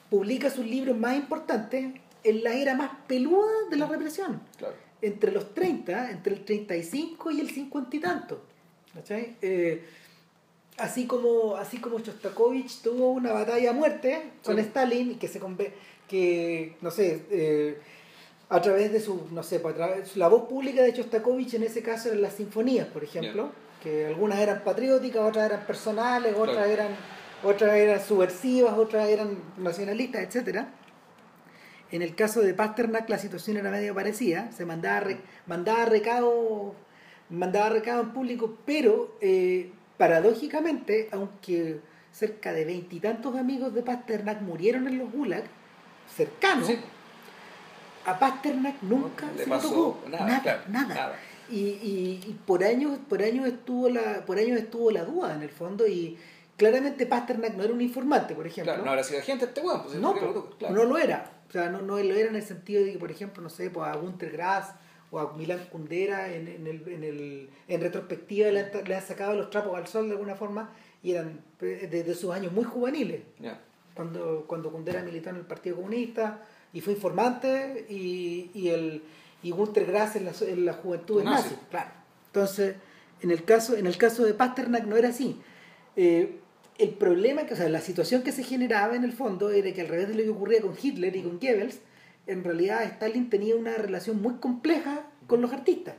publica 0.09 0.51
sus 0.51 0.65
libros 0.65 0.97
más 0.97 1.17
importantes 1.17 1.95
en 2.23 2.45
la 2.45 2.53
era 2.53 2.77
más 2.77 2.93
peluda 3.09 3.51
de 3.71 3.77
la 3.77 3.87
represión. 3.87 4.41
Entre 5.03 5.33
los 5.33 5.53
30, 5.53 6.13
entre 6.13 6.35
el 6.35 6.45
35 6.45 7.33
y 7.33 7.41
el 7.41 7.51
50 7.51 7.97
y 7.97 7.99
tanto. 7.99 8.45
Eh, 9.09 9.85
así 10.81 11.07
como 11.07 11.57
así 11.57 11.79
como 11.79 11.99
Shostakovich 11.99 12.83
tuvo 12.83 13.11
una 13.11 13.33
batalla 13.33 13.71
a 13.71 13.73
muerte 13.73 14.23
con 14.45 14.59
Stalin 14.59 15.13
y 15.13 15.15
que 15.17 15.29
se 15.29 15.41
que 16.09 16.77
no 16.81 16.91
sé 16.91 17.23
eh, 17.31 17.79
a 18.49 18.61
través 18.61 18.93
de 18.93 19.01
su 19.01 19.29
no 19.31 19.43
sé 19.43 19.61
pues, 19.61 20.17
la 20.17 20.29
voz 20.29 20.49
pública 20.49 20.83
de 20.83 20.93
Shostakovich 20.93 21.55
en 21.55 21.65
ese 21.65 21.83
caso 21.83 22.09
eran 22.09 22.23
las 22.23 22.35
sinfonías 22.35 22.87
por 22.89 23.05
ejemplo 23.05 23.51
que 23.83 24.07
algunas 24.07 24.41
eran 24.41 24.65
patrióticas 24.65 25.23
otras 25.23 25.47
eran 25.47 25.67
personales 25.67 26.35
otras 26.37 26.67
eran 26.67 26.89
otras 27.45 27.73
eran 27.75 28.01
subversivas 28.01 28.77
otras 28.77 29.09
eran 29.09 29.39
nacionalistas 29.59 30.23
etcétera. 30.23 30.75
En 31.93 32.03
el 32.03 32.15
caso 32.15 32.41
de 32.41 32.55
Pasternak 32.55 33.09
la 33.09 33.19
situación 33.19 33.57
era 33.57 33.69
medio 33.69 33.93
parecida, 33.97 34.53
se 34.53 34.65
mandaba, 34.65 35.09
mandaba 35.47 35.87
recado 35.87 36.75
mandaba 37.31 37.71
recado 37.71 38.03
en 38.03 38.13
público, 38.13 38.57
pero 38.67 39.17
eh, 39.21 39.73
paradójicamente, 40.01 41.11
aunque 41.13 41.79
cerca 42.11 42.55
de 42.55 42.65
veintitantos 42.65 43.37
amigos 43.37 43.75
de 43.75 43.83
Pasternak 43.83 44.41
murieron 44.41 44.89
en 44.89 44.97
los 44.97 45.13
Gulag, 45.13 45.45
cercanos, 46.17 46.71
a 48.07 48.19
Pasternak 48.19 48.81
nunca 48.81 49.27
se 49.37 49.47
le 49.47 49.59
tocó 49.59 50.03
nada, 50.09 50.65
nada, 50.69 51.13
Y, 51.51 52.35
por 52.47 52.65
años 52.65 52.99
por 53.11 53.23
años 53.23 53.47
estuvo 53.47 53.91
la 53.91 54.25
por 54.25 54.39
años 54.39 54.59
estuvo 54.59 54.91
la 54.91 55.05
duda 55.05 55.35
en 55.35 55.43
el 55.43 55.51
fondo 55.51 55.87
y 55.87 56.17
claramente 56.57 57.05
Pasternak 57.05 57.55
no 57.55 57.65
era 57.65 57.75
un 57.75 57.83
informante 57.83 58.35
por 58.35 58.47
ejemplo. 58.47 58.75
No 58.79 58.89
habrá 58.89 59.05
sido 59.05 59.21
gente 59.21 59.45
este 59.45 59.61
weón 59.61 59.83
pues, 59.83 59.97
no, 59.97 60.15
no 60.15 60.85
lo 60.85 60.97
era. 60.97 61.31
O 61.47 61.53
sea, 61.53 61.69
no, 61.69 61.83
no 61.83 61.99
lo 61.99 62.15
era 62.15 62.31
en 62.31 62.37
el 62.37 62.43
sentido 62.43 62.83
de 62.83 62.93
que, 62.93 62.99
por 62.99 63.11
ejemplo, 63.11 63.43
no 63.43 63.51
sé, 63.51 63.69
pues 63.69 63.87
a 63.87 63.97
Gunter 63.97 64.31
Grass 64.31 64.73
o 65.11 65.19
a 65.19 65.37
Milan 65.37 65.67
Kundera 65.71 66.33
en, 66.33 66.49
en, 66.49 66.67
el, 66.67 66.89
en, 66.89 67.05
el, 67.05 67.51
en 67.69 67.81
retrospectiva 67.81 68.51
le 68.51 68.95
han, 68.95 69.03
sacado 69.03 69.35
los 69.35 69.51
trapos 69.51 69.77
al 69.77 69.87
sol 69.87 70.07
de 70.07 70.13
alguna 70.13 70.37
forma 70.37 70.71
y 71.03 71.13
eran 71.13 71.41
desde 71.59 72.15
sus 72.15 72.33
años 72.33 72.53
muy 72.53 72.65
juveniles. 72.65 73.23
Cuando, 73.95 74.45
cuando 74.47 74.71
Kundera 74.71 75.03
militó 75.03 75.31
en 75.31 75.37
el 75.37 75.47
Partido 75.47 75.77
Comunista 75.77 76.43
y 76.73 76.81
fue 76.81 76.93
informante 76.93 77.87
y, 77.89 78.51
y, 78.55 78.69
el, 78.69 79.03
y 79.43 79.53
Grass 79.53 80.17
en 80.17 80.27
la, 80.27 80.33
en 80.43 80.65
la 80.65 80.75
juventud 80.75 81.23
nazi. 81.23 81.57
Claro. 81.71 81.91
Entonces, 82.27 82.77
en 83.23 83.31
el 83.31 83.45
caso, 83.45 83.77
en 83.77 83.87
el 83.87 83.97
caso 83.99 84.25
de 84.25 84.35
Pasternak 84.35 84.85
no 84.85 84.97
era 84.97 85.09
así. 85.09 85.41
Eh, 85.97 86.39
el 86.79 86.91
problema, 86.91 87.45
que, 87.45 87.55
o 87.55 87.57
sea, 87.57 87.69
la 87.69 87.81
situación 87.81 88.23
que 88.23 88.33
se 88.33 88.43
generaba 88.43 88.95
en 88.95 89.05
el 89.05 89.13
fondo 89.13 89.51
era 89.51 89.73
que 89.73 89.83
al 89.83 89.89
revés 89.89 90.09
de 90.09 90.15
lo 90.15 90.23
que 90.23 90.31
ocurría 90.31 90.63
con 90.63 90.75
Hitler 90.81 91.15
y 91.15 91.23
con 91.23 91.39
Goebbels, 91.39 91.81
en 92.27 92.45
realidad 92.45 92.83
Stalin 92.85 93.31
tenía 93.31 93.57
una 93.57 93.77
relación 93.77 94.21
muy 94.21 94.35
compleja 94.35 95.03
con 95.27 95.41
los 95.41 95.53
artistas. 95.53 95.95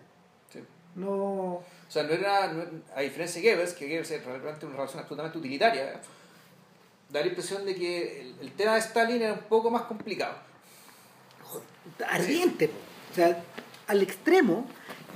Sí. 0.51 0.59
No... 0.95 1.11
O 1.11 1.93
sea, 1.93 2.03
no 2.03 2.13
era, 2.13 2.51
a 2.95 3.01
diferencia 3.01 3.41
de 3.41 3.49
Goebbels, 3.49 3.73
que 3.73 3.85
Goebbels 3.85 4.11
es 4.11 4.23
realmente 4.23 4.65
una 4.65 4.75
relación 4.75 4.99
absolutamente 5.01 5.37
utilitaria, 5.37 5.99
da 7.09 7.19
la 7.19 7.27
impresión 7.27 7.65
de 7.65 7.75
que 7.75 8.33
el, 8.39 8.51
tema 8.53 8.75
de 8.75 8.79
Stalin 8.79 9.21
era 9.21 9.33
un 9.33 9.39
poco 9.41 9.69
más 9.69 9.83
complicado. 9.83 10.35
Ardiente, 12.07 12.69
o 13.11 13.15
sea, 13.15 13.43
al 13.87 14.01
extremo 14.01 14.65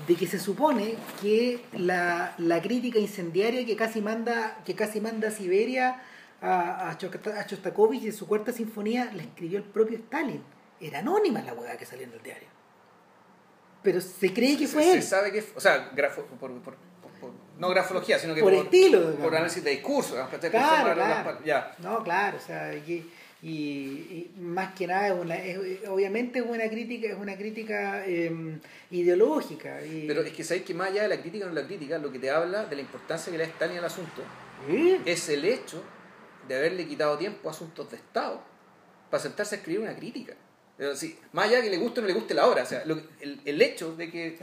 de 0.07 0.15
que 0.15 0.27
se 0.27 0.39
supone 0.39 0.95
que 1.21 1.61
la, 1.73 2.35
crítica 2.61 2.99
incendiaria 2.99 3.65
que 3.65 3.75
casi 3.75 4.01
manda 4.01 4.61
que 4.65 4.75
casi 4.75 4.99
manda 4.99 5.31
Siberia 5.31 6.01
a, 6.41 6.89
a, 6.89 6.97
Chostakovich 6.97 8.03
y 8.03 8.11
su 8.11 8.27
cuarta 8.27 8.51
sinfonía 8.51 9.11
la 9.15 9.23
escribió 9.23 9.59
el 9.59 9.63
propio 9.63 9.97
Stalin. 9.97 10.41
Era 10.79 10.99
anónima 10.99 11.41
la 11.41 11.53
hueá 11.53 11.77
que 11.77 11.85
salió 11.85 12.05
en 12.05 12.13
el 12.13 12.21
diario. 12.21 12.47
Pero 13.81 14.01
se 14.01 14.33
cree 14.33 14.57
que 14.57 14.67
fue 14.67 14.93
él. 14.93 15.01
Se 15.01 15.09
sabe 15.09 15.31
que, 15.31 15.43
o 15.55 15.59
sea, 15.59 15.91
no 17.57 17.69
grafología, 17.69 18.19
sino 18.19 18.35
que 18.35 18.41
por, 18.41 18.53
estilo, 18.53 19.15
por 19.15 19.33
análisis 19.33 19.63
de 19.63 19.71
discurso. 19.71 20.15
Claro, 20.51 20.93
claro. 20.93 21.37
No, 21.79 22.03
claro, 22.03 22.37
o 22.37 22.41
sea, 22.41 22.73
y, 23.41 24.31
más 24.37 24.73
que 24.73 24.87
nada 24.87 25.09
es 25.09 25.13
una, 25.13 25.35
obviamente 25.91 26.39
es 26.39 26.45
una 26.45 26.67
crítica 26.67 27.09
es 27.09 27.15
una 27.15 27.37
crítica 27.37 28.03
em, 28.07 28.59
ideológica 28.89 29.77
pero 30.07 30.21
es 30.21 30.33
que 30.33 30.43
sabéis 30.43 30.65
que 30.65 30.73
más 30.73 30.89
allá 30.89 31.03
de 31.03 31.09
la 31.09 31.21
crítica 31.21 31.45
o 31.45 31.49
no 31.49 31.53
la 31.53 31.67
crítica 31.67 31.99
lo 31.99 32.11
que 32.11 32.17
te 32.17 32.31
habla 32.31 32.65
de 32.65 32.75
la 32.75 32.81
importancia 32.81 33.31
que 33.31 33.37
le 33.37 33.43
da 33.45 33.51
Stalin 33.51 33.77
al 33.77 33.85
asunto 33.85 34.23
es 35.05 35.29
el 35.29 35.45
hecho 35.45 35.83
de 36.47 36.55
haberle 36.55 36.87
quitado 36.87 37.19
tiempo 37.19 37.47
a 37.47 37.51
asuntos 37.51 37.91
de 37.91 37.97
Estado 37.97 38.41
para 39.11 39.21
sentarse 39.21 39.55
a 39.55 39.57
escribir 39.59 39.81
una 39.81 39.95
crítica 39.95 40.33
sí, 40.95 41.17
más 41.31 41.47
allá 41.47 41.57
de 41.57 41.63
que 41.63 41.69
le 41.69 41.77
guste 41.77 41.99
o 41.99 42.01
no 42.01 42.07
le 42.07 42.13
guste 42.13 42.33
la 42.33 42.47
obra, 42.47 42.63
o 42.63 42.65
sea, 42.65 42.83
el, 42.83 43.39
el, 43.45 43.61
hecho 43.61 43.95
de 43.95 44.11
que 44.11 44.37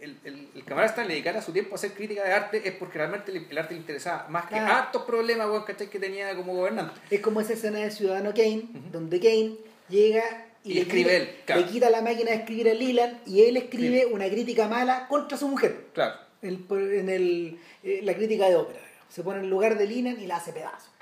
el, 0.00 0.18
el, 0.24 0.48
el, 0.54 0.64
camarada 0.64 0.88
Stalin 0.88 1.08
le 1.08 1.14
dedicara 1.14 1.42
su 1.42 1.52
tiempo 1.52 1.72
a 1.72 1.74
hacer 1.74 1.92
crítica 1.92 2.24
de 2.24 2.32
arte 2.32 2.62
es 2.64 2.74
porque 2.74 2.98
realmente 2.98 3.32
el, 3.32 3.58
arte 3.58 3.74
le 3.74 3.80
interesaba 3.80 4.26
más 4.28 4.46
que 4.46 4.54
hartos 4.54 5.02
problemas 5.02 5.48
que 5.66 5.98
tenía 5.98 6.34
como 6.36 6.54
gobernante. 6.54 6.98
Es 7.10 7.20
como 7.20 7.40
esa 7.40 7.52
escena 7.52 7.80
de 7.80 7.90
Ciudadano 7.90 8.32
Kane, 8.32 8.68
donde 8.90 9.20
Kane 9.20 9.56
llega 9.90 10.46
y, 10.62 10.74
le, 10.74 10.80
escribe 10.80 11.16
él, 11.16 11.28
le 11.46 11.66
quita 11.66 11.90
la 11.90 12.00
máquina 12.00 12.30
de 12.30 12.38
escribir 12.38 12.70
a 12.70 12.74
Leland 12.74 13.18
y 13.26 13.42
él 13.42 13.58
escribe 13.58 14.06
una 14.06 14.26
crítica 14.30 14.66
mala 14.66 15.06
contra 15.08 15.36
su 15.36 15.48
mujer. 15.48 15.88
Claro. 15.92 16.14
en 16.40 17.08
el, 17.10 17.58
eh, 17.82 18.00
la 18.02 18.14
crítica 18.14 18.48
de 18.48 18.56
ópera. 18.56 18.80
Se 19.10 19.22
pone 19.22 19.40
en 19.40 19.50
lugar 19.50 19.76
de 19.76 19.86
Leland 19.86 20.20
y 20.20 20.26
la 20.26 20.36
hace 20.36 20.52
pedazo. 20.52 20.93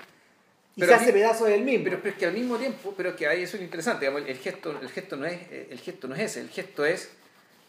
Y 0.75 0.81
se 0.81 0.93
hace 0.93 1.13
pedazo 1.13 1.45
del 1.45 1.63
mismo. 1.63 1.85
Pero, 1.85 1.99
es 2.03 2.15
que 2.15 2.25
al 2.25 2.33
mismo 2.33 2.57
tiempo, 2.57 2.93
pero 2.95 3.15
que 3.15 3.27
ahí 3.27 3.43
eso 3.43 3.57
es 3.57 3.63
interesante, 3.63 4.07
el 4.07 4.37
gesto, 4.37 4.79
el 4.79 4.89
gesto 4.89 5.15
no 5.15 5.25
es, 5.25 5.39
el 5.51 5.79
gesto 5.79 6.07
no 6.07 6.15
es 6.15 6.21
ese, 6.21 6.41
el 6.41 6.49
gesto 6.49 6.85
es, 6.85 7.09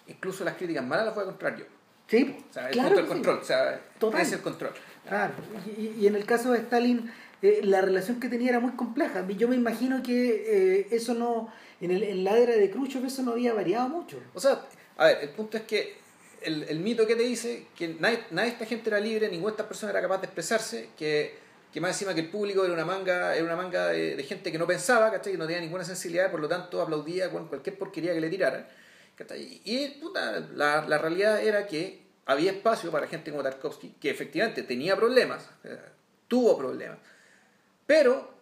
incluso 0.06 0.44
las 0.44 0.56
críticas 0.56 0.84
malas 0.84 1.06
las 1.06 1.14
voy 1.14 1.24
a 1.24 1.26
comprar 1.26 1.56
yo. 1.56 1.64
Sí, 2.06 2.36
o 2.50 2.52
sea, 2.52 2.68
el 2.68 2.78
punto 2.78 2.96
del 2.96 3.06
control, 3.06 3.38
o 3.38 3.44
sea, 3.44 3.80
es 4.20 4.32
el 4.32 4.40
control. 4.40 4.72
Claro, 5.08 5.34
y, 5.78 6.06
en 6.06 6.14
el 6.14 6.24
caso 6.24 6.52
de 6.52 6.58
Stalin, 6.58 7.10
eh, 7.42 7.60
la 7.62 7.80
relación 7.80 8.20
que 8.20 8.28
tenía 8.28 8.50
era 8.50 8.60
muy 8.60 8.72
compleja. 8.72 9.26
Yo 9.28 9.48
me 9.48 9.56
imagino 9.56 10.02
que 10.02 10.80
eh, 10.80 10.88
eso 10.90 11.14
no, 11.14 11.52
en, 11.80 11.90
el, 11.90 12.02
en 12.02 12.24
la 12.24 12.36
era 12.38 12.56
de 12.56 12.70
Khrushchev 12.70 13.04
eso 13.04 13.22
no 13.22 13.32
había 13.32 13.52
variado 13.52 13.88
mucho. 13.88 14.18
O 14.34 14.40
sea, 14.40 14.62
a 14.96 15.06
ver, 15.06 15.18
el 15.22 15.30
punto 15.30 15.56
es 15.56 15.64
que 15.64 15.96
el, 16.42 16.62
el 16.64 16.80
mito 16.80 17.06
que 17.06 17.16
te 17.16 17.22
dice 17.22 17.66
que 17.76 17.88
nadie, 18.00 18.20
nadie 18.30 18.48
de 18.48 18.52
esta 18.54 18.66
gente 18.66 18.90
era 18.90 19.00
libre, 19.00 19.28
ninguna 19.28 19.52
de 19.52 19.54
estas 19.54 19.66
personas 19.66 19.94
era 19.94 20.02
capaz 20.02 20.18
de 20.18 20.26
expresarse, 20.26 20.88
que 20.96 21.43
que 21.74 21.80
más 21.80 21.90
encima 21.90 22.14
que 22.14 22.20
el 22.20 22.30
público 22.30 22.64
era 22.64 22.72
una 22.72 22.84
manga, 22.84 23.34
era 23.34 23.44
una 23.44 23.56
manga 23.56 23.88
de, 23.88 24.22
gente 24.22 24.52
que 24.52 24.58
no 24.58 24.64
pensaba, 24.64 25.10
¿cachai? 25.10 25.32
que 25.32 25.38
no 25.38 25.44
tenía 25.44 25.60
ninguna 25.60 25.82
sensibilidad, 25.82 26.30
por 26.30 26.38
lo 26.38 26.46
tanto 26.46 26.80
aplaudía 26.80 27.32
con 27.32 27.48
cualquier 27.48 27.76
porquería 27.76 28.14
que 28.14 28.20
le 28.20 28.30
tiraran. 28.30 28.64
Y 29.64 29.88
puta, 30.00 30.38
la, 30.54 30.86
la, 30.86 30.98
realidad 30.98 31.42
era 31.42 31.66
que 31.66 32.00
había 32.26 32.52
espacio 32.52 32.92
para 32.92 33.08
gente 33.08 33.32
como 33.32 33.42
Tarkovsky, 33.42 33.96
que 34.00 34.08
efectivamente 34.08 34.62
tenía 34.62 34.94
problemas, 34.94 35.50
tuvo 36.28 36.56
problemas, 36.56 36.98
pero 37.88 38.32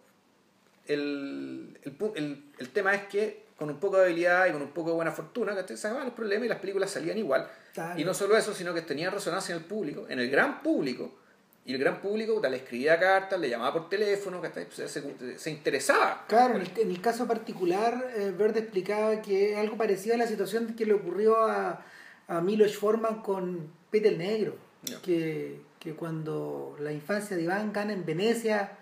el, 0.85 1.79
el, 1.81 2.43
el, 2.59 2.69
tema 2.69 2.93
es 2.93 3.07
que 3.07 3.45
con 3.57 3.67
un 3.67 3.79
poco 3.79 3.97
de 3.97 4.05
habilidad 4.05 4.45
y 4.45 4.51
con 4.51 4.61
un 4.61 4.73
poco 4.73 4.91
de 4.91 4.95
buena 4.95 5.11
fortuna, 5.11 5.55
se 5.65 5.75
sacaban 5.75 6.05
los 6.05 6.13
problemas 6.13 6.45
y 6.45 6.49
las 6.49 6.59
películas 6.59 6.91
salían 6.91 7.17
igual. 7.17 7.49
Y 7.97 8.03
no 8.03 8.13
solo 8.13 8.37
eso, 8.37 8.53
sino 8.53 8.75
que 8.75 8.83
tenían 8.83 9.11
resonancia 9.11 9.55
en 9.55 9.61
el 9.63 9.67
público, 9.67 10.05
en 10.07 10.19
el 10.19 10.29
gran 10.29 10.61
público, 10.61 11.22
y 11.65 11.73
el 11.73 11.79
gran 11.79 12.01
público 12.01 12.41
le 12.41 12.57
escribía 12.57 12.99
cartas, 12.99 13.39
le 13.39 13.49
llamaba 13.49 13.73
por 13.73 13.89
teléfono, 13.89 14.41
se, 14.69 15.37
se, 15.37 15.49
interesaba. 15.49 16.25
Claro, 16.27 16.55
en 16.55 16.89
el, 16.89 17.01
caso 17.01 17.25
particular, 17.25 18.11
eh, 18.17 18.33
Verde 18.37 18.59
explicaba 18.59 19.21
que 19.21 19.55
algo 19.55 19.77
parecido 19.77 20.15
a 20.15 20.17
la 20.17 20.27
situación 20.27 20.75
que 20.75 20.85
le 20.85 20.93
ocurrió 20.93 21.37
a, 21.45 21.85
a 22.27 22.41
Milos 22.41 22.75
Forman 22.75 23.21
con 23.21 23.71
Peter 23.89 24.17
Negro, 24.17 24.57
que, 25.01 25.61
que, 25.79 25.93
cuando 25.93 26.75
la 26.81 26.91
infancia 26.91 27.37
de 27.37 27.43
Iván 27.43 27.71
gana 27.71 27.93
en 27.93 28.05
Venecia, 28.05 28.77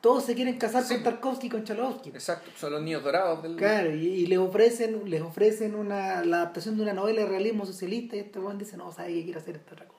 todos 0.00 0.24
se 0.24 0.34
quieren 0.34 0.56
casar 0.56 0.88
con 0.88 1.02
Tarkovsky 1.02 1.48
y 1.48 1.50
con 1.50 1.64
Chalowski. 1.64 2.08
Exacto, 2.08 2.50
son 2.56 2.72
los 2.72 2.82
niños 2.82 3.04
dorados 3.04 3.42
del... 3.42 3.56
Claro, 3.56 3.94
y, 3.94 4.24
les 4.26 4.38
ofrecen, 4.38 5.10
les 5.10 5.20
ofrecen 5.20 5.74
una, 5.74 6.24
la 6.24 6.38
adaptación 6.38 6.78
de 6.78 6.84
una 6.84 6.94
novela 6.94 7.20
de 7.20 7.26
realismo 7.26 7.66
socialista 7.66 8.16
y 8.16 8.20
este 8.20 8.38
buen 8.38 8.56
dice, 8.56 8.78
no, 8.78 8.90
sabe 8.92 9.12
que 9.12 9.24
quiere 9.24 9.40
hacer 9.40 9.56
esta 9.56 9.74
otra 9.74 9.86
cosa 9.86 9.97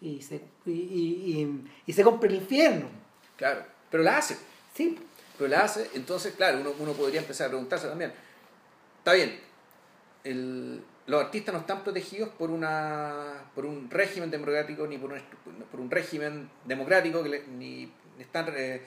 y 0.00 0.22
se, 0.22 0.40
y, 0.66 1.48
y, 1.86 1.92
se 1.92 2.02
compra 2.02 2.28
el 2.28 2.36
infierno. 2.36 2.86
Claro, 3.36 3.64
pero 3.90 4.02
la 4.02 4.18
hace. 4.18 4.36
Sí. 4.74 4.98
Pero 5.38 5.48
la 5.48 5.62
hace, 5.62 5.90
entonces, 5.94 6.34
claro, 6.34 6.60
uno, 6.60 6.72
uno 6.78 6.92
podría 6.92 7.20
empezar 7.20 7.46
a 7.46 7.50
preguntarse 7.50 7.88
también, 7.88 8.12
está 8.98 9.14
bien, 9.14 9.40
el, 10.22 10.82
los 11.06 11.22
artistas 11.22 11.52
no 11.52 11.60
están 11.60 11.84
protegidos 11.84 12.30
por 12.30 12.50
una 12.50 13.44
por 13.54 13.66
un 13.66 13.90
régimen 13.90 14.30
democrático 14.30 14.86
ni 14.86 14.98
por 14.98 15.12
un, 15.12 15.20
por 15.70 15.80
un 15.80 15.90
régimen 15.90 16.50
democrático 16.64 17.22
que 17.22 17.44
ni, 17.48 17.92
están 18.18 18.46
eh, 18.56 18.82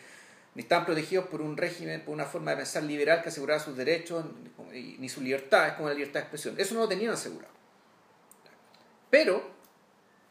ni 0.55 0.63
están 0.63 0.85
protegidos 0.85 1.27
por 1.27 1.41
un 1.41 1.55
régimen 1.55 2.01
por 2.01 2.13
una 2.15 2.25
forma 2.25 2.51
de 2.51 2.57
pensar 2.57 2.83
liberal 2.83 3.21
que 3.21 3.29
asegurara 3.29 3.59
sus 3.59 3.77
derechos 3.77 4.25
ni, 4.71 4.97
ni 4.97 5.09
su 5.09 5.21
libertad 5.21 5.67
es 5.67 5.73
como 5.73 5.89
la 5.89 5.93
libertad 5.93 6.21
de 6.21 6.23
expresión 6.23 6.55
eso 6.57 6.73
no 6.73 6.81
lo 6.81 6.87
tenían 6.87 7.13
asegurado 7.13 7.53
pero 9.11 9.56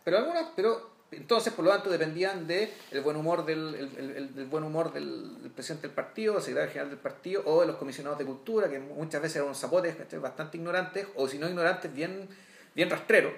pero 0.07 0.18
algunas, 0.18 0.46
pero 0.54 0.88
entonces 1.11 1.52
por 1.52 1.64
lo 1.64 1.72
tanto 1.72 1.90
dependían 1.90 2.46
del 2.46 2.70
el 2.92 3.00
buen 3.00 3.16
humor 3.16 3.44
del, 3.44 3.74
el, 3.74 4.46
buen 4.46 4.62
humor 4.62 4.92
del, 4.92 5.50
presidente 5.52 5.88
del 5.88 5.96
partido, 5.96 6.34
del 6.34 6.42
secretario 6.44 6.70
general 6.70 6.90
del 6.90 7.00
partido 7.00 7.42
o 7.44 7.62
de 7.62 7.66
los 7.66 7.74
comisionados 7.74 8.16
de 8.16 8.24
cultura, 8.24 8.70
que 8.70 8.78
muchas 8.78 9.20
veces 9.20 9.34
eran 9.34 9.48
unos 9.48 9.59
zapotes 9.59 9.96
bastante 10.20 10.59
ignorantes, 10.59 11.09
o 11.16 11.26
si 11.26 11.38
no 11.38 11.48
ignorantes, 11.48 11.92
bien, 11.92 12.28
bien 12.72 12.88
rastreros. 12.88 13.32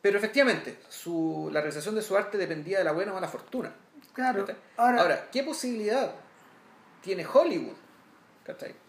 Pero 0.00 0.16
efectivamente, 0.16 0.78
su, 0.88 1.50
la 1.52 1.60
realización 1.60 1.96
de 1.96 2.02
su 2.02 2.16
arte 2.16 2.38
dependía 2.38 2.78
de 2.78 2.84
la 2.84 2.92
buena 2.92 3.10
o 3.10 3.14
mala 3.16 3.26
fortuna. 3.26 3.74
Claro. 4.12 4.46
Ahora, 4.76 5.28
¿qué 5.32 5.42
posibilidad 5.42 6.14
tiene 7.00 7.26
Hollywood? 7.26 7.74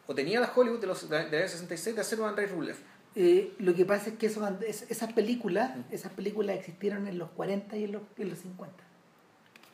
O 0.05 0.13
tenía 0.13 0.39
la 0.39 0.51
Hollywood 0.55 0.81
de 0.81 0.85
los 0.85 1.09
de 1.09 1.31
la 1.31 1.47
66 1.47 1.95
de 1.95 2.01
hacer 2.01 2.21
un 2.21 2.27
Andrei 2.27 2.45
Rublev 2.45 2.77
eh, 3.15 3.53
lo 3.59 3.75
que 3.75 3.85
pasa 3.85 4.09
es 4.09 4.15
que 4.15 4.25
esas 4.25 5.13
películas 5.13 5.71
esas 5.91 6.11
películas 6.13 6.57
existieron 6.57 7.07
en 7.07 7.17
los 7.17 7.29
40 7.31 7.77
y 7.77 7.83
en 7.85 7.91
los, 7.93 8.01
en 8.17 8.29
los 8.29 8.39
50. 8.39 8.73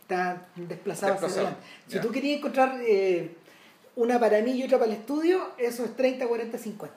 Están 0.01 0.45
desplazadas 0.55 1.23
hacia 1.23 1.41
adelante. 1.41 1.61
Si 1.87 2.01
tú 2.01 2.11
querías 2.11 2.39
encontrar 2.39 2.79
eh, 2.81 3.35
una 3.95 4.19
para 4.19 4.41
mí 4.41 4.51
y 4.51 4.63
otra 4.63 4.79
para 4.79 4.91
el 4.91 4.97
estudio, 4.97 5.51
eso 5.57 5.85
es 5.85 5.95
30, 5.95 6.27
40, 6.27 6.57
50. 6.57 6.95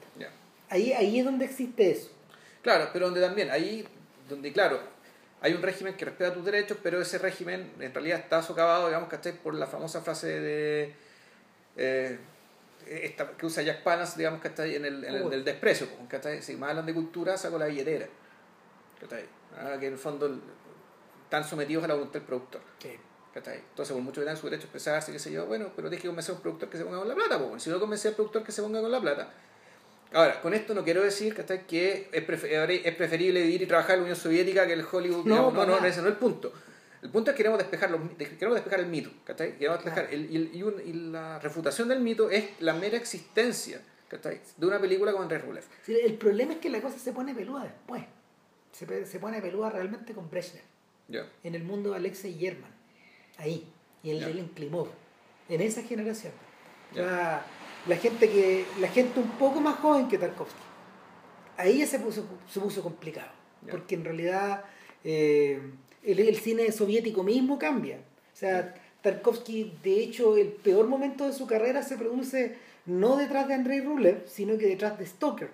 Ahí, 0.69 0.93
ahí 0.93 1.19
es 1.19 1.25
donde 1.25 1.45
existe 1.45 1.91
eso. 1.91 2.11
Claro, 2.63 2.89
pero 2.93 3.07
donde 3.07 3.21
también, 3.21 3.51
ahí 3.51 3.87
donde 4.29 4.53
claro, 4.53 4.81
hay 5.43 5.53
un 5.53 5.63
régimen 5.63 5.95
que 5.95 6.05
respeta 6.05 6.33
tus 6.33 6.45
derechos, 6.45 6.79
pero 6.83 7.01
ese 7.01 7.19
régimen 7.19 7.73
en 7.81 7.93
realidad 7.93 8.21
está 8.21 8.43
socavado, 8.43 8.87
digamos, 8.87 9.09
¿cachai? 9.09 9.33
Por 9.33 9.55
la 9.55 9.67
famosa 9.67 10.01
frase 10.01 10.41
de... 10.41 10.95
Eh, 11.77 12.19
esta, 12.87 13.31
que 13.33 13.47
usa 13.47 13.63
Jack 13.63 13.83
Palance, 13.83 14.17
digamos, 14.17 14.41
que 14.41 14.49
está 14.49 14.63
ahí 14.63 14.77
en 14.77 14.85
el, 14.85 15.05
en 15.05 15.33
el, 15.33 15.45
desprecio, 15.45 15.87
que 16.09 16.43
si 16.43 16.57
me 16.57 16.67
hablan 16.67 16.87
de 16.87 16.95
cultura, 16.95 17.37
saco 17.37 17.59
la 17.59 17.67
billetera. 17.67 18.07
Ah, 19.57 19.77
que 19.79 19.87
en 19.87 19.95
el 19.95 19.99
fondo 19.99 20.41
están 21.25 21.45
sometidos 21.45 21.85
a 21.85 21.89
la 21.89 21.95
voluntad 21.95 22.15
del 22.15 22.23
productor. 22.23 22.61
Entonces, 23.35 23.95
por 23.95 24.03
mucho 24.03 24.21
que 24.21 24.27
tengan 24.27 24.37
su 24.37 24.47
derecho 24.47 24.65
a 24.65 24.67
expresarse, 24.67 25.11
qué 25.11 25.19
sé 25.19 25.33
yo, 25.33 25.47
bueno, 25.47 25.71
pero 25.75 25.89
tienes 25.89 26.03
que 26.03 26.09
convencer 26.09 26.35
a 26.35 26.37
un 26.37 26.43
productor 26.43 26.69
que 26.69 26.77
se 26.77 26.85
ponga 26.85 26.99
con 26.99 27.09
la 27.09 27.15
plata, 27.15 27.39
pues. 27.39 27.63
si 27.63 27.71
no 27.71 27.81
convencer 27.81 28.11
al 28.11 28.17
productor 28.17 28.45
que 28.45 28.53
se 28.53 28.63
ponga 28.63 28.81
con 28.81 28.91
la 28.91 29.01
plata. 29.01 29.33
Ahora, 30.13 30.41
con 30.43 30.53
esto 30.53 30.75
no 30.75 30.85
quiero 30.85 31.03
decir 31.03 31.35
que 31.35 32.11
es, 32.13 32.25
preferible 32.25 33.43
vivir 33.43 33.63
y 33.63 33.67
trabajar 33.67 33.93
en 33.93 34.01
la 34.01 34.03
Unión 34.03 34.17
Soviética 34.17 34.67
que 34.67 34.75
el 34.75 34.85
Hollywood. 34.91 35.25
No, 35.25 35.51
no, 35.51 35.65
no, 35.65 35.79
ese 35.79 36.03
no 36.03 36.09
es 36.09 36.13
el 36.13 36.19
punto. 36.19 36.53
El 37.03 37.11
punto 37.11 37.31
es 37.31 37.35
que 37.35 37.39
queremos 37.39 37.59
despejar, 37.59 37.91
los, 37.91 38.01
queremos 38.17 38.55
despejar 38.55 38.79
el 38.79 38.87
mito, 38.87 39.11
¿cachai? 39.25 39.59
Queremos 39.59 39.83
despejar 39.83 40.15
el, 40.15 40.31
y, 40.31 40.93
la 41.11 41.41
refutación 41.41 41.89
del 41.89 42.01
mito 42.01 42.31
es 42.31 42.61
la 42.61 42.75
mera 42.75 42.97
existencia, 42.97 43.83
¿cachai? 44.07 44.41
De 44.57 44.67
una 44.67 44.81
película 44.81 45.11
como 45.11 45.25
Andrés 45.25 45.43
Rublev. 45.43 45.65
el 45.89 46.15
problema 46.15 46.53
es 46.53 46.59
que 46.61 46.71
la 46.71 46.81
cosa 46.81 46.99
se 46.99 47.13
pone 47.13 47.35
peluda 47.35 47.65
después. 47.65 48.05
Se, 48.71 49.05
se 49.05 49.19
pone 49.19 49.43
peluda 49.43 49.71
realmente 49.71 50.15
con 50.15 50.31
Brezhnev. 50.31 50.63
En 51.43 51.55
el 51.55 51.65
mundo 51.65 51.91
de 51.91 51.97
Alexei 51.97 52.35
Yerman. 52.35 52.71
Ahí. 53.37 53.69
Y 54.03 54.11
el 54.11 54.21
de 54.21 54.47
Klimov. 54.55 54.89
En 55.49 55.61
esa 55.61 55.83
generación. 55.83 56.33
La, 56.95 57.45
gente 58.01 58.31
que 58.31 58.65
la 58.81 58.89
gente 58.89 59.19
un 59.19 59.31
poco 59.33 59.61
más 59.61 59.77
joven 59.81 60.09
que 60.09 60.19
Tarkovsky. 60.19 60.63
Ahí 61.57 61.79
ya 61.79 61.87
se 61.87 61.99
puso, 61.99 62.25
se 62.49 62.61
puso 62.61 62.83
complicado. 62.83 63.33
Porque 63.69 63.97
en 63.97 64.05
realidad... 64.05 64.65
Eh, 65.05 65.61
el, 66.03 66.37
cine 66.37 66.71
soviético 66.73 67.23
mismo 67.23 67.59
cambia. 67.59 67.97
O 67.97 68.37
sea, 68.37 68.75
Tarkovsky, 69.03 69.79
de 69.83 70.03
hecho, 70.03 70.37
el 70.37 70.49
peor 70.49 70.87
momento 70.87 71.27
de 71.27 71.33
su 71.33 71.47
carrera 71.47 71.83
se 71.83 71.97
produce 71.97 72.57
no 72.87 73.17
detrás 73.17 73.49
de 73.49 73.55
Andrei 73.55 73.81
Rublev, 73.81 74.25
sino 74.27 74.59
que 74.59 74.67
detrás 74.67 74.99
de 74.99 75.07
Stoker. 75.07 75.51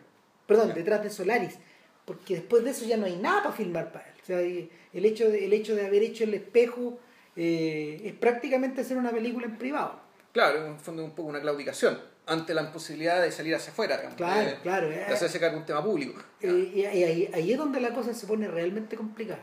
Perdón, 0.46 0.72
detrás 0.74 1.02
de 1.02 1.10
Solaris. 1.10 1.58
Porque 2.04 2.36
después 2.36 2.64
de 2.64 2.70
eso 2.70 2.86
ya 2.86 2.96
no 2.96 3.06
hay 3.06 3.16
nada 3.16 3.42
para 3.42 3.54
filmar 3.54 3.92
para 3.92 4.06
él. 4.06 4.14
O 4.22 4.26
sea, 4.26 4.40
el 4.40 5.04
hecho 5.04 5.28
de, 5.28 5.44
el 5.44 5.52
hecho 5.52 5.74
de 5.74 5.86
haber 5.86 6.02
hecho 6.02 6.24
El 6.24 6.34
Espejo 6.34 6.98
eh, 7.36 8.00
es 8.04 8.14
prácticamente 8.14 8.80
hacer 8.80 8.96
una 8.96 9.10
película 9.10 9.46
en 9.46 9.58
privado. 9.58 10.00
Claro, 10.32 10.66
en 10.66 10.78
fondo 10.78 11.04
un 11.04 11.12
poco 11.12 11.28
una 11.28 11.40
claudicación 11.40 11.98
ante 12.26 12.54
la 12.54 12.62
imposibilidad 12.62 13.22
de 13.22 13.32
salir 13.32 13.54
hacia 13.54 13.72
afuera, 13.72 14.00
claro, 14.14 14.58
claro, 14.62 14.88
de 14.88 15.02
hacerse 15.04 15.40
cargo 15.40 15.54
de 15.54 15.60
un 15.60 15.66
tema 15.66 15.82
público. 15.82 16.20
Eh, 16.40 16.72
y 16.74 16.84
ahí, 16.84 17.30
ahí, 17.32 17.52
es 17.52 17.58
donde 17.58 17.80
la 17.80 17.94
cosa 17.94 18.12
se 18.12 18.26
pone 18.26 18.46
realmente 18.48 18.96
complicada. 18.96 19.40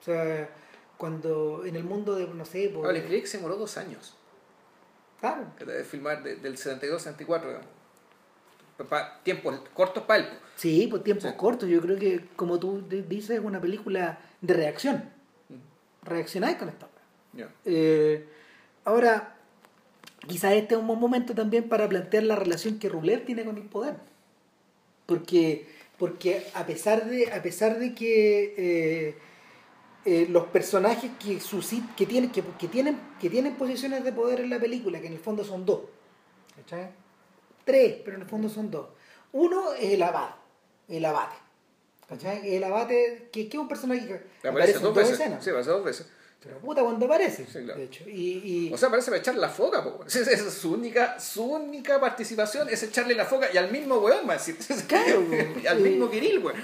O 0.00 0.04
sea, 0.04 0.48
cuando 0.96 1.64
en 1.64 1.76
el 1.76 1.84
mundo 1.84 2.14
de, 2.14 2.26
no 2.26 2.44
sé... 2.44 2.68
Por, 2.68 2.86
Vale, 2.86 3.26
se 3.26 3.36
demoró 3.38 3.56
dos 3.56 3.76
años. 3.76 4.14
Claro. 5.20 5.46
De 5.64 5.84
filmar 5.84 6.22
del 6.22 6.56
72 6.56 7.02
74, 7.02 7.60
tiempos 9.22 9.60
cortos 9.74 10.04
para 10.04 10.24
él. 10.24 10.28
Sí, 10.56 10.86
pues 10.88 11.02
tiempos 11.02 11.32
cortos. 11.34 11.68
Yo 11.68 11.80
creo 11.80 11.98
que, 11.98 12.26
como 12.36 12.58
tú 12.58 12.84
dices, 12.88 13.30
es 13.30 13.44
una 13.44 13.60
película 13.60 14.18
de 14.40 14.54
reacción. 14.54 15.10
Reaccionáis 16.02 16.56
con 16.56 16.68
esta 16.68 16.88
eh, 17.64 18.26
ahora, 18.84 19.36
quizás 20.26 20.54
este 20.54 20.74
es 20.74 20.80
un 20.80 20.86
buen 20.86 20.98
momento 20.98 21.34
también 21.34 21.68
para 21.68 21.88
plantear 21.88 22.24
la 22.24 22.34
relación 22.34 22.78
que 22.78 22.88
Rublev 22.88 23.24
tiene 23.24 23.44
con 23.44 23.56
el 23.56 23.64
poder. 23.64 23.94
Porque, 25.06 25.68
porque 25.98 26.46
a, 26.54 26.66
pesar 26.66 27.08
de, 27.08 27.32
a 27.32 27.42
pesar 27.42 27.78
de 27.78 27.94
que... 27.94 28.54
Eh, 28.56 29.18
eh, 30.10 30.26
los 30.30 30.44
personajes 30.46 31.10
que, 31.22 31.38
que, 31.94 32.06
tienen, 32.06 32.30
que, 32.30 32.42
tienen, 32.66 32.98
que 33.20 33.28
tienen 33.28 33.56
posiciones 33.56 34.02
de 34.04 34.10
poder 34.10 34.40
en 34.40 34.48
la 34.48 34.58
película, 34.58 35.02
que 35.02 35.06
en 35.06 35.12
el 35.12 35.18
fondo 35.18 35.44
son 35.44 35.66
dos. 35.66 35.82
¿cachai? 36.56 36.88
Tres, 37.62 38.00
pero 38.02 38.16
en 38.16 38.22
el 38.22 38.28
fondo 38.28 38.48
son 38.48 38.70
dos. 38.70 38.88
Uno 39.32 39.74
es 39.74 39.92
el 39.92 40.02
abad, 40.02 40.30
el 40.88 41.04
abate. 41.04 41.36
¿cachai? 42.08 42.54
El 42.54 42.64
abate, 42.64 43.28
que, 43.30 43.42
es 43.42 43.54
un 43.54 43.68
personaje 43.68 44.06
que 44.40 44.48
aparece, 44.48 44.78
dos, 44.78 44.94
veces. 44.94 45.18
Sí, 45.18 45.50
aparece 45.50 45.70
dos 45.70 45.84
veces. 45.84 46.10
Pero 46.48 46.60
puta 46.60 46.82
cuando 46.82 47.04
aparece, 47.04 47.44
Sí, 47.46 47.58
claro. 47.64 47.78
de 47.78 47.84
hecho. 47.84 48.04
Y, 48.08 48.68
y- 48.68 48.72
O 48.72 48.78
sea, 48.78 48.88
parece 48.88 49.10
para 49.10 49.20
echarle 49.20 49.40
la 49.40 49.50
foca, 49.50 49.84
po. 49.84 50.02
Esa 50.06 50.20
es 50.30 50.40
su 50.54 50.72
única, 50.72 51.20
su 51.20 51.44
única 51.44 52.00
participación, 52.00 52.68
es 52.70 52.82
echarle 52.82 53.14
la 53.14 53.26
foca 53.26 53.48
y 53.52 53.58
al 53.58 53.70
mismo 53.70 53.96
weón, 53.98 54.26
más. 54.26 54.48
Claro, 54.88 55.22
y 55.62 55.66
al 55.66 55.78
eh, 55.78 55.90
mismo 55.90 56.10
Kirill, 56.10 56.38
weón. 56.38 56.56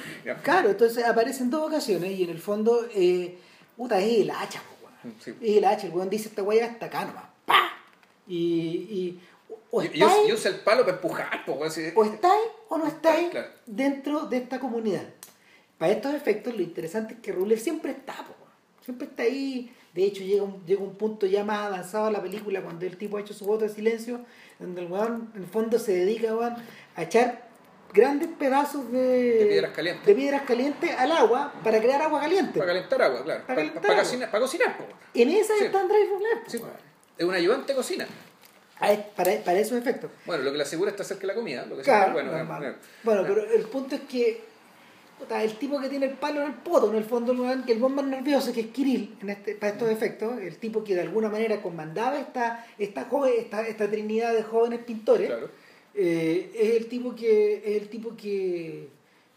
Claro, 0.42 0.70
entonces 0.70 1.04
aparece 1.04 1.42
en 1.42 1.50
dos 1.50 1.68
ocasiones 1.68 2.10
y 2.12 2.24
en 2.24 2.30
el 2.30 2.38
fondo, 2.40 2.86
eh, 2.94 3.36
puta, 3.76 4.00
es 4.00 4.20
el 4.20 4.30
hacha, 4.30 4.60
po, 4.62 4.86
weón. 4.86 5.14
Sí. 5.22 5.34
Es 5.42 5.56
el 5.58 5.64
hacha, 5.66 5.86
el 5.86 5.92
weón 5.92 6.08
dice 6.08 6.28
esta 6.30 6.42
weá 6.42 6.64
hasta 6.66 6.86
acá 6.86 7.04
nomás. 7.04 7.24
¡Pa! 7.44 7.70
Y, 8.26 8.36
y 8.36 9.20
o 9.70 9.82
Y, 9.82 9.86
estáis, 9.86 10.28
y 10.28 10.32
usa 10.32 10.50
el 10.50 10.60
palo 10.60 10.82
para 10.84 10.96
empujar, 10.96 11.44
po, 11.44 11.52
weón. 11.52 11.68
así. 11.68 11.82
o 11.94 12.04
estáis 12.04 12.42
o 12.70 12.78
no 12.78 12.86
estáis 12.86 13.28
Claro. 13.30 13.48
dentro 13.66 14.20
de 14.26 14.38
esta 14.38 14.58
comunidad. 14.58 15.04
Para 15.76 15.92
estos 15.92 16.14
efectos, 16.14 16.54
lo 16.54 16.62
interesante 16.62 17.14
es 17.14 17.20
que 17.20 17.32
Ruler 17.32 17.58
siempre 17.58 17.90
está, 17.90 18.14
po. 18.14 18.34
Siempre 18.84 19.06
está 19.08 19.22
ahí. 19.24 19.74
De 19.94 20.04
hecho, 20.04 20.22
llega 20.24 20.42
un, 20.42 20.64
llega 20.66 20.82
un 20.82 20.94
punto 20.96 21.26
ya 21.26 21.44
más 21.44 21.66
avanzado 21.66 22.06
de 22.06 22.12
la 22.12 22.22
película 22.22 22.60
cuando 22.62 22.84
el 22.84 22.96
tipo 22.96 23.16
ha 23.16 23.20
hecho 23.20 23.32
su 23.34 23.44
voto 23.44 23.64
de 23.64 23.70
silencio, 23.70 24.20
donde 24.58 24.82
el 24.82 24.90
weón 24.90 25.30
en 25.36 25.42
el 25.42 25.48
fondo 25.48 25.78
se 25.78 25.92
dedica 25.92 26.34
weón, 26.34 26.56
a 26.96 27.02
echar 27.02 27.44
grandes 27.92 28.28
pedazos 28.36 28.90
de, 28.90 28.98
De 29.38 29.46
piedras 29.46 29.70
calientes. 29.72 30.04
de 30.06 30.14
piedras 30.14 30.42
calientes 30.42 30.90
al 30.98 31.12
agua 31.12 31.52
para 31.62 31.80
crear 31.80 32.02
agua 32.02 32.20
caliente. 32.20 32.58
Para 32.58 32.72
calentar 32.72 33.02
agua, 33.02 33.22
claro. 33.22 33.42
Para 33.46 33.54
calentar 33.56 33.82
para 33.82 33.94
agua. 33.94 34.02
cocinar, 34.04 34.30
para 34.32 34.40
cocinar, 34.42 34.76
po, 34.76 34.82
weón. 34.84 34.96
En 35.14 35.28
esa 35.30 35.54
Sí. 35.58 35.64
está 35.66 35.80
Andrés 35.80 36.08
Sí, 36.48 36.56
weón. 36.56 36.72
Es 37.16 37.24
un 37.24 37.34
ayudante 37.34 37.72
de 37.72 37.76
cocina. 37.76 38.06
Ah, 38.80 38.92
Para, 39.14 39.30
para 39.44 39.60
esos 39.60 39.78
efectos. 39.78 40.10
Bueno, 40.26 40.42
lo 40.42 40.50
que 40.50 40.56
le 40.56 40.64
asegura 40.64 40.90
está 40.90 41.04
cerca 41.04 41.20
de 41.20 41.26
la 41.28 41.34
comida. 41.34 41.64
Lo 41.66 41.76
que 41.76 41.82
Claro, 41.82 42.18
es 42.18 42.24
Bueno, 42.46 42.74
bueno. 43.04 43.22
pero 43.28 43.52
el 43.52 43.62
punto 43.62 43.94
es 43.94 44.00
que 44.02 44.42
puta, 45.18 45.42
el 45.42 45.52
tipo 45.54 45.80
que 45.80 45.88
tiene 45.88 46.06
el 46.06 46.12
palo 46.14 46.40
en 46.42 46.48
el 46.48 46.54
poto, 46.54 46.90
en 46.90 46.96
el 46.96 47.04
fondo, 47.04 47.32
el 47.32 47.40
weón, 47.40 47.64
que 47.64 47.72
el 47.72 47.78
más 47.80 48.04
nervioso, 48.06 48.52
que 48.52 48.60
es 48.60 48.66
Kirill, 48.68 49.16
en 49.22 49.30
este, 49.30 49.54
para 49.54 49.72
estos 49.72 49.88
efectos, 49.90 50.38
el 50.40 50.56
tipo 50.58 50.82
que 50.84 50.94
de 50.94 51.02
alguna 51.02 51.28
manera 51.28 51.62
comandaba 51.62 52.18
esta, 52.18 52.66
esta, 52.78 53.04
joven, 53.04 53.32
esta, 53.38 53.66
esta 53.66 53.90
trinidad 53.90 54.34
de 54.34 54.42
jóvenes 54.42 54.80
pintores, 54.84 55.28
Claro. 55.28 55.48
eh, 55.94 56.50
es 56.54 56.76
el 56.76 56.86
tipo 56.88 57.14
que 57.14 57.62
es 57.76 57.82
el 57.82 57.88
tipo 57.88 58.16
que, 58.16 58.88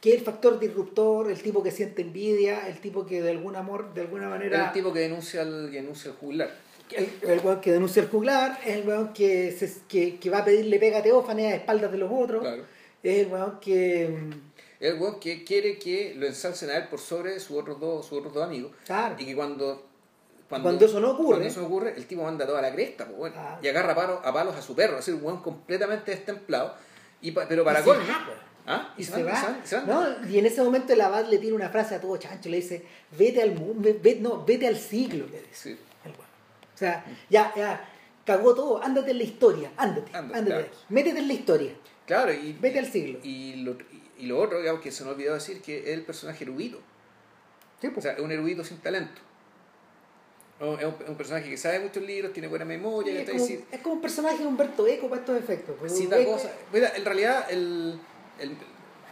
que 0.02 0.10
es 0.14 0.16
el 0.20 0.22
factor 0.24 0.60
disruptor, 0.60 1.30
el 1.32 1.42
tipo 1.42 1.62
que 1.64 1.72
siente 1.72 2.02
envidia, 2.02 2.68
el 2.68 2.80
tipo 2.80 3.06
que 3.06 3.22
de 3.22 3.32
alguna 3.32 3.60
amor, 3.60 3.94
de 3.94 4.02
alguna 4.02 4.30
manera 4.30 4.68
el 4.68 4.72
tipo 4.74 4.92
que 4.94 5.00
denuncia 5.02 5.44
que 5.44 5.78
denuncia 5.78 6.12
al 6.12 6.18
juglar. 6.18 6.50
el, 6.92 7.10
el 7.30 7.40
weón 7.42 7.62
que 7.62 7.72
denuncia 7.72 8.02
el 8.02 8.10
juglar, 8.10 8.60
es 8.66 8.76
el 8.78 8.88
weón 8.88 9.14
que, 9.14 9.52
se- 9.52 9.82
que, 9.88 10.18
que 10.18 10.30
va 10.30 10.40
a 10.40 10.46
pedirle 10.46 10.80
pega 10.80 11.00
a 11.00 11.04
Teófanes 11.04 11.52
a 11.54 11.56
espaldas 11.56 11.92
de 11.92 11.98
los 11.98 12.10
otros, 12.12 12.42
Claro. 12.42 12.64
es 13.04 13.18
el 13.26 13.28
weón 13.32 13.60
que 13.60 14.10
mm, 14.10 14.47
el 14.80 15.00
weón 15.00 15.20
que 15.20 15.44
quiere 15.44 15.78
que 15.80 16.14
lo 16.16 16.26
ensalcen 16.28 16.70
a 16.70 16.78
él 16.78 16.88
por 16.88 17.00
sobre 17.00 17.40
sus 17.40 17.58
otros 17.58 17.80
dos, 17.80 18.06
sus 18.06 18.20
otros 18.20 18.34
dos 18.34 18.44
amigos. 18.44 18.72
Claro. 18.86 19.16
Y 19.18 19.26
que 19.26 19.36
cuando, 19.36 19.86
Cuando 20.50 20.86
eso 20.86 21.00
no 21.00 21.12
ocurre. 21.12 21.28
cuando 21.38 21.48
eso 21.48 21.66
ocurre, 21.66 21.94
el 21.98 22.06
tipo 22.06 22.24
manda 22.24 22.46
toda 22.46 22.62
la 22.62 22.72
cresta, 22.72 23.06
pues, 23.06 23.18
bueno, 23.18 23.36
Claro. 23.36 23.60
y 23.62 23.68
agarra 23.68 23.92
a 23.94 23.96
palos, 23.96 24.20
a 24.24 24.34
palos 24.34 24.56
a 24.56 24.62
su 24.62 24.76
perro, 24.76 24.94
es 25.00 25.06
decir, 25.06 25.16
un 25.16 25.26
weón 25.26 25.42
completamente 25.42 26.12
destemplado. 26.12 26.74
Y 27.22 27.32
pa- 27.32 27.48
pero 27.48 27.64
para 27.64 27.80
se 27.80 27.86
colmo. 27.86 28.04
pues. 28.06 28.38
¿Ah? 28.70 28.94
y, 28.98 29.04
se, 29.06 29.12
van, 29.24 29.28
va. 29.28 29.42
van, 29.44 29.62
se 29.66 29.76
van. 29.78 29.88
¿no? 29.88 30.30
Y 30.30 30.40
en 30.40 30.46
ese 30.46 30.62
momento 30.62 30.92
el 30.92 31.00
abad 31.02 31.26
le 31.28 31.38
tira 31.38 31.56
una 31.56 31.70
frase 31.70 31.96
a 31.96 32.02
todo 32.02 32.18
chancho, 32.18 32.50
le 32.50 32.58
dice, 32.58 32.84
vete 33.18 33.42
al 33.42 33.56
mundo, 33.56 33.90
no, 34.20 34.44
vete 34.46 34.68
al 34.68 34.76
siglo, 34.78 35.26
le 35.26 35.40
dice. 35.40 35.50
Sí. 35.54 35.78
O 36.06 36.78
sea, 36.78 37.04
ya, 37.30 37.52
ya, 37.56 37.90
cagó 38.26 38.54
todo, 38.54 38.84
ándate 38.84 39.12
en 39.12 39.18
la 39.20 39.24
historia, 39.24 39.72
ándate, 39.78 40.12
Ándate, 40.16 40.38
ándate, 40.40 40.64
claro. 40.66 40.78
métete 40.90 41.20
en 41.20 41.28
la 41.28 41.34
historia, 41.34 41.72
Claro, 42.06 42.32
y, 42.34 42.54
vete 42.60 42.80
al 42.80 42.86
siglo. 42.92 43.20
y, 43.24 43.56
lo, 43.64 43.78
y 44.18 44.26
lo 44.28 44.40
otro, 44.40 44.60
digamos, 44.60 44.82
que 44.82 44.92
se 44.92 45.04
nos 45.04 45.14
olvidó 45.14 45.34
decir 45.34 45.62
que 45.62 45.80
es 45.80 45.88
el 45.90 46.04
personaje 46.04 46.44
erudito. 46.44 46.80
Sí, 47.82 47.88
O 47.88 47.94
pues. 47.94 48.04
sea, 48.04 48.14
es 48.14 48.20
un 48.20 48.32
erudito 48.32 48.64
sin 48.64 48.78
talento. 48.80 49.22
No, 50.60 50.74
Es 50.80 50.86
un, 50.86 50.96
es 51.04 51.10
un 51.10 51.16
personaje 51.16 51.50
que 51.50 51.58
sabe 51.58 51.80
muchos 51.80 52.02
libros, 52.04 52.34
tiene 52.34 52.48
buena 52.48 52.66
memoria, 52.66 53.14
es, 53.20 53.26
que 53.26 53.32
como, 53.34 53.46
sí, 53.46 53.64
es 53.72 53.80
como 53.82 53.96
un 53.96 54.02
personaje 54.02 54.40
de 54.40 54.48
Humberto 54.48 54.88
Eco 54.88 55.08
para 55.08 55.22
estos 55.22 55.38
efectos. 55.38 55.76
pues, 55.80 55.96
cita 55.96 56.24
cosas. 56.26 56.52
Mira, 56.74 56.92
en 56.96 57.06
realidad 57.06 57.46
el, 57.52 58.00
el, 58.40 58.58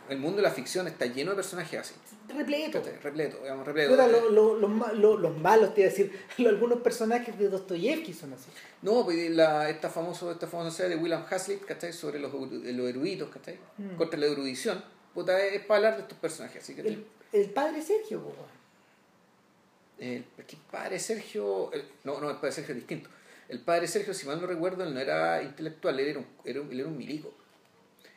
el 0.10 0.18
mundo 0.18 0.38
de 0.38 0.42
la 0.42 0.50
ficción 0.50 0.88
está 0.88 1.06
lleno 1.06 1.30
de 1.32 1.36
personajes 1.36 1.80
así. 1.80 1.94
Repleto. 2.36 2.82
Repleto, 3.04 3.38
digamos, 3.44 3.64
repleto. 3.68 3.92
Puta, 3.92 4.08
lo- 4.08 4.32
lo- 4.32 4.56
los 4.58 4.70
ma- 4.72 4.92
lo- 4.94 5.18
los 5.20 5.38
malos, 5.38 5.76
te 5.76 5.82
iba 5.82 5.88
a 5.88 5.92
decir, 5.92 6.20
lo- 6.40 6.50
algunos 6.50 6.80
personajes 6.82 7.38
de 7.38 7.48
Dostoyevsky 7.50 8.12
son 8.14 8.34
así. 8.34 8.50
No, 8.82 9.06
pues 9.06 9.30
la, 9.30 9.70
esta, 9.70 9.92
famoso, 9.92 10.32
esta 10.32 10.48
famosa 10.48 10.72
serie 10.76 10.96
de 10.96 11.02
William 11.04 11.24
Hazlitt, 11.30 11.64
¿cachai? 11.66 11.94
Sobre 11.94 12.18
los, 12.18 12.34
los 12.34 12.90
eruditos, 12.90 13.30
¿cachai? 13.30 13.60
Mm. 13.78 13.98
Contra 13.98 14.20
la 14.20 14.26
erudición. 14.26 14.84
Puta, 15.16 15.44
es, 15.44 15.62
para 15.66 15.78
hablar 15.78 15.96
de 15.96 16.02
estos 16.04 16.18
personajes, 16.20 16.62
así 16.62 16.76
que... 16.76 16.82
El, 16.82 17.06
el 17.34 17.50
padre 17.50 17.82
Sergio, 17.82 18.22
po. 18.22 18.36
El, 19.98 20.26
el 20.38 20.58
padre 20.70 21.00
Sergio... 21.00 21.72
el- 21.74 21.86
no, 22.04 22.20
no, 22.20 22.30
el 22.30 22.36
padre 22.36 22.52
Sergio 22.52 22.74
es 22.74 22.82
distinto. 22.82 23.10
El 23.48 23.60
padre 23.62 23.88
Sergio, 23.88 24.14
si 24.14 24.28
mal 24.28 24.40
no 24.42 24.46
recuerdo, 24.48 24.84
él 24.84 24.94
no 24.94 25.00
era 25.00 25.42
intelectual, 25.42 26.00
él 26.00 26.08
era 26.10 26.20
un, 26.20 26.28
era 26.44 26.62
un- 26.62 26.72
él 26.72 26.80
era 26.80 26.90
un 26.90 26.98
milico. 26.98 27.34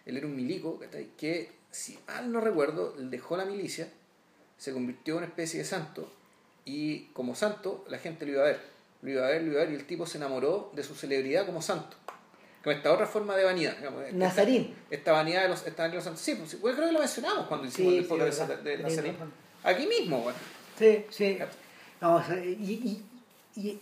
Él 0.04 0.16
era 0.16 0.26
un 0.26 0.34
milico. 0.36 0.80
Que, 1.16 1.50
si 1.70 1.98
mal 2.06 2.30
no 2.32 2.40
recuerdo, 2.40 2.94
dejó 2.98 3.36
la 3.36 3.44
milicia, 3.44 3.88
se 4.58 4.72
convirtió 4.72 5.14
en 5.14 5.18
una 5.18 5.26
especie 5.26 5.60
de 5.60 5.64
santo, 5.64 6.10
y 6.64 7.04
como 7.12 7.34
santo, 7.34 7.84
la 7.88 7.98
gente 7.98 8.26
lo 8.26 8.32
iba 8.32 8.42
a 8.42 8.46
ver. 8.46 8.60
Lo 9.02 9.10
iba 9.10 9.26
a 9.26 9.30
ver, 9.30 9.42
lo 9.42 9.52
iba 9.52 9.60
a 9.60 9.64
ver, 9.64 9.72
y 9.72 9.76
el 9.76 9.86
tipo 9.86 10.04
se 10.06 10.18
enamoró 10.18 10.72
de 10.74 10.82
su 10.82 10.94
celebridad 10.96 11.46
como 11.46 11.62
santo. 11.62 11.96
Con 12.68 12.76
esta 12.76 12.92
otra 12.92 13.06
forma 13.06 13.34
de 13.34 13.44
vanidad. 13.44 13.76
digamos, 13.78 14.12
Nazarín. 14.12 14.74
Esta 14.90 15.12
vanidad 15.12 15.42
de 15.44 15.48
los, 15.48 15.66
esta 15.66 15.88
de 15.88 15.94
los 15.94 16.04
santos. 16.04 16.20
Sí, 16.20 16.34
pues, 16.34 16.50
sí, 16.50 16.58
pues, 16.60 16.74
creo 16.74 16.86
que 16.88 16.92
lo 16.92 16.98
mencionamos 16.98 17.46
cuando 17.46 17.66
hicimos 17.66 17.92
Sí, 17.92 17.98
el 17.98 18.04
sí, 18.04 18.08
podcast 18.10 18.40
de, 18.40 18.46
verdad. 18.46 18.62
de 18.64 18.76
Sí, 18.76 18.82
Nazarín. 18.82 19.16
Aquí 19.64 19.86
mismo, 19.86 20.20
bueno. 20.20 20.38
Sí, 20.78 21.04
sí. 21.08 21.38
No, 22.02 22.22
y, 22.44 22.46
y, 23.56 23.60
y- 23.60 23.80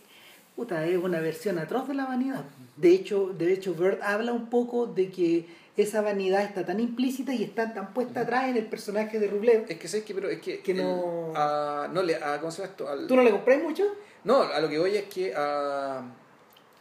puta, 0.55 0.87
es 0.87 0.97
una 0.97 1.19
versión 1.19 1.59
atroz 1.59 1.89
de 1.89 1.95
la 1.95 2.05
vanidad. 2.07 2.45
De 2.77 2.91
hecho, 2.91 3.35
de 3.37 3.53
hecho, 3.53 3.75
Bird 3.75 3.99
habla 4.03 4.33
un 4.33 4.49
poco 4.51 4.87
de 4.87 5.11
que 5.11 5.47
esa 5.77 6.01
vanidad 6.01 6.43
está 6.45 6.65
tan 6.65 6.79
implícita 6.79 7.35
y 7.35 7.43
está 7.43 7.75
tan 7.75 7.93
puesta 7.93 8.21
atrás 8.21 8.49
en 8.49 8.57
el 8.57 8.67
personaje 8.67 9.19
de 9.19 9.27
Rublev. 9.27 9.67
Es 9.69 9.79
que 9.79 9.89
sé 9.89 10.05
que, 10.05 10.15
pero 10.15 10.29
es 10.31 10.41
que, 10.41 10.61
Que 10.61 10.71
el- 10.73 10.79
no- 10.79 11.33
a- 11.35 11.89
no 11.93 12.03
le, 12.05 12.15
a, 12.15 12.39
¿cómo 12.41 12.53
se 12.53 12.63
llama 12.63 12.71
esto? 12.71 12.89
Al- 12.89 13.07
¿Tú 13.09 13.17
no 13.17 13.23
le 13.23 13.33
compras 13.33 13.61
mucho? 13.61 13.83
No, 14.23 14.43
a 14.43 14.61
lo 14.61 14.69
que 14.69 14.79
voy 14.79 14.97
es 14.97 15.05
que 15.07 15.35
a 15.37 16.03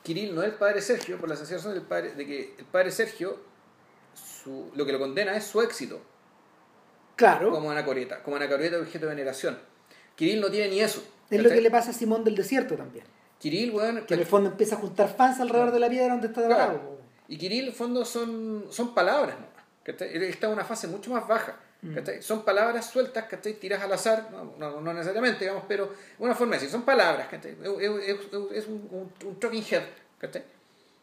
Kirill 0.05 0.33
no 0.35 0.41
es 0.43 0.49
el 0.49 0.53
padre 0.55 0.81
Sergio, 0.81 1.17
por 1.17 1.27
la 1.27 1.35
razón 1.35 1.73
del 1.73 1.81
padre, 1.81 2.13
de 2.13 2.25
que 2.25 2.55
el 2.59 2.65
padre 2.65 2.91
Sergio, 2.91 3.37
su, 4.13 4.71
lo 4.75 4.85
que 4.85 4.93
lo 4.93 4.99
condena 4.99 5.35
es 5.35 5.43
su 5.45 5.61
éxito 5.61 5.99
Claro. 7.15 7.49
como 7.51 7.71
anacoreta, 7.71 8.21
como 8.21 8.35
anacoreta 8.35 8.77
objeto 8.77 9.05
de 9.07 9.15
veneración. 9.15 9.57
Kirill 10.15 10.39
no 10.41 10.49
tiene 10.51 10.69
ni 10.69 10.79
eso. 10.81 11.03
Es 11.29 11.41
lo 11.41 11.49
que 11.49 11.59
le 11.59 11.71
pasa 11.71 11.89
a 11.89 11.93
Simón 11.93 12.23
del 12.23 12.35
Desierto 12.35 12.75
también. 12.75 13.05
Kirill, 13.39 13.71
weón, 13.71 14.05
Que 14.05 14.13
en 14.13 14.19
el 14.21 14.25
fondo 14.25 14.49
empieza 14.51 14.75
a 14.75 14.79
juntar 14.79 15.13
fans 15.15 15.39
alrededor 15.39 15.71
de 15.71 15.79
la 15.79 15.89
piedra 15.89 16.13
donde 16.13 16.27
está 16.27 16.45
Claro. 16.45 16.81
po. 16.81 16.97
Y 17.27 17.37
Kirill, 17.37 17.63
en 17.63 17.67
el 17.69 17.73
fondo, 17.73 18.05
son, 18.05 18.65
son 18.69 18.93
palabras, 18.93 19.35
¿no? 19.39 19.47
está 19.85 20.47
en 20.47 20.53
una 20.53 20.63
fase 20.65 20.87
mucho 20.87 21.11
más 21.11 21.27
baja. 21.27 21.59
Mm. 21.81 21.93
¿cachai? 21.95 22.21
Son 22.21 22.43
palabras 22.43 22.89
sueltas, 22.89 23.25
¿cachai? 23.25 23.53
tiras 23.53 23.81
al 23.81 23.91
azar, 23.93 24.29
no, 24.31 24.55
no, 24.57 24.81
no 24.81 24.93
necesariamente, 24.93 25.39
digamos, 25.41 25.63
pero 25.67 25.93
una 26.19 26.33
forma 26.33 26.53
de 26.53 26.57
decir, 26.61 26.71
son 26.71 26.83
palabras, 26.83 27.27
¿cachai? 27.27 27.55
Es, 27.61 28.19
es- 28.53 28.67
un, 28.67 28.87
un, 28.91 29.13
un 29.27 29.39
talking 29.39 29.63
head, 29.69 29.83
¿cachai? 30.17 30.43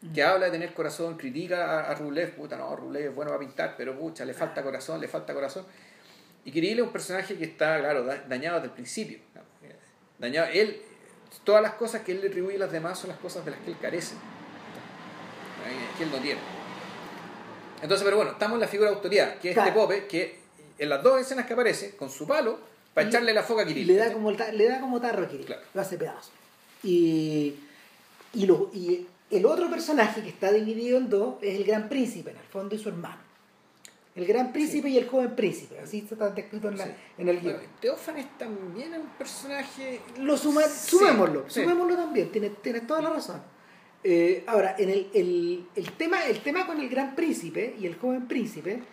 Mm. 0.01 0.13
que 0.13 0.23
habla 0.23 0.47
de 0.47 0.51
tener 0.51 0.73
corazón, 0.73 1.15
critica 1.17 1.87
a, 1.87 1.91
a 1.91 1.95
puta, 2.35 2.57
no, 2.57 2.75
Rublev 2.75 3.09
es 3.09 3.15
bueno 3.15 3.29
para 3.31 3.39
pintar, 3.39 3.75
pero 3.77 3.97
pucha, 3.97 4.25
le 4.25 4.33
falta 4.33 4.61
corazón, 4.61 4.99
le 4.99 5.07
falta 5.07 5.33
corazón. 5.33 5.65
Y 6.45 6.51
Kirill 6.51 6.79
es 6.79 6.85
un 6.85 6.91
personaje 6.91 7.37
que 7.37 7.45
está, 7.45 7.79
claro, 7.79 8.03
da- 8.03 8.21
dañado 8.27 8.55
desde 8.57 8.67
el 8.67 8.73
principio. 8.73 9.19
Dañado, 10.19 10.49
él, 10.51 10.81
todas 11.45 11.61
las 11.61 11.73
cosas 11.75 12.01
que 12.01 12.11
él 12.11 12.19
le 12.21 12.27
atribuye 12.27 12.57
a 12.57 12.59
las 12.59 12.71
demás 12.71 12.99
son 12.99 13.09
las 13.11 13.19
cosas 13.19 13.45
de 13.45 13.51
las 13.51 13.59
que 13.61 13.71
él 13.71 13.77
carece, 13.81 14.15
que 15.97 16.03
él 16.03 16.11
no 16.11 16.17
tiene. 16.17 16.41
Entonces, 17.81 18.03
pero 18.03 18.17
bueno, 18.17 18.31
estamos 18.31 18.55
en 18.55 18.61
la 18.61 18.67
figura 18.67 18.89
de 18.89 18.95
autoridad, 18.97 19.35
que 19.39 19.51
es 19.51 19.57
este 19.57 19.71
Claro. 19.71 19.87
Pope, 19.87 20.05
que 20.07 20.42
en 20.83 20.89
las 20.89 21.01
dos 21.03 21.19
escenas 21.19 21.45
que 21.45 21.53
aparece, 21.53 21.95
con 21.95 22.09
su 22.09 22.27
palo, 22.27 22.59
para 22.93 23.05
Y- 23.05 23.09
echarle 23.09 23.33
la 23.33 23.43
foca 23.43 23.63
a 23.63 23.65
Kirill. 23.65 23.87
le 23.87 23.95
da 23.95 24.13
como, 24.13 24.31
le 24.31 24.67
da 24.67 24.79
como 24.79 25.01
tarro 25.01 25.23
a 25.23 25.27
Kirill. 25.27 25.45
Claro. 25.47 25.61
Lo 25.73 25.81
hace 25.81 25.97
pedazo. 25.97 26.31
Y, 26.83 27.55
y, 28.33 28.45
lo- 28.45 28.69
y 28.73 29.05
el 29.31 29.45
otro 29.45 29.69
personaje 29.69 30.21
que 30.21 30.29
está 30.29 30.51
dividido 30.51 30.97
en 30.97 31.09
dos 31.09 31.35
es 31.41 31.55
el 31.55 31.63
gran 31.63 31.89
príncipe, 31.89 32.31
en 32.31 32.37
el 32.37 32.43
fondo, 32.45 32.75
y 32.75 32.79
su 32.79 32.89
hermano. 32.89 33.21
El 34.15 34.25
gran 34.27 34.53
príncipe 34.53 34.89
y 34.89 34.97
el 34.99 35.07
joven 35.07 35.35
príncipe. 35.35 35.79
Así 35.79 36.05
está 36.11 36.29
descrito 36.29 36.67
en, 36.69 36.77
la- 36.77 36.85
Sí. 36.85 36.91
en 37.17 37.29
el 37.29 37.39
guion. 37.41 37.57
Teófanes 37.81 38.37
también 38.37 38.93
es 38.93 38.99
un 38.99 39.07
personaje... 39.17 40.01
Lo 40.19 40.37
suma- 40.37 40.61
Sí, 40.67 40.97
sumémoslo, 40.97 41.49
sumémoslo 41.49 41.95
también, 41.95 42.31
tienes, 42.31 42.61
tienes 42.61 42.85
toda 42.85 43.01
la 43.01 43.09
razón. 43.09 43.41
Eh, 44.03 44.43
ahora, 44.45 44.75
en 44.77 44.89
el, 44.89 45.09
el, 45.15 45.65
el 45.75 45.91
tema, 45.93 46.25
el 46.27 46.41
tema 46.41 46.67
con 46.67 46.79
el 46.79 46.89
gran 46.89 47.15
príncipe 47.15 47.75
y 47.79 47.87
el 47.87 47.95
joven 47.95 48.27
príncipe 48.27 48.83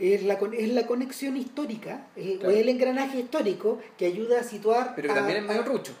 es 0.00 0.22
la, 0.24 0.34
es 0.34 0.68
la 0.70 0.86
conexión 0.86 1.36
histórica, 1.36 2.06
eh, 2.16 2.36
Claro. 2.40 2.54
el 2.54 2.68
engranaje 2.68 3.18
histórico 3.20 3.78
que 3.98 4.06
ayuda 4.06 4.40
a 4.40 4.42
situar. 4.42 4.94
Pero 4.96 5.08
que 5.08 5.12
a- 5.12 5.16
también 5.16 5.38
es 5.38 5.44
medio 5.44 5.62
rucho. 5.62 5.92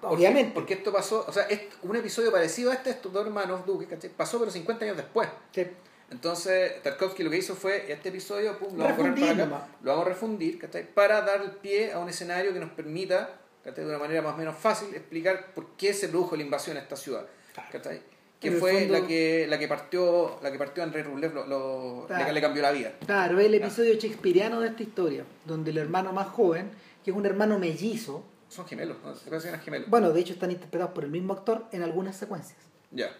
Porque- 0.00 0.16
Obviamente. 0.16 0.52
Porque 0.52 0.74
esto 0.74 0.92
pasó, 0.92 1.24
o 1.26 1.32
sea, 1.32 1.44
es 1.44 1.60
un 1.82 1.96
episodio 1.96 2.30
parecido 2.30 2.70
a 2.70 2.74
este, 2.74 2.90
estos 2.90 3.12
dos 3.12 3.24
hermanos 3.26 3.64
Duque, 3.64 3.86
¿cachai? 3.86 4.10
Pasó 4.10 4.38
pero 4.38 4.50
50 4.50 4.84
años 4.84 4.96
después. 4.96 5.28
Sí. 5.52 5.66
Entonces, 6.10 6.82
Tarkovsky 6.82 7.24
lo 7.24 7.30
que 7.30 7.38
hizo 7.38 7.56
fue, 7.56 7.90
este 7.90 8.10
episodio, 8.10 8.56
pum, 8.58 8.76
lo 8.76 8.84
vamos 8.84 8.92
a 8.92 8.96
poner 8.96 9.12
Refundir 9.14 9.36
para 9.44 9.56
acá, 9.56 9.68
lo 9.82 9.90
vamos 9.90 10.06
a 10.06 10.08
refundir, 10.08 10.58
¿cachai? 10.60 10.94
Para 10.94 11.20
dar 11.22 11.40
el 11.42 11.50
pie 11.52 11.92
a 11.92 11.98
un 11.98 12.08
escenario 12.08 12.52
que 12.52 12.60
nos 12.60 12.70
permita 12.70 13.40
¿cachai? 13.64 13.82
de 13.84 13.90
una 13.90 13.98
manera 13.98 14.22
más 14.22 14.34
o 14.34 14.36
menos 14.36 14.56
fácil, 14.56 14.94
explicar 14.94 15.52
por 15.54 15.70
qué 15.76 15.92
se 15.92 16.08
produjo 16.08 16.36
la 16.36 16.42
invasión 16.42 16.76
a 16.76 16.80
esta 16.80 16.94
ciudad. 16.96 17.26
¿cachai? 17.72 18.00
Que 18.40 18.48
En 18.48 18.58
fue 18.58 18.80
fondo- 18.80 18.92
la 19.00 19.06
que 19.06 19.46
la 19.48 19.58
que 19.58 19.66
partió 19.66 20.38
la 20.42 20.52
que 20.52 20.58
partió 20.58 20.82
André 20.82 21.02
Rublev 21.02 21.32
lo, 21.34 21.46
lo- 21.46 22.04
Claro. 22.06 22.26
le, 22.26 22.32
le 22.34 22.40
cambió 22.40 22.62
la 22.62 22.70
vida. 22.70 22.92
Claro, 23.06 23.40
el 23.40 23.54
episodio 23.54 23.94
shakespeariano 23.94 24.60
de 24.60 24.68
esta 24.68 24.82
historia, 24.82 25.24
donde 25.46 25.70
el 25.70 25.78
hermano 25.78 26.12
más 26.12 26.28
joven, 26.28 26.70
que 27.02 27.10
es 27.12 27.16
un 27.16 27.24
hermano 27.24 27.58
mellizo, 27.58 28.24
Son 28.48 28.66
gemelos, 28.66 28.98
¿no? 29.02 29.14
Se 29.14 29.30
parecen 29.30 29.54
a 29.54 29.58
gemelos. 29.58 29.88
bueno, 29.88 30.12
de 30.12 30.20
hecho 30.20 30.34
están 30.34 30.50
interpretados 30.50 30.92
por 30.94 31.04
el 31.04 31.10
mismo 31.10 31.32
actor 31.32 31.64
en 31.72 31.82
algunas 31.82 32.14
secuencias. 32.16 32.58
Ya. 32.90 33.10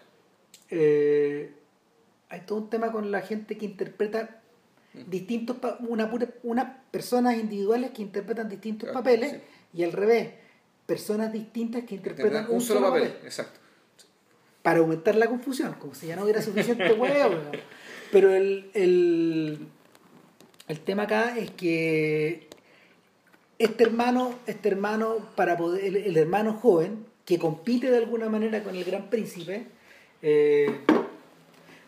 Eh, 0.69 1.51
hay 2.29 2.41
todo 2.41 2.59
un 2.59 2.69
tema 2.69 2.91
con 2.91 3.09
la 3.11 3.21
gente 3.21 3.57
que 3.57 3.65
interpreta 3.65 4.41
Mm. 4.93 5.09
distintos 5.09 5.57
una 5.87 6.09
pura- 6.09 6.29
unas 6.43 6.77
personas 6.91 7.35
individuales 7.37 7.91
que 7.91 8.01
interpretan 8.03 8.49
distintos 8.49 8.87
Claro, 8.89 8.99
papeles 9.03 9.31
sí. 9.31 9.37
y 9.73 9.83
al 9.83 9.91
revés 9.93 10.29
personas 10.85 11.33
distintas 11.33 11.83
que 11.85 11.95
interpretan 11.95 12.47
un 12.49 12.61
solo 12.61 12.81
papel, 12.81 13.13
exacto. 13.23 13.59
Para 14.67 14.79
aumentar 14.79 15.15
la 15.15 15.27
confusión, 15.27 15.75
como 15.79 15.95
si 15.95 16.07
ya 16.07 16.17
no 16.17 16.23
hubiera 16.23 16.41
suficiente 16.41 16.91
huevo. 16.91 17.35
Pero 18.11 18.35
el, 18.35 18.69
el, 18.73 19.59
el 20.67 20.79
tema 20.81 21.03
acá 21.03 21.37
es 21.37 21.51
que 21.51 22.49
este 23.59 23.85
hermano, 23.85 24.33
este 24.45 24.67
hermano, 24.67 25.19
para 25.37 25.55
poder, 25.55 25.85
el, 25.85 25.95
el 25.95 26.17
hermano 26.17 26.51
joven, 26.51 27.05
que 27.23 27.39
compite 27.39 27.89
de 27.89 27.95
alguna 27.95 28.27
manera 28.27 28.61
con 28.61 28.75
el 28.75 28.83
gran 28.83 29.09
príncipe, 29.09 29.67
eh, 30.21 30.69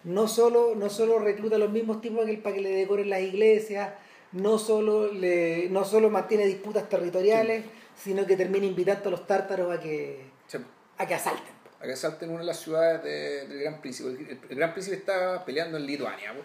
no 0.06 0.30
solo, 0.30 0.74
no 0.74 0.90
solo 0.90 1.20
recluta 1.20 1.58
a 1.58 1.60
los 1.60 1.72
mismos 1.72 2.00
tipos 2.00 2.24
que 2.24 2.32
él 2.32 2.38
para 2.40 2.56
que 2.56 2.62
le 2.62 2.70
decoren 2.70 3.10
las 3.10 3.20
iglesias, 3.20 3.90
no 4.32 4.58
solo, 4.58 5.12
le, 5.12 5.68
no 5.70 5.84
solo 5.84 6.10
mantiene 6.10 6.46
disputas 6.46 6.88
territoriales, 6.88 7.66
sino 8.02 8.26
que 8.26 8.38
termina 8.38 8.66
invitando 8.66 9.10
a 9.10 9.12
los 9.12 9.28
tártaros 9.28 9.70
a 9.70 9.82
que, 9.82 10.22
Sí. 10.48 10.60
a 10.98 11.06
que 11.06 11.14
asalten. 11.14 11.59
A 11.82 11.84
que 11.84 11.96
salten 11.96 12.30
una 12.30 12.40
de 12.40 12.46
las 12.46 12.60
ciudades 12.60 13.04
de- 13.04 13.48
del 13.48 13.60
Gran 13.62 13.82
Príncipe. 13.82 14.10
El, 14.50 14.56
Gran 14.58 14.74
Príncipe 14.74 14.98
está 14.98 15.44
peleando 15.46 15.78
en 15.78 15.86
Lituania. 15.86 16.34
po. 16.34 16.40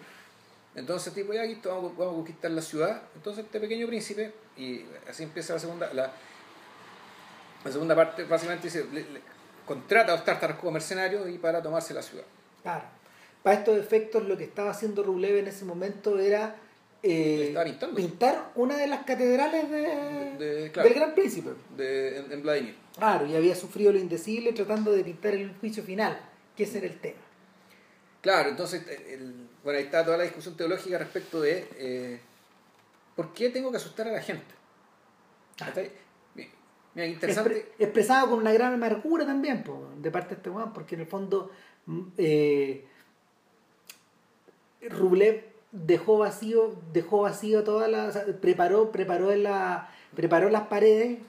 Entonces, 0.75 1.13
tipo, 1.13 1.33
ya 1.33 1.43
aquí 1.43 1.59
vamos, 1.63 1.95
vamos 1.97 2.13
a 2.13 2.15
conquistar 2.17 2.51
la 2.51 2.61
ciudad. 2.61 3.01
Entonces, 3.15 3.45
este 3.45 3.59
pequeño 3.59 3.87
príncipe, 3.87 4.33
y 4.57 4.85
así 5.09 5.23
empieza 5.23 5.53
la 5.53 5.59
segunda, 5.59 5.93
la, 5.93 6.11
segunda 7.71 7.95
parte, 7.95 8.23
básicamente 8.25 8.67
dice, 8.67 8.85
le- 8.91 9.05
contrata 9.65 10.13
a 10.13 10.15
los 10.17 10.25
tártaros 10.25 10.57
como 10.57 10.71
mercenarios 10.73 11.27
y 11.29 11.37
para 11.39 11.61
tomarse 11.61 11.93
la 11.93 12.01
ciudad. 12.03 12.25
Claro. 12.61 12.83
Para 13.41 13.57
estos 13.59 13.77
efectos, 13.77 14.23
lo 14.23 14.37
que 14.37 14.43
estaba 14.43 14.71
haciendo 14.71 15.01
Rublev 15.03 15.37
en 15.37 15.47
ese 15.47 15.65
momento 15.65 16.19
era 16.19 16.55
eh, 17.07 17.77
pintar 17.95 18.51
una 18.55 18.75
de 18.77 18.87
las 18.87 19.03
catedrales 19.05 19.69
de, 19.69 19.77
De- 20.37 20.71
claro. 20.71 20.89
del 20.89 20.97
Gran 20.97 21.13
Príncipe. 21.13 21.51
De, 21.77 22.17
en, 22.17 22.31
en 22.31 22.41
Vladimir. 22.41 22.75
Claro, 22.97 23.25
y 23.27 23.35
había 23.35 23.55
sufrido 23.55 23.91
lo 23.91 23.99
indecible 23.99 24.53
tratando 24.53 24.91
de 24.91 25.03
pintar 25.03 25.33
el 25.33 25.53
juicio 25.59 25.83
final, 25.83 26.19
que 26.55 26.63
ese 26.63 26.79
era 26.79 26.87
el 26.87 26.99
tema. 26.99 27.19
Claro, 28.21 28.49
entonces, 28.49 28.83
el- 29.07 29.47
bueno, 29.63 29.77
ahí 29.79 29.85
está 29.85 30.03
toda 30.03 30.17
la 30.17 30.23
discusión 30.23 30.55
teológica 30.57 30.97
respecto 30.97 31.41
de 31.41 31.67
eh, 31.77 32.19
por 33.15 33.33
qué 33.33 33.49
tengo 33.49 33.69
que 33.71 33.77
asustar 33.77 34.07
a 34.07 34.11
la 34.11 34.21
gente. 34.21 34.53
Mira, 36.35 36.49
mira, 36.95 37.07
interesante. 37.07 37.49
Expre- 37.53 37.65
expresado 37.79 38.29
con 38.31 38.39
una 38.39 38.51
gran 38.51 38.73
amargura 38.73 39.25
también, 39.25 39.63
po, 39.63 39.89
de 39.97 40.11
parte 40.11 40.29
de 40.29 40.35
este 40.35 40.49
weón, 40.49 40.73
porque 40.73 40.95
en 40.95 41.01
el 41.01 41.07
fondo 41.07 41.51
mm, 41.85 42.01
eh, 42.17 42.85
Rublev 44.89 45.54
dejó 45.75 46.17
vacío, 46.17 46.73
dejó 46.93 47.21
vacío 47.21 47.63
toda 47.63 47.87
la, 47.87 48.05
o 48.05 48.11
sea, 48.11 48.23
preparó, 48.41 48.91
preparó 48.91 49.35
la, 49.35 49.89
preparó 50.15 50.49
las 50.49 50.67
paredes, 50.67 51.19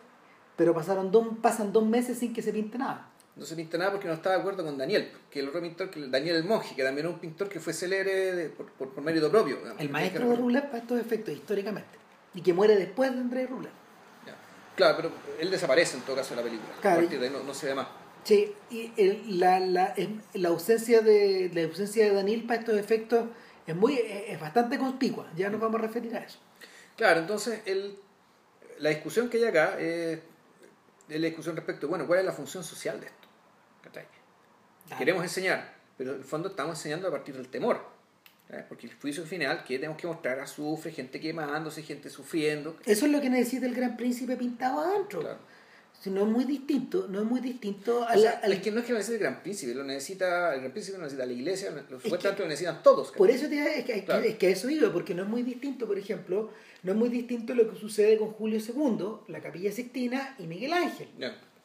pero 0.57 0.73
pasaron 0.73 1.11
dos, 1.11 1.27
pasan 1.43 1.73
dos 1.73 1.85
meses 1.85 2.19
sin 2.19 2.33
que 2.33 2.43
se 2.43 2.53
pinte 2.53 2.79
nada. 2.79 3.11
No 3.35 3.45
se 3.45 3.55
pinta 3.57 3.77
nada 3.77 3.91
porque 3.91 4.07
no 4.09 4.15
estaba 4.15 4.37
de 4.37 4.41
acuerdo 4.41 4.65
con 4.65 4.79
Daniel, 4.79 5.11
que 5.31 5.41
el 5.41 5.49
otro 5.49 5.61
pintor, 5.61 5.91
que 5.91 6.07
Daniel 6.09 6.37
el 6.37 6.45
Monje, 6.45 6.75
que 6.75 6.83
también 6.83 7.07
era 7.07 7.15
un 7.15 7.21
pintor 7.21 7.49
que 7.49 7.61
fue 7.61 7.73
célebre 7.75 8.35
de- 8.35 8.49
por, 8.49 8.71
por, 8.73 8.89
por 8.91 9.05
mérito 9.05 9.31
propio. 9.31 9.57
digamos. 9.57 9.81
El 9.81 9.91
maestro 9.91 10.27
de 10.31 10.61
para 10.63 10.79
estos 10.79 10.99
efectos, 11.01 11.35
históricamente, 11.35 11.99
y 12.35 12.41
que 12.41 12.55
muere 12.55 12.77
después 12.77 13.13
de 13.13 13.19
Andrés 13.21 13.51
Rublev. 13.51 13.73
Ya. 14.27 14.35
Claro, 14.75 14.97
pero 14.97 15.11
él 15.39 15.51
desaparece 15.51 15.99
en 15.99 16.05
todo 16.05 16.17
caso 16.17 16.31
de 16.31 16.37
la 16.37 16.43
película. 16.45 16.73
Claro. 16.81 16.97
A 16.99 17.01
partir 17.03 17.21
de 17.21 17.27
ahí 17.27 17.33
no, 17.33 17.43
no 17.43 17.53
se 17.53 17.67
ve 17.67 17.75
más. 17.75 17.89
Sí, 18.25 18.55
y 18.71 18.91
el- 18.97 19.39
la, 19.39 19.61
la, 19.61 19.95
la 20.33 20.49
ausencia 20.49 21.03
de 21.03 21.51
la 21.53 21.63
ausencia 21.65 22.07
de 22.07 22.15
Daniel 22.15 22.45
para 22.45 22.61
estos 22.61 22.79
efectos 22.79 23.27
es 23.67 23.75
muy 23.75 23.99
es 23.99 24.41
bastante 24.41 24.79
conspicua, 24.79 25.31
ya 25.37 25.51
nos 25.51 25.61
vamos 25.61 25.81
a 25.81 25.83
referir 25.83 26.15
a 26.17 26.21
eso. 26.21 26.39
Claro, 26.97 27.21
entonces 27.21 27.61
el, 27.67 27.99
la 28.79 28.91
discusión 28.91 29.29
que 29.29 29.39
hay 29.39 29.45
acá 29.45 29.79
es, 29.79 30.21
es 31.09 31.21
la 31.21 31.27
discusión 31.27 31.57
respecto, 31.57 31.89
bueno, 31.89 32.07
¿cuál 32.07 32.21
es 32.21 32.25
la 32.25 32.33
función 32.33 32.65
social 32.65 33.01
de 33.01 33.07
esto? 33.07 33.27
Queremos 34.97 35.23
enseñar, 35.23 35.75
pero 35.99 36.13
en 36.13 36.19
el 36.19 36.25
fondo 36.25 36.49
estamos 36.49 36.79
enseñando 36.79 37.09
a 37.09 37.11
partir 37.11 37.37
del 37.37 37.49
temor. 37.49 37.97
Porque 38.69 38.87
el 38.87 38.95
juicio 38.95 39.27
final 39.27 39.65
que 39.65 39.77
tenemos 39.77 39.99
que 39.99 40.07
mostrar 40.07 40.39
azufre, 40.39 40.93
gente 40.93 41.19
quemándose, 41.19 41.83
gente 41.83 42.09
sufriendo. 42.09 42.77
Eso 42.87 43.07
es 43.07 43.13
lo 43.13 43.21
que 43.21 43.29
necesita 43.29 43.67
el 43.67 43.75
gran 43.75 43.97
príncipe 43.97 44.37
pintado 44.37 44.81
adentro. 44.81 45.21
Claro. 45.21 45.39
Si 46.01 46.11
no 46.11 46.21
es 46.23 46.29
muy 46.29 46.45
distinto, 46.45 47.07
no 47.09 47.21
es 47.21 47.25
muy 47.25 47.41
distinto 47.41 48.05
a 48.05 48.13
O 48.13 48.15
la- 48.15 48.17
sea, 48.21 48.31
a 48.45 48.49
la- 48.49 48.55
es 48.55 48.63
que 48.63 48.71
no 48.71 48.79
es 48.81 48.87
que 48.87 48.93
lo 48.93 48.99
necesite 48.99 49.17
el 49.17 49.23
gran 49.31 49.43
príncipe, 49.43 49.75
lo 49.75 49.83
necesita, 49.83 50.55
el 50.55 50.61
gran 50.61 50.73
príncipe 50.73 50.99
lo 50.99 51.03
necesita 51.05 51.27
la 51.27 51.33
iglesia, 51.33 51.71
lo, 51.71 52.01
supuestamente 52.01 52.43
lo 52.43 52.49
necesitan 52.49 52.83
todos. 52.83 53.11
Por 53.13 53.31
eso 53.31 53.49
te, 53.49 53.59
es, 53.81 53.85
que, 53.85 53.93
es 53.93 53.99
que- 54.01 54.05
Claro. 54.05 54.23
es 54.23 54.37
que 54.37 54.51
eso 54.51 54.71
iba, 54.71 54.93
porque 54.93 55.15
no 55.15 55.23
es 55.25 55.29
muy 55.29 55.43
distinto, 55.43 55.87
por 55.87 55.99
ejemplo, 55.99 56.51
no 56.85 56.93
es 56.93 56.99
muy 56.99 57.09
distinto 57.09 57.55
lo 57.55 57.69
que 57.69 57.77
sucede 57.79 58.19
con 58.19 58.31
Julio 58.33 58.61
II, 58.61 59.33
la 59.33 59.41
Capilla 59.41 59.73
Sixtina 59.73 60.37
y 60.39 60.47
Miguel 60.47 60.73
Ángel. 60.75 61.09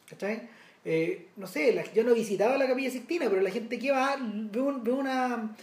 ¿Cachai? 0.10 0.50
Eh, 0.84 1.28
no 1.38 1.46
sé, 1.46 1.74
la- 1.74 1.92
yo 1.94 2.04
no 2.04 2.12
he 2.12 2.16
visitado 2.16 2.58
la 2.58 2.66
Capilla 2.68 2.90
Sixtina, 2.90 3.30
pero 3.30 3.42
la 3.42 3.52
gente 3.52 3.78
que 3.78 3.92
va 3.92 4.16
ve, 4.18 4.60
un- 4.60 4.84
ve 4.84 4.92
una. 4.92 5.56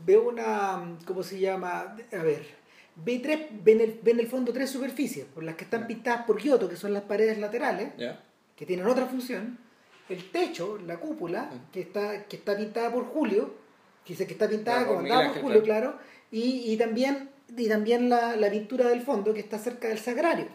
ve 0.00 0.16
una. 0.18 0.96
¿Cómo 1.06 1.22
se 1.22 1.38
llama? 1.38 1.96
A 2.12 2.22
ver. 2.22 2.63
Ve, 2.96 3.18
tres, 3.18 3.40
ve, 3.64 3.72
en 3.72 3.80
el, 3.80 4.00
ve 4.02 4.12
en 4.12 4.20
el 4.20 4.28
fondo 4.28 4.52
tres 4.52 4.70
superficies, 4.70 5.24
por 5.26 5.42
las 5.42 5.56
que 5.56 5.64
están 5.64 5.86
pintadas 5.86 6.24
por 6.26 6.40
Giotto, 6.40 6.68
que 6.68 6.76
son 6.76 6.92
las 6.92 7.02
paredes 7.02 7.38
laterales, 7.38 7.90
que 8.56 8.66
tienen 8.66 8.86
otra 8.86 9.06
función. 9.06 9.58
El 10.08 10.30
techo, 10.30 10.78
la 10.86 10.98
cúpula, 10.98 11.50
Mm. 11.52 11.72
que 11.72 11.80
está, 11.80 12.24
que 12.26 12.36
está 12.36 12.56
pintada 12.56 12.92
por 12.92 13.04
Julio, 13.06 13.54
que 14.04 14.12
dice 14.12 14.26
que 14.26 14.34
está 14.34 14.48
pintada, 14.48 14.86
por 14.86 14.96
comandada 14.96 15.32
por 15.32 15.42
Julio, 15.42 15.62
claro, 15.62 15.98
y, 16.30 16.72
y 16.72 16.76
también, 16.76 17.30
y 17.56 17.68
también 17.68 18.08
la, 18.08 18.36
la 18.36 18.50
pintura 18.50 18.88
del 18.88 19.00
fondo, 19.02 19.32
que 19.34 19.40
está 19.40 19.58
cerca 19.58 19.88
del 19.88 19.98
sagrario 19.98 20.46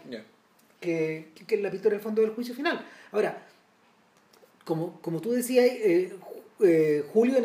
que, 0.80 1.32
que 1.48 1.56
es 1.56 1.62
la 1.62 1.70
pintura 1.72 1.94
del 1.96 2.02
fondo 2.02 2.22
del 2.22 2.32
juicio 2.32 2.54
final. 2.56 2.86
Ahora, 3.12 3.46
como, 4.64 5.02
como 5.02 5.20
tú 5.20 5.32
decías, 5.32 5.66
eh, 5.66 6.16
eh, 6.62 7.04
Julio, 7.12 7.36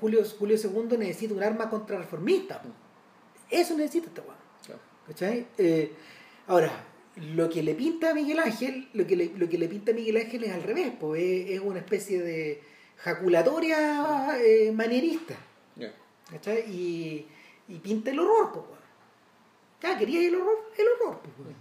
Julio, 0.00 0.24
Julio 0.38 0.56
II 0.56 0.98
necesita 0.98 1.34
un 1.34 1.42
arma 1.42 1.68
contrarreformista. 1.68 2.62
Eso 3.50 3.76
necesita 3.76 4.06
este 4.08 4.20
weón. 4.22 4.39
Eh, 5.58 5.92
ahora, 6.46 6.84
lo 7.34 7.48
que 7.48 7.62
le 7.62 7.74
pinta 7.74 8.10
a 8.10 8.14
Miguel 8.14 8.38
Ángel, 8.38 8.88
lo 8.92 9.06
que 9.06 9.16
le, 9.16 9.32
lo 9.36 9.48
que 9.48 9.58
le 9.58 9.68
pinta 9.68 9.92
a 9.92 9.94
Miguel 9.94 10.16
Ángel 10.16 10.44
es 10.44 10.52
al 10.52 10.62
revés, 10.62 10.90
po, 10.98 11.14
es, 11.14 11.50
es 11.50 11.60
una 11.60 11.80
especie 11.80 12.22
de 12.22 12.62
jaculatoria 12.98 14.38
eh, 14.38 14.72
manierista. 14.72 15.36
¿cachai? 16.30 16.60
Y, 16.70 17.26
y 17.68 17.78
pinta 17.78 18.10
el 18.10 18.20
horror, 18.20 18.52
pues. 18.52 18.64
Ya, 19.82 19.98
quería 19.98 20.26
el 20.26 20.34
horror, 20.34 20.58
el 20.76 20.86
horror, 20.88 21.20
pues, 21.22 21.56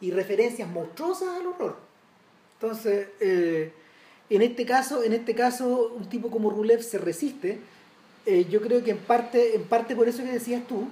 y 0.00 0.10
referencias 0.10 0.68
monstruosas 0.68 1.28
al 1.40 1.46
horror. 1.46 1.78
Entonces, 2.60 3.08
eh, 3.20 3.72
en 4.28 4.42
este 4.42 4.66
caso, 4.66 5.02
en 5.02 5.12
este 5.14 5.34
caso, 5.34 5.94
un 5.96 6.08
tipo 6.08 6.30
como 6.30 6.50
Rulev 6.50 6.82
se 6.82 6.98
resiste. 6.98 7.58
Eh, 8.26 8.46
yo 8.50 8.60
creo 8.60 8.82
que 8.82 8.90
en 8.90 8.98
parte, 8.98 9.54
en 9.54 9.64
parte 9.64 9.94
por 9.94 10.08
eso 10.08 10.22
que 10.24 10.32
decías 10.32 10.66
tú, 10.66 10.88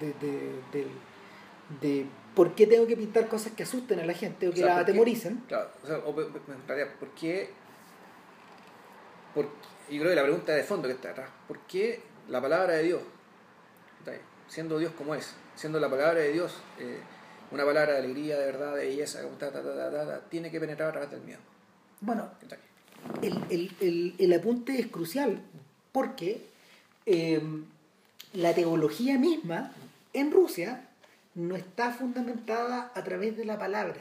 de, 0.00 0.06
de, 0.14 0.62
de, 0.72 0.86
de 1.80 2.06
por 2.34 2.54
qué 2.54 2.66
tengo 2.66 2.86
que 2.86 2.96
pintar 2.96 3.28
cosas 3.28 3.52
que 3.52 3.62
asusten 3.62 4.00
a 4.00 4.06
la 4.06 4.14
gente 4.14 4.48
o 4.48 4.52
que 4.52 4.62
O 4.62 4.66
sea, 4.66 4.76
la 4.76 4.80
atemoricen. 4.80 5.42
Claro, 5.46 5.70
o 5.82 5.86
sea, 5.86 5.98
o, 5.98 6.20
en 6.20 6.66
realidad, 6.66 6.88
¿por 6.98 7.10
qué? 7.10 7.50
Por, 9.34 9.44
yo 9.90 10.00
creo 10.00 10.08
que 10.08 10.16
la 10.16 10.22
pregunta 10.22 10.52
de 10.54 10.62
fondo 10.62 10.88
que 10.88 10.94
está 10.94 11.10
atrás, 11.10 11.28
¿por 11.46 11.58
qué 11.60 12.00
la 12.28 12.40
palabra 12.40 12.74
de 12.74 12.82
Dios, 12.84 13.02
siendo 14.48 14.78
Dios 14.78 14.92
como 14.96 15.14
es, 15.14 15.34
siendo 15.54 15.78
la 15.80 15.90
palabra 15.90 16.20
de 16.20 16.32
Dios 16.32 16.56
eh, 16.78 17.00
una 17.50 17.64
palabra 17.64 17.92
de 17.92 17.98
alegría, 17.98 18.38
de 18.38 18.46
verdad, 18.46 18.74
de 18.74 18.86
belleza, 18.86 19.20
ta, 19.38 19.52
ta, 19.52 19.62
ta, 19.62 20.20
tiene 20.30 20.50
que 20.50 20.60
penetrar 20.60 20.88
a 20.88 20.92
través 20.92 21.10
del 21.10 21.20
miedo? 21.20 21.40
Bueno, 22.00 22.30
el, 23.22 23.38
el, 23.50 23.76
el, 23.80 24.14
el 24.18 24.32
apunte 24.32 24.78
es 24.78 24.86
crucial 24.86 25.42
porque 25.92 26.53
eh, 27.06 27.40
la 28.32 28.54
teología 28.54 29.18
misma 29.18 29.72
en 30.12 30.30
Rusia 30.32 30.88
no 31.34 31.56
está 31.56 31.90
fundamentada 31.92 32.92
a 32.94 33.04
través 33.04 33.36
de 33.36 33.44
la 33.44 33.58
palabra. 33.58 34.00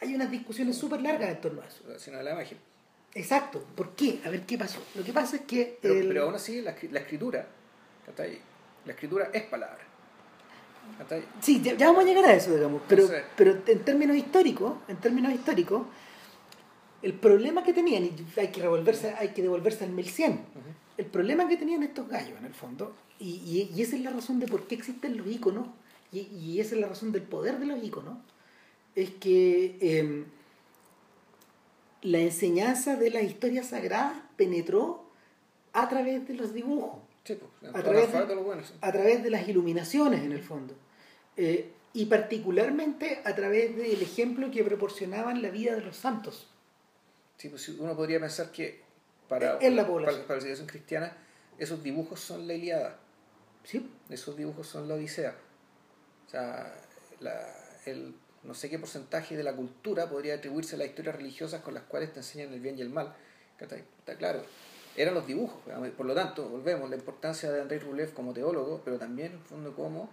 Hay 0.00 0.14
unas 0.14 0.30
discusiones 0.30 0.76
súper 0.76 1.00
largas 1.02 1.30
en 1.30 1.40
torno 1.40 1.62
a 1.62 1.66
eso. 1.66 1.82
Sino 1.98 2.18
de 2.18 2.24
la 2.24 2.32
imagen. 2.32 2.58
Exacto. 3.14 3.64
¿Por 3.76 3.90
qué? 3.94 4.20
A 4.24 4.30
ver 4.30 4.42
qué 4.42 4.58
pasó. 4.58 4.82
Lo 4.94 5.04
que 5.04 5.12
pasa 5.12 5.36
es 5.36 5.42
que... 5.42 5.78
Pero, 5.80 5.94
el- 5.94 6.08
pero 6.08 6.24
aún 6.24 6.34
así, 6.34 6.60
la, 6.62 6.74
la 6.90 7.00
escritura, 7.00 7.46
¿está 8.08 8.24
ahí? 8.24 8.38
la 8.84 8.92
escritura 8.92 9.30
es 9.32 9.42
palabra. 9.44 9.78
Sí, 11.40 11.62
ya, 11.62 11.74
vamos 11.86 12.04
a 12.04 12.06
llegar 12.06 12.24
a 12.26 12.34
eso, 12.34 12.54
digamos. 12.54 12.82
Pero, 12.88 13.08
pero 13.36 13.58
en 13.66 13.84
términos 13.84 14.16
históricos, 14.16 14.74
en 14.88 14.96
términos 14.98 15.32
históricos, 15.32 15.86
el 17.00 17.14
problema 17.14 17.62
que 17.62 17.72
tenían, 17.72 18.04
y 18.04 18.12
hay 18.38 18.48
que 18.48 18.60
revolverse, 18.60 19.14
hay 19.18 19.28
que 19.28 19.40
devolverse 19.42 19.84
al 19.84 19.90
1100, 19.90 20.40
el 20.96 21.06
problema 21.06 21.48
que 21.48 21.56
tenían 21.56 21.82
estos 21.82 22.08
gallos, 22.08 22.38
en 22.38 22.46
el 22.46 22.54
fondo, 22.54 22.94
y, 23.18 23.68
y, 23.74 23.82
esa 23.82 23.96
es 23.96 24.02
la 24.02 24.10
razón 24.10 24.40
de 24.40 24.46
por 24.46 24.66
qué 24.66 24.74
existen 24.74 25.16
los 25.16 25.26
iconos, 25.26 25.68
y, 26.12 26.20
y, 26.20 26.60
esa 26.60 26.74
es 26.74 26.80
la 26.80 26.88
razón 26.88 27.12
del 27.12 27.22
poder 27.22 27.58
de 27.58 27.66
los 27.66 27.82
iconos, 27.82 28.18
es 28.94 29.10
que 29.10 29.76
em, 29.80 30.26
la 32.02 32.18
enseñanza 32.18 32.96
de 32.96 33.10
las 33.10 33.24
historias 33.24 33.68
sagradas 33.68 34.16
penetró 34.36 35.04
a 35.72 35.88
través 35.88 36.26
de 36.28 36.34
los 36.34 36.54
dibujos. 36.54 37.00
Pues, 37.26 37.38
a, 37.74 37.82
través 37.82 38.12
de, 38.12 38.18
a 38.82 38.92
través 38.92 39.22
de 39.22 39.30
las 39.30 39.48
iluminaciones, 39.48 40.22
en 40.22 40.32
el 40.32 40.42
fondo. 40.42 40.74
Eh, 41.36 41.72
y 41.94 42.06
particularmente 42.06 43.22
a 43.24 43.34
través 43.34 43.76
del 43.76 44.02
ejemplo 44.02 44.50
que 44.50 44.62
proporcionaban 44.62 45.40
la 45.40 45.48
vida 45.48 45.74
de 45.74 45.80
los 45.80 45.96
santos. 45.96 46.48
Sí, 47.38 47.48
pues 47.48 47.68
uno 47.68 47.96
podría 47.96 48.20
pensar 48.20 48.52
que 48.52 48.83
para, 49.28 49.58
en 49.60 49.76
la 49.76 49.86
Para, 49.86 50.12
la 50.12 50.40
civilización 50.40 50.66
cristiana 50.66 51.16
esos 51.58 51.82
dibujos 51.82 52.20
son 52.20 52.46
la 52.46 52.54
Iliada. 52.54 52.96
Sí. 53.64 53.90
Esos 54.08 54.36
dibujos 54.36 54.66
son 54.66 54.88
la 54.88 54.94
Odisea. 54.94 55.34
O 56.26 56.30
sea, 56.30 56.74
el, 57.86 58.14
no 58.42 58.54
sé 58.54 58.68
qué 58.68 58.78
porcentaje 58.78 59.36
de 59.36 59.44
la 59.44 59.54
cultura 59.54 60.08
podría 60.08 60.34
atribuirse 60.34 60.74
a 60.74 60.78
las 60.78 60.88
historias 60.88 61.16
religiosas 61.16 61.62
con 61.62 61.74
las 61.74 61.84
cuales 61.84 62.12
te 62.12 62.20
enseñan 62.20 62.52
el 62.52 62.60
bien 62.60 62.78
y 62.78 62.82
el 62.82 62.90
mal. 62.90 63.14
Está 63.58 64.16
claro. 64.16 64.42
Eran 64.96 65.14
los 65.14 65.26
dibujos. 65.26 65.60
Por 65.96 66.06
lo 66.06 66.14
tanto, 66.14 66.48
volvemos, 66.48 66.90
la 66.90 66.96
importancia 66.96 67.50
de 67.50 67.60
Andrei 67.60 67.80
Rublev 67.80 68.12
como 68.12 68.32
teólogo, 68.32 68.82
pero 68.84 68.98
también 68.98 69.32
en 69.32 69.40
fondo 69.40 69.74
como 69.74 70.10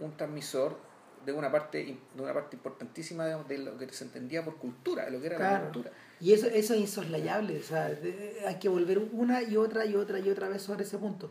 un 0.00 0.16
transmisor 0.16 0.76
de 1.24 1.32
una 1.32 1.50
parte 1.50 1.96
de 2.14 2.22
una 2.22 2.34
parte 2.34 2.56
importantísima 2.56 3.24
de, 3.24 3.58
lo 3.58 3.78
que 3.78 3.88
se 3.92 4.04
entendía 4.04 4.44
por 4.44 4.56
cultura, 4.56 5.06
de 5.06 5.10
lo 5.10 5.20
que 5.20 5.26
era 5.26 5.38
la 5.38 5.60
cultura. 5.62 5.90
Y 6.20 6.32
eso, 6.32 6.46
eso 6.46 6.74
es 6.74 6.80
insoslayable, 6.80 7.58
o 7.58 7.62
sea, 7.62 7.96
hay 8.46 8.58
que 8.58 8.68
volver 8.68 8.98
una 9.12 9.42
y 9.42 9.56
otra 9.56 9.84
y 9.84 9.94
otra 9.94 10.18
y 10.18 10.30
otra 10.30 10.48
vez 10.48 10.62
sobre 10.62 10.84
ese 10.84 10.96
punto. 10.98 11.30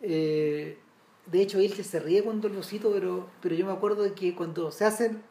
Eh, 0.00 0.78
de 1.26 1.42
hecho, 1.42 1.58
él 1.58 1.72
se 1.72 2.00
ríe 2.00 2.22
cuando 2.22 2.48
lo 2.48 2.62
cito, 2.62 2.90
pero, 2.92 3.28
pero 3.40 3.54
yo 3.54 3.66
me 3.66 3.72
acuerdo 3.72 4.02
de 4.02 4.12
que 4.12 4.34
cuando 4.34 4.70
se 4.70 4.84
hacen 4.84 5.22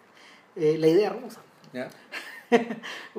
eh, 0.55 0.77
la 0.77 0.87
idea 0.87 1.09
rusa. 1.09 1.41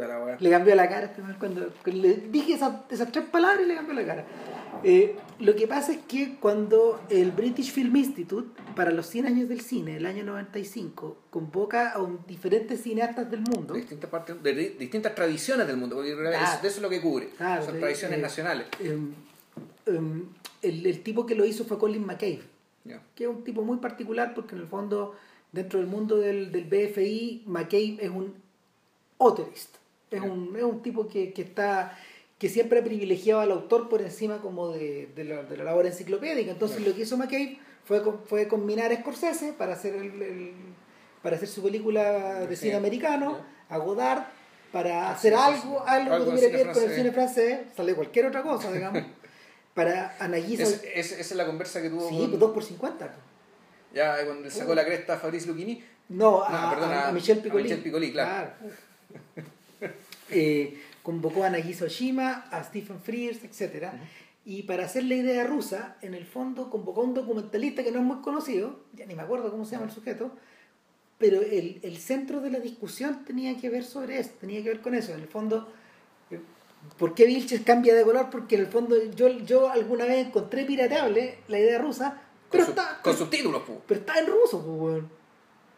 la 0.00 0.36
Le 0.40 0.50
cambió 0.50 0.74
la 0.74 0.88
cara 0.88 1.06
este 1.06 1.22
cuando, 1.38 1.72
le 1.84 2.14
dije 2.16 2.54
esas, 2.54 2.74
esas 2.90 3.10
tres 3.12 3.24
palabras 3.26 3.62
y 3.62 3.66
le 3.66 3.74
cambió 3.76 3.94
la 3.94 4.04
cara. 4.04 4.24
Eh, 4.82 5.16
lo 5.40 5.54
que 5.56 5.66
pasa 5.66 5.92
es 5.92 5.98
que 6.06 6.36
cuando 6.40 7.00
el 7.10 7.32
British 7.32 7.72
Film 7.72 7.96
Institute, 7.96 8.48
para 8.74 8.90
los 8.90 9.06
100 9.06 9.26
años 9.26 9.48
del 9.48 9.60
cine, 9.60 9.96
el 9.96 10.06
año 10.06 10.24
95, 10.24 11.18
convoca 11.30 11.90
a 11.90 12.00
un, 12.00 12.20
diferentes 12.26 12.82
cineastas 12.82 13.30
del 13.30 13.40
mundo. 13.40 13.74
De 13.74 13.80
distintas, 13.80 14.10
partes, 14.10 14.42
de, 14.42 14.54
distintas 14.78 15.14
tradiciones 15.14 15.66
del 15.66 15.76
mundo, 15.76 15.96
porque 15.96 16.12
eso, 16.12 16.66
es 16.66 16.80
lo 16.80 16.88
que 16.88 17.00
cubre. 17.00 17.30
Son 17.38 17.78
tradiciones 17.78 18.18
eh, 18.18 18.22
nacionales. 18.22 18.66
Em, 18.80 20.24
el, 20.62 20.86
el, 20.86 21.02
tipo 21.02 21.26
que 21.26 21.34
lo 21.34 21.44
hizo 21.44 21.64
fue 21.64 21.78
Colin 21.78 22.06
McCabe, 22.06 22.42
que 23.14 23.24
es 23.24 23.30
un 23.30 23.44
tipo 23.44 23.62
muy 23.62 23.78
particular 23.78 24.34
porque 24.34 24.54
en 24.54 24.62
el 24.62 24.66
fondo, 24.66 25.14
dentro 25.52 25.78
del 25.78 25.88
mundo 25.88 26.16
del, 26.16 26.50
del 26.52 26.64
BFI, 26.64 27.42
McCabe 27.46 27.98
es 28.00 28.10
un 28.10 28.34
autorist. 29.18 29.76
Es, 30.10 30.20
un, 30.20 30.54
es 30.56 30.62
un 30.62 30.80
tipo 30.80 31.08
que, 31.08 31.32
que 31.32 31.42
está 31.42 31.98
que 32.38 32.48
siempre 32.48 32.80
ha 32.80 32.84
privilegiado 32.84 33.40
al 33.40 33.52
autor 33.52 33.88
por 33.88 34.02
encima 34.02 34.38
como 34.38 34.70
de, 34.70 35.08
de, 35.14 35.24
la, 35.24 35.42
de 35.42 35.56
la, 35.56 35.64
labor 35.64 35.86
enciclopédica. 35.86 36.50
Entonces 36.50 36.80
lo 36.80 36.94
que 36.94 37.02
hizo 37.02 37.16
McCabe 37.16 37.58
fue, 37.84 38.02
fue 38.26 38.48
combinar 38.48 38.92
a 38.92 38.96
Scorsese 38.96 39.52
para 39.52 39.74
hacer, 39.74 39.94
el, 39.94 40.52
para 41.22 41.36
hacer 41.36 41.48
su 41.48 41.62
película 41.62 42.46
de 42.46 42.56
cine 42.56 42.74
americano, 42.74 43.38
a 43.68 43.78
Godard 43.78 44.24
para 44.74 45.12
hacer 45.12 45.32
algo, 45.34 45.86
algo, 45.86 46.18
que 46.18 46.30
tuviera 46.32 46.50
que 46.50 46.64
ver 46.64 46.72
con 46.72 46.82
el 46.82 46.90
cine 46.90 47.12
francés, 47.12 47.60
sale 47.76 47.94
cualquier 47.94 48.26
otra 48.26 48.42
cosa, 48.42 48.72
digamos, 48.72 49.04
para 49.74 50.16
Anaguisa. 50.18 50.64
Es, 50.64 51.12
esa 51.12 51.20
es 51.20 51.36
la 51.36 51.46
conversa 51.46 51.80
que 51.80 51.90
tuvo 51.90 52.08
Sí, 52.08 52.18
con... 52.18 52.40
2 52.40 52.50
por 52.50 52.64
50. 52.64 53.14
Ya, 53.94 54.24
cuando 54.24 54.50
sacó 54.50 54.74
la 54.74 54.84
cresta 54.84 55.14
a 55.14 55.18
Fabrice 55.18 55.46
Lucchini. 55.46 55.80
No, 56.08 56.42
a, 56.42 56.70
perdón, 56.74 56.92
a, 56.92 57.12
Michel 57.12 57.38
Piccoli. 57.38 57.62
A 57.62 57.64
Michel 57.66 57.82
Piccoli, 57.84 58.10
claro. 58.10 58.50
claro. 58.58 59.94
eh, 60.30 60.82
convocó 61.04 61.44
a 61.44 61.50
Nagisa 61.50 61.84
Oshima, 61.84 62.46
a 62.50 62.64
Stephen 62.64 62.98
Frears, 62.98 63.44
etc. 63.44 63.90
Y 64.44 64.62
para 64.62 64.86
hacer 64.86 65.04
la 65.04 65.14
idea 65.14 65.44
rusa, 65.44 65.96
en 66.00 66.14
el 66.14 66.24
fondo 66.24 66.70
convocó 66.70 67.02
a 67.02 67.04
un 67.04 67.14
documentalista 67.14 67.84
que 67.84 67.92
no 67.92 68.00
es 68.00 68.04
muy 68.04 68.22
conocido, 68.22 68.80
ya 68.94 69.04
ni 69.04 69.14
me 69.14 69.22
acuerdo 69.22 69.50
cómo 69.50 69.66
se 69.66 69.72
llama 69.72 69.84
el 69.84 69.92
sujeto, 69.92 70.32
pero 71.18 71.42
el, 71.42 71.78
el 71.82 71.98
centro 71.98 72.40
de 72.40 72.50
la 72.50 72.58
discusión 72.58 73.22
tenía 73.26 73.56
que 73.60 73.68
ver 73.68 73.84
sobre 73.84 74.18
eso, 74.18 74.30
tenía 74.40 74.62
que 74.62 74.70
ver 74.70 74.80
con 74.80 74.94
eso. 74.94 75.12
En 75.12 75.20
el 75.20 75.28
fondo, 75.28 75.70
eh, 76.30 76.40
¿por 76.98 77.14
qué 77.14 77.26
Vilches 77.26 77.60
cambia 77.60 77.94
de 77.94 78.02
color? 78.02 78.30
Porque 78.30 78.54
en 78.54 78.62
el 78.62 78.68
fondo 78.68 78.96
yo, 79.14 79.28
yo 79.28 79.68
alguna 79.70 80.06
vez 80.06 80.26
encontré 80.26 80.64
pirateable 80.64 81.38
la 81.48 81.58
idea 81.58 81.78
rusa, 81.78 82.22
pero 82.50 82.64
con 82.64 82.72
está... 82.72 83.00
Con 83.02 83.16
subtítulos, 83.16 83.62
Pero 83.86 84.00
está 84.00 84.18
en 84.18 84.26
ruso, 84.26 84.64
pues, 84.64 85.04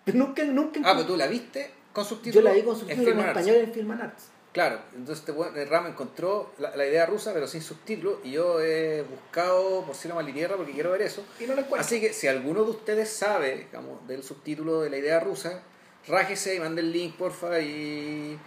pero 0.05 0.19
nunca, 0.19 0.45
nunca... 0.45 0.81
Ah, 0.85 0.93
pero 0.95 1.07
tú 1.07 1.17
la 1.17 1.27
viste 1.27 1.73
con 1.93 2.05
subtítulos. 2.05 2.35
Yo 2.45 2.49
la 2.49 2.55
vi 2.55 2.63
con 2.63 2.79
subtítulos 2.79 3.09
en, 3.09 3.21
español 3.21 3.57
en 3.57 3.73
Film 3.73 3.91
Arts. 3.91 4.36
Claro, 4.57 4.81
entonces 4.97 5.23
este 5.29 5.67
Rama 5.67 5.91
encontró 5.91 6.55
la, 6.57 6.75
idea 6.87 7.05
rusa 7.05 7.35
pero 7.35 7.47
sin 7.47 7.61
subtítulos 7.61 8.21
y 8.25 8.31
yo 8.31 8.59
he 8.59 9.03
buscado 9.03 9.85
por 9.85 9.95
cielo 9.95 10.15
mal 10.15 10.27
y 10.27 10.33
tierra 10.33 10.57
porque 10.57 10.73
quiero 10.73 10.93
ver 10.93 11.03
eso. 11.03 11.27
Y 11.39 11.43
no 11.43 11.49
lo 11.49 11.61
encuentro. 11.61 11.81
Así 11.83 12.01
que 12.01 12.15
si 12.15 12.27
alguno 12.27 12.65
de 12.65 12.71
ustedes 12.71 13.11
sabe 13.11 13.67
digamos, 13.67 14.09
del 14.09 14.23
subtítulo 14.23 14.81
de 14.81 14.89
la 14.89 14.97
idea 14.97 15.21
rusa, 15.21 15.61
rájese 16.09 16.55
y 16.55 16.61
mande 16.61 16.81
el 16.81 16.91
link 16.91 17.17
porfa 17.17 17.61
y 17.61 18.39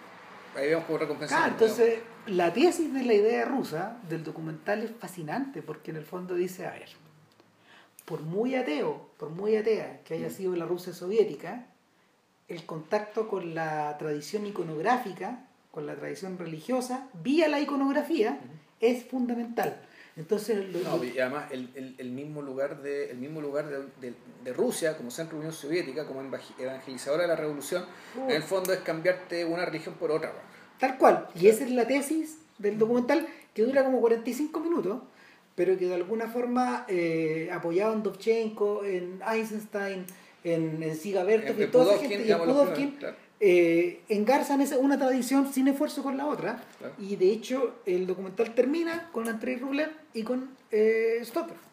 ahí 0.56 0.70
vemos 0.70 0.86
cómo 0.86 0.98
recompensar. 0.98 1.44
Ah, 1.44 1.48
entonces 1.50 2.00
la 2.26 2.52
tesis 2.52 2.92
de 2.92 3.04
la 3.04 3.14
idea 3.14 3.46
rusa 3.46 4.00
del 4.10 4.24
documental 4.24 4.82
es 4.82 4.90
fascinante 5.00 5.62
porque 5.62 5.92
en 5.92 5.98
el 5.98 6.06
fondo 6.06 6.34
dice, 6.34 6.66
a 6.66 6.72
ver, 6.72 6.90
por 8.06 8.22
muy 8.22 8.56
ateo, 8.56 9.12
por 9.20 9.30
muy 9.30 9.56
atea 9.58 10.02
que 10.06 10.16
haya 10.16 10.30
mm. 10.30 10.32
sido 10.32 10.56
la 10.56 10.66
Rusia 10.66 10.92
soviética, 10.92 11.68
el 12.48 12.66
contacto 12.66 13.28
con 13.28 13.54
la 13.54 13.96
tradición 14.00 14.48
iconográfica 14.48 15.46
con 15.72 15.86
la 15.86 15.96
tradición 15.96 16.38
religiosa 16.38 17.10
vía 17.24 17.48
la 17.48 17.60
iconografía 17.60 18.40
es 18.80 19.06
fundamental. 19.06 19.82
Entonces, 20.16 20.66
y 21.16 21.20
además 21.20 21.50
el, 21.52 21.96
el, 21.98 22.12
mismo 22.12 22.42
lugar 22.42 22.82
de 22.82 23.10
el 23.10 23.18
mismo 23.18 23.40
lugar 23.40 23.70
de, 24.02 24.14
de, 24.44 24.54
Rusia 24.54 24.98
como 24.98 25.12
centro 25.12 25.36
de 25.36 25.46
Unión 25.46 25.54
Soviética 25.54 26.06
como 26.06 26.22
evangelizadora 26.22 27.22
de 27.22 27.28
la 27.30 27.38
revolución 27.38 27.86
en 28.28 28.32
el 28.32 28.44
fondo 28.44 28.74
es 28.74 28.80
cambiarte 28.80 29.46
una 29.46 29.66
religión 29.66 29.96
por 29.96 30.12
otra 30.12 30.34
tal 30.78 30.98
cual. 30.98 31.28
Y 31.36 31.48
esa 31.48 31.64
es 31.64 31.72
la 31.72 31.88
tesis 31.88 32.40
del 32.58 32.78
documental 32.78 33.28
que 33.54 33.64
dura 33.64 33.84
como 33.84 34.02
45 34.02 34.60
minutos 34.60 35.02
pero 35.56 35.78
que 35.78 35.88
de 35.88 35.96
alguna 35.96 36.28
forma 36.28 36.86
eh, 36.88 37.50
apoyado 37.52 37.94
en 37.94 38.02
Dovchenko 38.02 38.86
en 38.86 39.20
Eisenstein 39.30 40.06
en, 40.44 40.82
en 40.82 40.96
Siga 40.96 41.26
y 41.30 41.66
toda 41.68 41.96
esa 41.96 42.08
gente 42.08 42.26
y 42.26 42.32
en 42.32 42.40
Pudovkin 42.40 42.98
eh, 43.40 44.02
engarzan 44.10 44.62
esa, 44.62 44.78
una 44.78 44.98
tradición 44.98 45.52
sin 45.52 45.68
esfuerzo 45.68 46.04
con 46.04 46.18
la 46.18 46.28
otra. 46.28 46.64
Y 46.98 47.16
de 47.16 47.32
hecho, 47.32 47.76
el 47.86 48.06
documental 48.08 48.54
termina 48.54 49.10
con 49.12 49.28
Andrei 49.28 49.58
Rublev 49.58 49.92
y 50.14 50.24
con 50.24 50.50
eh, 50.72 51.20
Stopper. 51.24 51.70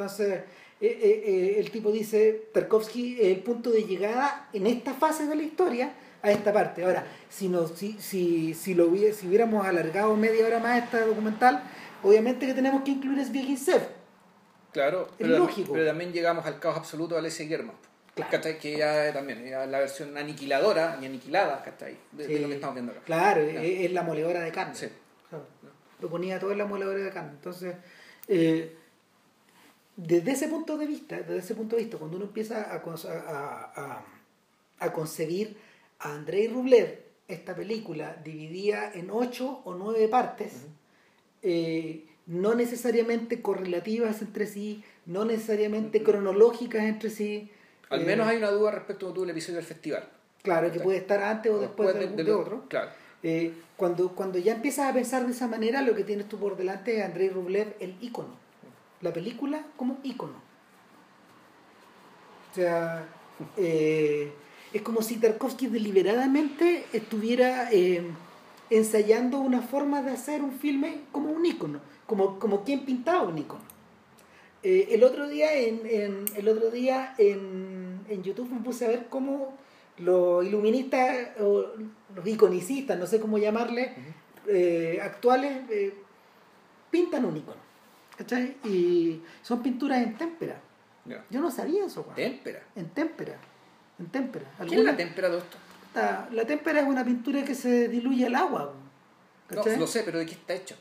Entonces, 0.00 0.44
eh, 0.80 0.98
eh, 1.02 1.54
el 1.58 1.70
tipo 1.70 1.92
dice, 1.92 2.48
Tarkovsky, 2.54 3.18
el 3.20 3.40
punto 3.40 3.70
de 3.70 3.84
llegada 3.84 4.48
en 4.54 4.66
esta 4.66 4.94
fase 4.94 5.26
de 5.26 5.36
la 5.36 5.42
historia 5.42 5.92
a 6.22 6.30
esta 6.30 6.52
parte. 6.52 6.84
Ahora, 6.84 7.04
si, 7.28 7.48
no, 7.48 7.66
si, 7.68 7.98
si, 8.00 8.54
si, 8.54 8.74
lo 8.74 8.86
si 9.12 9.26
hubiéramos 9.26 9.66
alargado 9.66 10.16
media 10.16 10.46
hora 10.46 10.58
más 10.58 10.82
este 10.82 11.00
documental, 11.00 11.62
obviamente 12.02 12.46
que 12.46 12.54
tenemos 12.54 12.82
que 12.82 12.92
incluir 12.92 13.22
Sviginsev. 13.24 13.82
Claro, 14.72 15.08
pero, 15.18 15.36
lógico. 15.36 15.72
pero 15.72 15.84
también 15.84 16.12
llegamos 16.12 16.46
al 16.46 16.58
caos 16.60 16.78
absoluto 16.78 17.14
de 17.14 17.20
Alessia 17.20 17.46
German. 17.46 17.76
Que 18.28 18.76
ya 18.76 19.12
también, 19.12 19.50
la 19.50 19.78
versión 19.78 20.16
aniquiladora 20.16 20.98
y 21.00 21.06
aniquilada, 21.06 21.64
De, 22.12 22.26
de, 22.26 22.40
lo 22.40 22.48
que 22.48 22.54
estamos 22.54 22.74
viendo 22.74 22.92
acá. 22.92 23.02
Claro, 23.04 23.40
es, 23.42 23.92
la 23.92 24.02
moledora 24.02 24.40
de 24.40 24.52
carne. 24.52 24.74
Sí. 24.74 24.88
Lo 26.00 26.08
ponía 26.08 26.38
todo 26.38 26.52
en 26.52 26.58
la 26.58 26.66
moledora 26.66 26.98
de 26.98 27.10
carne. 27.10 27.32
Entonces, 27.32 27.74
eh, 28.28 28.76
desde 29.96 30.32
ese 30.32 30.48
punto 30.48 30.78
de 30.78 30.86
vista, 30.86 31.16
desde 31.18 31.38
ese 31.38 31.54
punto 31.54 31.76
de 31.76 31.82
vista, 31.82 31.98
cuando 31.98 32.16
uno 32.16 32.26
empieza 32.26 32.62
a, 32.72 32.82
a, 32.82 34.04
a, 34.78 34.92
concebir 34.92 35.56
a 35.98 36.14
Andrei 36.14 36.48
Rublev, 36.48 37.00
esta 37.28 37.54
película 37.54 38.16
dividida 38.24 38.90
en 38.92 39.10
ocho 39.10 39.60
o 39.64 39.74
nueve 39.74 40.08
partes, 40.08 40.64
eh, 41.42 42.06
no 42.26 42.54
necesariamente 42.54 43.42
correlativas 43.42 44.22
entre 44.22 44.46
sí, 44.46 44.84
no 45.06 45.24
necesariamente 45.24 46.02
cronológicas 46.02 46.84
entre 46.84 47.10
sí, 47.10 47.50
al 47.90 48.06
menos 48.06 48.26
hay 48.26 48.38
una 48.38 48.50
duda 48.50 48.70
respecto 48.70 49.08
a 49.08 49.22
el 49.22 49.30
episodio 49.30 49.56
del 49.56 49.66
festival. 49.66 50.08
Claro, 50.42 50.72
que 50.72 50.80
puede 50.80 50.98
estar 50.98 51.22
antes 51.22 51.52
o 51.52 51.58
después, 51.58 51.94
de, 51.94 52.32
otro. 52.32 52.64
Claro. 52.68 52.90
Eh, 53.22 53.52
cuando, 53.76 54.08
cuando 54.14 54.38
ya 54.38 54.54
empiezas 54.54 54.88
a 54.88 54.94
pensar 54.94 55.26
de 55.26 55.32
esa 55.32 55.46
manera, 55.46 55.82
lo 55.82 55.94
que 55.94 56.04
tienes 56.04 56.28
tú 56.28 56.38
por 56.38 56.56
delante 56.56 56.98
es 56.98 57.04
Andrei 57.04 57.28
Rublev, 57.28 57.74
el 57.80 57.94
ícono. 58.00 58.28
La 59.02 59.12
película 59.12 59.64
como 59.76 59.98
ícono. 60.02 60.34
O 62.50 62.54
sea, 62.54 63.06
eh, 63.56 64.32
es 64.72 64.82
como 64.82 65.02
si 65.02 65.16
Tarkovsky 65.16 65.66
deliberadamente 65.66 66.84
estuviera 66.92 67.70
eh, 67.72 68.02
ensayando 68.70 69.40
una 69.40 69.62
forma 69.62 70.02
de 70.02 70.12
hacer 70.12 70.42
un 70.42 70.52
filme 70.52 71.02
como 71.12 71.30
un 71.30 71.44
ícono, 71.44 71.80
como, 72.06 72.38
como 72.38 72.64
quien 72.64 72.84
pintaba 72.84 73.22
un 73.22 73.38
ícono. 73.38 73.62
Eh, 74.62 74.88
el 74.90 75.04
otro 75.04 75.28
día, 75.28 75.54
en, 75.54 75.80
en- 75.86 76.24
el 76.36 76.48
otro 76.48 76.70
día 76.70 77.14
en, 77.18 77.79
en 78.10 78.22
YouTube 78.22 78.50
me 78.50 78.60
puse 78.60 78.84
a 78.84 78.88
ver 78.88 79.06
cómo 79.08 79.56
los 79.98 80.44
iluministas 80.44 81.28
o 81.40 81.64
los 82.14 82.26
iconicistas, 82.26 82.98
no 82.98 83.06
sé 83.06 83.20
cómo 83.20 83.38
llamarle, 83.38 83.94
eh, 84.46 84.98
actuales, 85.02 85.62
eh, 85.70 85.94
pintan 86.90 87.24
un 87.24 87.36
icono. 87.36 87.60
¿Cachai? 88.16 88.56
Y 88.64 89.22
son 89.42 89.62
pinturas 89.62 90.02
en 90.02 90.16
témpera. 90.18 90.60
Yo 91.30 91.40
no 91.40 91.50
sabía 91.50 91.86
eso, 91.86 92.02
weón. 92.02 92.14
Témpera. 92.14 92.62
En 92.76 92.90
témpera. 92.90 93.38
En 93.98 94.06
témpera. 94.08 94.44
¿Qué 94.68 94.74
es 94.76 94.84
la 94.84 94.96
témpera 94.96 95.28
de 95.30 95.38
esto? 95.38 95.56
la, 95.94 96.28
la 96.30 96.44
témpera 96.44 96.80
es 96.80 96.86
una 96.86 97.04
pintura 97.04 97.42
que 97.44 97.54
se 97.54 97.88
diluye 97.88 98.26
el 98.26 98.34
agua. 98.34 98.74
No, 99.50 99.64
lo 99.64 99.86
sé, 99.86 100.02
pero 100.04 100.18
¿de 100.18 100.26
qué 100.26 100.32
está 100.34 100.54
hecho? 100.54 100.76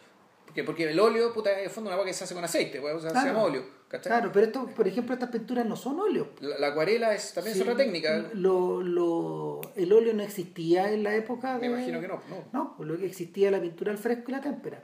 Porque, 0.45 0.63
porque 0.63 0.89
el 0.91 0.99
óleo, 0.99 1.33
puta, 1.33 1.51
en 1.57 1.63
el 1.63 1.69
fondo 1.69 1.89
es 1.89 1.93
una 1.93 1.95
agua 1.95 2.05
que 2.05 2.13
se 2.13 2.23
hace 2.25 2.35
con 2.35 2.43
aceite, 2.43 2.79
o 2.79 2.99
sea, 2.99 3.09
se 3.09 3.13
Claro. 3.13 3.27
llama 3.27 3.43
óleo. 3.43 3.63
¿Cachai? 3.89 4.11
Claro, 4.11 4.31
pero 4.31 4.45
esto, 4.45 4.67
por 4.67 4.87
ejemplo, 4.87 5.13
estas 5.13 5.29
pinturas 5.29 5.65
no 5.65 5.75
son 5.75 5.99
óleos. 5.99 6.27
La, 6.39 6.57
la 6.57 6.67
acuarela 6.67 7.13
es, 7.13 7.33
también 7.33 7.55
Sí, 7.55 7.61
es 7.61 7.67
otra 7.67 7.75
técnica. 7.75 8.29
Lo, 8.33 8.81
lo, 8.81 9.59
el 9.75 9.91
óleo 9.91 10.13
no 10.13 10.23
existía 10.23 10.91
en 10.93 11.03
la 11.03 11.13
época 11.15 11.55
Me 11.55 11.67
de... 11.67 11.67
imagino 11.67 11.99
que 11.99 12.07
no. 12.07 12.21
no. 12.29 12.43
No, 12.53 12.77
pues 12.77 12.87
lo 12.87 12.97
que 12.97 13.05
existía 13.05 13.51
la 13.51 13.59
pintura 13.59 13.91
al 13.91 13.97
fresco 13.97 14.25
y 14.29 14.31
la 14.31 14.41
témpera. 14.41 14.81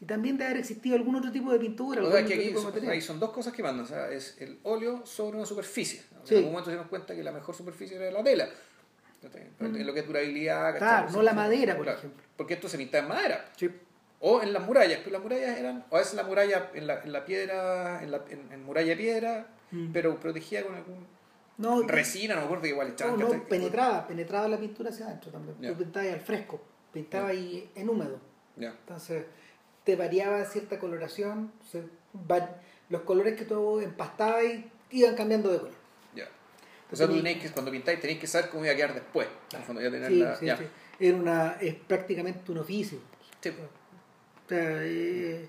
Y 0.00 0.04
también 0.04 0.36
debe 0.36 0.50
haber 0.50 0.60
existido 0.60 0.96
algún 0.96 1.14
otro 1.14 1.30
tipo 1.30 1.52
de 1.52 1.60
pintura, 1.60 2.02
O 2.02 2.10
sea, 2.10 2.24
que 2.24 2.34
aquí 2.34 2.52
son, 2.54 2.88
ahí 2.88 3.00
son 3.00 3.20
dos 3.20 3.30
cosas 3.30 3.52
que 3.52 3.62
mandan. 3.62 3.84
O 3.84 3.88
sea, 3.88 4.10
es 4.10 4.36
el 4.40 4.58
óleo 4.64 5.06
sobre 5.06 5.36
una 5.36 5.46
superficie. 5.46 6.02
Sí. 6.24 6.34
En 6.34 6.38
algún 6.38 6.52
momento 6.52 6.70
se 6.70 6.76
nos 6.76 6.88
cuenta 6.88 7.14
que 7.14 7.22
la 7.22 7.30
mejor 7.30 7.54
superficie 7.54 7.96
era 7.96 8.10
la 8.10 8.24
tela. 8.24 8.48
¿cachai? 9.22 9.42
En 9.60 9.86
lo 9.86 9.94
que 9.94 10.00
es 10.00 10.06
durabilidad. 10.06 10.74
Mm. 10.74 10.78
Claro, 10.78 11.10
no 11.12 11.22
la 11.22 11.32
madera, 11.32 11.76
por 11.76 11.84
claro. 11.84 11.98
ejemplo. 11.98 12.22
Porque 12.36 12.54
esto 12.54 12.68
se 12.68 12.78
pintaba 12.78 13.04
en 13.04 13.08
madera. 13.08 13.52
Sí. 13.56 13.70
O 14.24 14.40
en 14.40 14.52
las 14.52 14.64
murallas, 14.64 15.00
pero 15.00 15.10
las 15.14 15.22
murallas 15.22 15.58
eran, 15.58 15.84
o 15.90 15.96
veces 15.96 16.14
la 16.14 16.22
muralla 16.22 16.70
en 16.74 16.86
la, 16.86 17.02
en 17.02 17.12
la 17.12 17.24
piedra, 17.24 18.02
en, 18.02 18.10
la, 18.12 18.22
en, 18.30 18.52
en 18.52 18.64
muralla 18.64 18.88
de 18.90 18.96
piedra, 18.96 19.46
Mm. 19.72 19.90
pero 19.92 20.20
protegida 20.20 20.62
con 20.64 20.74
algún 20.74 21.06
No, 21.58 21.82
resina, 21.82 22.34
no 22.34 22.42
me 22.42 22.44
acuerdo, 22.46 22.66
igual 22.66 22.88
no, 22.88 22.92
echaban, 22.92 23.18
no, 23.18 23.26
¿cachai? 23.26 23.48
penetraba, 23.48 24.06
penetraba 24.06 24.46
la 24.48 24.58
pintura 24.58 24.90
hacia 24.90 25.06
adentro 25.06 25.30
también. 25.32 25.56
Ya. 25.60 25.70
Tú 25.70 25.78
pintabas 25.78 26.08
ahí 26.08 26.14
al 26.14 26.20
fresco, 26.20 26.60
pintabas 26.92 27.30
ahí 27.30 27.70
en 27.74 27.88
húmedo. 27.88 28.20
Ya. 28.56 28.68
Entonces, 28.68 29.24
te 29.82 29.96
variaba 29.96 30.44
cierta 30.44 30.78
coloración, 30.78 31.50
se 31.70 31.82
va- 32.30 32.56
los 32.90 33.00
colores 33.02 33.34
que 33.36 33.46
tú 33.46 33.80
empastabas 33.80 34.44
y 34.44 34.70
iban 34.90 35.14
cambiando 35.16 35.50
de 35.50 35.58
color. 35.58 35.74
Ya. 36.14 36.28
O 36.92 36.94
sea, 36.96 37.06
tú 37.08 37.14
tenéis 37.16 37.42
que, 37.42 37.50
cuando 37.50 37.70
pintáis, 37.70 37.98
tenéis 37.98 38.20
que 38.20 38.26
saber 38.26 38.50
cómo 38.50 38.64
iba 38.64 38.74
a 38.74 38.76
quedar 38.76 38.92
después. 38.94 39.26
En 39.52 39.58
el 39.58 39.64
fondo, 39.64 39.80
ya 39.80 39.90
tener 39.90 40.08
Sí, 40.08 40.18
la- 40.18 40.36
sí, 40.36 40.46
sí. 40.58 40.64
Era 41.00 41.16
una, 41.16 41.56
es 41.60 41.74
prácticamente 41.74 42.52
un 42.52 42.58
oficio. 42.58 42.98
Sí. 43.40 43.50
O 44.46 44.48
sea, 44.48 44.78
eh, 44.84 45.46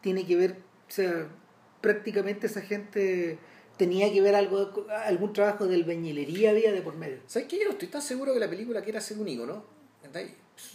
tiene 0.00 0.26
que 0.26 0.36
ver, 0.36 0.52
o 0.52 0.90
sea, 0.90 1.28
prácticamente 1.80 2.46
esa 2.46 2.60
gente 2.60 3.38
tenía 3.76 4.12
que 4.12 4.20
ver 4.20 4.34
algo, 4.34 4.86
algún 5.06 5.32
trabajo 5.32 5.66
de 5.66 5.74
albañilería 5.76 6.50
había 6.50 6.72
de 6.72 6.82
por 6.82 6.96
medio. 6.96 7.18
¿Sabes 7.26 7.48
qué? 7.48 7.58
Yo 7.58 7.64
no 7.66 7.70
estoy 7.72 7.88
tan 7.88 8.02
seguro 8.02 8.34
que 8.34 8.40
la 8.40 8.48
película 8.50 8.82
quiera 8.82 9.00
ser 9.00 9.18
un 9.18 9.28
ícono. 9.28 9.64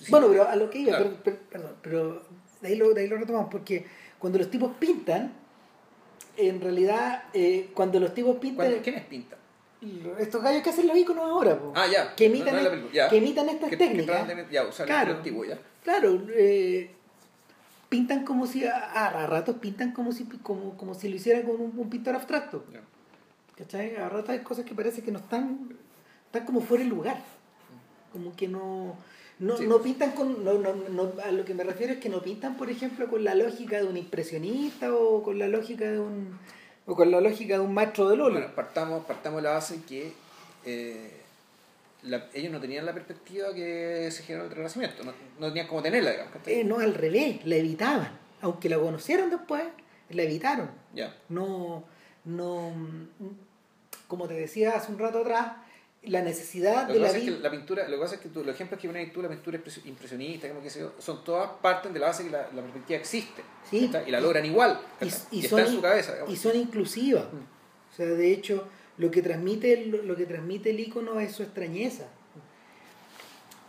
Bueno, 0.10 0.28
pero 0.30 0.48
a 0.48 0.56
lo 0.56 0.70
que 0.70 0.80
iba, 0.80 0.98
Claro. 0.98 1.18
pero, 1.24 1.38
pero- 1.50 1.50
perdón, 1.50 1.76
pero 1.82 2.24
de 2.62 2.68
ahí, 2.68 2.76
lo, 2.76 2.94
de 2.94 3.02
ahí 3.02 3.08
lo 3.08 3.18
retomamos, 3.18 3.50
porque 3.52 3.86
cuando 4.20 4.40
los 4.40 4.50
tipos 4.50 4.72
pintan, 4.80 5.34
en 6.38 6.62
realidad, 6.62 7.26
eh, 7.34 7.70
cuando 7.74 8.00
los 8.00 8.14
tipos 8.14 8.38
pintan, 8.38 8.68
¿Cuándo- 8.68 8.82
¿Quiénes 8.84 9.06
pintan? 9.06 9.40
estos 10.18 10.42
gallos 10.42 10.64
que 10.64 10.70
hacen 10.70 10.88
los 10.88 10.96
iconos 10.98 11.26
ahora, 11.26 11.60
po, 11.60 11.74
Ah, 11.76 11.86
ya. 11.92 12.16
que, 12.16 12.26
imitan, 12.26 12.64
no 12.64 12.90
ya. 12.94 13.10
que 13.10 13.18
imitan 13.18 13.50
estas 13.50 13.70
Que- 13.70 13.76
técnicas, 13.78 14.26
ya, 14.50 14.64
o 14.64 14.72
sea, 14.72 14.86
Claro. 14.86 15.02
estilo 15.12 15.18
antiguo, 15.18 15.46
ya. 15.46 15.60
claro, 15.84 16.22
eh, 16.34 16.90
pintan 17.94 18.26
como 18.26 18.48
si, 18.48 18.66
a, 18.66 18.76
a 18.76 19.28
ratos 19.28 19.58
pintan 19.58 19.92
como 19.92 20.12
si, 20.12 20.24
como, 20.26 20.76
como 20.78 20.96
si 20.96 21.10
lo 21.10 21.16
hicieran 21.16 21.44
con 21.44 21.62
un, 21.62 21.74
un 21.78 21.90
pintor 21.92 22.16
abstracto. 22.16 22.66
¿Cachai? 23.56 23.96
A 23.98 24.10
ratos 24.10 24.30
hay 24.32 24.40
cosas 24.40 24.66
que 24.66 24.74
parece 24.74 25.04
que 25.04 25.12
no 25.12 25.20
están, 25.20 25.70
están 26.26 26.44
como 26.46 26.62
fuera 26.62 26.84
de 26.84 26.90
lugar. 26.90 27.18
Como 28.12 28.36
que 28.36 28.48
no, 28.48 28.96
no, 29.38 29.58
Sí. 29.58 29.68
no 29.68 29.80
pintan 29.84 30.12
con. 30.14 30.44
No, 30.44 30.54
no, 30.58 30.74
no- 30.90 31.12
a 31.24 31.32
lo 31.32 31.46
que 31.46 31.54
me 31.54 31.64
refiero 31.64 31.94
es 31.94 32.00
que 32.00 32.10
no 32.10 32.24
pintan, 32.24 32.56
por 32.58 32.72
ejemplo, 32.72 33.08
con 33.08 33.24
la 33.24 33.36
lógica 33.36 33.78
de 33.78 33.84
un 33.86 33.96
impresionista 33.98 34.92
o 34.94 35.22
con 35.22 35.38
la 35.38 35.48
lógica 35.48 35.86
de 35.92 36.00
un. 36.00 36.40
o 36.88 36.96
con 36.96 37.12
la 37.12 37.22
lógica 37.22 37.54
de 37.56 37.60
un 37.60 37.74
maestro 37.76 38.10
del 38.10 38.22
óleo. 38.22 38.40
Bueno, 38.40 38.56
partamos, 38.56 39.06
partamos 39.06 39.44
la 39.44 39.52
base 39.52 39.82
que 39.88 40.14
eh, 40.66 41.22
la- 42.04 42.30
ellos 42.34 42.52
no 42.52 42.60
tenían 42.60 42.86
la 42.86 42.94
perspectiva 42.94 43.54
que 43.54 44.10
se 44.12 44.24
generó 44.24 44.46
el 44.46 44.52
Renacimiento. 44.52 45.04
No, 45.04 45.14
no 45.40 45.48
tenían 45.48 45.68
cómo 45.68 45.82
tenerla, 45.82 46.12
digamos. 46.12 46.34
Eh, 46.46 46.64
no, 46.64 46.80
al 46.80 46.94
revés, 46.94 47.46
la 47.46 47.56
evitaban. 47.56 48.20
Aunque 48.42 48.68
la 48.70 48.78
conocieron 48.78 49.30
después, 49.30 49.64
la 50.10 50.22
evitaron. 50.24 50.70
Ya. 50.94 51.16
No, 51.30 51.84
no. 52.26 52.74
Como 54.08 54.28
te 54.28 54.34
decía 54.34 54.76
hace 54.76 54.92
un 54.92 55.00
rato 55.00 55.20
atrás, 55.20 55.54
la 56.04 56.22
necesidad 56.22 56.88
Lo 56.88 56.88
de 56.90 56.94
que 56.96 57.00
la 57.00 57.06
pasa 57.08 57.18
es 57.18 57.24
que 57.24 57.32
la 57.40 57.52
pintura, 57.52 57.88
lo 57.88 57.96
que 57.96 58.02
pasa 58.02 58.16
es 58.16 58.22
que 58.22 58.30
tú, 58.30 58.44
los 58.44 58.54
ejemplos 58.54 58.80
que 58.82 58.88
pones 58.88 59.14
tú, 59.14 59.22
la 59.22 59.30
pintura 59.30 59.58
impres- 59.58 59.86
impresionista, 59.86 60.50
como 60.50 60.62
que 60.62 60.70
yo, 60.70 60.94
son 61.00 61.24
todas 61.24 61.50
partes 61.62 61.94
de 61.94 62.00
la 62.00 62.08
base 62.08 62.26
que 62.26 62.30
la, 62.30 62.50
la 62.54 62.62
perspectiva 62.62 63.00
existe. 63.00 63.42
Sí. 63.70 63.90
Y 64.06 64.12
la 64.12 64.20
logran 64.20 64.46
igual. 64.46 64.80
y, 65.00 65.06
y 65.06 65.40
Y 65.40 65.48
son, 65.48 65.60
está 65.62 65.70
en 65.72 65.76
su 65.78 65.82
cabeza. 65.82 66.12
digamos. 66.14 66.34
y 66.34 66.38
son 66.38 66.56
inclusivas. 66.58 67.24
Mm. 67.32 67.38
O 67.94 67.96
sea, 67.96 68.06
de 68.08 68.32
hecho, 68.34 68.68
lo 68.98 69.10
que 69.12 69.22
transmite 69.22 69.74
el, 69.74 70.08
lo 70.08 70.16
que 70.16 70.26
transmite 70.26 70.70
el 70.70 70.80
icono 70.80 71.20
es 71.20 71.32
su 71.34 71.44
extrañeza. 71.44 72.06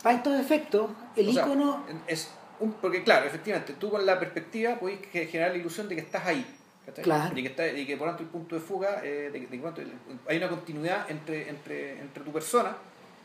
Para 0.03 0.17
estos 0.17 0.39
efectos, 0.39 0.89
el 1.15 1.29
O 1.29 1.33
sea, 1.33 1.45
icono. 1.45 1.83
es 2.07 2.29
un, 2.59 2.73
porque 2.73 3.03
claro, 3.03 3.25
efectivamente, 3.25 3.73
tú 3.79 3.89
con 3.89 4.05
la 4.05 4.19
perspectiva 4.19 4.77
ge- 5.11 5.25
generar 5.27 5.51
la 5.51 5.57
ilusión 5.57 5.89
de 5.89 5.95
que 5.95 6.01
estás 6.01 6.25
ahí. 6.25 6.45
Claro. 7.01 7.35
Y 7.35 7.41
que, 7.41 7.49
está, 7.49 7.67
y 7.67 7.85
que 7.87 7.97
por 7.97 8.07
tanto 8.07 8.21
el 8.21 8.29
punto 8.29 8.53
de 8.53 8.61
fuga, 8.61 9.01
eh, 9.03 9.31
de, 9.33 9.39
de 9.39 9.87
hay 10.27 10.37
una 10.37 10.49
continuidad 10.49 11.09
entre, 11.09 11.49
entre, 11.49 11.99
entre 11.99 12.23
tu 12.23 12.31
persona 12.31 12.77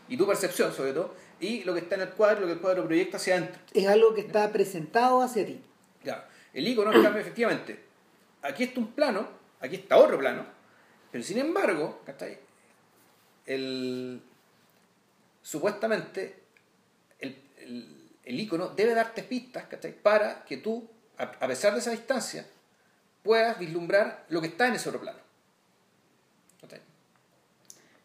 y 0.08 0.16
tu 0.16 0.26
percepción 0.26 0.72
sobre 0.72 0.94
todo, 0.94 1.14
y 1.38 1.62
lo 1.64 1.74
que 1.74 1.80
está 1.80 1.96
en 1.96 2.00
el 2.00 2.08
cuadro, 2.10 2.40
lo 2.40 2.46
que 2.46 2.54
el 2.54 2.58
cuadro 2.60 2.86
proyecta 2.86 3.18
hacia 3.18 3.34
adentro. 3.36 3.60
es 3.74 3.86
algo 3.86 4.14
que 4.14 4.22
está 4.22 4.50
presentado 4.50 5.20
hacia 5.20 5.44
ti. 5.44 5.60
Ya. 6.02 6.26
El 6.54 6.66
icono, 6.66 6.90
en 6.92 7.02
cambio, 7.02 7.20
efectivamente, 7.20 7.78
aquí 8.40 8.64
está 8.64 8.80
un 8.80 8.88
plano, 8.92 9.28
aquí 9.60 9.76
está 9.76 9.98
otro 9.98 10.18
plano, 10.18 10.46
pero 11.10 11.24
sin 11.24 11.38
embargo, 11.38 12.00
¿cachai? 12.06 12.38
El, 13.46 14.22
supuestamente, 15.42 16.34
el, 17.18 17.42
el, 17.58 18.08
el 18.24 18.40
icono 18.40 18.68
debe 18.68 18.94
darte 18.94 19.22
pistas, 19.22 19.64
¿cachai? 19.66 19.92
Para 19.92 20.44
que 20.44 20.58
tú, 20.58 20.88
a, 21.18 21.24
a 21.24 21.46
pesar 21.46 21.72
de 21.74 21.80
esa 21.80 21.90
distancia, 21.90 22.46
puedas 23.22 23.58
vislumbrar 23.58 24.24
lo 24.28 24.40
que 24.40 24.48
está 24.48 24.68
en 24.68 24.74
ese 24.74 24.88
otro 24.88 25.00
plano. 25.00 25.18
¿cachai? 26.60 26.80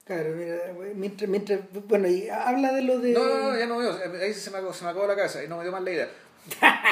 Claro, 0.05 0.35
mira, 0.35 0.55
mientras, 0.95 1.29
mientras, 1.29 1.59
bueno, 1.87 2.07
y 2.07 2.29
habla 2.29 2.71
de 2.73 2.81
lo 2.83 2.99
de... 2.99 3.11
No, 3.13 3.23
no, 3.27 3.51
no, 3.51 3.57
ya 3.57 3.65
no 3.65 3.77
veo, 3.77 3.97
ahí 4.21 4.33
se 4.33 4.51
me, 4.51 4.57
acabó- 4.57 4.73
se 4.73 4.83
me 4.83 4.89
acabó 4.91 5.07
la 5.07 5.15
cabeza, 5.15 5.39
ahí 5.39 5.47
no 5.47 5.57
me 5.57 5.63
dio 5.63 5.71
más 5.71 5.83
la 5.83 5.91
idea. 5.91 6.09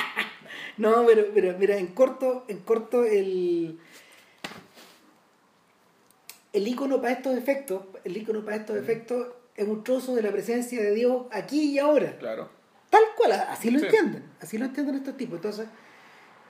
No, 0.75 1.05
pero, 1.05 1.27
pero 1.35 1.55
mira, 1.59 1.77
en 1.77 1.85
corto, 1.93 2.45
en 2.47 2.57
corto 2.61 3.03
el 3.05 3.79
el 6.53 6.67
icono 6.67 7.01
para 7.01 7.13
estos 7.13 7.35
efectos, 7.37 7.81
el 8.03 8.15
icono 8.15 8.43
para 8.45 8.57
estos 8.57 8.77
efectos 8.77 9.27
es 9.55 9.67
un 9.67 9.83
trozo 9.83 10.15
de 10.15 10.21
la 10.21 10.31
presencia 10.31 10.81
de 10.81 10.93
Dios 10.93 11.23
aquí 11.31 11.71
y 11.73 11.79
ahora. 11.79 12.17
Claro. 12.19 12.49
Tal 12.89 13.03
cual, 13.17 13.31
así 13.33 13.71
lo 13.71 13.79
Sí. 13.79 13.85
entienden, 13.85 14.23
así 14.39 14.57
lo 14.57 14.65
entienden 14.65 14.95
estos 14.95 15.17
tipos. 15.17 15.35
Entonces, 15.37 15.67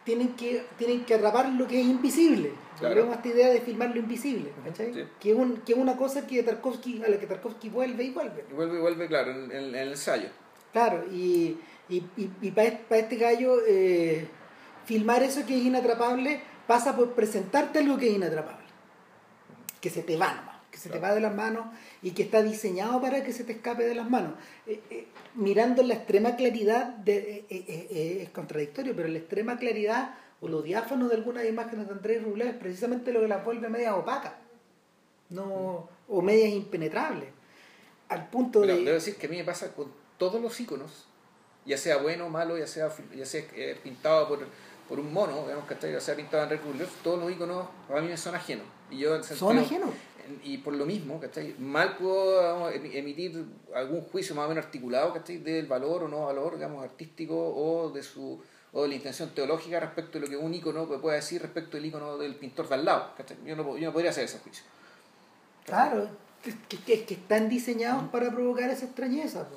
tienen 0.03 0.35
que, 0.35 0.63
tienen 0.77 1.05
que 1.05 1.13
atrapar 1.13 1.47
lo 1.49 1.65
que 1.65 1.79
es 1.79 1.87
invisible. 1.87 2.51
Claro. 2.77 3.09
A 3.11 3.15
esta 3.15 3.27
idea 3.29 3.49
de 3.49 3.61
filmar 3.61 3.91
lo 3.91 3.97
invisible, 3.99 4.51
¿cachai? 4.65 4.93
Sí. 4.93 5.03
Que, 5.21 5.31
es 5.31 5.37
un, 5.37 5.57
que 5.61 5.71
es 5.73 5.77
una 5.77 5.95
cosa 5.95 6.27
que 6.27 6.43
Tarkovsky, 6.43 7.01
a 7.03 7.07
la 7.07 7.17
que 7.17 7.27
Tarkovsky 7.27 7.69
vuelve 7.69 8.03
y 8.03 8.09
vuelve. 8.11 8.43
Y 8.49 8.53
vuelve, 8.53 8.79
vuelve, 8.81 9.07
claro, 9.07 9.31
en, 9.31 9.51
en- 9.51 9.67
en 9.69 9.75
el 9.75 9.89
ensayo. 9.91 10.27
Claro, 10.73 11.05
y, 11.09 11.57
y, 11.87 12.51
para 12.51 12.67
este 12.99 13.15
gallo, 13.15 13.57
eh, 13.67 14.27
filmar 14.85 15.23
eso 15.23 15.45
que 15.45 15.55
es 15.57 15.63
inatrapable 15.63 16.41
pasa 16.67 16.95
por 16.95 17.13
presentarte 17.13 17.79
algo 17.79 17.97
que 17.97 18.07
es 18.09 18.15
inatrapable. 18.15 18.62
Que 19.83 19.89
se 19.89 20.01
te 20.01 20.15
va 20.15 20.33
nomás, 20.33 20.55
que 20.71 20.77
se 20.77 20.89
te 20.89 20.97
va 20.97 21.13
de 21.13 21.19
las 21.19 21.35
manos 21.35 21.65
y 22.01 22.11
que 22.11 22.23
está 22.23 22.41
diseñado 22.41 23.01
para 23.01 23.21
que 23.25 23.33
se 23.33 23.43
te 23.43 23.51
escape 23.51 23.83
de 23.83 23.95
las 23.95 24.09
manos. 24.09 24.33
Eh, 24.65 24.79
eh, 24.89 25.07
mirando 25.35 25.83
la 25.83 25.95
extrema 25.95 26.37
claridad, 26.37 26.85
de, 26.85 27.17
eh, 27.17 27.45
eh, 27.49 27.87
eh, 27.91 28.19
es 28.23 28.29
contradictorio, 28.29 28.95
pero 28.95 29.09
la 29.09 29.17
extrema 29.17 29.57
claridad 29.57 30.15
o 30.39 30.47
lo 30.47 30.61
diáfano 30.61 31.09
de 31.09 31.15
algunas 31.15 31.45
imágenes 31.45 31.87
de 31.87 31.93
Andrés 31.93 32.23
Rublev 32.23 32.47
es 32.47 32.55
precisamente 32.55 33.11
lo 33.11 33.21
que 33.21 33.27
las 33.27 33.43
vuelve 33.43 33.69
medias 33.69 33.93
opacas 33.93 34.33
no, 35.29 35.89
o 36.07 36.21
medias 36.21 36.49
impenetrables. 36.49 37.29
Al 38.09 38.29
punto 38.29 38.61
de... 38.61 38.67
debo 38.67 38.91
decir 38.91 39.15
que 39.15 39.27
a 39.27 39.29
mí 39.29 39.37
me 39.37 39.43
pasa 39.43 39.73
con 39.73 39.91
todos 40.17 40.41
los 40.41 40.59
iconos, 40.59 41.07
ya 41.65 41.77
sea 41.77 41.97
bueno 41.97 42.27
o 42.27 42.29
malo, 42.29 42.57
ya 42.57 42.67
sea, 42.67 42.89
ya 43.15 43.25
sea 43.25 43.43
pintado 43.81 44.27
por, 44.27 44.47
por 44.93 44.99
un 44.99 45.11
mono, 45.11 45.41
digamos, 45.47 45.65
¿cachai? 45.65 45.91
ya 45.91 45.99
sea 45.99 46.15
pintado 46.15 46.43
en 46.43 46.49
Red 46.51 46.59
Bull, 46.63 46.87
todos 47.03 47.19
los 47.19 47.31
iconos 47.31 47.65
a 47.89 47.99
mí 47.99 48.09
me 48.09 48.15
son 48.15 48.35
ajenos. 48.35 48.63
Y 48.91 48.99
yo 48.99 49.15
en 49.15 49.23
Son 49.23 49.55
sentido- 49.55 49.65
ajenos. 49.65 49.89
y 50.43 50.59
por 50.59 50.75
lo 50.75 50.85
mismo, 50.85 51.19
¿cachai? 51.19 51.55
Mal 51.57 51.97
puedo 51.97 52.69
emitir 52.69 53.43
algún 53.73 54.01
juicio 54.01 54.35
más 54.35 54.45
o 54.45 54.49
menos 54.49 54.65
articulado, 54.65 55.11
¿cachai? 55.11 55.39
Del 55.39 55.65
valor 55.65 56.03
o 56.03 56.07
no 56.07 56.25
valor, 56.27 56.53
digamos, 56.57 56.83
artístico 56.83 57.35
o 57.35 57.89
de 57.89 58.03
su 58.03 58.39
o 58.71 58.83
de 58.83 58.87
la 58.89 58.93
intención 58.95 59.29
teológica 59.31 59.79
respecto 59.79 60.19
de 60.19 60.25
lo 60.25 60.27
que 60.29 60.37
un 60.37 60.53
ícono 60.53 60.85
puede 61.01 61.15
decir 61.15 61.41
respecto 61.41 61.77
del 61.77 61.87
ícono 61.87 62.19
del 62.19 62.35
pintor 62.35 62.69
de 62.69 62.75
al 62.75 62.85
lado. 62.85 63.13
¿cachai? 63.17 63.37
Yo, 63.45 63.55
no, 63.55 63.75
yo 63.75 63.87
no 63.87 63.93
podría 63.93 64.11
hacer 64.11 64.25
ese 64.25 64.37
juicio. 64.39 64.63
Claro, 65.65 66.07
que, 66.43 66.77
que, 66.85 67.03
que 67.03 67.13
están 67.15 67.49
diseñados 67.49 68.03
para 68.09 68.29
provocar 68.31 68.69
esa 68.69 68.85
extrañeza. 68.85 69.47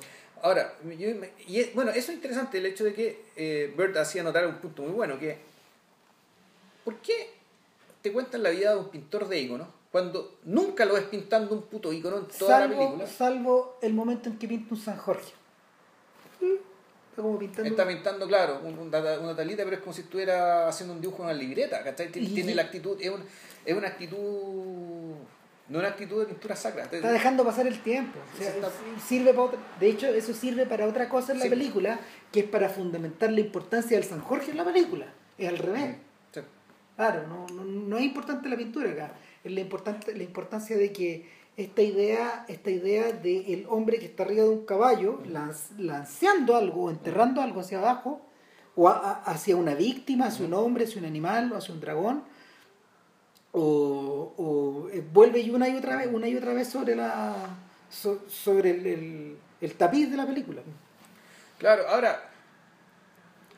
Ahora, 0.41 0.73
yo, 0.83 1.09
y 1.47 1.63
bueno, 1.73 1.91
eso 1.91 2.11
es 2.11 2.17
interesante, 2.17 2.57
el 2.57 2.65
hecho 2.65 2.83
de 2.83 2.93
que 2.93 3.25
eh, 3.35 3.73
Bert 3.75 3.97
hacía 3.97 4.23
notar 4.23 4.45
un 4.47 4.55
punto 4.55 4.83
muy 4.83 4.91
bueno, 4.91 5.19
que 5.19 5.37
¿por 6.85 6.95
qué 6.97 7.31
te 8.01 8.11
cuentan 8.11 8.43
la 8.43 8.49
vida 8.49 8.71
de 8.71 8.79
un 8.79 8.89
pintor 8.89 9.27
de 9.27 9.39
íconos 9.39 9.67
cuando 9.91 10.37
nunca 10.43 10.85
lo 10.85 10.93
ves 10.93 11.05
pintando 11.05 11.55
un 11.55 11.63
puto 11.63 11.91
ícono 11.91 12.17
en 12.17 12.27
toda 12.27 12.67
la 12.67 12.67
película? 12.67 13.07
Salvo 13.07 13.77
el 13.81 13.93
momento 13.93 14.29
en 14.29 14.37
que 14.37 14.47
pinta 14.47 14.75
un 14.75 14.81
San 14.81 14.97
Jorge. 14.97 15.33
Está 17.09 17.21
como 17.21 17.39
pintando. 17.39 17.69
Está 17.69 17.87
pintando, 17.87 18.27
claro, 18.27 18.61
una, 18.63 19.35
talita, 19.35 19.63
pero 19.63 19.77
es 19.77 19.81
como 19.81 19.93
si 19.93 20.01
estuviera 20.01 20.67
haciendo 20.67 20.93
un 20.93 21.01
dibujo 21.01 21.23
en 21.23 21.29
una 21.29 21.33
libreta. 21.33 21.83
¿cachai? 21.83 22.11
Tiene, 22.11 22.53
la 22.53 22.63
actitud, 22.63 22.95
es, 23.01 23.11
es 23.65 23.75
una 23.75 23.87
actitud 23.87 25.15
no 25.69 25.79
una 25.79 25.89
actitud 25.89 26.19
de 26.21 26.27
pintura 26.27 26.55
sacra. 26.55 26.83
Está 26.83 27.11
dejando 27.11 27.43
pasar 27.43 27.67
el 27.67 27.79
tiempo. 27.79 28.19
sirve 29.05 29.33
para 29.33 29.51
de 29.79 29.89
hecho, 29.89 30.07
eso 30.07 30.33
sirve 30.33 30.65
para 30.65 30.87
otra 30.87 31.09
cosa 31.09 31.33
en 31.33 31.39
la 31.39 31.45
película, 31.45 31.99
que 32.31 32.41
es 32.41 32.45
para 32.45 32.69
fundamentar 32.69 33.31
la 33.31 33.41
importancia 33.41 33.97
del 33.97 34.07
San 34.07 34.21
Jorge 34.21 34.51
en 34.51 34.57
la 34.57 34.63
película. 34.63 35.07
Es 35.37 35.49
al 35.49 35.57
revés. 35.57 35.97
Claro, 36.95 37.27
no, 37.27 37.45
no, 37.47 37.97
es 37.97 38.03
importante 38.03 38.49
la 38.49 38.57
pintura 38.57 38.89
acá. 38.89 39.11
Es 39.43 39.51
la, 39.51 39.59
importante, 39.59 40.15
la 40.15 40.23
importancia 40.23 40.75
de 40.75 40.91
que 40.91 41.29
esta 41.55 41.83
idea, 41.83 42.45
esta 42.47 42.71
idea 42.71 43.11
de 43.11 43.53
el 43.53 43.65
hombre 43.69 43.99
que 43.99 44.05
está 44.05 44.23
arriba 44.23 44.43
de 44.43 44.49
un 44.49 44.65
caballo, 44.65 45.21
lanceando 45.77 46.55
algo, 46.55 46.89
enterrando 46.89 47.41
algo 47.41 47.59
hacia 47.59 47.77
abajo, 47.77 48.21
o 48.75 48.87
hacia 48.89 49.55
una 49.55 49.75
víctima, 49.75 50.27
hacia 50.27 50.45
un 50.45 50.53
hombre, 50.53 50.85
hacia 50.85 50.99
un 50.99 51.05
animal, 51.05 51.51
o 51.51 51.57
hacia 51.57 51.73
un 51.73 51.81
dragón, 51.81 52.23
o, 53.57 54.33
o 54.37 54.89
eh, 54.89 55.03
vuelve 55.11 55.39
y 55.39 55.49
una 55.49 55.67
y 55.67 55.75
otra 55.75 55.97
vez, 55.97 56.07
una 56.11 56.27
y 56.27 56.35
otra 56.35 56.53
vez 56.53 56.69
sobre 56.69 56.95
la 56.95 57.57
sobre 57.89 58.71
el, 58.71 59.37
el, 59.61 59.73
tapiz 59.75 60.11
de 60.11 60.17
la 60.17 60.27
película. 60.27 60.61
Claro, 61.57 61.87
ahora 61.87 62.29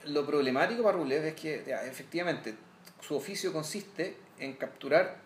lo 0.05 0.26
problemático 0.26 0.84
para 0.84 0.97
Rulev 0.97 1.26
es 1.26 1.34
que 1.34 1.65
efectivamente 1.85 2.55
su 3.01 3.15
oficio 3.15 3.51
consiste 3.51 4.15
en 4.39 4.53
capturar 4.53 5.17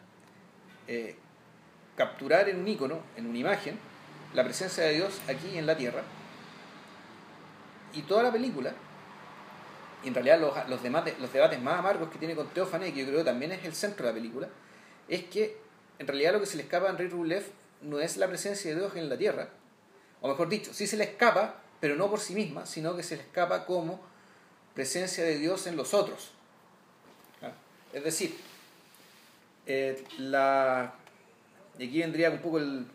eh, 0.87 1.15
capturar 1.95 2.49
en 2.49 2.59
un 2.59 2.67
icono, 2.67 3.01
en 3.15 3.27
una 3.27 3.37
imagen, 3.37 3.77
la 4.33 4.43
presencia 4.43 4.85
de 4.85 4.93
Dios 4.93 5.21
aquí 5.27 5.57
en 5.57 5.67
la 5.67 5.77
tierra. 5.77 6.01
Y 7.93 8.01
toda 8.01 8.23
la 8.23 8.31
película 8.31 8.73
y 10.03 10.07
en 10.07 10.13
realidad 10.13 10.39
los, 10.39 10.67
los, 10.67 10.81
debates, 10.81 11.17
los 11.19 11.31
debates 11.31 11.61
más 11.61 11.79
amargos 11.79 12.09
que 12.09 12.17
tiene 12.17 12.35
con 12.35 12.47
Teófane, 12.47 12.91
que 12.91 13.01
yo 13.01 13.05
creo 13.05 13.19
que 13.19 13.25
también 13.25 13.51
es 13.51 13.63
el 13.63 13.73
centro 13.73 14.05
de 14.05 14.11
la 14.11 14.15
película, 14.15 14.49
es 15.07 15.23
que 15.25 15.57
en 15.99 16.07
realidad 16.07 16.34
lo 16.34 16.39
que 16.39 16.45
se 16.45 16.57
le 16.57 16.63
escapa 16.63 16.88
a 16.88 16.89
Henry 16.91 17.07
Rublev 17.07 17.43
no 17.81 17.99
es 17.99 18.17
la 18.17 18.27
presencia 18.27 18.71
de 18.71 18.80
Dios 18.80 18.95
en 18.95 19.09
la 19.09 19.17
tierra, 19.17 19.49
o 20.21 20.27
mejor 20.30 20.49
dicho, 20.49 20.73
sí 20.73 20.88
se 20.88 20.97
le 20.97 21.03
escapa, 21.03 21.61
pero 21.80 21.95
no 21.95 22.09
por 22.09 22.19
sí 22.19 22.34
misma, 22.34 22.65
sino 22.65 22.95
que 22.95 23.03
se 23.03 23.17
le 23.17 23.23
escapa 23.23 23.65
como 23.65 23.99
presencia 24.73 25.23
de 25.23 25.38
Dios 25.38 25.67
en 25.67 25.75
los 25.75 25.93
otros. 25.93 26.31
Es 27.91 28.03
decir, 28.03 28.35
eh, 29.67 30.03
la, 30.17 30.93
y 31.77 31.88
aquí 31.88 31.99
vendría 31.99 32.30
un 32.30 32.39
poco 32.39 32.57
el... 32.59 32.85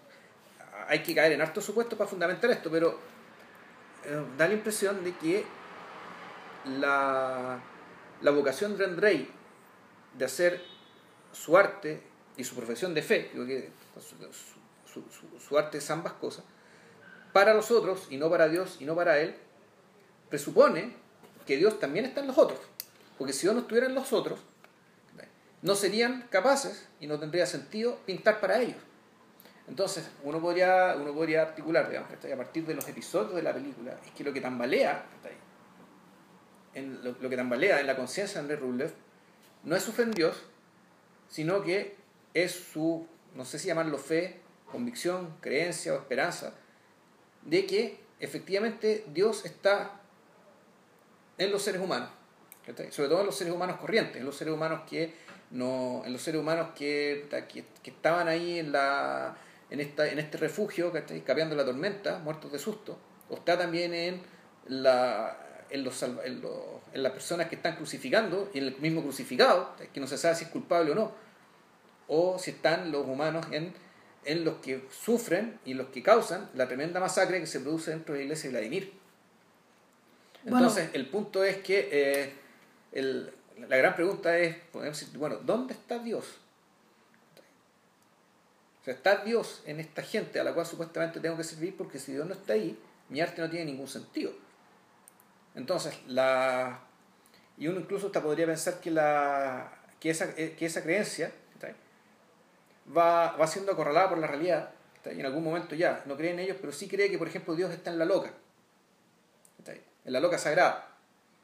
Hay 0.88 1.02
que 1.02 1.14
caer 1.14 1.32
en 1.32 1.40
harto 1.40 1.60
supuesto 1.60 1.96
para 1.96 2.08
fundamentar 2.08 2.50
esto, 2.50 2.70
pero 2.70 2.98
eh, 4.04 4.24
da 4.36 4.48
la 4.48 4.54
impresión 4.54 5.04
de 5.04 5.14
que 5.16 5.44
la, 6.64 7.60
la 8.22 8.30
vocación 8.30 8.76
de 8.78 8.84
Andrei 8.84 9.28
de 10.16 10.24
hacer 10.24 10.62
su 11.32 11.56
arte 11.56 12.02
y 12.36 12.44
su 12.44 12.54
profesión 12.54 12.94
de 12.94 13.02
fe, 13.02 13.30
que 13.30 13.70
su, 15.40 15.58
arte 15.58 15.78
es 15.78 15.90
ambas 15.90 16.14
cosas, 16.14 16.44
para 17.32 17.54
los 17.54 17.70
otros 17.70 18.06
y 18.10 18.16
no 18.16 18.30
para 18.30 18.48
Dios 18.48 18.76
y 18.80 18.84
no 18.84 18.94
para 18.94 19.18
Él, 19.18 19.34
presupone 20.28 20.94
que 21.46 21.56
Dios 21.56 21.78
también 21.78 22.04
está 22.04 22.20
en 22.20 22.28
los 22.28 22.38
otros. 22.38 22.60
Porque 23.16 23.32
si 23.32 23.42
Dios 23.42 23.54
no 23.54 23.60
estuviera 23.62 23.86
en 23.86 23.94
los 23.94 24.12
otros, 24.12 24.40
no 25.62 25.74
serían 25.74 26.28
capaces 26.30 26.88
y 27.00 27.06
no 27.06 27.18
tendría 27.18 27.46
sentido 27.46 27.98
pintar 28.06 28.40
para 28.40 28.60
ellos. 28.60 28.76
Entonces, 29.68 30.08
uno 30.24 30.40
podría, 30.40 30.96
uno 30.98 31.12
podría 31.12 31.42
articular, 31.42 31.88
digamos, 31.88 32.10
a 32.12 32.36
partir 32.36 32.64
de 32.64 32.74
los 32.74 32.88
episodios 32.88 33.34
de 33.34 33.42
la 33.42 33.52
película, 33.52 33.98
es 34.04 34.12
que 34.12 34.24
lo 34.24 34.32
que 34.32 34.40
tambalea, 34.40 35.04
en 36.74 37.02
lo, 37.02 37.28
que 37.28 37.36
tambalea 37.36 37.80
en 37.80 37.86
la 37.86 37.96
conciencia 37.96 38.34
de 38.34 38.40
Andrés 38.40 38.60
Rublev 38.60 38.92
no 39.64 39.76
es 39.76 39.82
su 39.82 40.00
en 40.00 40.12
Dios, 40.12 40.42
sino 41.28 41.62
que 41.62 41.96
es 42.34 42.52
su, 42.52 43.06
no 43.34 43.44
sé 43.44 43.58
si 43.58 43.68
llamarlo 43.68 43.98
fe, 43.98 44.40
convicción, 44.70 45.36
creencia 45.40 45.94
o 45.94 45.96
esperanza, 45.96 46.54
de 47.42 47.66
que 47.66 48.00
efectivamente 48.20 49.04
Dios 49.12 49.44
está 49.44 50.00
en 51.38 51.50
los 51.50 51.62
seres 51.62 51.80
humanos, 51.80 52.10
sobre 52.90 53.08
todo 53.08 53.20
en 53.20 53.26
los 53.26 53.36
seres 53.36 53.52
humanos 53.52 53.78
corrientes, 53.78 54.16
en 54.16 54.24
los 54.24 54.36
seres 54.36 54.52
humanos 54.52 54.82
que 54.88 55.14
no, 55.50 56.02
en 56.04 56.12
los 56.12 56.20
seres 56.20 56.40
humanos 56.40 56.70
que, 56.76 57.26
que, 57.48 57.90
estaban 57.90 58.28
ahí 58.28 58.58
en 58.58 58.72
la 58.72 59.36
en 59.70 59.80
esta, 59.80 60.08
en 60.08 60.18
este 60.18 60.38
refugio, 60.38 60.94
escapando 60.94 61.54
la 61.54 61.64
tormenta, 61.64 62.18
muertos 62.18 62.52
de 62.52 62.58
susto, 62.58 62.98
o 63.28 63.36
está 63.36 63.58
también 63.58 63.94
en 63.94 64.22
la 64.66 65.47
en, 65.70 65.84
los, 65.84 66.02
en, 66.02 66.40
los, 66.40 66.52
en 66.92 67.02
las 67.02 67.12
personas 67.12 67.48
que 67.48 67.56
están 67.56 67.76
crucificando 67.76 68.50
y 68.54 68.58
en 68.58 68.64
el 68.64 68.76
mismo 68.78 69.02
crucificado, 69.02 69.74
que 69.92 70.00
no 70.00 70.06
se 70.06 70.18
sabe 70.18 70.34
si 70.34 70.44
es 70.44 70.50
culpable 70.50 70.92
o 70.92 70.94
no, 70.94 71.12
o 72.06 72.38
si 72.38 72.52
están 72.52 72.90
los 72.90 73.06
humanos 73.06 73.46
en, 73.50 73.74
en 74.24 74.44
los 74.44 74.56
que 74.56 74.86
sufren 74.90 75.58
y 75.64 75.74
los 75.74 75.88
que 75.88 76.02
causan 76.02 76.50
la 76.54 76.66
tremenda 76.66 77.00
masacre 77.00 77.40
que 77.40 77.46
se 77.46 77.60
produce 77.60 77.90
dentro 77.90 78.14
de 78.14 78.20
la 78.20 78.24
iglesia 78.24 78.50
de 78.50 78.56
Vladimir. 78.56 78.92
Entonces, 80.44 80.90
el 80.92 81.06
punto 81.08 81.44
es 81.44 81.58
que 81.58 81.88
eh, 81.90 82.32
el, 82.92 83.32
la 83.68 83.76
gran 83.76 83.94
pregunta 83.94 84.38
es, 84.38 84.56
bueno, 85.14 85.36
¿dónde 85.36 85.74
está 85.74 85.98
Dios? 85.98 86.24
O 88.80 88.84
sea, 88.84 88.94
¿está 88.94 89.16
Dios 89.24 89.62
en 89.66 89.80
esta 89.80 90.02
gente 90.02 90.40
a 90.40 90.44
la 90.44 90.54
cual 90.54 90.64
supuestamente 90.64 91.20
tengo 91.20 91.36
que 91.36 91.44
servir? 91.44 91.76
Porque 91.76 91.98
si 91.98 92.12
Dios 92.12 92.26
no 92.26 92.34
está 92.34 92.54
ahí, 92.54 92.78
mi 93.08 93.20
arte 93.20 93.42
no 93.42 93.50
tiene 93.50 93.66
ningún 93.66 93.88
sentido. 93.88 94.32
Entonces, 95.58 95.98
la, 96.06 96.78
y 97.56 97.66
uno 97.66 97.80
incluso 97.80 98.06
hasta 98.06 98.22
podría 98.22 98.46
pensar 98.46 98.78
que, 98.78 98.92
la, 98.92 99.72
que, 99.98 100.10
esa, 100.10 100.26
eh, 100.36 100.54
que 100.56 100.66
esa 100.66 100.84
creencia 100.84 101.32
va, 102.96 103.36
va 103.36 103.46
siendo 103.48 103.72
acorralada 103.72 104.08
por 104.08 104.18
la 104.18 104.28
realidad, 104.28 104.70
y 105.04 105.18
en 105.18 105.26
algún 105.26 105.42
momento 105.42 105.74
ya 105.74 106.02
no 106.06 106.16
cree 106.16 106.30
en 106.30 106.38
ellos, 106.38 106.58
pero 106.60 106.72
sí 106.72 106.86
cree 106.86 107.10
que, 107.10 107.18
por 107.18 107.26
ejemplo, 107.26 107.56
Dios 107.56 107.72
está 107.72 107.90
en 107.90 107.98
la 107.98 108.04
loca, 108.04 108.32
en 109.66 110.12
la 110.12 110.20
loca 110.20 110.38
sagrada. 110.38 110.96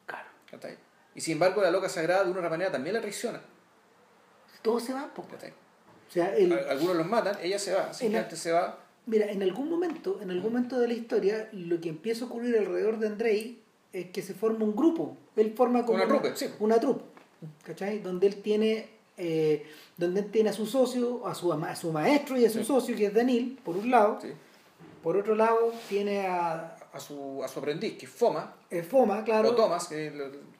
Claro. 0.07 0.29
Y 1.17 1.21
sin 1.21 1.33
embargo, 1.33 1.61
la 1.61 1.73
loca 1.73 1.89
sagrada 1.89 2.25
de 2.25 2.31
una 2.31 2.49
manera 2.49 2.71
también 2.71 2.95
la 2.95 3.01
traiciona. 3.01 3.41
Todos 4.63 4.85
se 4.85 4.93
van, 4.93 5.11
O 5.17 5.27
sea, 6.09 6.35
Algunos 6.71 6.97
los 6.97 7.07
matan, 7.07 7.37
ella 7.43 7.59
se 7.59 7.75
va, 7.75 7.93
simplemente 7.93 8.37
se 8.37 8.53
va. 8.53 8.79
Mira, 9.07 9.27
en 9.27 9.43
algún 9.43 9.69
momento, 9.69 10.21
en 10.23 10.31
algún 10.31 10.53
momento 10.53 10.79
de 10.79 10.87
la 10.87 10.95
historia, 10.95 11.49
lo 11.53 11.81
que 11.81 11.89
empieza 11.89 12.25
a 12.25 12.29
ocurrir 12.29 12.57
alrededor 12.57 12.99
de 13.01 13.09
Andrei 13.09 13.64
es 13.95 14.11
que 14.11 14.23
se 14.23 14.35
forma 14.35 14.65
un 14.65 14.75
grupo. 14.75 15.17
Él 15.37 15.55
forma 15.57 15.87
como 15.87 15.99
una, 15.99 16.09
trupe, 16.09 16.35
sí. 16.35 16.47
una 16.59 16.81
trupe, 16.81 17.05
¿cachai? 17.63 18.01
Donde 18.01 18.27
él 18.27 18.43
tiene, 18.43 18.89
eh, 19.17 19.65
donde 19.97 20.21
él 20.21 20.31
tiene 20.31 20.51
a 20.51 20.53
su 20.53 20.67
socio, 20.67 21.27
a 21.27 21.35
su, 21.35 21.53
a 21.53 21.77
su 21.77 21.93
maestro 21.93 22.37
y 22.37 22.45
a 22.45 22.51
su 22.51 22.65
socio, 22.65 22.97
que 22.97 23.07
es 23.07 23.15
Daniel, 23.15 23.57
por 23.65 23.77
un 23.77 23.91
lado. 23.91 24.19
Por 25.03 25.17
otro 25.17 25.35
lado, 25.35 25.73
tiene 25.89 26.27
a... 26.27 26.77
A 26.93 27.01
su, 27.01 27.43
a 27.43 27.49
su 27.49 27.59
aprendiz, 27.59 27.99
que 27.99 28.07
es 28.07 28.13
Foma. 28.13 28.55
Es 28.71 28.87
Foma, 28.87 29.23
claro. 29.25 29.51
O 29.51 29.55
Thomas, 29.55 29.89
que 29.89 30.13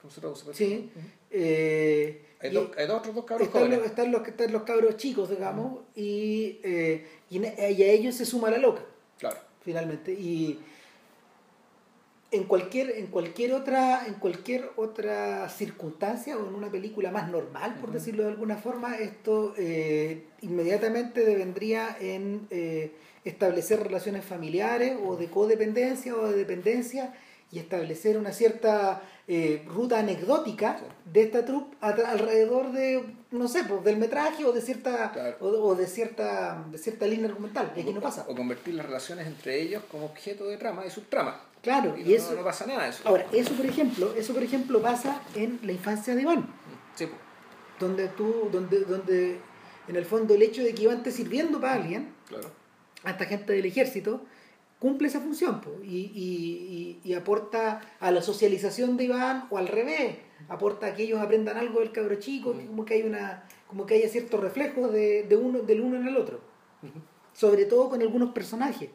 se 0.09 0.21
traduce. 0.21 0.53
Sí. 0.53 0.91
Eh, 1.31 2.27
hay, 2.41 2.51
dos, 2.51 2.71
hay 2.77 2.87
dos, 2.87 2.99
otros 2.99 3.15
dos 3.15 3.25
cabros 3.25 3.49
están 3.49 3.71
Los, 3.71 3.87
están, 3.87 4.13
los, 4.13 4.29
están 4.29 4.53
los 4.53 4.63
cabros 4.65 4.97
chicos, 4.97 5.31
digamos, 5.31 5.81
y, 5.95 6.61
eh, 6.63 7.07
y, 7.31 7.39
y, 7.39 7.47
a 7.47 7.87
ellos 7.87 8.15
se 8.17 8.27
suma 8.27 8.51
la 8.51 8.59
loca. 8.59 8.83
Claro. 9.19 9.39
Finalmente. 9.63 10.13
Y 10.13 10.59
en 12.35 12.45
cualquier, 12.45 12.91
en 12.99 13.07
cualquier 13.07 13.53
otra, 13.53 14.07
en 14.07 14.15
cualquier 14.15 14.71
otra 14.75 15.49
circunstancia 15.49 16.37
o 16.37 16.49
en 16.49 16.55
una 16.55 16.69
película 16.69 17.13
más 17.13 17.31
normal, 17.31 17.77
por 17.81 17.93
decirlo 17.93 18.25
de 18.25 18.31
alguna 18.31 18.57
forma, 18.57 18.97
esto 18.97 19.55
eh, 19.57 20.25
inmediatamente 20.41 21.25
devendría 21.25 21.97
en 22.01 22.49
eh, 22.51 22.93
establecer 23.25 23.81
relaciones 23.81 24.25
familiares 24.25 24.97
o 25.05 25.17
de 25.17 25.31
codependencia 25.31 26.17
o 26.17 26.27
de 26.29 26.37
dependencia 26.37 27.15
y 27.53 27.61
establecer 27.61 28.19
una 28.19 28.33
cierta 28.33 29.01
eh, 29.29 29.63
ruta 29.69 30.01
anecdótica 30.01 30.81
de 31.05 31.23
esta 31.23 31.45
troupe 31.45 31.77
alrededor 31.81 32.73
de, 32.73 33.05
no 33.31 33.47
sé, 33.47 33.63
pues, 33.63 33.85
del 33.85 33.97
metraje 33.97 34.45
o 34.45 34.53
de 34.53 34.61
cierta 34.61 35.37
o, 35.41 35.75
de 35.77 35.87
cierta 35.87 36.67
de 36.69 36.79
cierta 36.79 37.07
línea 37.07 37.29
argumental. 37.29 37.73
Y 37.77 37.81
aquí 37.83 37.93
no 37.93 38.01
pasa. 38.01 38.25
O 38.29 38.35
convertir 38.35 38.75
las 38.75 38.87
relaciones 38.87 39.29
entre 39.29 39.61
ellos 39.63 39.85
como 39.89 40.07
objeto 40.07 40.49
de 40.49 40.57
trama, 40.57 40.83
de 40.83 40.91
subtrama. 40.91 41.54
Claro, 41.65 41.97
y, 41.97 42.13
eso, 42.13 42.35
no, 42.35 42.45
pasa 42.45 42.67
nada 42.67 42.87
eso. 42.87 43.03
Ahora, 43.09 43.27
eso 43.33 43.55
por 43.55 43.65
ejemplo, 43.65 44.15
eso 44.15 44.35
por 44.35 44.43
ejemplo 44.43 44.83
pasa 44.83 45.23
en 45.35 45.59
la 45.63 45.73
infancia 45.73 46.15
de 46.15 46.21
Iván. 46.23 46.47
Sí. 46.95 47.09
Donde 47.81 48.09
tú, 48.09 48.51
donde, 48.53 48.81
donde 48.81 49.41
en 49.89 49.97
el 49.97 50.05
fondo 50.05 50.35
el 50.35 50.43
hecho 50.43 50.63
de 50.63 50.75
que 50.75 50.83
Iván 50.83 50.99
esté 50.99 51.11
sirviendo 51.11 51.61
para 51.61 51.75
alguien, 51.75 52.15
claro. 52.29 52.51
a 53.03 53.13
esta 53.13 53.25
gente 53.25 53.55
del 53.55 53.65
ejército, 53.65 54.21
cumple 54.79 55.09
esa 55.09 55.21
función 55.21 55.63
y, 55.83 57.15
aporta 57.17 57.81
a 57.99 58.11
la 58.11 58.21
socialización 58.21 58.99
de 58.99 59.05
Iván 59.05 59.47
o 59.49 59.57
al 59.57 59.69
revés, 59.69 60.19
aporta 60.51 60.89
a 60.89 60.95
que 60.95 61.05
ellos 61.05 61.23
aprendan 61.23 61.57
algo 61.57 61.81
del 61.81 61.93
cabro 61.93 62.17
chico, 62.17 62.55
como 62.69 62.85
que 62.85 62.95
hay 62.95 63.03
una 63.03 63.45
como 63.67 63.87
que 63.87 63.95
haya 63.95 64.09
ciertos 64.11 64.39
reflejos 64.41 64.93
de, 64.93 65.27
uno, 65.41 65.61
del 65.61 65.81
uno 65.81 65.97
en 65.97 66.07
el 66.07 66.19
otro, 66.19 66.41
sobre 67.33 67.65
todo 67.65 67.89
con 67.89 68.03
algunos 68.03 68.33
personajes. 68.33 68.91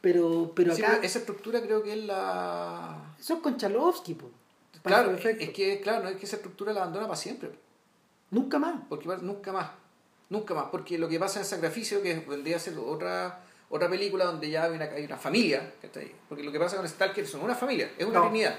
Pero, 0.00 0.52
pero 0.54 0.72
acá... 0.72 1.00
esa 1.02 1.18
estructura 1.18 1.60
creo 1.60 1.82
que 1.82 1.92
es 1.92 2.04
la... 2.04 3.14
Eso 3.18 3.34
es 3.34 3.40
con 3.40 3.56
Chalovsky, 3.56 4.16
Claro, 4.82 5.12
es 5.12 5.50
que, 5.50 5.80
claro, 5.82 6.08
es 6.08 6.16
que 6.16 6.24
esa 6.24 6.36
estructura 6.36 6.72
la 6.72 6.80
abandona 6.80 7.06
para 7.06 7.16
siempre. 7.16 7.50
Nunca 8.30 8.58
más. 8.58 8.80
Porque 8.88 9.08
nunca 9.20 9.52
más. 9.52 9.70
Nunca 10.30 10.54
más. 10.54 10.66
Porque 10.70 10.96
lo 10.96 11.06
que 11.06 11.18
pasa 11.18 11.40
en 11.40 11.44
Sacrificio, 11.44 12.02
que 12.02 12.14
vendría 12.20 12.56
a 12.56 12.60
ser 12.60 12.78
otra 12.78 13.42
otra 13.70 13.88
película 13.88 14.24
donde 14.24 14.50
ya 14.50 14.64
hay 14.64 14.72
una, 14.72 14.84
hay 14.84 15.04
una 15.04 15.16
familia, 15.16 15.72
porque 16.28 16.42
lo 16.42 16.50
que 16.50 16.58
pasa 16.58 16.76
con 16.76 16.88
Stalker 16.88 17.26
son 17.26 17.42
una 17.42 17.54
familia, 17.54 17.92
es 17.96 18.04
una 18.04 18.20
trinidad. 18.22 18.56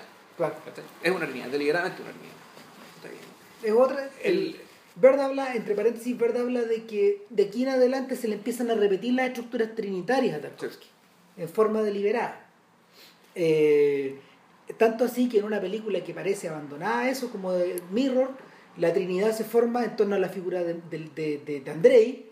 Es 1.03 1.11
una 1.11 1.25
trinidad, 1.25 1.47
deliberadamente 1.49 2.01
una 2.01 2.11
trinidad. 2.11 2.35
Es 3.61 3.71
otra. 3.73 4.09
El, 4.23 4.59
Verd 4.95 5.19
habla, 5.19 5.53
entre 5.53 5.75
paréntesis, 5.75 6.17
Verd 6.17 6.37
habla 6.37 6.61
de 6.61 6.85
que 6.85 7.25
de 7.29 7.43
aquí 7.43 7.63
en 7.63 7.69
adelante 7.69 8.15
se 8.15 8.27
le 8.27 8.35
empiezan 8.35 8.71
a 8.71 8.75
repetir 8.75 9.13
las 9.13 9.27
estructuras 9.27 9.75
trinitarias 9.75 10.37
a 10.37 10.41
Tarkovsky, 10.41 10.87
en 11.41 11.49
forma 11.49 11.81
deliberada. 11.81 12.45
Eh, 13.35 14.19
tanto 14.77 15.05
así 15.05 15.27
que 15.27 15.39
en 15.39 15.45
una 15.45 15.59
película 15.59 16.03
que 16.03 16.13
parece 16.13 16.49
abandonada, 16.49 17.09
eso 17.09 17.29
como 17.29 17.51
de 17.53 17.81
Mirror, 17.91 18.29
la 18.77 18.93
Trinidad 18.93 19.35
se 19.35 19.43
forma 19.43 19.83
en 19.83 19.95
torno 19.95 20.15
a 20.15 20.19
la 20.19 20.29
figura 20.29 20.63
de, 20.63 20.75
de, 20.89 21.61
de, 21.65 21.71
Andrei, 21.71 22.29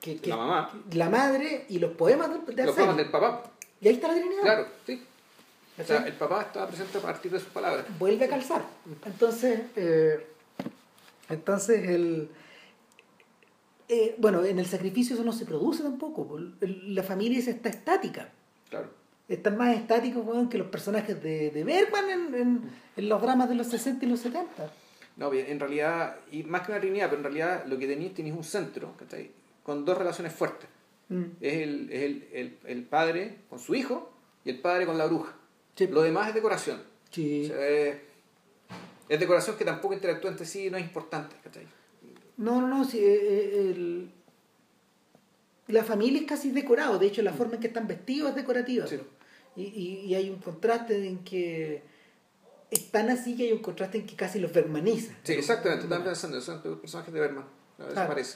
que, 0.00 0.20
la 0.24 0.36
mamá. 0.36 0.82
La 0.92 1.08
madre 1.08 1.66
y 1.68 1.78
los 1.78 1.92
poemas 1.92 2.30
de, 2.30 2.64
Los 2.64 2.74
poemas 2.74 2.96
del 2.96 3.10
papá. 3.10 3.44
Y 3.80 3.88
ahí 3.88 3.94
está 3.94 4.08
la 4.08 4.14
Trinidad. 4.14 4.42
Claro, 4.42 4.66
sí. 4.86 5.02
O 5.78 5.84
sea, 5.84 5.98
el 6.06 6.14
papá 6.14 6.42
estaba 6.42 6.66
presente 6.66 6.98
a 6.98 7.00
partir 7.00 7.30
de 7.30 7.38
sus 7.38 7.48
palabras. 7.50 7.86
Vuelve 7.98 8.24
a 8.24 8.28
calzar. 8.28 8.62
Entonces, 9.06 9.60
eh, 9.76 10.26
entonces 11.28 11.88
el... 11.88 12.28
Eh, 13.88 14.16
bueno, 14.18 14.44
en 14.44 14.58
el 14.58 14.66
sacrificio 14.66 15.14
eso 15.14 15.24
no 15.24 15.32
se 15.32 15.46
produce 15.46 15.82
tampoco. 15.82 16.38
La 16.60 17.02
familia 17.04 17.38
está 17.38 17.68
estática. 17.68 18.32
Claro. 18.70 18.90
Está 19.28 19.50
más 19.50 19.76
estático 19.76 20.48
que 20.48 20.58
los 20.58 20.68
personajes 20.68 21.22
de, 21.22 21.50
de 21.50 21.64
Bergman 21.64 22.10
en, 22.10 22.70
en, 22.96 23.08
los 23.08 23.20
dramas 23.20 23.48
de 23.48 23.54
los 23.54 23.66
60 23.66 24.06
y 24.06 24.08
los 24.08 24.20
70. 24.20 24.70
No, 25.16 25.30
bien, 25.30 25.46
en 25.48 25.60
realidad, 25.60 26.16
y 26.30 26.44
más 26.44 26.62
que 26.62 26.72
una 26.72 26.80
trinidad, 26.80 27.06
pero 27.06 27.18
en 27.18 27.24
realidad 27.24 27.66
lo 27.66 27.78
que 27.78 27.86
tenéis 27.86 28.14
tenéis 28.14 28.34
un 28.34 28.44
centro, 28.44 28.94
¿cachai? 28.96 29.30
con 29.68 29.84
dos 29.84 29.98
relaciones 29.98 30.32
fuertes. 30.32 30.66
Mm. 31.10 31.24
Es, 31.42 31.54
el, 31.54 31.92
es 31.92 32.02
el, 32.02 32.28
el, 32.32 32.58
el, 32.64 32.82
padre 32.84 33.36
con 33.50 33.58
su 33.58 33.74
hijo 33.74 34.10
y 34.44 34.50
el 34.50 34.60
padre 34.60 34.86
con 34.86 34.96
la 34.96 35.04
bruja. 35.06 35.34
Lo 35.90 36.00
demás 36.00 36.28
es 36.28 36.34
decoración. 36.34 36.80
Sí. 37.10 37.52
es, 37.52 39.20
decoración 39.20 39.56
que 39.56 39.64
tampoco 39.66 39.92
interactúa 39.92 40.30
entre 40.30 40.46
sí 40.46 40.66
y 40.66 40.70
no 40.70 40.78
es 40.78 40.84
importante. 40.84 41.36
No, 42.38 42.60
no, 42.60 42.68
no. 42.68 42.84
Sí, 42.84 42.98
eh, 42.98 43.20
eh, 43.22 43.72
el, 43.76 44.10
la 45.68 45.84
familia 45.84 46.20
es 46.20 46.26
casi 46.26 46.50
decorado. 46.50 46.98
De 46.98 47.06
hecho, 47.06 47.22
la 47.22 47.32
mm. 47.32 47.36
forma 47.36 47.54
en 47.54 47.60
que 47.60 47.66
están 47.68 47.86
vestidos 47.86 48.30
es 48.30 48.36
decorativa. 48.36 48.86
Y, 49.56 49.62
y, 49.62 50.00
y, 50.06 50.14
hay 50.14 50.30
un 50.30 50.38
contraste 50.38 51.06
en 51.06 51.18
que 51.24 51.82
están 52.70 53.10
así 53.10 53.36
que 53.36 53.44
hay 53.44 53.52
un 53.52 53.62
contraste 53.62 53.98
en 53.98 54.06
que 54.06 54.16
casi 54.16 54.38
los 54.38 54.52
vermaniza. 54.52 55.14
Sí, 55.22 55.32
exactamente. 55.32 55.84
Están 55.84 56.04
pensando, 56.04 56.40
son 56.40 56.60
personajes 56.80 57.12
de 57.12 57.20
Berman 57.20 57.58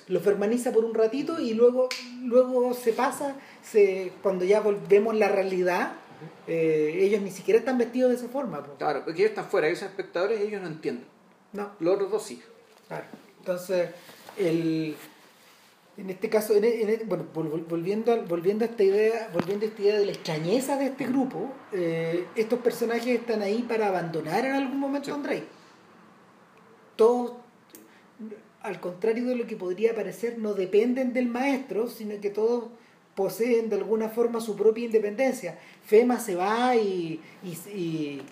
lo 0.09 0.21
fermaniza 0.21 0.73
por 0.73 0.85
un 0.85 0.95
ratito 0.95 1.41
y 1.41 1.55
luego, 1.55 1.89
luego 2.23 2.75
se 2.75 2.93
pasa, 2.93 3.35
se, 3.61 4.13
cuando 4.23 4.45
ya 4.45 4.61
volvemos 4.61 5.17
la 5.17 5.29
realidad, 5.29 5.95
eh, 6.47 7.01
ellos 7.01 7.21
ni 7.23 7.33
siquiera 7.33 7.59
están 7.59 7.77
vestidos 7.77 8.11
de 8.11 8.17
esa 8.17 8.29
forma. 8.29 8.63
Claro, 8.79 9.03
porque 9.05 9.21
ellos 9.21 9.31
están 9.31 9.47
fuera, 9.47 9.67
ellos 9.67 9.81
son 9.81 9.89
espectadores 9.89 10.41
y 10.41 10.45
ellos 10.45 10.63
no 10.63 10.69
entienden. 10.69 11.07
No. 11.53 11.73
Los 11.81 11.95
otros 11.97 12.11
dos 12.13 12.23
sí. 12.23 12.41
Claro. 12.87 13.05
Entonces, 13.41 13.91
el, 14.39 14.97
en 15.97 16.11
este 16.11 16.31
caso, 16.31 16.55
bueno, 17.07 17.27
volviendo 17.69 18.13
a, 18.13 18.17
volviendo 18.17 18.65
a 18.65 18.69
esta 18.69 18.83
idea, 18.83 19.31
volviendo 19.33 19.67
a 19.67 19.69
esta 19.69 19.83
idea 19.83 19.99
de 19.99 20.07
la 20.07 20.13
extrañeza 20.13 20.77
de 20.79 20.87
este 20.87 21.07
grupo, 21.07 21.53
eh, 21.73 22.27
estos 22.35 22.61
personajes 22.61 23.21
están 23.21 23.43
ahí 23.43 23.63
para 23.69 23.89
abandonar 23.89 24.45
en 24.45 24.53
algún 24.53 24.81
momento 24.81 25.13
a 25.13 25.15
Andrei. 25.15 25.45
Todos 26.97 27.33
al 28.63 28.81
contrario 28.81 29.27
de 29.27 29.37
lo 29.37 29.47
que 29.47 29.57
podría 29.57 29.95
parecer, 29.95 30.39
no 30.39 30.55
dependen 30.55 31.13
del 31.13 31.27
maestro, 31.27 31.89
sino 31.89 32.21
que 32.21 32.31
todos 32.31 32.65
poseen 33.15 33.69
de 33.69 33.77
alguna 33.77 34.09
forma 34.09 34.41
su 34.41 34.57
propia 34.57 34.85
independencia. 34.85 35.59
Fema 35.85 36.19
se 36.19 36.37
va 36.37 36.77
y, 36.77 37.21
y, 37.43 38.23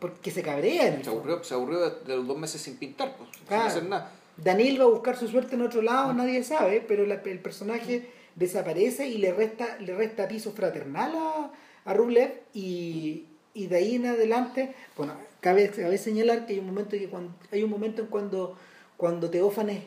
porque 0.00 0.30
se 0.30 0.42
cabrea. 0.42 1.02
se, 1.02 1.08
aburrió, 1.08 1.42
se 1.42 1.54
aburrió 1.54 1.90
de, 1.90 2.16
los 2.16 2.26
dos 2.26 2.38
meses 2.38 2.60
sin 2.60 2.76
pintar, 2.76 3.16
pues, 3.16 3.30
sin 3.48 3.56
hacer 3.56 3.84
nada. 3.84 4.12
Daniel 4.36 4.80
va 4.80 4.84
a 4.84 4.88
buscar 4.88 5.16
su 5.16 5.28
suerte 5.28 5.54
en 5.54 5.62
otro 5.62 5.82
lado, 5.82 6.12
nadie 6.12 6.42
sabe, 6.44 6.84
pero 6.86 7.04
el 7.04 7.38
personaje 7.40 8.10
desaparece 8.34 9.08
y 9.08 9.18
le 9.18 9.32
resta, 9.32 9.78
le 9.78 9.94
resta 9.94 10.28
piso 10.28 10.52
fraternal 10.52 11.12
a, 11.16 11.52
a 11.84 11.94
Rublev 11.94 12.42
y, 12.52 13.24
y 13.54 13.66
de 13.66 13.76
ahí 13.76 13.94
en 13.94 14.06
adelante, 14.06 14.74
bueno, 14.96 15.14
cabe, 15.40 15.70
cabe 15.70 15.96
señalar 15.96 16.46
que 16.46 16.52
hay 16.52 16.58
un 16.58 16.66
momento 16.66 16.90
que 16.90 17.08
cuando, 17.08 17.34
hay 17.50 17.62
un 17.62 17.70
momento 17.70 18.02
en 18.02 18.08
cuando 18.08 18.56
cuando 18.96 19.30
Teófanes 19.30 19.82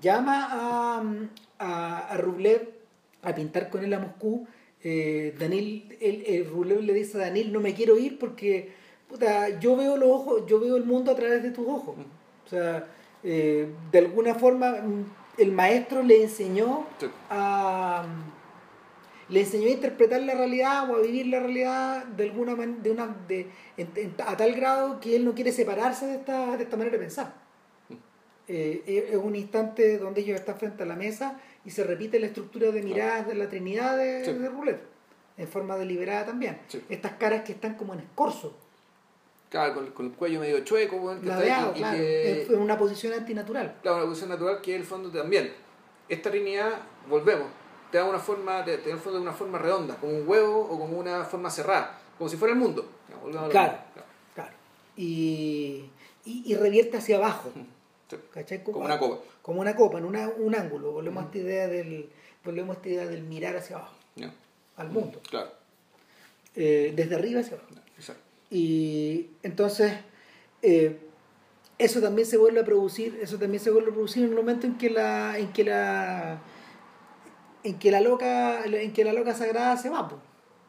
llama 0.00 0.48
a, 0.50 1.02
a, 1.58 1.98
a 2.08 2.16
Rublev 2.16 2.70
a 3.22 3.34
pintar 3.34 3.70
con 3.70 3.84
él 3.84 3.94
a 3.94 3.98
Moscú, 3.98 4.46
eh, 4.82 5.34
Daniel, 5.38 5.96
el, 6.00 6.46
Rublev 6.48 6.82
le 6.82 6.92
dice 6.92 7.18
a 7.18 7.22
Daniel, 7.22 7.52
no 7.52 7.60
me 7.60 7.74
quiero 7.74 7.98
ir 7.98 8.18
porque 8.18 8.72
yo 9.60 9.76
veo 9.76 9.96
los 9.96 10.08
ojos, 10.08 10.42
yo 10.46 10.60
veo 10.60 10.76
el 10.76 10.84
mundo 10.84 11.12
a 11.12 11.16
través 11.16 11.42
de 11.42 11.50
tus 11.50 11.66
ojos. 11.66 11.96
O 12.46 12.48
sea, 12.48 12.86
eh, 13.24 13.68
de 13.90 13.98
alguna 13.98 14.34
forma 14.34 14.72
mm, 14.72 15.04
el 15.38 15.52
maestro 15.52 16.02
le 16.02 16.22
enseñó 16.22 16.86
a 17.30 18.04
le 19.28 19.40
enseñó 19.40 19.66
a 19.66 19.70
interpretar 19.70 20.22
la 20.22 20.34
realidad 20.34 20.90
o 20.90 20.96
a 20.96 21.00
vivir 21.00 21.26
la 21.26 21.40
realidad 21.40 22.04
de 22.04 22.24
alguna 22.24 22.54
de 22.54 22.90
una 22.90 23.14
de, 23.28 23.46
a 24.24 24.36
tal 24.36 24.54
grado 24.54 25.00
que 25.00 25.16
él 25.16 25.24
no 25.24 25.34
quiere 25.34 25.52
separarse 25.52 26.06
de 26.06 26.14
esta, 26.16 26.56
de 26.56 26.62
esta 26.64 26.76
manera 26.76 26.96
de 26.96 27.02
pensar. 27.02 27.34
Eh, 28.50 29.10
es 29.10 29.16
un 29.16 29.36
instante 29.36 29.98
donde 29.98 30.22
ellos 30.22 30.40
están 30.40 30.56
frente 30.56 30.82
a 30.82 30.86
la 30.86 30.96
mesa 30.96 31.38
y 31.66 31.70
se 31.70 31.84
repite 31.84 32.18
la 32.18 32.26
estructura 32.26 32.70
de 32.70 32.82
miradas 32.82 33.26
de 33.26 33.34
la 33.34 33.50
Trinidad 33.50 33.98
de, 33.98 34.24
sí. 34.24 34.30
en 35.36 35.48
forma 35.48 35.76
deliberada 35.76 36.24
también. 36.24 36.58
Estas 36.88 37.12
caras 37.12 37.42
que 37.42 37.52
están 37.52 37.74
como 37.74 37.92
en 37.92 38.00
escorzo. 38.00 38.56
Claro, 39.48 39.92
con, 39.94 40.06
el 40.06 40.12
cuello 40.12 40.40
medio 40.40 40.60
chueco, 40.60 41.12
en 41.12 42.60
una 42.60 42.76
posición 42.76 43.14
antinatural. 43.14 43.76
Claro, 43.82 43.98
una 43.98 44.06
posición 44.06 44.30
natural 44.30 44.60
que 44.60 44.74
es 44.74 44.80
el 44.80 44.86
fondo 44.86 45.10
también. 45.10 45.52
Esta 46.08 46.30
Trinidad, 46.30 46.80
volvemos, 47.08 47.48
te 47.90 47.98
da 47.98 48.04
una 48.04 48.18
forma, 48.18 48.64
te, 48.64 48.76
da 48.76 48.92
el 48.92 48.98
fondo 48.98 49.18
de 49.18 49.22
una 49.22 49.32
forma 49.32 49.58
redonda, 49.58 49.96
como 49.96 50.12
un 50.12 50.28
huevo 50.28 50.60
o 50.60 50.78
como 50.78 50.98
una 50.98 51.24
forma 51.24 51.50
cerrada, 51.50 51.98
como 52.18 52.28
si 52.28 52.36
fuera 52.36 52.52
el 52.52 52.60
mundo. 52.60 52.86
Claro, 53.50 53.78
claro. 54.34 54.52
Y, 54.96 55.84
y, 56.24 56.42
y 56.52 56.54
revierte 56.56 56.98
hacia 56.98 57.16
abajo. 57.16 57.50
Como, 58.64 58.86
una 58.86 58.98
copa. 58.98 59.22
Como 59.42 59.60
una 59.60 59.76
copa, 59.76 59.98
en 59.98 60.06
un 60.06 60.54
ángulo. 60.54 60.92
Volvemos, 60.92 61.24
a 61.24 61.26
esta 61.26 61.38
idea 61.38 61.68
del, 61.68 62.08
volvemos 62.42 62.76
esta 62.76 62.88
idea 62.88 63.06
del 63.06 63.22
mirar 63.22 63.56
hacia 63.56 63.76
abajo. 63.76 63.94
Al 64.76 64.90
mundo. 64.90 65.20
Claro. 65.28 65.50
Eh, 66.54 66.92
desde 66.96 67.16
arriba 67.16 67.40
hacia 67.40 67.56
abajo. 67.56 67.74
Y 68.50 69.30
entonces, 69.42 69.92
eh, 70.62 70.98
eso 71.78 72.00
también 72.00 72.26
se 72.26 72.36
vuelve 72.36 72.60
a 72.60 72.64
producir, 72.64 73.18
eso 73.22 73.38
también 73.38 73.62
se 73.62 73.70
vuelve 73.70 73.90
a 73.90 73.92
producir 73.94 74.24
en 74.24 74.30
el 74.30 74.34
momento 74.34 74.66
en 74.66 74.78
que 74.78 74.90
la, 74.90 75.38
en 75.38 75.52
que 75.52 75.64
la, 75.64 76.40
en 77.62 77.78
que 77.78 77.90
la 77.90 78.00
loca, 78.00 78.64
en 78.64 78.92
que 78.92 79.04
la 79.04 79.12
loca 79.12 79.34
sagrada 79.34 79.76
se 79.76 79.90
va 79.90 80.08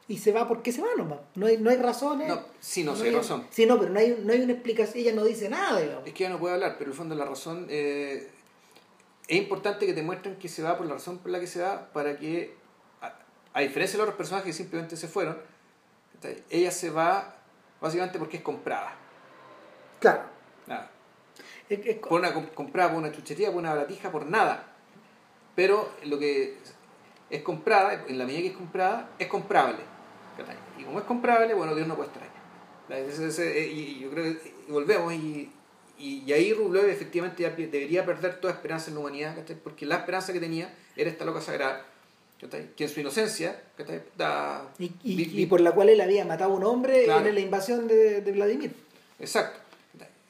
y 0.10 0.18
se 0.18 0.31
va 0.31 0.47
porque 0.47 0.72
se 0.72 0.81
va 0.81 0.89
nomás. 0.97 1.19
No 1.35 1.45
hay, 1.45 1.57
no 1.57 1.69
hay 1.69 1.77
razones. 1.77 2.27
No, 2.27 2.41
sí, 2.60 2.84
no, 2.84 2.93
hay 2.95 3.11
razón. 3.11 3.45
Sí, 3.51 3.68
no, 3.68 3.80
pero 3.80 3.91
no 3.91 3.99
hay, 3.99 4.19
no 4.23 4.34
hay 4.34 4.41
una 4.41 4.53
explicación, 4.53 4.97
ella 4.97 5.14
no 5.14 5.23
dice 5.23 5.49
nada, 5.49 5.80
digamos. 5.80 6.07
Es 6.07 6.14
que 6.14 6.23
ella 6.23 6.34
no 6.34 6.39
puede 6.39 6.56
hablar, 6.56 6.76
pero 6.80 6.85
en 6.85 6.91
el 6.91 6.97
fondo 6.97 7.15
la 7.15 7.26
razón... 7.26 7.68
Eh, 7.69 8.27
es 9.27 9.38
importante 9.38 9.85
que 9.85 9.93
te 9.93 10.01
muestren 10.01 10.38
que 10.38 10.49
se 10.49 10.64
va 10.64 10.76
por 10.76 10.88
la 10.88 10.93
razón 10.93 11.19
por 11.19 11.30
la 11.30 11.39
que 11.39 11.45
se 11.45 11.61
va, 11.61 11.93
para 11.93 12.18
que, 12.18 12.56
a, 13.53 13.61
diferencia 13.61 13.93
de 13.93 13.97
los 13.99 14.06
otros 14.06 14.18
personajes 14.18 14.47
que 14.47 14.53
simplemente 14.53 14.97
se 14.97 15.07
fueron, 15.07 15.38
ella 16.49 16.72
se 16.72 16.89
va 16.89 17.39
básicamente 17.81 18.19
porque 18.19 18.38
es 18.38 18.43
comprada. 18.43 18.93
Claro. 19.99 20.22
Nada. 20.68 20.89
Es- 21.69 21.85
es- 21.85 21.95
Por 21.97 22.19
una, 22.19 22.34
com- 22.34 22.47
comprada 22.53 22.89
por 22.89 22.99
una 22.99 23.11
chuchería, 23.11 23.49
por 23.49 23.57
una 23.57 23.73
baratija, 23.73 24.11
por 24.11 24.26
nada. 24.26 24.65
Pero 25.56 25.91
lo 26.06 26.18
que 26.19 26.57
es 27.30 27.41
comprada, 27.43 28.06
en 28.07 28.18
la 28.18 28.26
medida 28.26 28.41
que 28.41 28.47
es 28.47 28.57
comprada, 28.57 29.10
es 29.19 29.27
comprable. 29.27 29.80
Y 30.77 30.84
como 30.84 30.99
es 30.99 31.06
comprable, 31.06 31.53
bueno, 31.53 31.76
Dios 31.76 31.88
no 31.88 31.95
puede. 31.95 32.10
Ese- 32.89 33.27
ese- 33.27 33.68
y 33.68 33.99
yo 33.99 34.10
creo 34.10 34.23
que 34.39 34.53
volvemos 34.69 35.14
y, 35.14 35.51
y, 35.97 36.23
y 36.26 36.34
ahí 36.34 36.53
Rublev 36.53 36.85
efectivamente 36.89 37.43
ya 37.43 37.49
debería 37.51 38.06
perder 38.06 38.39
toda 38.39 38.53
esperanza 38.53 38.88
en 38.89 38.95
la 38.95 39.01
humanidad, 39.01 39.35
porque 39.64 39.85
la 39.85 39.97
esperanza 39.97 40.34
que 40.34 40.39
tenía 40.39 40.73
era 40.95 41.10
esta 41.10 41.26
loca 41.26 41.41
sagrada. 41.41 41.85
Que 42.40 42.84
en 42.84 42.90
su 42.90 42.99
inocencia, 43.02 43.61
y, 45.03 45.45
por 45.48 45.61
la 45.61 45.72
cual 45.74 45.90
él 45.90 45.99
había 46.02 46.24
matado 46.26 46.53
a 46.53 46.56
un 46.56 46.64
hombre 46.64 47.03
Claro. 47.06 47.28
en 47.28 47.36
la 47.36 47.41
invasión 47.41 47.88
de, 47.88 48.22
de 48.22 48.32
Vladimir. 48.32 48.74
Exacto. 49.20 49.60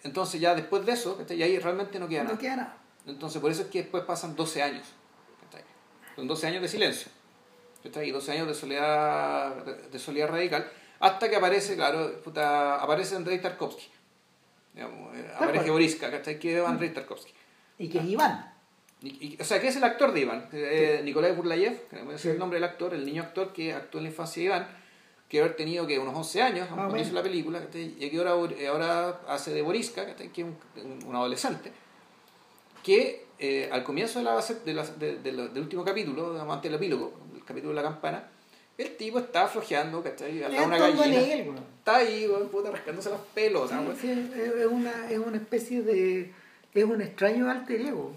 Entonces 0.03 0.39
ya 0.39 0.55
después 0.55 0.85
de 0.85 0.93
eso, 0.93 1.23
y 1.29 1.43
ahí 1.43 1.59
realmente 1.59 1.99
no 1.99 2.07
queda 2.07 2.23
nada. 2.23 2.35
No 2.35 2.39
queda 2.39 2.55
nada. 2.55 2.77
Entonces, 3.05 3.41
por 3.41 3.51
eso 3.51 3.63
es 3.63 3.67
que 3.67 3.79
después 3.79 4.03
pasan 4.03 4.35
12 4.35 4.61
años. 4.61 4.85
Son 6.15 6.27
12 6.27 6.47
años 6.47 6.61
de 6.61 6.67
silencio. 6.67 7.11
Y 7.83 8.11
12 8.11 8.31
años 8.33 8.47
de 8.47 8.53
soledad, 8.53 9.55
de 9.65 9.99
soledad 9.99 10.27
radical. 10.27 10.69
Hasta 10.99 11.29
que 11.29 11.35
aparece, 11.37 11.75
claro, 11.75 12.21
puta, 12.21 12.75
aparece 12.75 13.15
Andrei 13.15 13.39
Tarkovsky. 13.41 13.87
Digamos, 14.73 15.15
eh, 15.15 15.31
aparece. 15.33 15.71
Boriska. 15.71 16.21
Que 16.23 16.57
es 16.59 16.65
Andrei 16.65 16.93
Tarkovsky. 16.93 17.33
Y 17.77 17.89
que 17.89 17.99
es 17.99 18.05
Iván. 18.05 18.48
Y- 19.01 19.35
y- 19.37 19.37
o 19.41 19.45
sea, 19.45 19.61
que 19.61 19.67
es 19.69 19.75
el 19.77 19.83
actor 19.83 20.11
de 20.13 20.19
Iván. 20.21 20.49
Eh, 20.51 21.01
Nikolai 21.03 21.33
Burlayev, 21.33 21.87
que 21.87 22.13
es 22.15 22.25
el 22.25 22.37
nombre 22.39 22.57
del 22.59 22.65
actor, 22.69 22.93
el 22.93 23.05
niño 23.05 23.23
actor 23.23 23.53
que 23.53 23.73
actuó 23.73 23.99
en 23.99 24.03
la 24.05 24.09
infancia 24.09 24.41
de 24.41 24.45
Iván, 24.47 24.67
que 25.29 25.39
haber 25.39 25.55
tenido 25.55 25.85
que 25.87 25.99
unos 25.99 26.15
11 26.15 26.41
años 26.41 26.67
o 26.71 26.75
cuando 26.75 26.95
hizo 26.97 27.13
la 27.13 27.23
película, 27.23 27.61
y 27.73 28.09
que 28.09 28.17
ahora, 28.17 28.31
ahora 28.69 29.19
hace 29.27 29.53
de 29.53 29.61
Boriska, 29.61 30.15
que 30.15 30.23
es 30.25 30.45
un, 30.45 30.57
un- 31.07 31.15
adolescente, 31.15 31.71
que 32.83 33.25
eh, 33.39 33.69
al 33.71 33.83
comienzo 33.83 34.19
de 34.19 34.25
la, 34.25 34.35
de 34.41 34.73
la- 34.73 34.83
de- 34.85 35.17
de 35.19 35.31
del 35.31 35.59
último 35.63 35.85
capítulo, 35.85 36.33
digamos, 36.33 36.55
antes 36.55 36.69
del 36.71 36.77
epílogo, 36.77 37.13
el 37.35 37.45
capítulo 37.45 37.69
de 37.69 37.75
la 37.75 37.83
campana, 37.83 38.27
el 38.77 38.95
tipo 38.97 39.19
está 39.19 39.47
flojeando, 39.47 40.01
¿cachai? 40.03 40.43
Al 40.43 40.51
lado 40.53 40.65
una 40.67 40.77
gallina. 41.05 41.19
él. 41.33 41.45
Está 41.79 41.95
ahí, 41.97 42.27
puta, 42.51 42.71
rascándose 42.71 43.09
los 43.09 43.19
pelos. 43.33 43.69
Sí, 44.01 44.13
sí, 44.33 44.41
es 44.59 44.65
una, 44.65 45.09
es 45.11 45.19
una 45.19 45.37
especie 45.37 45.81
de. 45.83 46.33
Es 46.73 46.83
un 46.83 47.01
extraño 47.01 47.49
alter 47.49 47.81
ego. 47.81 48.13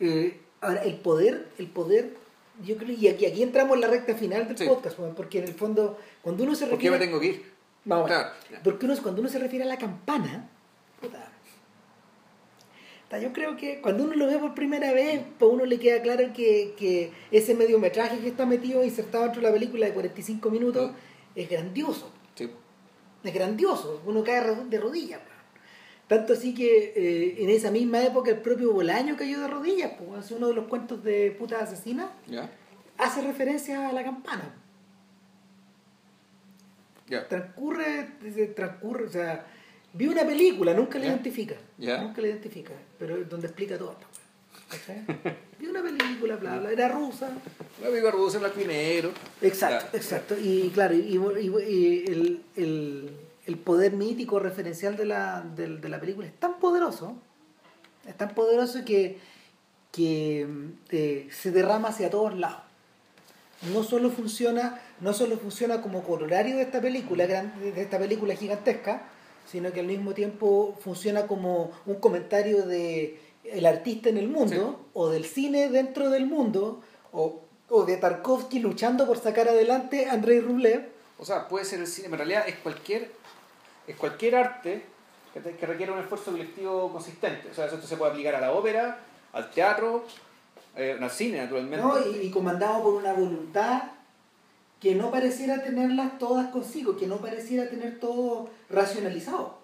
Eh, 0.00 0.40
ahora, 0.60 0.82
el 0.82 0.96
poder, 0.96 1.48
el 1.58 1.66
poder, 1.68 2.16
yo 2.62 2.76
creo, 2.76 2.96
y 2.96 3.08
aquí, 3.08 3.26
aquí 3.26 3.42
entramos 3.42 3.74
en 3.76 3.80
la 3.82 3.88
recta 3.88 4.14
final 4.14 4.46
del 4.48 4.58
Sí. 4.58 4.66
podcast, 4.66 4.98
porque 4.98 5.38
en 5.38 5.44
el 5.44 5.54
fondo, 5.54 5.98
cuando 6.22 6.44
uno 6.44 6.54
se 6.54 6.66
¿Por 6.66 6.78
qué 6.78 6.90
refiere. 6.90 6.98
me 6.98 7.04
tengo 7.06 7.20
que 7.20 7.26
ir? 7.26 7.52
Vamos, 7.84 8.06
Claro. 8.06 8.30
porque 8.62 8.86
uno, 8.86 8.94
cuando 9.02 9.20
uno 9.20 9.28
se 9.30 9.38
refiere 9.38 9.64
a 9.64 9.68
la 9.68 9.76
campana, 9.78 10.48
puta, 11.00 11.30
yo 13.20 13.32
creo 13.32 13.56
que 13.56 13.80
cuando 13.80 14.04
uno 14.04 14.14
lo 14.16 14.26
ve 14.26 14.38
por 14.38 14.54
primera 14.54 14.92
vez, 14.92 15.20
pues 15.38 15.52
uno 15.52 15.64
le 15.64 15.78
queda 15.78 16.02
claro 16.02 16.32
que, 16.34 16.74
que 16.76 17.12
ese 17.30 17.54
mediometraje 17.54 18.18
que 18.18 18.26
está 18.28 18.44
metido, 18.44 18.82
insertado 18.84 19.24
dentro 19.24 19.40
de 19.40 19.46
la 19.48 19.52
película 19.54 19.86
de 19.86 19.92
45 19.92 20.50
minutos, 20.50 20.90
Mm. 20.90 20.94
es 21.36 21.48
grandioso 21.48 22.10
Sí. 22.34 22.50
es 23.22 23.34
grandioso, 23.34 24.02
uno 24.06 24.24
cae 24.24 24.42
de 24.68 24.80
rodillas. 24.80 25.20
Tanto 26.08 26.34
así 26.34 26.54
que 26.54 26.92
eh, 26.96 27.36
en 27.42 27.48
esa 27.50 27.70
misma 27.70 28.04
época 28.04 28.30
el 28.30 28.38
propio 28.38 28.72
Bolaño 28.72 29.16
cayó 29.16 29.40
de 29.40 29.48
rodillas, 29.48 29.92
pues 29.98 30.20
hace 30.20 30.34
uno 30.34 30.48
de 30.48 30.54
los 30.54 30.66
cuentos 30.66 31.02
de 31.02 31.30
putas 31.38 31.62
asesinas, 31.62 32.06
hace 32.98 33.22
referencia 33.22 33.88
a 33.88 33.92
la 33.92 34.04
campana. 34.04 34.54
Ya. 37.08 37.26
Transcurre, 37.28 38.08
transcurre, 38.54 39.04
o 39.04 39.10
sea, 39.10 39.46
vi 39.92 40.06
una 40.06 40.24
película, 40.24 40.72
nunca 40.72 40.98
la 40.98 41.06
identifica, 41.06 41.54
nunca 42.02 42.20
la 42.22 42.28
identifica, 42.28 42.72
pero 42.98 43.22
donde 43.24 43.46
explica 43.48 43.76
todo. 43.78 43.96
¿Cachai? 44.70 45.04
vi 45.60 45.66
una 45.66 45.82
película, 45.82 46.36
bla, 46.36 46.58
bla, 46.58 46.70
era 46.72 46.88
rusa, 46.88 47.30
amigo 47.86 48.10
reduce 48.10 48.36
en 48.36 48.42
blanco 48.42 48.60
y 48.60 48.64
negro. 48.66 49.10
Exacto, 49.42 49.96
exacto. 49.96 50.34
Y 50.42 50.70
claro, 50.72 50.94
y, 50.94 51.00
y- 51.00 51.72
y 51.72 52.04
el, 52.08 52.42
el- 52.56 53.10
el 53.46 53.58
poder 53.58 53.92
mítico 53.92 54.38
referencial 54.38 54.96
de 54.96 55.04
la, 55.06 55.42
del- 55.56 55.80
de, 55.80 55.88
la 55.88 56.00
película 56.00 56.26
es 56.26 56.34
tan 56.38 56.58
poderoso, 56.58 57.14
es 58.08 58.16
tan 58.16 58.30
poderoso 58.34 58.84
que, 58.84 59.18
que 59.92 60.46
eh, 60.90 61.28
se 61.30 61.50
derrama 61.50 61.88
hacia 61.88 62.10
todos 62.10 62.36
lados. 62.38 62.60
No 63.72 63.82
solo 63.82 64.10
funciona, 64.10 64.80
no 65.00 65.12
solo 65.14 65.38
funciona 65.38 65.80
como 65.80 66.02
corolario 66.02 66.56
de 66.56 66.62
esta 66.62 66.80
película, 66.80 67.26
de 67.26 67.80
esta 67.82 67.98
película 67.98 68.34
gigantesca, 68.34 69.02
sino 69.50 69.72
que 69.72 69.80
al 69.80 69.86
mismo 69.86 70.12
tiempo 70.12 70.76
funciona 70.82 71.26
como 71.26 71.70
un 71.86 71.94
comentario 71.96 72.66
de 72.66 73.20
el 73.44 73.66
artista 73.66 74.08
en 74.08 74.16
el 74.16 74.28
mundo, 74.28 74.80
o 74.94 75.10
del 75.10 75.24
cine 75.26 75.68
dentro 75.68 76.08
del 76.10 76.26
mundo, 76.26 76.80
o, 77.12 77.40
o 77.68 77.84
de 77.84 77.98
Tarkovsky 77.98 78.58
luchando 78.58 79.06
por 79.06 79.18
sacar 79.18 79.48
adelante 79.48 80.06
a 80.08 80.12
Andrei 80.14 80.40
Rublev. 80.40 80.88
O 81.18 81.24
sea, 81.26 81.46
puede 81.48 81.64
ser 81.66 81.80
el 81.80 81.86
cine, 81.86 82.08
en 82.08 82.16
realidad 82.16 82.44
es 82.48 82.56
cualquier, 82.56 83.10
es 83.86 83.96
cualquier 83.96 84.36
arte 84.36 84.84
que, 85.32 85.66
requiere 85.66 85.92
un 85.92 85.98
esfuerzo 85.98 86.30
colectivo 86.30 86.90
consistente. 86.92 87.48
O 87.50 87.54
sea, 87.54 87.66
esto 87.66 87.80
se 87.86 87.96
puede 87.96 88.12
aplicar 88.12 88.34
a 88.36 88.40
la 88.40 88.52
ópera, 88.52 88.98
al 89.32 89.50
teatro, 89.50 90.04
eh, 90.76 90.96
al 91.00 91.10
cine, 91.10 91.38
naturalmente. 91.38 91.84
¿no? 91.84 91.98
Y, 92.12 92.26
y 92.26 92.30
comandado 92.30 92.82
por 92.82 92.94
una 92.94 93.12
voluntad 93.12 93.82
que 94.80 94.94
no 94.94 95.10
pareciera 95.10 95.62
tenerlas 95.62 96.18
todas 96.18 96.48
consigo, 96.50 96.96
que 96.96 97.06
no 97.06 97.16
pareciera 97.16 97.68
tener 97.68 97.98
todo 97.98 98.50
racionalizado. 98.70 99.58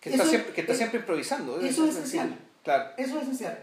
que 0.00 0.10
está, 0.10 0.22
eso- 0.22 0.30
siempre, 0.30 0.52
que 0.54 0.60
está 0.62 0.72
eh, 0.72 0.76
siempre 0.76 1.00
improvisando. 1.00 1.60
¿eh? 1.60 1.68
eso 1.68 1.84
es 1.84 1.90
esencial. 1.96 2.38
Claro. 2.64 2.90
Eso 2.96 3.16
es 3.18 3.22
esencial. 3.24 3.58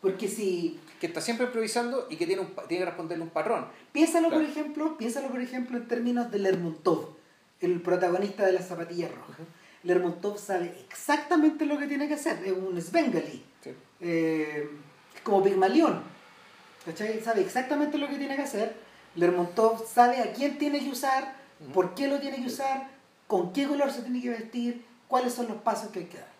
Porque 0.00 0.28
si 0.28 0.80
Que 0.98 1.06
está 1.06 1.20
siempre 1.20 1.46
improvisando 1.46 2.06
y 2.10 2.16
que 2.16 2.26
tiene, 2.26 2.42
un, 2.42 2.48
tiene 2.68 2.84
que 2.84 2.90
responderle 2.90 3.24
un 3.24 3.30
patrón. 3.30 3.66
Piénsalo, 3.92 4.28
Claro. 4.28 4.42
por 4.42 4.50
ejemplo, 4.50 4.96
piénsalo, 4.98 5.28
por 5.28 5.40
ejemplo, 5.40 5.76
en 5.78 5.86
términos 5.88 6.30
de 6.30 6.38
Lermontov, 6.40 7.09
el 7.60 7.80
protagonista 7.82 8.46
de 8.46 8.52
las 8.52 8.66
zapatillas 8.68 9.10
rojas. 9.12 9.36
Lermontov 9.82 10.38
sabe 10.38 10.74
exactamente 10.88 11.64
lo 11.66 11.78
que 11.78 11.86
tiene 11.86 12.06
que 12.08 12.14
hacer, 12.14 12.42
es 12.44 12.52
un 12.52 12.80
Svengali, 12.80 13.42
Sí. 13.62 13.70
eh, 14.00 14.70
como 15.22 15.42
Pigmalión. 15.42 16.02
¿Cachai? 16.84 17.20
Sabe 17.22 17.42
exactamente 17.42 17.98
lo 17.98 18.08
que 18.08 18.16
tiene 18.16 18.36
que 18.36 18.42
hacer. 18.42 18.74
Lermontov 19.14 19.86
sabe 19.86 20.18
a 20.20 20.32
quién 20.32 20.58
tiene 20.58 20.80
que 20.80 20.88
usar, 20.90 21.34
Ujú. 21.60 21.72
por 21.72 21.94
qué 21.94 22.08
lo 22.08 22.18
tiene 22.20 22.36
que 22.36 22.46
usar, 22.46 22.88
con 23.26 23.52
qué 23.52 23.66
color 23.66 23.90
se 23.90 24.02
tiene 24.02 24.20
que 24.22 24.30
vestir, 24.30 24.84
cuáles 25.08 25.34
son 25.34 25.48
los 25.48 25.58
pasos 25.58 25.90
que 25.90 26.00
hay 26.00 26.04
que 26.06 26.18
dar. 26.18 26.30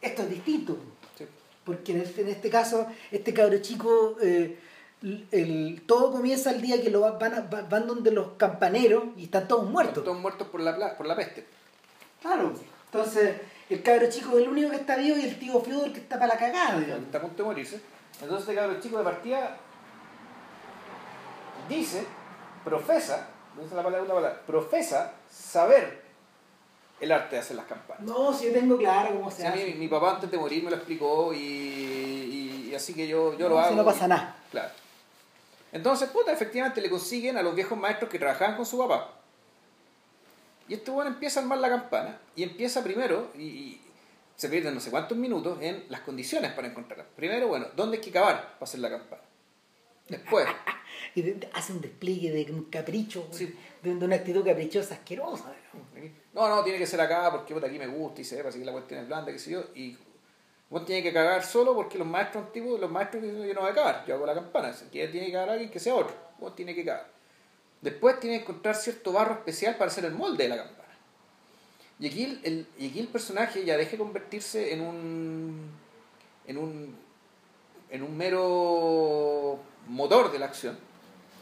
Esto 0.00 0.22
es 0.22 0.30
distinto. 0.30 0.78
Sí. 1.18 1.24
Porque 1.64 1.92
en 1.92 2.02
este, 2.02 2.20
en 2.22 2.28
este 2.28 2.50
caso, 2.50 2.86
este 3.10 3.32
cabro 3.34 3.58
chico, 3.58 4.16
eh, 4.20 4.58
el, 5.04 5.28
el- 5.30 5.82
todo 5.86 6.10
comienza 6.10 6.50
el 6.50 6.60
día 6.62 6.80
que 6.82 6.90
lo 6.90 7.00
va- 7.02 7.12
van, 7.18 7.34
a- 7.34 7.40
van 7.42 7.86
donde 7.86 8.10
los 8.10 8.32
campaneros 8.36 9.04
y 9.16 9.24
están 9.24 9.46
todos 9.46 9.68
muertos. 9.70 10.02
Todos 10.02 10.18
muertos 10.18 10.48
por 10.48 10.60
la, 10.60 10.96
por 10.96 11.06
la 11.06 11.14
peste. 11.14 11.46
Claro. 12.22 12.52
Entonces, 12.86 13.36
el 13.68 13.82
cabro 13.82 14.08
chico 14.10 14.30
es 14.38 14.44
el 14.44 14.48
único 14.48 14.70
que 14.70 14.76
está 14.76 14.96
vivo 14.96 15.16
y 15.18 15.24
el 15.24 15.38
tío 15.38 15.60
Fyodor 15.60 15.92
que 15.92 16.00
está 16.00 16.18
para 16.18 16.34
la 16.34 16.38
cagada. 16.40 16.78
digamos. 16.80 17.04
Está 17.04 17.18
a 17.18 17.20
punto 17.20 17.42
de 17.42 17.48
morirse. 17.48 17.80
Entonces 18.20 18.40
este 18.48 18.54
cabrón 18.54 18.80
chico 18.80 18.98
de 18.98 19.04
partida 19.04 19.56
dice, 21.68 22.06
profesa, 22.64 23.28
la 23.74 23.82
palabra, 23.82 24.02
una 24.02 24.14
palabra, 24.14 24.40
profesa 24.46 25.12
saber 25.30 26.02
el 27.00 27.10
arte 27.12 27.36
de 27.36 27.40
hacer 27.42 27.56
las 27.56 27.66
campanas. 27.66 28.02
No, 28.04 28.32
si 28.32 28.46
yo 28.46 28.52
tengo 28.52 28.76
claro 28.78 29.14
cómo 29.16 29.30
se 29.30 29.46
hace. 29.46 29.74
mi 29.74 29.88
papá 29.88 30.12
antes 30.14 30.30
de 30.30 30.38
morir 30.38 30.62
me 30.64 30.70
lo 30.70 30.76
explicó 30.76 31.32
y, 31.34 31.38
y- 31.38 32.68
y 32.70 32.74
así 32.74 32.94
que 32.94 33.06
yo, 33.08 33.36
yo 33.36 33.48
No, 33.48 33.56
lo 33.56 33.60
si 33.60 33.66
hago. 33.66 33.76
no 33.76 33.84
pasa 33.84 34.06
y- 34.06 34.08
nada. 34.08 34.36
Claro. 34.50 34.70
Entonces, 35.74 36.08
puta, 36.08 36.32
efectivamente 36.32 36.80
le 36.80 36.88
consiguen 36.88 37.36
a 37.36 37.42
los 37.42 37.54
viejos 37.54 37.76
maestros 37.76 38.08
que 38.10 38.18
trabajaban 38.18 38.56
con 38.56 38.64
su 38.64 38.78
papá. 38.78 39.12
Y 40.68 40.74
este 40.74 40.90
bueno 40.90 41.10
empieza 41.10 41.40
a 41.40 41.42
armar 41.42 41.58
la 41.58 41.68
campana 41.68 42.18
y 42.34 42.42
empieza 42.44 42.82
primero, 42.82 43.30
y, 43.36 43.42
y 43.42 43.80
se 44.36 44.48
pierden 44.48 44.74
no 44.74 44.80
sé 44.80 44.90
cuántos 44.90 45.18
minutos 45.18 45.58
en 45.60 45.84
las 45.88 46.00
condiciones 46.00 46.52
para 46.52 46.68
encontrarla. 46.68 47.04
Primero, 47.16 47.48
bueno, 47.48 47.66
¿dónde 47.76 47.98
hay 47.98 48.02
que 48.02 48.10
cavar 48.10 48.52
para 48.54 48.64
hacer 48.64 48.80
la 48.80 48.88
campana? 48.88 49.22
Después, 50.08 50.46
Y 51.14 51.34
hace 51.52 51.72
un 51.72 51.80
despliegue 51.80 52.30
de 52.30 52.52
un 52.52 52.64
capricho, 52.64 53.28
Sí. 53.30 53.54
de, 53.82 53.90
una 53.90 54.16
actitud 54.16 54.44
caprichosa 54.44 54.94
asquerosa. 54.94 55.52
no, 56.32 56.48
no, 56.48 56.62
tiene 56.64 56.78
que 56.78 56.86
ser 56.86 57.00
acá 57.00 57.30
porque 57.30 57.54
puta, 57.54 57.66
aquí 57.66 57.78
me 57.78 57.86
gusta 57.86 58.20
y 58.20 58.24
se 58.24 58.42
ve, 58.42 58.48
así 58.48 58.58
que 58.58 58.64
la 58.64 58.72
cuestión 58.72 59.00
es 59.00 59.06
blanda, 59.06 59.32
qué 59.32 59.38
sé 59.38 59.50
yo, 59.50 59.64
y 59.74 59.96
vos 60.74 60.84
tiene 60.84 61.04
que 61.04 61.12
cagar 61.12 61.44
solo 61.44 61.72
porque 61.72 61.96
los 61.98 62.06
maestros 62.06 62.46
antiguos, 62.46 62.80
los 62.80 62.90
maestros 62.90 63.22
dicen 63.22 63.46
yo 63.46 63.54
no 63.54 63.60
voy 63.60 63.70
a 63.70 63.74
cagar, 63.74 64.04
yo 64.06 64.14
hago 64.16 64.26
la 64.26 64.34
campana, 64.34 64.72
si 64.72 64.86
quiere 64.86 65.12
tiene 65.12 65.26
que 65.28 65.32
cagar 65.32 65.50
alguien 65.50 65.70
que 65.70 65.78
sea 65.78 65.94
otro, 65.94 66.12
vos 66.40 66.56
tiene 66.56 66.74
que 66.74 66.84
cagar. 66.84 67.06
Después 67.80 68.18
tiene 68.18 68.38
que 68.38 68.42
encontrar 68.42 68.74
cierto 68.74 69.12
barro 69.12 69.34
especial 69.34 69.76
para 69.76 69.88
hacer 69.88 70.04
el 70.04 70.14
molde 70.14 70.42
de 70.44 70.48
la 70.48 70.56
campana. 70.56 70.94
Y 72.00 72.08
aquí 72.08 72.40
el, 72.42 72.66
y 72.76 73.02
personaje 73.04 73.64
ya 73.64 73.76
deja 73.76 73.92
de 73.92 73.98
convertirse 73.98 74.72
en 74.72 74.80
un, 74.80 75.70
en 76.48 76.58
un 76.58 76.96
en 77.90 78.02
un 78.02 78.16
mero 78.16 79.60
motor 79.86 80.32
de 80.32 80.40
la 80.40 80.46
acción, 80.46 80.76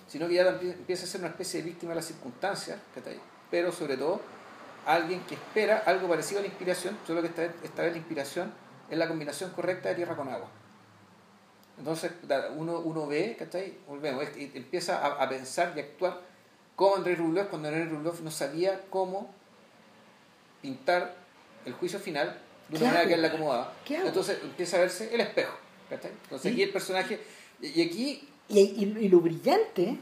sino 0.08 0.28
que 0.28 0.34
ya 0.34 0.42
empie- 0.42 0.74
empieza 0.74 1.04
a 1.04 1.08
ser 1.08 1.22
una 1.22 1.30
especie 1.30 1.62
de 1.62 1.70
víctima 1.70 1.92
de 1.92 1.96
las 1.96 2.04
circunstancias, 2.04 2.78
pero 3.50 3.72
sobre 3.72 3.96
todo 3.96 4.20
alguien 4.84 5.20
que 5.20 5.36
espera 5.36 5.84
algo 5.86 6.06
parecido 6.06 6.40
a 6.40 6.42
la 6.42 6.48
inspiración, 6.48 6.98
solo 7.06 7.22
que 7.22 7.28
esta 7.28 7.44
esta 7.44 7.82
vez 7.82 7.92
la 7.92 7.98
inspiración 7.98 8.52
es 8.92 8.98
la 8.98 9.08
combinación 9.08 9.50
correcta 9.50 9.88
de 9.88 9.94
tierra 9.94 10.14
con 10.14 10.28
agua. 10.28 10.48
Entonces 11.78 12.12
uno, 12.56 12.78
uno 12.80 13.06
ve, 13.06 13.34
¿cachai? 13.38 13.78
Volvemos, 13.88 14.24
y 14.36 14.52
empieza 14.54 14.98
a, 14.98 15.22
a, 15.22 15.28
pensar 15.28 15.72
y 15.74 15.80
actuar 15.80 16.20
como 16.76 16.96
Andrés 16.96 17.18
Rublev 17.18 17.48
cuando 17.48 17.68
Andrés 17.68 17.90
Rublev 17.90 18.22
no 18.22 18.30
sabía 18.30 18.82
cómo 18.90 19.32
pintar 20.60 21.14
el 21.64 21.72
juicio 21.72 21.98
final 21.98 22.38
de 22.68 22.76
una 22.76 22.86
manera 22.86 23.06
que 23.06 23.14
él 23.14 23.22
le 23.22 23.28
acomodaba. 23.28 23.72
Entonces 23.88 24.38
empieza 24.42 24.76
a 24.76 24.80
verse 24.80 25.14
el 25.14 25.22
espejo. 25.22 25.56
¿cachai? 25.88 26.12
Entonces 26.24 26.52
aquí 26.52 26.62
el 26.62 26.70
personaje, 26.70 27.18
y 27.60 27.82
aquí... 27.82 28.28
Y, 28.48 28.60
y, 28.60 29.08
lo 29.08 29.20
brillante 29.20 29.96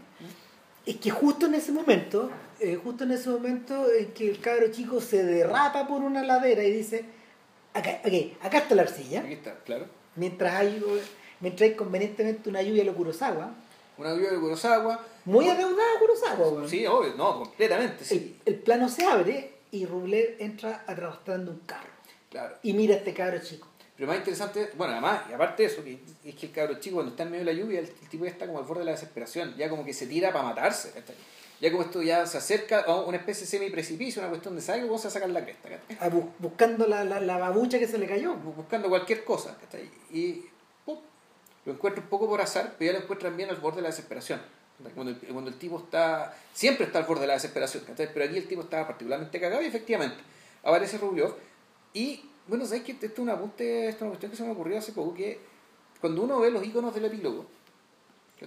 es 0.85 0.97
que 0.97 1.11
justo 1.11 1.47
en 1.47 1.55
ese 1.55 1.71
momento, 1.71 2.31
eh, 2.59 2.81
justo 2.83 3.05
en 3.05 3.13
ese 3.13 3.29
momento 3.29 3.87
en 3.93 4.13
que 4.13 4.29
el 4.29 4.41
cabro 4.41 4.73
chico 4.73 5.01
se 5.01 5.23
derrapa 5.23 5.87
por 5.87 6.03
una 6.03 6.25
ladera 6.25 6.65
y 6.65 6.73
dice, 6.73 7.05
acá, 7.75 8.01
okay, 8.05 8.37
acá 8.43 8.59
está 8.59 8.75
la 8.75 8.83
arcilla. 8.83 9.21
Aquí 9.21 9.35
está, 9.35 9.55
claro. 9.65 9.87
Mientras 10.17 10.55
hay, 10.55 10.83
mientras 11.41 11.71
hay 11.71 11.77
convenientemente 11.77 12.49
una 12.49 12.63
lluvia 12.63 12.85
de 12.85 12.93
Kurosawa. 12.93 13.55
Una 13.99 14.15
lluvia 14.15 14.31
de 14.31 14.41
Kurosawa. 14.41 15.07
Muy 15.25 15.49
adeudada 15.49 15.99
Kurosawa. 15.99 16.69
Sí, 16.69 16.87
obvio, 16.87 17.15
no, 17.15 17.39
completamente. 17.41 18.05
Sí. 18.05 18.39
El, 18.45 18.55
el 18.55 18.61
plano 18.61 18.89
se 18.89 19.05
abre 19.05 19.61
y 19.71 19.87
Rublev 19.87 20.37
entra 20.39 20.85
arrastrando 20.87 21.53
un 21.53 21.61
carro. 21.61 21.91
Claro. 22.31 22.57
Y 22.63 22.73
mira 22.73 22.95
a 22.95 22.99
este 22.99 23.13
cabro 23.13 23.39
chico. 23.41 23.69
Pero 24.01 24.09
más 24.09 24.19
interesante, 24.19 24.71
bueno, 24.79 24.95
además, 24.95 25.25
y 25.29 25.35
aparte 25.35 25.63
de 25.63 25.69
eso, 25.69 25.85
que, 25.85 26.01
es 26.25 26.35
que 26.35 26.47
el 26.47 26.53
cabro 26.53 26.81
chico 26.81 26.95
cuando 26.97 27.11
está 27.11 27.25
en 27.25 27.33
medio 27.33 27.45
de 27.45 27.53
la 27.53 27.61
lluvia, 27.61 27.81
el, 27.81 27.91
tipo 27.91 28.25
ya 28.25 28.31
está 28.31 28.47
como 28.47 28.59
al 28.59 28.65
borde 28.65 28.81
de 28.81 28.87
la 28.87 28.93
desesperación, 28.93 29.55
ya 29.59 29.69
como 29.69 29.85
que 29.85 29.93
se 29.93 30.07
tira 30.07 30.33
para 30.33 30.45
matarse. 30.45 30.91
Ya 31.61 31.71
como 31.71 31.83
esto 31.83 32.01
ya 32.03 32.27
se 32.27 32.39
acerca 32.39 32.81
a 32.81 33.03
una 33.03 33.19
especie 33.19 33.43
de 33.43 33.51
semi-precipicio, 33.51 34.23
una 34.23 34.31
cuestión 34.31 34.57
de 34.57 34.63
se 34.63 34.83
va 34.83 34.97
a 34.97 34.99
sacar 34.99 35.29
la 35.29 35.45
cresta. 35.45 35.69
Ah, 36.01 36.09
buscando 36.39 36.87
la, 36.87 37.05
la, 37.05 37.21
la, 37.21 37.39
babucha 37.39 37.79
que 37.79 37.87
se 37.87 37.99
le 37.99 38.07
cayó. 38.07 38.35
Buscando 38.35 38.89
cualquier 38.89 39.25
cosa. 39.25 39.57
Y 40.11 40.47
lo 41.67 41.73
encuentra 41.73 42.03
un 42.03 42.09
poco 42.09 42.29
por 42.29 42.41
azar, 42.41 42.75
pero 42.79 42.93
ya 42.93 42.99
lo 42.99 43.05
encuentran 43.05 43.37
bien 43.37 43.51
al 43.51 43.57
borde 43.57 43.77
de 43.77 43.83
la 43.83 43.89
desesperación. 43.89 44.41
Cuando 44.95 45.13
el, 45.13 45.19
cuando 45.19 45.51
el 45.51 45.59
tipo 45.59 45.79
está, 45.79 46.35
siempre 46.55 46.87
está 46.87 47.01
al 47.01 47.05
borde 47.05 47.23
de 47.23 47.27
la 47.27 47.35
desesperación, 47.35 47.85
pero 47.97 48.25
aquí 48.25 48.39
el 48.39 48.49
tipo 48.49 48.63
estaba 48.63 48.87
particularmente 48.87 49.39
cagado 49.39 49.61
y 49.61 49.67
efectivamente 49.67 50.17
aparece 50.63 50.97
Rubio 50.97 51.37
y 51.93 52.25
bueno, 52.47 52.65
¿sabes 52.65 52.83
que 52.83 52.93
Esto 52.93 53.07
es, 53.07 53.19
una 53.19 53.35
apunte, 53.35 53.89
esto 53.89 53.99
es 53.99 54.03
una 54.03 54.11
cuestión 54.11 54.31
que 54.31 54.37
se 54.39 54.43
me 54.43 54.53
ocurrió 54.53 54.79
hace 54.79 54.93
poco, 54.93 55.15
que 55.15 55.39
cuando 56.01 56.23
uno 56.23 56.41
ve 56.41 56.51
los 56.51 56.65
iconos 56.65 56.95
del 56.95 57.05
epílogo, 57.05 57.47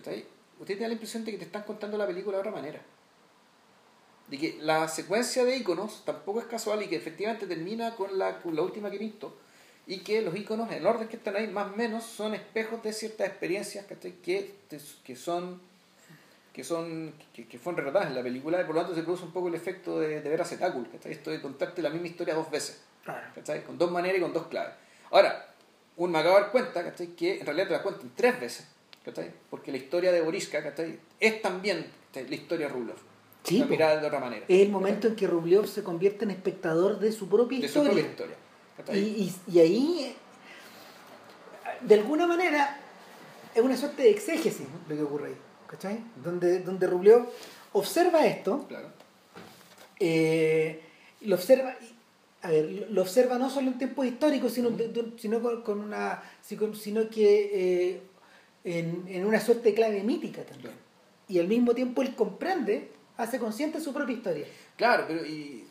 ahí? 0.07 0.27
usted 0.60 0.76
tiene 0.76 0.88
la 0.88 0.94
impresión 0.94 1.23
de 1.23 1.31
que 1.31 1.38
te 1.38 1.45
están 1.45 1.64
contando 1.64 1.98
la 1.98 2.07
película 2.07 2.38
de 2.38 2.41
otra 2.41 2.52
manera. 2.52 2.81
De 4.34 4.39
que 4.39 4.57
la 4.61 4.88
secuencia 4.88 5.45
de 5.45 5.57
iconos 5.57 6.01
tampoco 6.05 6.39
es 6.39 6.47
casual 6.47 6.81
y 6.81 6.88
que 6.88 6.95
efectivamente 6.95 7.45
termina 7.45 7.95
con 7.95 8.18
la, 8.18 8.39
con 8.41 8.55
la 8.55 8.64
última 8.64 8.89
que 8.89 8.97
pinto 8.97 9.38
y 9.85 9.99
que 9.99 10.23
los 10.23 10.35
iconos 10.35 10.72
en 10.72 10.84
orden 10.88 11.07
que 11.07 11.18
están 11.18 11.35
ahí 11.35 11.45
más 11.45 11.72
o 11.72 11.76
menos 11.76 12.03
son 12.03 12.34
espejos 12.34 12.81
de 12.81 12.93
ciertas 12.93 13.27
experiencias 13.27 13.85
que, 13.85 14.55
que 15.03 15.15
son 15.15 15.61
que 16.51 16.64
son 16.64 17.14
que, 17.31 17.47
que, 17.47 17.60
fueron 17.60 17.77
retratadas 17.77 18.10
en 18.10 18.15
la 18.15 18.23
película 18.23 18.60
y 18.60 18.65
por 18.65 18.73
lo 18.73 18.81
tanto 18.81 18.95
se 18.95 19.03
produce 19.03 19.23
un 19.23 19.34
poco 19.34 19.49
el 19.49 19.53
efecto 19.53 19.99
de, 19.99 20.22
de 20.22 20.27
ver 20.27 20.41
a 20.41 20.45
Cetáculo, 20.45 20.88
esto 21.03 21.30
de 21.30 21.39
contarte 21.39 21.84
la 21.84 21.91
misma 21.91 22.07
historia 22.07 22.34
dos 22.34 22.49
veces, 22.49 22.81
con 23.68 23.77
dos 23.77 23.91
maneras 23.91 24.18
y 24.18 24.22
con 24.22 24.34
dos 24.34 24.47
claves. 24.47 24.73
Ahora, 25.11 25.53
un 25.97 26.10
me 26.10 26.18
acabo 26.18 26.38
de 26.38 26.41
dar 26.41 26.51
cuenta 26.51 26.91
que 26.95 27.39
en 27.39 27.45
realidad 27.45 27.68
te 27.68 27.73
la 27.73 27.84
cuentan 27.84 28.11
tres 28.15 28.39
veces, 28.39 28.68
porque 29.51 29.69
la 29.69 29.77
historia 29.77 30.11
de 30.11 30.22
Boriska 30.22 30.73
es 31.19 31.41
también 31.43 31.85
la 32.15 32.35
historia 32.35 32.65
de 32.65 32.73
Rublev. 32.73 33.12
Sí, 33.44 33.64
mirada 33.64 33.99
de 33.99 34.07
otra 34.07 34.20
manera. 34.20 34.45
Es 34.48 34.61
el 34.61 34.70
momento 34.70 35.07
en 35.07 35.15
que 35.15 35.28
Rublev 35.28 35.68
se 35.68 35.84
convierte 35.84 36.26
en 36.26 36.32
espectador 36.32 36.99
de 36.99 37.11
su 37.11 37.28
propia 37.28 37.60
historia. 37.60 37.90
De 37.90 37.90
su 37.90 37.94
propia 37.95 38.11
historia. 38.11 38.36
Y, 38.94 38.98
y, 39.24 39.36
y 39.52 39.60
ahí, 39.60 40.15
de 41.82 41.95
alguna 41.95 42.26
manera, 42.26 42.80
es 43.53 43.61
una 43.61 43.76
suerte 43.76 44.03
de 44.03 44.11
exégesis 44.11 44.65
lo 44.88 44.95
que 44.95 45.03
ocurre 45.03 45.28
ahí. 45.28 45.36
¿cachai? 45.74 45.99
Donde, 46.24 46.60
donde 46.60 46.86
Rublev 46.86 47.26
observa 47.72 48.28
esto, 48.28 48.68
eh, 49.99 50.84
lo 51.22 51.36
observa, 51.36 51.76
a 52.44 52.52
ver, 52.52 52.88
lo 52.91 53.02
observa 53.02 53.40
no 53.40 53.49
solo 53.49 53.70
en 53.70 53.80
tiempos 53.80 54.06
históricos, 54.06 54.53
sino, 54.53 54.70
sino 55.18 55.64
con, 55.64 55.80
una, 55.80 56.22
sino 56.41 57.10
que 57.10 57.49
eh, 57.53 58.02
en, 58.64 59.06
en, 59.07 59.26
una 59.26 59.40
suerte 59.40 59.70
de 59.70 59.74
clave 59.74 60.03
mítica 60.03 60.44
también. 60.44 60.76
Y 61.28 61.40
al 61.40 61.48
mismo 61.48 61.74
tiempo 61.74 62.03
él 62.03 62.14
comprende, 62.14 62.91
hace 63.18 63.40
consciente 63.40 63.80
su 63.80 63.94
propia 63.94 64.15
historia. 64.15 64.45
Claro, 64.76 65.06
pero 65.07 65.26
y 65.26 65.68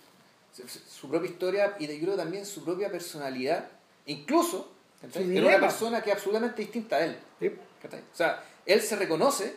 su 0.88 1.08
propia 1.08 1.30
historia 1.30 1.76
y 1.78 1.86
de 1.86 1.98
creo 2.00 2.14
también 2.14 2.44
su 2.44 2.64
propia 2.64 2.90
personalidad, 2.90 3.68
incluso 4.06 4.72
en 5.14 5.44
una 5.44 5.58
persona 5.58 6.02
que 6.02 6.10
es 6.10 6.16
absolutamente 6.16 6.62
distinta 6.62 6.96
a 6.96 7.04
él. 7.04 7.16
O 7.42 8.16
sea, 8.16 8.42
él 8.66 8.80
se 8.80 8.96
reconoce, 8.96 9.56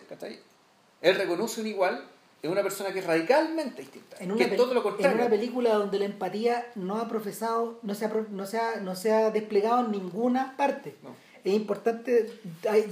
Él 1.01 1.15
reconoce 1.15 1.61
un 1.61 1.67
igual 1.67 2.03
en 2.41 2.51
una 2.51 2.63
persona 2.63 2.91
que 2.91 2.99
es 2.99 3.05
radicalmente 3.05 3.81
distinta. 3.81 4.17
En 4.19 4.31
una, 4.31 4.55
todo 4.55 4.73
lo 4.73 4.83
contrario. 4.83 5.15
en 5.15 5.21
una 5.21 5.29
película 5.29 5.73
donde 5.73 5.99
la 5.99 6.05
empatía 6.05 6.71
no 6.75 6.97
ha 6.97 7.07
profesado, 7.07 7.79
no 7.81 7.95
se 7.95 8.05
ha, 8.05 8.13
no 8.29 8.45
se 8.45 8.59
ha, 8.59 8.77
no 8.77 8.95
se 8.95 9.11
ha 9.11 9.31
desplegado 9.31 9.85
en 9.85 9.91
ninguna 9.91 10.55
parte. 10.57 10.95
Es 11.43 11.53
importante, 11.53 12.39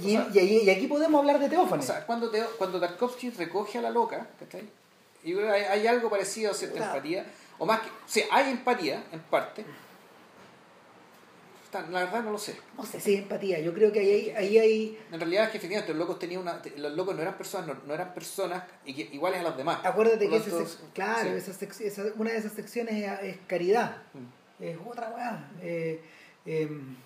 y, 0.02 0.38
y, 0.38 0.70
aquí 0.70 0.86
podemos 0.86 1.18
hablar 1.18 1.40
de 1.40 1.48
Teófanes. 1.48 1.90
O 1.90 1.92
sea, 1.92 2.06
cuando, 2.06 2.30
cuando 2.56 2.78
Tarkovsky 2.78 3.30
recoge 3.30 3.78
a 3.78 3.82
la 3.82 3.90
loca, 3.90 4.28
y 5.24 5.38
hay, 5.38 5.62
hay, 5.62 5.86
algo 5.86 6.10
parecido 6.10 6.50
a 6.50 6.54
cierta 6.54 6.84
empatía, 6.84 7.26
o 7.58 7.66
más 7.66 7.80
que, 7.80 7.88
o 7.88 7.92
sea, 8.06 8.26
hay 8.30 8.50
empatía 8.50 9.04
en 9.10 9.20
parte, 9.20 9.64
la 11.82 12.04
verdad 12.04 12.22
no 12.22 12.32
lo 12.32 12.38
sé. 12.38 12.56
No 12.76 12.84
sé 12.84 13.00
si 13.00 13.16
empatía, 13.16 13.60
yo 13.60 13.74
creo 13.74 13.90
que 13.92 14.00
ahí, 14.00 14.30
ahí 14.30 14.58
hay... 14.58 14.98
En 15.10 15.18
realidad 15.18 15.44
es 15.44 15.50
que 15.50 15.58
efectivamente 15.58 15.92
los 15.92 15.98
locos 15.98 16.18
tenían 16.18 16.42
una... 16.42 16.62
Los 16.76 16.92
locos 16.94 17.16
no 17.16 17.22
eran 17.22 17.36
personas, 17.36 17.76
no, 17.84 17.94
eran 17.94 18.14
personas 18.14 18.64
iguales 18.84 19.40
a 19.40 19.42
las 19.42 19.56
demás. 19.56 19.80
Acuérdate 19.84 20.28
que 20.28 20.40
claro, 20.92 21.30
una 22.16 22.30
de 22.30 22.38
esas 22.38 22.52
secciones 22.52 23.18
es, 23.22 23.36
caridad. 23.46 23.96
Mm. 24.12 24.62
Es 24.62 24.78
otra 24.86 25.10
weá. 25.10 25.50
Eh, 25.62 26.00
em, 26.46 26.96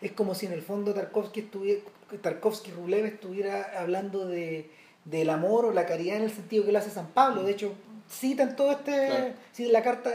es 0.00 0.12
como 0.12 0.34
si 0.34 0.46
en 0.46 0.52
el 0.52 0.62
fondo 0.62 0.94
Tarkovsky 0.94 1.40
estuviera... 1.40 1.82
Tarkovsky 2.22 2.72
Rublev 2.72 3.04
estuviera 3.04 3.80
hablando 3.80 4.26
de, 4.26 4.70
del 5.04 5.30
amor 5.30 5.64
o 5.66 5.72
la 5.72 5.86
caridad 5.86 6.16
en 6.16 6.24
el 6.24 6.30
sentido 6.30 6.64
que 6.64 6.72
lo 6.72 6.78
hace 6.78 6.90
San 6.90 7.08
Pablo. 7.08 7.42
De 7.42 7.52
hecho, 7.52 7.74
citan 8.10 8.56
todo 8.56 8.72
este... 8.72 9.06
Claro. 9.06 9.72
la 9.72 9.82
carta... 9.82 10.12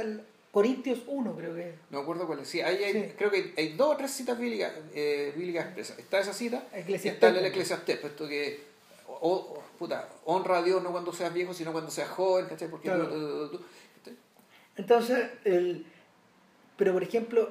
Corintios 0.51 0.99
1, 1.07 1.35
creo 1.35 1.53
que. 1.53 1.75
No 1.89 1.97
me 1.97 2.03
acuerdo 2.03 2.25
cuál 2.27 2.39
es. 2.39 2.47
Sí, 2.47 2.61
hay, 2.61 3.13
creo 3.17 3.29
que 3.29 3.53
hay 3.57 3.73
dos 3.73 3.93
o 3.93 3.97
tres 3.97 4.11
citas 4.11 4.39
bíblicas, 4.39 4.71
eh, 4.93 5.33
bíblicas 5.35 5.65
expresas. 5.65 5.99
Está 5.99 6.19
esa 6.19 6.31
cita, 6.31 6.63
está 6.71 7.27
el 7.27 7.45
Eclesiastés, 7.45 7.97
puesto 7.97 8.25
que 8.25 8.63
o, 9.07 9.61
puta, 9.77 10.07
honra 10.25 10.59
a 10.59 10.63
Dios 10.63 10.81
no 10.83 10.91
cuando 10.91 11.11
seas 11.13 11.33
viejo, 11.33 11.53
sino 11.53 11.71
cuando 11.71 11.91
seas 11.91 12.09
joven, 12.09 12.47
¿cachai? 12.47 12.69
Porque 12.69 12.89
Entonces, 14.77 15.29
el, 15.43 15.85
pero 16.77 16.93
por 16.93 17.03
ejemplo, 17.03 17.49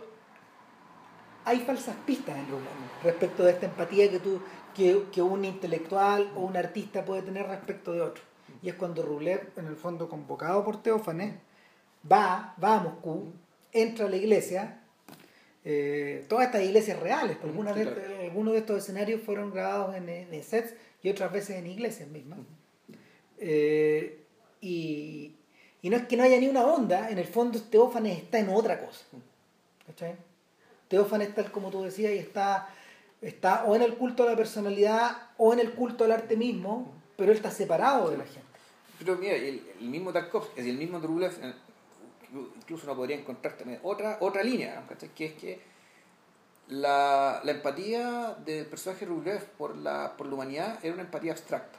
hay 1.45 1.61
falsas 1.61 1.97
pistas 2.07 2.37
en 2.37 2.49
Rublev 2.49 2.69
respecto 3.03 3.45
de 3.45 3.53
esta 3.53 3.67
empatía 3.67 4.11
que, 4.11 4.19
tú, 4.19 4.41
que, 4.75 5.05
que 5.13 5.23
un 5.23 5.45
intelectual 5.45 6.31
o 6.37 6.41
un 6.41 6.57
artista 6.57 7.05
puede 7.05 7.23
tener 7.23 7.47
respecto 7.47 7.93
de 7.93 8.01
otro. 8.01 8.23
Y 8.63 8.69
es 8.69 8.75
cuando 8.75 9.03
Rublev, 9.03 9.51
en 9.57 9.67
el 9.67 9.77
fondo 9.77 10.09
convocado 10.09 10.65
por 10.65 10.83
Teófanes, 10.83 11.35
va, 12.11 12.55
va 12.63 12.77
a 12.77 12.81
Moscú, 12.81 13.33
entra 13.73 14.07
a 14.07 14.09
la 14.09 14.17
iglesia, 14.17 14.81
eh, 15.65 16.25
todas 16.29 16.47
estas 16.47 16.63
iglesias 16.63 16.99
reales, 17.01 17.37
porque 17.37 17.51
algunos 17.51 17.75
de, 17.75 18.27
algunos 18.27 18.53
de 18.53 18.59
estos 18.61 18.79
escenarios 18.79 19.23
fueron 19.23 19.51
grabados 19.51 19.97
en, 19.97 20.43
sets 20.43 20.75
y 21.03 21.09
otras 21.09 21.33
veces 21.33 21.57
en 21.57 21.67
iglesias 21.67 22.09
mismas. 22.09 22.39
Eh, 23.39 24.21
y, 24.61 25.35
no 25.83 25.97
es 25.97 26.07
que 26.07 26.17
no 26.17 26.23
haya 26.23 26.39
ni 26.39 26.49
una 26.49 26.65
onda, 26.65 27.11
en 27.11 27.19
el 27.19 27.27
fondo 27.27 27.61
Teófanes 27.61 28.19
está 28.19 28.39
en 28.39 28.49
otra 28.49 28.81
cosa. 28.81 29.05
¿Cachai? 29.87 30.17
Teófanes, 30.89 31.35
tal 31.35 31.51
como 31.51 31.71
tú 31.71 31.83
decías, 31.83 32.13
y 32.13 32.19
está, 32.19 32.69
está 33.27 33.65
o 33.65 33.75
en 33.75 33.83
el 33.83 33.95
culto 33.95 34.23
a 34.23 34.27
la 34.27 34.37
personalidad 34.37 35.31
o 35.39 35.53
en 35.53 35.61
el 35.61 35.73
culto 35.73 36.05
al 36.05 36.13
arte 36.13 36.37
mismo, 36.37 37.03
pero 37.17 37.31
él 37.31 37.37
está 37.37 37.51
separado 37.51 38.11
de 38.11 38.19
la 38.19 38.25
gente. 38.25 38.43
Pero 38.99 39.17
mira, 39.17 39.35
el, 39.35 39.63
mismo 39.81 40.13
Tarkovsky, 40.13 40.61
el 40.61 40.77
mismo 40.77 41.01
Drulev, 41.01 41.33
incluso 42.57 42.85
uno 42.85 42.97
podría 42.97 43.17
encontrar 43.17 43.57
también 43.57 43.81
otra, 43.83 44.19
otra 44.21 44.43
línea, 44.43 44.85
que 45.15 45.27
es 45.27 45.33
que 45.35 45.61
la, 46.69 47.41
la 47.45 47.51
empatía 47.53 48.37
del 48.45 48.67
personaje 48.67 49.05
Rublev 49.05 49.45
por 49.59 49.77
la, 49.77 50.17
por 50.17 50.27
la 50.27 50.35
humanidad 50.35 50.79
era 50.83 50.95
una 50.95 51.03
empatía 51.03 51.33
abstracta. 51.33 51.79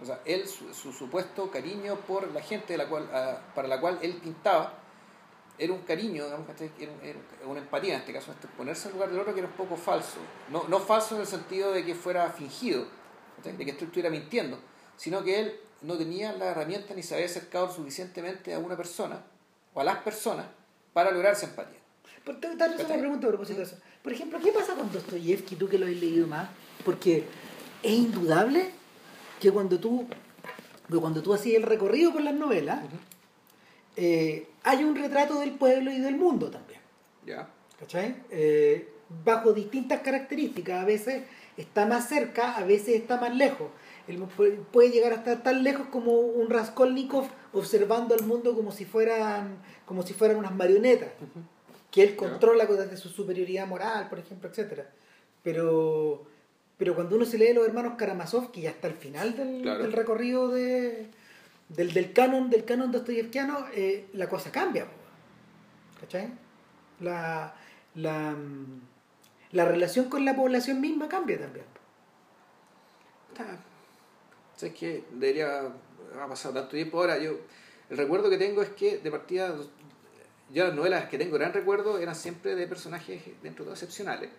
O 0.00 0.04
sea, 0.04 0.20
él, 0.24 0.46
su, 0.46 0.92
supuesto 0.92 1.50
cariño 1.50 1.96
por 2.06 2.32
la 2.32 2.40
gente 2.40 2.74
de 2.74 2.78
la 2.78 2.88
cual, 2.88 3.08
para 3.54 3.68
la 3.68 3.80
cual 3.80 3.98
él 4.02 4.14
pintaba, 4.22 4.74
era 5.58 5.72
un 5.72 5.80
cariño, 5.80 6.24
digamos, 6.24 6.46
era, 6.78 6.92
una 7.46 7.60
empatía 7.60 7.94
en 7.94 8.00
este 8.00 8.12
caso, 8.12 8.30
este, 8.30 8.46
ponerse 8.48 8.88
en 8.88 8.94
lugar 8.94 9.10
del 9.10 9.20
otro 9.20 9.34
que 9.34 9.40
era 9.40 9.48
un 9.48 9.54
poco 9.54 9.76
falso. 9.76 10.18
No, 10.50 10.64
no 10.68 10.78
falso 10.78 11.16
en 11.16 11.22
el 11.22 11.26
sentido 11.26 11.72
de 11.72 11.84
que 11.84 11.94
fuera 11.94 12.30
fingido, 12.30 12.86
de 13.42 13.64
que 13.64 13.70
estuviera 13.72 14.10
mintiendo, 14.10 14.58
sino 14.96 15.22
que 15.24 15.40
él 15.40 15.60
no 15.82 15.96
tenía 15.96 16.32
la 16.32 16.46
herramienta 16.46 16.94
ni 16.94 17.02
se 17.02 17.14
había 17.14 17.26
acercado 17.26 17.72
suficientemente 17.72 18.54
a 18.54 18.58
una 18.58 18.76
persona 18.76 19.22
o 19.74 19.80
a 19.80 19.84
las 19.84 19.98
personas 19.98 20.46
para 20.92 21.10
lograr 21.10 21.34
esa 21.34 21.46
empatía. 21.46 21.78
Por, 22.24 22.40
te, 22.40 22.48
te 22.54 22.64
hago 22.64 22.74
una 22.74 22.98
pregunta 22.98 23.26
a 23.26 23.30
propósito 23.30 23.58
de 23.58 23.64
eso. 23.64 23.76
Por 24.02 24.12
ejemplo, 24.12 24.38
¿qué 24.42 24.52
pasa 24.52 24.74
con 24.74 24.90
Dostoyevsky, 24.92 25.56
tú 25.56 25.68
que 25.68 25.78
lo 25.78 25.86
has 25.86 25.92
leído 25.92 26.26
más? 26.26 26.48
Porque 26.84 27.24
es 27.82 27.92
indudable 27.92 28.70
que 29.40 29.50
cuando 29.50 29.78
tú, 29.78 30.06
cuando 30.88 31.22
tú 31.22 31.34
hacías 31.34 31.56
el 31.56 31.62
recorrido 31.64 32.12
por 32.12 32.22
las 32.22 32.34
novelas, 32.34 32.80
eh, 34.00 34.46
hay 34.62 34.84
un 34.84 34.94
retrato 34.94 35.40
del 35.40 35.52
pueblo 35.52 35.90
y 35.90 35.98
del 36.00 36.14
mundo 36.16 36.50
también. 36.50 36.80
¿Ya? 37.26 37.48
¿Cachai? 37.80 38.14
Eh, 38.30 38.88
bajo 39.24 39.52
distintas 39.52 40.00
características. 40.00 40.82
A 40.82 40.84
veces 40.84 41.24
está 41.56 41.84
más 41.86 42.08
cerca, 42.08 42.56
a 42.56 42.64
veces 42.64 42.94
está 43.00 43.18
más 43.20 43.34
lejos. 43.34 43.68
Pu- 44.08 44.64
puede 44.72 44.90
llegar 44.90 45.12
a 45.12 45.16
estar 45.16 45.42
tan 45.42 45.62
lejos 45.62 45.86
como 45.90 46.12
un 46.12 46.48
Raskolnikov 46.48 47.26
observando 47.52 48.14
al 48.14 48.22
mundo 48.24 48.54
como 48.54 48.72
si 48.72 48.84
fueran, 48.86 49.58
como 49.84 50.02
si 50.02 50.14
fueran 50.14 50.38
unas 50.38 50.54
marionetas, 50.54 51.10
que 51.90 52.02
él 52.04 52.16
controla 52.16 52.64
desde 52.66 52.96
su 52.96 53.08
superioridad 53.10 53.66
moral, 53.66 54.08
por 54.08 54.18
ejemplo, 54.18 54.48
etcétera. 54.48 54.90
Pero, 55.42 56.24
pero 56.78 56.94
cuando 56.94 57.16
uno 57.16 57.24
se 57.26 57.36
lee 57.38 57.52
los 57.52 57.66
hermanos 57.66 57.94
Karamazov, 57.98 58.50
que 58.50 58.62
ya 58.62 58.70
está 58.70 58.88
al 58.88 58.94
final 58.94 59.36
del, 59.36 59.62
Claro. 59.62 59.82
del 59.82 59.92
recorrido 59.92 60.48
de, 60.48 61.08
del, 61.68 61.92
del 61.92 62.12
canon 62.12 62.50
del 62.50 62.64
canon 62.64 62.90
dostoyevskiano, 62.90 63.66
eh, 63.72 64.08
la 64.14 64.28
cosa 64.28 64.50
cambia. 64.50 64.86
¿Cachai? 66.00 66.30
La, 67.00 67.54
la, 67.94 68.30
mm, 68.32 68.80
la 69.52 69.64
relación 69.64 70.08
con 70.08 70.24
la 70.24 70.34
población 70.34 70.80
misma 70.80 71.08
cambia 71.08 71.38
también. 71.38 71.66
¿Sabes 74.56 74.74
qué? 74.74 75.04
Debería. 75.12 75.72
Ha 76.20 76.26
pasado 76.26 76.54
tanto 76.54 76.76
ahora. 76.96 77.18
Yo, 77.18 77.38
el 77.90 77.96
recuerdo 77.96 78.28
que 78.28 78.38
tengo 78.38 78.62
es 78.62 78.70
que, 78.70 78.98
de 78.98 79.10
partida, 79.10 79.54
yo 80.50 80.64
las 80.64 80.74
novelas 80.74 81.08
que 81.08 81.18
tengo 81.18 81.34
gran 81.34 81.52
recuerdo 81.52 81.98
eran 81.98 82.16
siempre 82.16 82.54
de 82.54 82.66
personajes 82.66 83.22
dentro 83.42 83.64
de 83.64 83.72
excepcionales. 83.72 84.30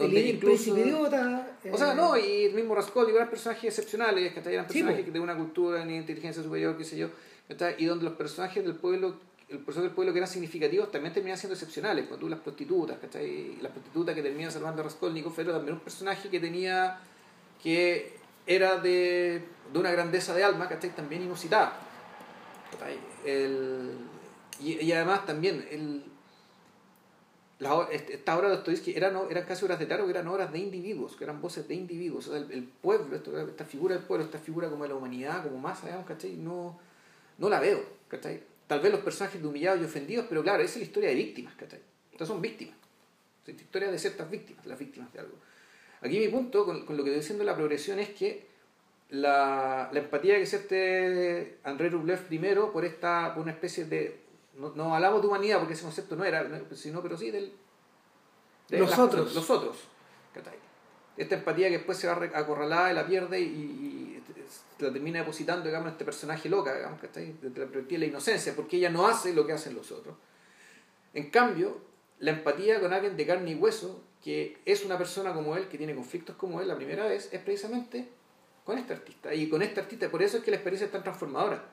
El, 0.00 0.06
Donde 0.06 0.20
el 0.20 0.34
incluso- 0.36 0.78
idiota. 0.78 1.46
O 1.70 1.76
sea, 1.76 1.92
eh, 1.92 1.96
no, 1.96 2.16
y 2.16 2.44
el 2.46 2.54
mismo 2.54 2.74
Raskolnikov 2.74 3.16
eran 3.18 3.30
personajes 3.30 3.64
excepcionales, 3.64 4.32
que 4.32 4.40
eran 4.50 4.66
personajes 4.66 5.12
de 5.12 5.20
una 5.20 5.36
cultura, 5.36 5.84
de 5.84 5.94
inteligencia 5.96 6.42
superior, 6.42 6.76
qué 6.76 6.84
sé 6.84 6.96
yo, 6.96 7.08
y 7.78 7.84
donde 7.84 8.04
los 8.04 8.14
personajes 8.14 8.64
del 8.64 8.76
pueblo, 8.76 9.16
el 9.48 9.58
personaje 9.58 9.88
del 9.88 9.94
pueblo 9.94 10.12
que 10.12 10.20
eran 10.20 10.30
significativos 10.30 10.90
también 10.90 11.12
terminan 11.12 11.36
siendo 11.36 11.54
excepcionales, 11.54 12.06
cuando 12.06 12.24
tú 12.26 12.30
las 12.30 12.40
prostitutas, 12.40 12.98
¿cachai? 12.98 13.58
La 13.60 13.68
prostituta 13.68 14.14
que 14.14 14.22
termina 14.22 14.50
salvando 14.50 14.80
a 14.80 14.84
Raskolnikov 14.84 15.38
era 15.38 15.52
también 15.52 15.74
un 15.74 15.80
personaje 15.80 16.28
que 16.30 16.40
tenía, 16.40 16.98
que 17.62 18.14
era 18.46 18.76
de, 18.78 19.42
de 19.72 19.78
una 19.78 19.90
grandeza 19.90 20.34
de 20.34 20.44
alma, 20.44 20.68
¿cachai? 20.68 20.94
También 20.94 21.22
inusitada. 21.22 21.78
El, 23.24 23.90
y, 24.60 24.80
y 24.84 24.92
además 24.92 25.26
también 25.26 25.66
el, 25.70 26.04
las 27.60 27.72
o- 27.72 27.88
est- 27.90 28.10
estas 28.10 28.36
obras 28.36 28.50
de 28.50 28.56
Dostoyevsky 28.56 28.94
eran, 28.96 29.16
eran 29.30 29.44
casi 29.44 29.64
obras 29.64 29.78
de 29.78 29.86
que 29.86 29.94
eran 29.94 30.26
obras 30.28 30.50
de 30.52 30.58
individuos, 30.58 31.14
que 31.16 31.24
eran 31.24 31.40
voces 31.40 31.68
de 31.68 31.74
individuos. 31.74 32.26
O 32.26 32.32
sea, 32.32 32.40
el, 32.40 32.50
el 32.50 32.64
pueblo, 32.64 33.14
esto- 33.16 33.38
esta 33.38 33.64
figura 33.64 33.94
del 33.94 34.04
pueblo, 34.04 34.24
esta 34.24 34.38
figura 34.38 34.68
como 34.68 34.82
de 34.82 34.88
la 34.88 34.96
humanidad, 34.96 35.44
como 35.44 35.58
masa, 35.58 35.86
digamos, 35.86 36.06
¿cachai? 36.06 36.32
No, 36.36 36.78
no 37.38 37.48
la 37.48 37.60
veo, 37.60 37.80
¿cachai? 38.08 38.42
Tal 38.66 38.80
vez 38.80 38.90
los 38.92 39.00
personajes 39.02 39.40
de 39.40 39.46
humillados 39.48 39.80
y 39.80 39.84
ofendidos, 39.84 40.26
pero 40.28 40.42
claro, 40.42 40.62
esa 40.62 40.72
es 40.74 40.78
la 40.78 40.84
historia 40.84 41.08
de 41.10 41.14
víctimas, 41.16 41.54
¿cachai? 41.54 41.80
Estas 42.12 42.28
son 42.28 42.40
víctimas. 42.40 42.74
Es 43.46 43.54
la 43.54 43.60
historia 43.62 43.90
de 43.90 43.98
ciertas 43.98 44.30
víctimas, 44.30 44.64
las 44.66 44.78
víctimas 44.78 45.12
de 45.12 45.20
algo. 45.20 45.34
Aquí 46.02 46.18
mi 46.18 46.28
punto 46.28 46.64
con, 46.64 46.86
con 46.86 46.96
lo 46.96 47.04
que 47.04 47.10
estoy 47.10 47.20
diciendo 47.20 47.44
la 47.44 47.56
progresión 47.56 47.98
es 47.98 48.10
que 48.10 48.46
la, 49.10 49.90
la 49.92 49.98
empatía 49.98 50.36
que 50.38 50.46
siente 50.46 51.58
André 51.64 51.90
Rublev 51.90 52.26
primero 52.28 52.72
por 52.72 52.84
esta 52.84 53.34
por 53.34 53.42
una 53.42 53.52
especie 53.52 53.84
de 53.84 54.19
no, 54.54 54.70
no 54.74 54.94
hablamos 54.94 55.20
de 55.22 55.28
humanidad 55.28 55.58
porque 55.58 55.74
ese 55.74 55.82
concepto 55.82 56.16
no 56.16 56.24
era 56.24 56.42
no, 56.44 56.76
sino 56.76 57.02
pero 57.02 57.16
sí 57.16 57.30
del 57.30 57.52
de 58.68 58.78
Los 58.78 58.98
otros. 58.98 59.22
cosas, 59.22 59.34
los 59.34 59.50
otros 59.50 59.76
¿cachai? 60.34 60.58
esta 61.16 61.34
empatía 61.36 61.68
que 61.68 61.78
después 61.78 61.98
se 61.98 62.06
va 62.06 62.14
acorralada 62.34 62.92
y 62.92 62.94
la 62.94 63.06
pierde 63.06 63.40
y, 63.40 63.44
y 63.44 64.22
la 64.78 64.92
termina 64.92 65.20
depositando 65.20 65.66
digamos 65.66 65.88
en 65.88 65.92
este 65.92 66.04
personaje 66.04 66.48
loca 66.48 66.74
digamos 66.74 67.00
¿cachai? 67.00 67.34
desde 67.40 67.60
la 67.60 67.66
perspectiva 67.66 68.00
de 68.00 68.06
la 68.06 68.10
inocencia 68.10 68.54
porque 68.54 68.76
ella 68.76 68.90
no 68.90 69.06
hace 69.06 69.32
lo 69.34 69.46
que 69.46 69.52
hacen 69.52 69.74
los 69.74 69.90
otros 69.92 70.16
en 71.14 71.30
cambio 71.30 71.78
la 72.18 72.32
empatía 72.32 72.80
con 72.80 72.92
alguien 72.92 73.16
de 73.16 73.26
carne 73.26 73.52
y 73.52 73.54
hueso 73.54 74.02
que 74.22 74.58
es 74.64 74.84
una 74.84 74.98
persona 74.98 75.32
como 75.32 75.56
él 75.56 75.68
que 75.68 75.78
tiene 75.78 75.94
conflictos 75.94 76.36
como 76.36 76.60
él 76.60 76.68
la 76.68 76.76
primera 76.76 77.06
vez 77.06 77.28
es 77.32 77.40
precisamente 77.40 78.08
con 78.64 78.78
este 78.78 78.92
artista. 78.92 79.34
Y 79.34 79.48
con 79.48 79.62
este 79.62 79.80
artista, 79.80 80.08
por 80.10 80.22
eso 80.22 80.36
es 80.36 80.44
que 80.44 80.50
la 80.50 80.58
experiencia 80.58 80.86
es 80.86 80.92
tan 80.92 81.02
transformadora. 81.02 81.64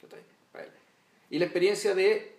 ¿cachai? 0.00 0.20
Y 1.30 1.38
la 1.38 1.46
experiencia 1.46 1.94
de, 1.94 2.36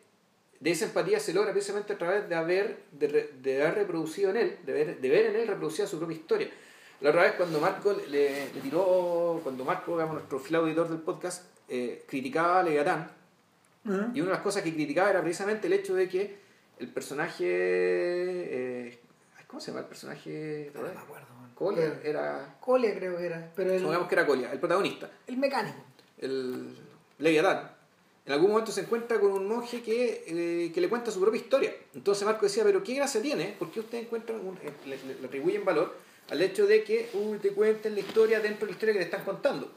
de 0.59 0.71
esa 0.71 0.85
empatía 0.85 1.19
se 1.19 1.33
logra 1.33 1.51
precisamente 1.51 1.93
a 1.93 1.97
través 1.97 2.27
de 2.29 2.35
haber, 2.35 2.77
de, 2.91 3.33
de 3.41 3.61
haber 3.61 3.75
reproducido 3.75 4.29
en 4.31 4.37
él, 4.37 4.57
de 4.65 4.73
ver, 4.73 4.99
de 5.01 5.09
ver 5.09 5.25
en 5.27 5.35
él 5.35 5.47
reproducida 5.47 5.87
su 5.87 5.97
propia 5.97 6.15
historia. 6.17 6.49
La 7.01 7.09
otra 7.09 7.23
vez 7.23 7.33
cuando 7.33 7.59
Marco 7.59 7.93
le, 7.93 8.51
le 8.53 8.61
tiró, 8.61 9.39
cuando 9.43 9.63
Marco, 9.63 9.91
digamos, 9.91 10.15
nuestro 10.15 10.39
fiel 10.39 10.55
auditor 10.61 10.89
del 10.89 10.99
podcast, 10.99 11.45
eh, 11.69 12.03
criticaba 12.07 12.61
a 12.61 12.63
Leviatán, 12.63 13.11
¿eh? 13.85 14.07
y 14.13 14.21
una 14.21 14.29
de 14.31 14.35
las 14.35 14.41
cosas 14.41 14.63
que 14.63 14.73
criticaba 14.73 15.09
era 15.11 15.21
precisamente 15.21 15.67
el 15.67 15.73
hecho 15.73 15.93
de 15.95 16.07
que 16.09 16.37
el 16.79 16.87
personaje... 16.87 17.45
eh, 17.45 18.99
¿Cómo 19.47 19.61
se 19.61 19.67
llama 19.71 19.81
el 19.81 19.85
personaje? 19.87 20.71
No 20.73 20.81
me 20.81 20.89
acuerdo. 20.89 21.27
Colia 21.55 21.99
era... 22.03 22.57
Colia 22.59 22.93
creo 22.95 23.17
que 23.17 23.25
era. 23.27 23.51
Pero 23.55 23.71
el, 23.71 23.79
Supongamos 23.79 24.07
que 24.09 24.15
era 24.15 24.25
Colia, 24.25 24.51
el 24.51 24.59
protagonista, 24.59 25.09
el 25.25 25.37
mecánico. 25.37 25.77
el 26.17 26.75
Leviatán. 27.19 27.71
En 28.27 28.33
algún 28.33 28.49
momento 28.51 28.71
se 28.73 28.81
encuentra 28.81 29.19
con 29.19 29.31
un 29.31 29.47
monje 29.47 29.81
que, 29.81 30.23
eh, 30.27 30.71
que 30.73 30.81
le 30.81 30.89
cuenta 30.89 31.09
su 31.11 31.19
propia 31.21 31.39
historia. 31.39 31.73
Entonces 31.95 32.25
Marco 32.25 32.45
decía, 32.45 32.63
pero 32.65 32.83
¿qué 32.83 32.93
gracia 32.95 33.21
tiene? 33.21 33.55
Porque 33.57 33.79
ustedes 33.79 34.03
encuentran, 34.05 34.39
un- 34.45 34.57
eh, 34.61 34.71
le, 34.85 34.97
le- 34.97 35.19
le 35.21 35.27
atribuyen 35.27 35.63
valor 35.63 35.95
al 36.29 36.41
hecho 36.41 36.67
de 36.67 36.83
que 36.83 37.09
uy, 37.13 37.37
te 37.39 37.53
cuenten 37.53 37.93
la 37.95 38.01
historia 38.01 38.41
dentro 38.41 38.65
de 38.65 38.71
la 38.73 38.75
historia 38.75 38.93
que 38.93 38.99
te 38.99 39.05
están 39.05 39.23
contando. 39.23 39.71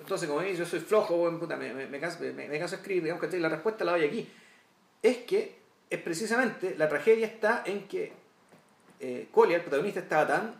Entonces, 0.00 0.28
como 0.28 0.42
yo 0.42 0.64
soy 0.66 0.80
flojo, 0.80 1.30
me, 1.30 1.56
me, 1.74 1.86
me 1.86 2.00
canso, 2.00 2.18
me, 2.20 2.58
canso 2.58 2.74
escribir, 2.74 3.02
digamos, 3.04 3.22
¿cachai? 3.22 3.38
la 3.38 3.50
respuesta 3.50 3.84
la 3.84 3.92
doy 3.92 4.04
aquí. 4.04 4.28
Es 5.02 5.18
que 5.18 5.56
es 5.90 6.00
precisamente, 6.00 6.74
la 6.76 6.88
tragedia 6.88 7.26
está 7.26 7.62
en 7.66 7.86
que 7.86 8.12
eh, 8.98 9.28
Colia, 9.30 9.56
el 9.56 9.62
protagonista, 9.62 10.00
estaba 10.00 10.26
tan 10.26 10.54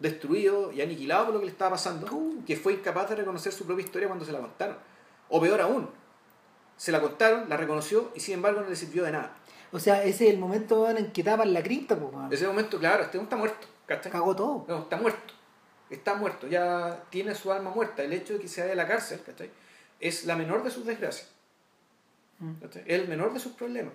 destruido 0.00 0.72
y 0.72 0.80
aniquilado 0.82 1.26
por 1.26 1.34
lo 1.34 1.40
que 1.40 1.46
le 1.46 1.52
estaba 1.52 1.72
pasando 1.72 2.08
que 2.46 2.56
fue 2.56 2.72
incapaz 2.74 3.10
de 3.10 3.16
reconocer 3.16 3.52
su 3.52 3.64
propia 3.64 3.84
historia 3.84 4.08
cuando 4.08 4.24
se 4.24 4.32
la 4.32 4.40
contaron. 4.40 4.76
O 5.28 5.40
peor 5.40 5.60
aún, 5.60 5.88
se 6.80 6.92
la 6.92 7.00
contaron, 7.02 7.46
la 7.50 7.58
reconoció 7.58 8.10
y 8.14 8.20
sin 8.20 8.36
embargo 8.36 8.62
no 8.62 8.70
le 8.70 8.74
sirvió 8.74 9.04
de 9.04 9.12
nada. 9.12 9.36
O 9.70 9.78
sea, 9.78 10.02
ese 10.02 10.28
es 10.28 10.32
el 10.32 10.38
momento 10.38 10.88
en 10.88 11.12
que 11.12 11.22
tapan 11.22 11.52
la 11.52 11.62
cripta, 11.62 11.94
pues. 11.94 12.10
Ese 12.32 12.46
momento, 12.46 12.78
claro, 12.78 13.02
este 13.02 13.18
hombre 13.18 13.26
está 13.26 13.36
muerto, 13.36 13.66
¿cachai? 13.84 14.10
Cagó 14.10 14.34
todo. 14.34 14.64
No, 14.66 14.78
está 14.78 14.96
muerto. 14.96 15.34
Está 15.90 16.14
muerto, 16.14 16.46
ya 16.46 17.04
tiene 17.10 17.34
su 17.34 17.52
alma 17.52 17.68
muerta. 17.68 18.02
El 18.02 18.14
hecho 18.14 18.32
de 18.32 18.40
que 18.40 18.48
se 18.48 18.62
vaya 18.62 18.72
a 18.72 18.76
la 18.76 18.88
cárcel, 18.88 19.20
¿cachai? 19.26 19.50
Es 20.00 20.24
la 20.24 20.36
menor 20.36 20.64
de 20.64 20.70
sus 20.70 20.86
desgracias. 20.86 21.28
Mm. 22.38 22.52
¿cachai? 22.62 22.82
Es 22.86 22.98
el 23.02 23.08
menor 23.08 23.34
de 23.34 23.40
sus 23.40 23.52
problemas. 23.52 23.92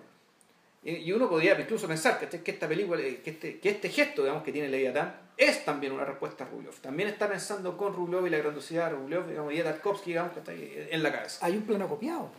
Y, 0.84 1.10
uno 1.10 1.28
podría 1.28 1.60
incluso 1.60 1.88
pensar 1.88 2.20
¿cachai? 2.20 2.44
que 2.44 2.52
esta 2.52 2.68
película, 2.68 3.02
eh, 3.02 3.20
que 3.20 3.30
este, 3.30 3.58
que 3.58 3.70
este 3.70 3.88
gesto 3.88 4.22
digamos, 4.22 4.44
que 4.44 4.52
tiene 4.52 4.68
Leviatán 4.68 5.12
es 5.36 5.64
también 5.64 5.92
una 5.92 6.04
respuesta 6.04 6.44
a 6.44 6.46
Rublev. 6.46 6.76
También 6.76 7.08
está 7.08 7.28
pensando 7.28 7.76
con 7.76 7.92
Rublev 7.92 8.28
y 8.28 8.30
la 8.30 8.38
grandiosidad 8.38 8.90
de 8.90 8.96
Rublev 8.96 9.28
digamos, 9.28 9.52
y 9.52 9.56
de 9.56 9.64
Tarkovsky 9.64 10.10
digamos, 10.10 10.34
¿cachai? 10.34 10.86
en 10.88 11.02
la 11.02 11.10
cabeza. 11.10 11.44
Hay 11.44 11.56
un 11.56 11.64
plano 11.64 11.88
copiado. 11.88 12.30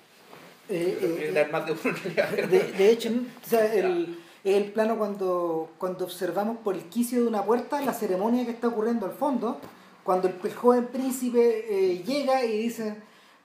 Eh, 0.69 1.31
eh, 1.34 1.48
más 1.52 1.65
de 1.65 1.72
uno 1.72 2.48
De, 2.48 2.60
de 2.73 2.89
hecho, 2.91 3.10
o 3.10 3.48
sea, 3.49 3.73
el, 3.73 4.19
el 4.44 4.72
plano 4.72 4.98
cuando, 4.98 5.69
cuando 5.77 6.06
observamos 6.06 6.57
por 6.57 6.76
el 6.76 6.84
quicio 6.89 7.22
de 7.22 7.27
una 7.27 7.44
puerta 7.45 7.81
la 7.81 7.94
ceremonia 7.94 8.45
que 8.45 8.52
está 8.52 8.68
ocurriendo 8.68 9.06
al 9.06 9.14
fondo, 9.14 9.60
cuando 10.03 10.27
el, 10.27 10.35
el 10.44 10.53
joven 10.53 10.88
príncipe 10.88 11.65
eh, 11.69 12.03
llega 12.03 12.44
y 12.44 12.57
dice, 12.64 12.95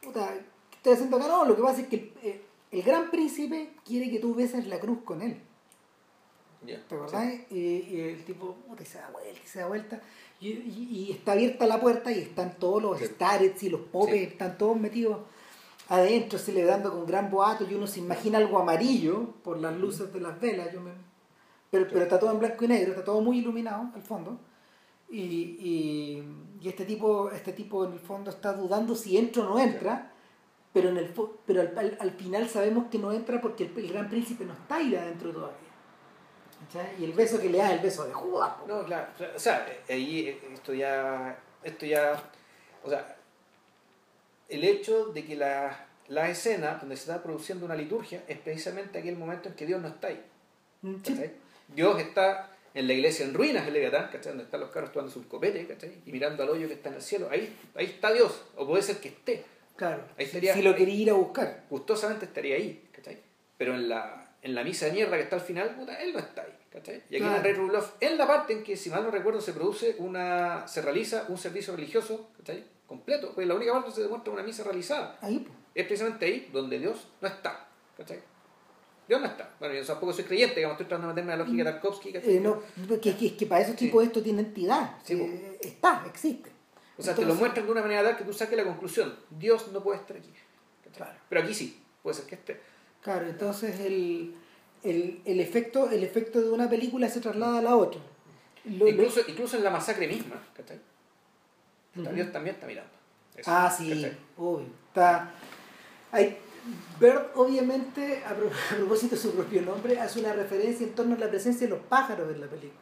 puta, 0.03 0.33
¿qué 0.71 0.77
estás 0.77 0.95
haciendo 0.95 1.17
acá? 1.17 1.29
No, 1.29 1.45
lo 1.45 1.55
que 1.57 1.63
pasa 1.63 1.81
es 1.83 1.87
que 1.89 1.97
el, 1.97 2.13
eh, 2.23 2.43
el 2.73 2.83
gran 2.83 3.11
príncipe 3.11 3.71
quiere 3.85 4.11
que 4.11 4.19
tú 4.19 4.35
beses 4.35 4.67
la 4.67 4.81
cruz 4.81 4.99
con 5.05 5.23
él. 5.23 5.37
Ya, 6.67 6.81
¿Te 6.89 6.95
acordás? 6.95 7.25
Y, 7.51 7.59
y 7.59 8.01
el 8.01 8.25
tipo 8.25 8.55
puta, 8.69 8.83
y 8.83 8.87
se 8.87 8.99
da 8.99 9.11
vuelta 9.11 9.41
y 9.45 9.49
se 9.49 9.59
da 9.61 9.67
vuelta. 9.67 10.01
Y, 10.41 10.49
y- 10.49 10.89
y 11.09 11.13
está 11.13 11.33
abierta 11.33 11.67
la 11.67 11.81
puerta 11.81 12.13
y 12.13 12.19
están 12.21 12.57
todos 12.59 12.81
los 12.83 12.99
Sí. 12.99 13.07
starets 13.07 13.63
y 13.65 13.69
los 13.69 13.81
popes, 13.81 14.15
Sí. 14.15 14.23
están 14.25 14.59
todos 14.59 14.77
metidos 14.79 15.19
adentro, 15.93 16.39
celebrando 16.39 16.91
con 16.91 17.07
gran 17.07 17.31
boato. 17.31 17.65
Y 17.69 17.75
uno 17.75 17.87
se 17.87 18.01
imagina 18.01 18.39
algo 18.39 18.59
amarillo 18.59 19.35
por 19.45 19.59
las 19.59 19.77
luces 19.77 20.13
de 20.13 20.21
las 20.21 20.41
velas. 20.41 20.73
Yo 20.73 20.81
me- 20.81 20.93
pero, 21.71 21.87
pero 21.89 22.03
está 22.03 22.19
todo 22.19 22.31
en 22.33 22.39
blanco 22.41 22.65
y 22.65 22.69
negro, 22.69 22.93
está 22.93 23.05
todo 23.05 23.21
muy 23.21 23.39
iluminado 23.39 23.91
al 23.95 24.03
fondo. 24.03 24.39
Y, 25.09 25.21
y, 25.23 26.25
y 26.61 26.69
este, 26.69 26.85
tipo, 26.85 27.31
este 27.31 27.53
tipo 27.53 27.85
en 27.85 27.93
el 27.93 27.99
fondo 27.99 28.31
está 28.31 28.53
dudando 28.55 28.95
si 28.95 29.17
entra 29.19 29.43
o 29.43 29.47
no 29.51 29.59
entra. 29.59 30.09
Pero, 30.73 30.89
en 30.89 30.97
el, 30.97 31.15
fo- 31.15 31.33
pero 31.45 31.61
al, 31.61 31.79
al- 31.79 31.99
al 32.01 32.11
final 32.13 32.49
sabemos 32.49 32.87
que 32.91 32.99
no 32.99 33.13
entra 33.13 33.41
porque 33.43 33.65
el, 33.65 33.79
el 33.79 33.93
gran 33.93 34.09
príncipe 34.09 34.45
no 34.47 34.55
está 34.55 34.77
ahí 34.77 34.95
adentro 34.95 35.31
todavía. 35.33 35.57
¿Cachai? 36.67 36.95
Y 37.01 37.05
el 37.05 37.13
beso 37.13 37.39
que 37.41 37.51
le 37.51 37.59
da 37.59 37.67
es 37.69 37.75
el 37.75 37.81
beso 37.81 38.05
de 38.05 38.13
Judas. 38.15 38.53
No, 38.67 38.83
claro. 38.85 39.09
O 39.37 39.39
sea, 39.39 39.67
ahí 39.89 40.29
eh, 40.29 40.41
esto 40.55 40.73
ya. 40.73 41.39
Esto 41.63 41.85
ya. 41.87 42.23
O 42.85 42.89
sea. 42.89 43.17
El 44.55 44.65
hecho 44.65 45.07
de 45.07 45.25
que 45.25 45.37
la, 45.37 45.87
la 46.09 46.29
escena 46.31 46.75
donde 46.81 46.97
se 46.97 47.03
está 47.11 47.23
produciendo 47.23 47.65
una 47.67 47.75
liturgia 47.75 48.23
es 48.29 48.39
precisamente 48.39 48.99
aquel 48.99 49.17
momento 49.17 49.49
en 49.49 49.55
que 49.55 49.67
Dios 49.67 49.81
no 49.81 49.89
está 49.89 50.09
ahí. 50.09 50.21
Mm. 50.83 50.97
Dios 51.75 52.01
está 52.01 52.51
en 52.75 52.87
la 52.87 52.93
iglesia 52.95 53.25
en 53.27 53.35
ruinas, 53.35 53.67
el 53.67 53.75
Leviatán, 53.75 54.07
¿cachai? 54.11 54.33
Donde 54.33 54.45
están 54.45 54.61
los 54.61 54.71
carros 54.71 54.93
tomando 54.93 55.13
sus 55.13 55.27
copetes, 55.27 55.67
¿cachai? 55.67 55.93
Y 56.07 56.13
mirando 56.13 56.43
al 56.43 56.49
hoyo 56.51 56.69
que 56.69 56.75
está 56.75 56.89
en 56.89 56.97
el 56.97 57.03
cielo. 57.03 57.29
Ahí, 57.31 57.55
ahí 57.75 57.87
está 57.87 58.13
Dios, 58.13 58.43
o 58.57 58.67
puede 58.67 58.83
ser 58.83 58.99
que 58.99 59.09
esté. 59.09 59.45
Claro. 59.77 60.03
Ahí 60.19 60.25
si- 60.25 60.31
estaría- 60.31 60.55
si 60.55 60.63
lo 60.63 60.75
quería 60.75 60.95
ir 60.95 61.11
a 61.11 61.15
buscar. 61.15 61.65
Gustosamente 61.71 62.25
estaría 62.27 62.57
ahí, 62.57 62.89
¿cachai? 62.93 63.19
Pero 63.59 63.75
en 63.75 63.89
la, 63.89 64.35
en 64.43 64.55
la 64.55 64.65
misa 64.65 64.87
de 64.87 64.93
mierda 64.93 65.17
que 65.17 65.23
está 65.23 65.37
al 65.37 65.43
final, 65.43 65.75
puta, 65.77 66.01
él 66.03 66.13
no 66.13 66.19
está 66.19 66.43
ahí, 66.43 66.53
¿cachai? 66.71 66.97
Y 66.97 67.17
aquí 67.17 67.19
Claro. 67.19 67.31
en 67.33 67.37
Andrei 67.37 67.53
Rublev, 67.55 67.85
en 68.01 68.19
la 68.19 68.27
parte 68.27 68.53
en 68.55 68.63
que, 68.65 68.77
si 68.77 68.91
mal 68.91 69.03
no 69.05 69.11
recuerdo, 69.11 69.41
se 69.41 69.53
produce 69.53 69.97
una, 69.99 70.67
se 70.67 70.83
realiza 70.83 71.27
un 71.29 71.39
servicio 71.39 71.75
religioso, 71.77 72.31
¿cachai? 72.39 72.65
Completo, 72.97 73.33
pues 73.35 73.47
la 73.47 73.55
única 73.55 73.73
parte 73.73 73.87
donde 73.87 73.97
se 73.97 74.03
demuestra 74.03 74.33
una 74.33 74.43
misa 74.43 74.65
realizada. 74.65 75.19
Ahí, 75.23 75.39
pues. 75.39 75.55
Es 75.75 75.87
precisamente 75.87 76.27
ahí 76.27 76.51
donde 76.53 76.79
Dios 76.79 77.09
no 77.21 77.29
está, 77.29 77.67
¿cachai? 77.97 78.21
Dios 79.09 79.21
no 79.21 79.27
está. 79.27 79.55
Bueno, 79.59 79.75
yo 79.75 79.85
tampoco 79.85 80.13
soy 80.13 80.25
creyente, 80.25 80.57
digamos, 80.57 80.75
estoy 80.75 80.87
tratando 80.87 81.09
de 81.09 81.15
meterme 81.15 81.33
en 81.33 81.39
la 81.39 81.45
lógica 81.45 81.65
de 81.65 81.73
Tarkovsky. 81.73 82.11
Eh, 82.15 82.41
no, 82.43 82.63
que, 83.01 83.17
que, 83.17 83.37
que 83.37 83.47
para 83.47 83.63
esos 83.63 83.77
Sí. 83.79 83.87
tipos 83.87 84.05
esto 84.05 84.23
tiene 84.23 84.41
entidad. 84.43 84.97
Sí, 85.03 85.15
Eh, 85.15 85.59
está, 85.63 86.05
existe. 86.07 86.51
O 86.99 87.03
sea, 87.03 87.15
te 87.15 87.25
lo 87.25 87.35
muestran 87.35 87.65
de 87.67 87.73
una 87.73 87.81
manera 87.83 88.03
tal 88.05 88.17
que 88.19 88.25
tú 88.25 88.33
saques 88.33 88.57
la 88.57 88.65
conclusión. 88.65 89.15
Dios 89.31 89.69
no 89.73 89.83
puede 89.83 89.99
estar 89.99 90.17
aquí. 90.17 90.33
Claro. 90.95 91.19
Pero 91.29 91.41
aquí 91.43 91.55
sí, 91.55 91.83
puede 92.03 92.15
ser 92.17 92.27
que 92.27 92.35
esté. 92.35 92.61
Claro, 93.01 93.27
entonces 93.27 93.81
el, 93.81 94.35
el, 94.85 95.21
el, 95.25 95.41
efecto, 95.41 95.91
el 95.91 96.05
efecto 96.05 96.41
de 96.43 96.51
una 96.51 96.69
película 96.69 97.09
se 97.09 97.21
traslada 97.21 97.59
a 97.59 97.63
la 97.63 97.77
otra. 97.77 98.01
Lo- 98.67 98.85
lo- 98.85 98.89
incluso, 98.89 99.21
incluso 99.27 99.57
en 99.57 99.65
la 99.65 99.71
masacre 99.71 100.07
misma, 100.07 100.41
¿cachai? 100.55 100.79
Dios 101.95 102.33
también 102.33 102.55
está 102.57 102.67
mirando. 102.67 102.91
Eso, 103.37 103.51
Ah, 103.51 103.71
sí, 103.71 103.89
¿cachai? 103.91 104.17
obvio. 104.37 104.67
Está, 104.89 105.31
hay, 106.11 106.39
Bird, 107.01 107.23
obviamente, 107.35 108.23
a, 108.25 108.35
pro- 108.35 108.51
a 108.73 108.77
propósito 108.77 109.17
de 109.17 109.21
su 109.21 109.33
propio 109.33 109.63
nombre, 109.63 109.99
hace 109.99 110.21
una 110.21 110.33
referencia 110.33 110.87
en 110.87 110.95
torno 110.95 111.15
a 111.15 111.19
la 111.19 111.29
presencia 111.29 111.67
de 111.67 111.71
los 111.75 111.83
pájaros 111.87 112.31
en 112.33 112.41
la 112.41 112.47
película. 112.47 112.81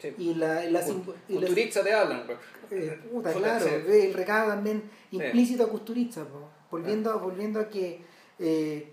Sí. 0.00 0.14
Y 0.16 0.34
la, 0.34 0.64
la, 0.64 0.80
y 1.28 1.38
la- 1.38 1.48
te 1.82 1.92
hablan, 1.92 2.26
bro. 2.26 2.36
eh, 2.70 2.98
puta, 3.10 3.32
claro, 3.32 3.64
sí. 3.66 3.70
el 3.92 4.14
recado 4.14 4.48
también 4.50 4.82
implícito 5.10 5.64
a 5.64 5.68
Kusturica, 5.68 6.24
po. 6.24 6.48
volviendo, 6.70 7.10
a- 7.10 7.16
volviendo 7.16 7.60
a 7.60 7.68
que 7.68 8.00
eh, 8.38 8.88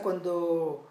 cuando, 0.00 0.87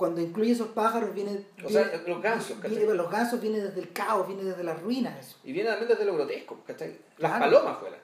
cuando 0.00 0.22
incluye 0.22 0.52
esos 0.52 0.68
pájaros 0.68 1.12
viene, 1.14 1.44
O 1.62 1.68
sea, 1.68 1.92
los 2.06 2.22
gansos, 2.22 2.58
viene- 2.62 2.76
¿cachai? 2.80 2.96
los 2.96 3.10
gansos 3.10 3.38
viene 3.38 3.60
desde 3.60 3.80
el 3.80 3.92
caos, 3.92 4.26
viene 4.26 4.44
desde 4.44 4.64
las 4.64 4.80
ruinas, 4.80 5.18
eso. 5.20 5.36
Y 5.44 5.52
viene 5.52 5.68
también 5.68 5.88
desde 5.90 6.06
lo 6.06 6.14
grotesco, 6.14 6.58
¿cachai? 6.66 6.98
Las 7.18 7.32
Claro. 7.32 7.44
palomas 7.44 7.80
vuelan, 7.82 8.00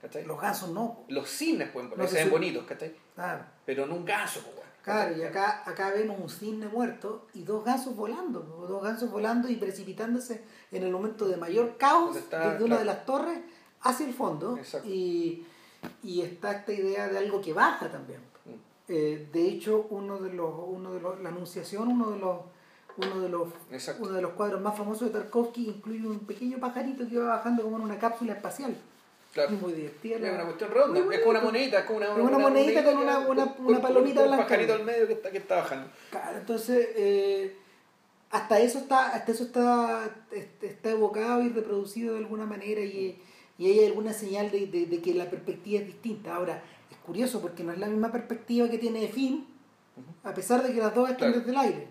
¿cachai? 0.00 0.24
Los 0.24 0.40
gansos 0.40 0.68
no. 0.70 1.00
Los 1.08 1.28
cisnes 1.28 1.68
pueden 1.70 1.90
No 1.96 2.04
se 2.04 2.10
se 2.10 2.14
ven 2.18 2.24
sub- 2.26 2.32
bonitos, 2.32 2.64
¿cachai? 2.66 2.94
claro. 3.16 3.44
Pero 3.66 3.86
no 3.86 3.96
un 3.96 4.04
ganso, 4.04 4.40
pues, 4.42 4.54
weón. 4.54 4.70
Claro, 4.84 5.16
y 5.16 5.22
acá, 5.24 5.62
acá 5.66 5.90
vemos 5.90 6.20
un 6.20 6.30
cisne 6.30 6.68
muerto 6.68 7.26
y 7.34 7.42
dos 7.42 7.64
gansos 7.64 7.96
volando, 7.96 8.44
po, 8.44 8.66
dos 8.68 8.80
gansos 8.82 9.10
volando 9.10 9.48
y 9.48 9.56
precipitándose 9.56 10.44
en 10.70 10.84
el 10.84 10.92
momento 10.92 11.26
de 11.26 11.36
mayor 11.36 11.76
caos 11.78 12.16
está, 12.16 12.50
desde 12.52 12.64
una 12.64 12.78
de 12.78 12.84
las 12.84 13.04
torres 13.04 13.40
hacia 13.82 14.06
el 14.06 14.14
fondo 14.14 14.56
Exacto. 14.56 14.88
y, 14.88 15.44
y 16.02 16.22
está 16.22 16.52
esta 16.52 16.72
idea 16.72 17.08
de 17.08 17.18
algo 17.18 17.40
que 17.40 17.52
baja 17.52 17.90
también. 17.90 18.20
Eh, 18.92 19.28
de 19.32 19.48
hecho, 19.48 19.86
uno 19.90 20.18
de 20.18 20.32
los, 20.32 20.52
uno 20.66 20.92
de 20.94 21.00
los, 21.00 21.20
la 21.20 21.28
anunciación, 21.28 21.86
uno 21.88 22.10
de 22.10 22.18
los, 22.18 22.38
uno 22.96 23.20
de 23.20 23.28
los, 23.28 23.48
Exacto. 23.70 24.02
uno 24.02 24.12
de 24.14 24.22
los 24.22 24.32
cuadros 24.32 24.60
más 24.60 24.76
famosos 24.76 25.12
de 25.12 25.18
Tarkovsky 25.20 25.68
incluye 25.68 26.06
un 26.06 26.18
pequeño 26.26 26.58
pajarito 26.58 27.08
que 27.08 27.16
va 27.18 27.36
bajando 27.36 27.62
como 27.62 27.76
en 27.76 27.82
una 27.84 27.98
cápsula 27.98 28.32
espacial. 28.32 28.76
Claro. 29.32 29.52
Muy 29.52 29.72
divertida. 29.74 30.16
Es 30.16 30.34
una 30.34 30.44
cuestión 30.44 30.70
redonda, 30.72 30.98
es 31.14 31.18
como 31.20 31.30
una 31.30 31.40
monedita, 31.40 31.78
es 31.78 31.84
como 31.84 31.98
una, 31.98 32.06
Es 32.06 32.18
una 32.18 32.38
monedita 32.38 32.84
con 32.84 32.96
una- 32.98 33.18
una- 33.20 33.54
una 33.60 33.80
palomita 33.80 34.22
un 34.22 34.26
blanca. 34.26 34.42
pajarito 34.44 34.72
al 34.74 34.84
medio 34.84 35.06
que 35.06 35.12
está, 35.12 35.30
que 35.30 35.38
está 35.38 35.54
bajando. 35.56 35.88
Claro, 36.10 36.38
entonces 36.38 36.88
eh, 36.96 37.56
hasta 38.32 38.58
eso 38.58 38.78
está, 38.80 39.10
hasta 39.14 39.30
eso 39.30 39.44
está, 39.44 40.10
est- 40.32 40.64
está 40.64 40.90
evocado 40.90 41.42
y 41.42 41.48
reproducido 41.50 42.14
de 42.14 42.18
alguna 42.18 42.44
manera 42.44 42.80
y, 42.80 43.22
y 43.56 43.66
hay 43.70 43.84
alguna 43.86 44.12
señal 44.12 44.50
de, 44.50 44.66
de- 44.66 44.86
de 44.86 45.00
que 45.00 45.14
la 45.14 45.30
perspectiva 45.30 45.80
es 45.80 45.86
distinta. 45.86 46.34
Ahora, 46.34 46.54
es 46.56 46.79
curioso 47.10 47.40
porque 47.40 47.64
no 47.64 47.72
es 47.72 47.78
la 47.78 47.88
misma 47.88 48.12
perspectiva 48.12 48.68
que 48.70 48.78
tiene 48.78 49.04
Efim, 49.04 49.44
a 50.22 50.32
pesar 50.32 50.62
de 50.62 50.72
que 50.72 50.78
las 50.78 50.94
dos 50.94 51.10
están 51.10 51.32
Claro. 51.32 51.38
desde 51.40 51.50
el 51.50 51.58
aire. 51.58 51.88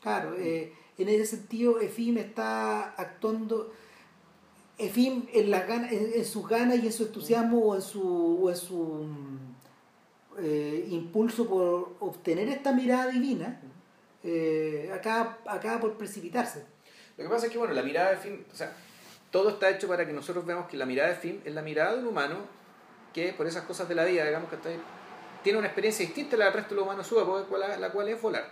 Claro, 0.00 0.34
eh, 0.38 0.72
en 0.96 1.08
ese 1.10 1.26
sentido 1.36 1.78
Efim 1.80 2.16
está 2.16 2.92
actuando, 2.92 3.70
Efim 4.78 5.26
en, 5.34 5.50
las 5.50 5.68
ganas, 5.68 5.92
en, 5.92 6.12
en 6.14 6.24
sus 6.24 6.48
ganas 6.48 6.78
y 6.82 6.86
en 6.86 6.92
su 6.92 7.02
entusiasmo 7.04 7.58
o 7.58 7.74
en 7.74 7.82
su, 7.82 8.38
o 8.42 8.48
en 8.48 8.56
su 8.56 8.78
mm, 9.04 9.38
eh, 10.38 10.86
impulso 10.92 11.46
por 11.46 11.96
obtener 12.00 12.48
esta 12.48 12.72
mirada 12.72 13.08
divina, 13.08 13.60
eh, 14.24 14.90
acá, 14.94 15.38
acá 15.44 15.78
por 15.78 15.98
precipitarse. 15.98 16.64
Lo 17.18 17.24
que 17.24 17.28
pasa 17.30 17.46
es 17.46 17.52
que, 17.52 17.58
bueno, 17.58 17.74
la 17.74 17.82
mirada 17.82 18.12
de 18.12 18.16
film, 18.16 18.38
o 18.50 18.56
sea, 18.56 18.72
todo 19.30 19.50
está 19.50 19.68
hecho 19.68 19.88
para 19.88 20.06
que 20.06 20.12
nosotros 20.14 20.46
veamos 20.46 20.68
que 20.68 20.78
la 20.78 20.86
mirada 20.86 21.10
de 21.10 21.16
film 21.16 21.38
es 21.44 21.52
la 21.54 21.60
mirada 21.60 21.92
de 21.96 21.98
un 22.00 22.06
humano 22.06 22.56
que, 23.26 23.32
por 23.32 23.46
esas 23.46 23.64
cosas 23.64 23.88
de 23.88 23.94
la 23.94 24.04
vida, 24.04 24.24
digamos 24.24 24.48
que 24.48 24.56
está 24.56 24.68
ahí, 24.68 24.80
tiene 25.42 25.58
una 25.58 25.68
experiencia 25.68 26.04
distinta 26.04 26.36
a 26.36 26.38
la 26.40 26.44
del 26.46 26.54
resto 26.54 26.70
de 26.70 26.76
los 26.76 26.84
humanos 26.84 27.06
suba, 27.06 27.46
la, 27.58 27.76
la 27.76 27.90
cual 27.90 28.08
es 28.08 28.20
volar. 28.20 28.48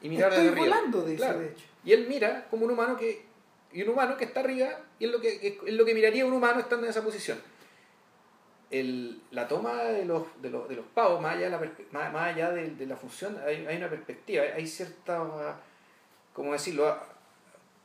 Y 0.00 0.08
mirar 0.08 0.30
Estoy 0.30 0.46
desde 0.46 0.60
arriba. 0.60 0.76
volando, 0.76 1.02
dice, 1.02 1.16
Claro. 1.16 1.38
de 1.40 1.46
hecho. 1.48 1.64
Y 1.84 1.92
él 1.92 2.06
mira 2.08 2.46
como 2.50 2.64
un 2.66 2.70
humano 2.72 2.96
que 2.96 3.26
y 3.72 3.82
un 3.82 3.90
humano 3.90 4.16
que 4.16 4.24
está 4.24 4.40
arriba 4.40 4.68
y 4.98 5.04
es 5.04 5.10
lo 5.12 5.20
que 5.20 5.60
es 5.66 5.72
lo 5.74 5.84
que 5.84 5.92
miraría 5.94 6.24
un 6.24 6.32
humano 6.32 6.60
estando 6.60 6.86
en 6.86 6.90
esa 6.90 7.02
posición. 7.04 7.38
El, 8.70 9.22
la 9.30 9.48
toma 9.48 9.82
de 9.84 10.04
los, 10.04 10.24
de 10.42 10.50
los, 10.50 10.68
de 10.68 10.76
los 10.76 10.84
pavos, 10.94 11.20
más 11.22 11.36
allá 11.36 11.46
de 11.46 11.50
la, 11.50 11.58
más, 11.92 12.12
más 12.12 12.34
allá 12.34 12.50
de, 12.50 12.70
de 12.70 12.86
la 12.86 12.96
función, 12.96 13.38
hay, 13.46 13.66
hay 13.66 13.76
una 13.78 13.88
perspectiva, 13.88 14.44
hay 14.54 14.66
cierta, 14.66 15.56
¿cómo 16.34 16.52
decirlo? 16.52 16.94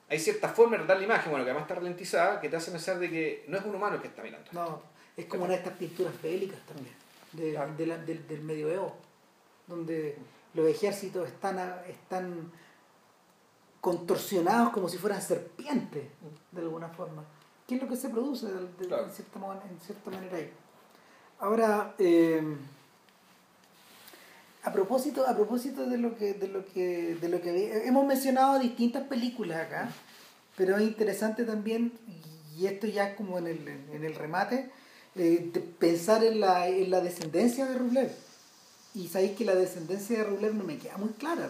Hay 0.09 0.19
cierta 0.19 0.49
forma 0.49 0.77
de 0.77 0.85
dar 0.85 0.97
la 0.97 1.03
imagen, 1.03 1.31
bueno, 1.31 1.45
que 1.45 1.51
además 1.51 1.63
está 1.69 1.75
ralentizada, 1.75 2.41
que 2.41 2.49
te 2.49 2.57
hace 2.57 2.69
pensar 2.71 2.99
de 2.99 3.09
que 3.09 3.45
no 3.47 3.57
es 3.57 3.63
un 3.63 3.75
humano 3.75 3.95
el 3.95 4.01
que 4.01 4.09
está 4.09 4.21
mirando. 4.23 4.49
No, 4.51 4.81
es 5.18 5.26
como 5.26 5.44
una 5.45 5.53
de 5.53 5.60
estas 5.60 5.73
pinturas 5.77 6.14
bélicas 6.22 6.60
también, 6.68 6.95
de, 7.34 7.52
Claro. 7.52 7.73
de 7.76 7.85
la- 7.88 7.98
del, 7.98 8.27
del 8.27 8.41
medioevo, 8.41 8.95
donde 9.68 10.18
los 10.53 10.68
ejércitos 10.68 11.27
están, 11.27 11.60
están 11.88 12.52
contorsionados 13.81 14.72
como 14.72 14.88
si 14.90 14.98
fueran 14.98 15.22
serpientes, 15.22 16.03
de 16.52 16.61
alguna 16.61 16.90
forma. 16.90 17.23
¿Qué 17.68 17.76
es 17.76 17.81
lo 17.81 17.88
que 17.88 17.95
se 17.95 18.10
produce 18.10 18.48
de, 18.48 18.61
de- 18.80 18.88
Claro. 18.88 19.06
en, 19.06 19.11
cierta, 19.11 19.40
mo- 19.40 19.53
en 19.53 19.80
cierta 19.80 20.10
manera 20.11 20.38
ahí? 20.38 20.52
Ahora, 21.40 21.94
eh, 21.98 22.41
a 24.64 24.72
propósito, 24.72 25.27
a 25.27 25.35
propósito 25.35 25.85
de 25.90 25.98
lo 25.98 26.15
que, 26.18 26.34
de 26.34 26.48
lo 26.48 26.65
que, 26.65 27.15
de 27.15 27.30
lo 27.30 27.41
que 27.41 27.85
hemos 27.85 28.06
mencionado 28.06 28.60
distintas 28.60 29.03
películas 29.07 29.61
acá, 29.68 29.90
pero 30.56 30.77
es 30.77 30.84
interesante 30.84 31.44
también, 31.44 31.91
y 32.57 32.68
esto 32.68 32.88
ya 32.88 33.15
como 33.15 33.38
en 33.40 33.48
el, 33.48 33.68
en 33.68 34.03
el 34.06 34.15
remate, 34.15 34.72
eh, 35.15 35.49
de 35.53 35.60
pensar 35.60 36.23
en 36.23 36.40
la, 36.40 36.68
en 36.68 36.90
la 36.90 37.02
descendencia 37.02 37.65
de 37.65 37.77
Rublev. 37.77 38.11
Y 38.95 39.07
sabéis 39.07 39.38
que 39.38 39.45
la 39.45 39.56
descendencia 39.56 40.18
de 40.18 40.23
Rublev 40.23 40.53
no 40.53 40.64
me 40.64 40.77
queda 40.77 40.98
muy 40.98 41.10
clara. 41.10 41.49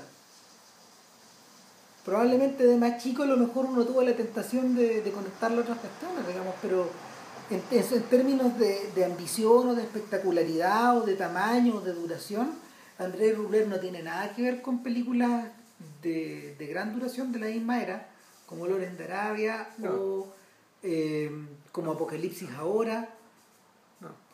Probablemente 2.05 2.65
de 2.65 2.77
más 2.77 3.01
chico 3.01 3.23
a 3.23 3.25
lo 3.25 3.37
mejor 3.37 3.65
uno 3.65 3.85
tuvo 3.85 4.01
la 4.01 4.15
tentación 4.15 4.75
de, 4.75 5.01
de 5.01 5.11
conectarlo 5.11 5.59
a 5.59 5.61
otras 5.61 5.77
cuestiones, 5.79 6.27
digamos, 6.27 6.55
pero 6.61 6.89
en, 7.49 8.03
términos 8.03 8.57
de, 8.59 8.91
de 8.93 9.05
ambición 9.05 9.69
o 9.69 9.75
de 9.75 9.83
espectacularidad 9.83 10.97
o 10.97 11.01
de 11.05 11.15
tamaño 11.15 11.75
o 11.75 11.81
de 11.81 11.93
duración, 11.93 12.51
Andrés 12.97 13.37
Rublev 13.37 13.67
no 13.67 13.79
tiene 13.79 14.03
nada 14.03 14.33
que 14.33 14.41
ver 14.41 14.61
con 14.61 14.83
películas 14.83 15.45
de, 16.01 16.55
de 16.57 16.67
gran 16.67 16.93
duración 16.93 17.31
de 17.31 17.39
la 17.39 17.47
misma 17.47 17.81
era, 17.81 18.09
como 18.45 18.67
Loren 18.67 18.97
de 18.97 19.03
Arabia 19.05 19.69
No. 19.77 19.91
o 19.91 20.33
eh, 20.83 21.31
como 21.71 21.93
Apocalipsis 21.93 22.49
ahora. 22.57 23.09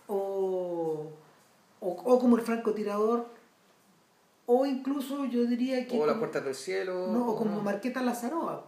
O, 0.09 1.09
o, 1.79 1.87
o 1.89 2.19
como 2.19 2.35
el 2.37 2.41
francotirador 2.43 3.27
o 4.45 4.65
incluso 4.65 5.25
yo 5.25 5.45
diría 5.45 5.85
que 5.87 5.95
O 5.97 6.05
las 6.05 6.15
como- 6.15 6.19
puertas 6.21 6.43
del 6.43 6.55
cielo. 6.55 7.07
no, 7.11 7.29
o 7.29 7.35
como 7.37 7.55
no. 7.57 7.61
Marqueta 7.61 8.01
Lazarova 8.01 8.65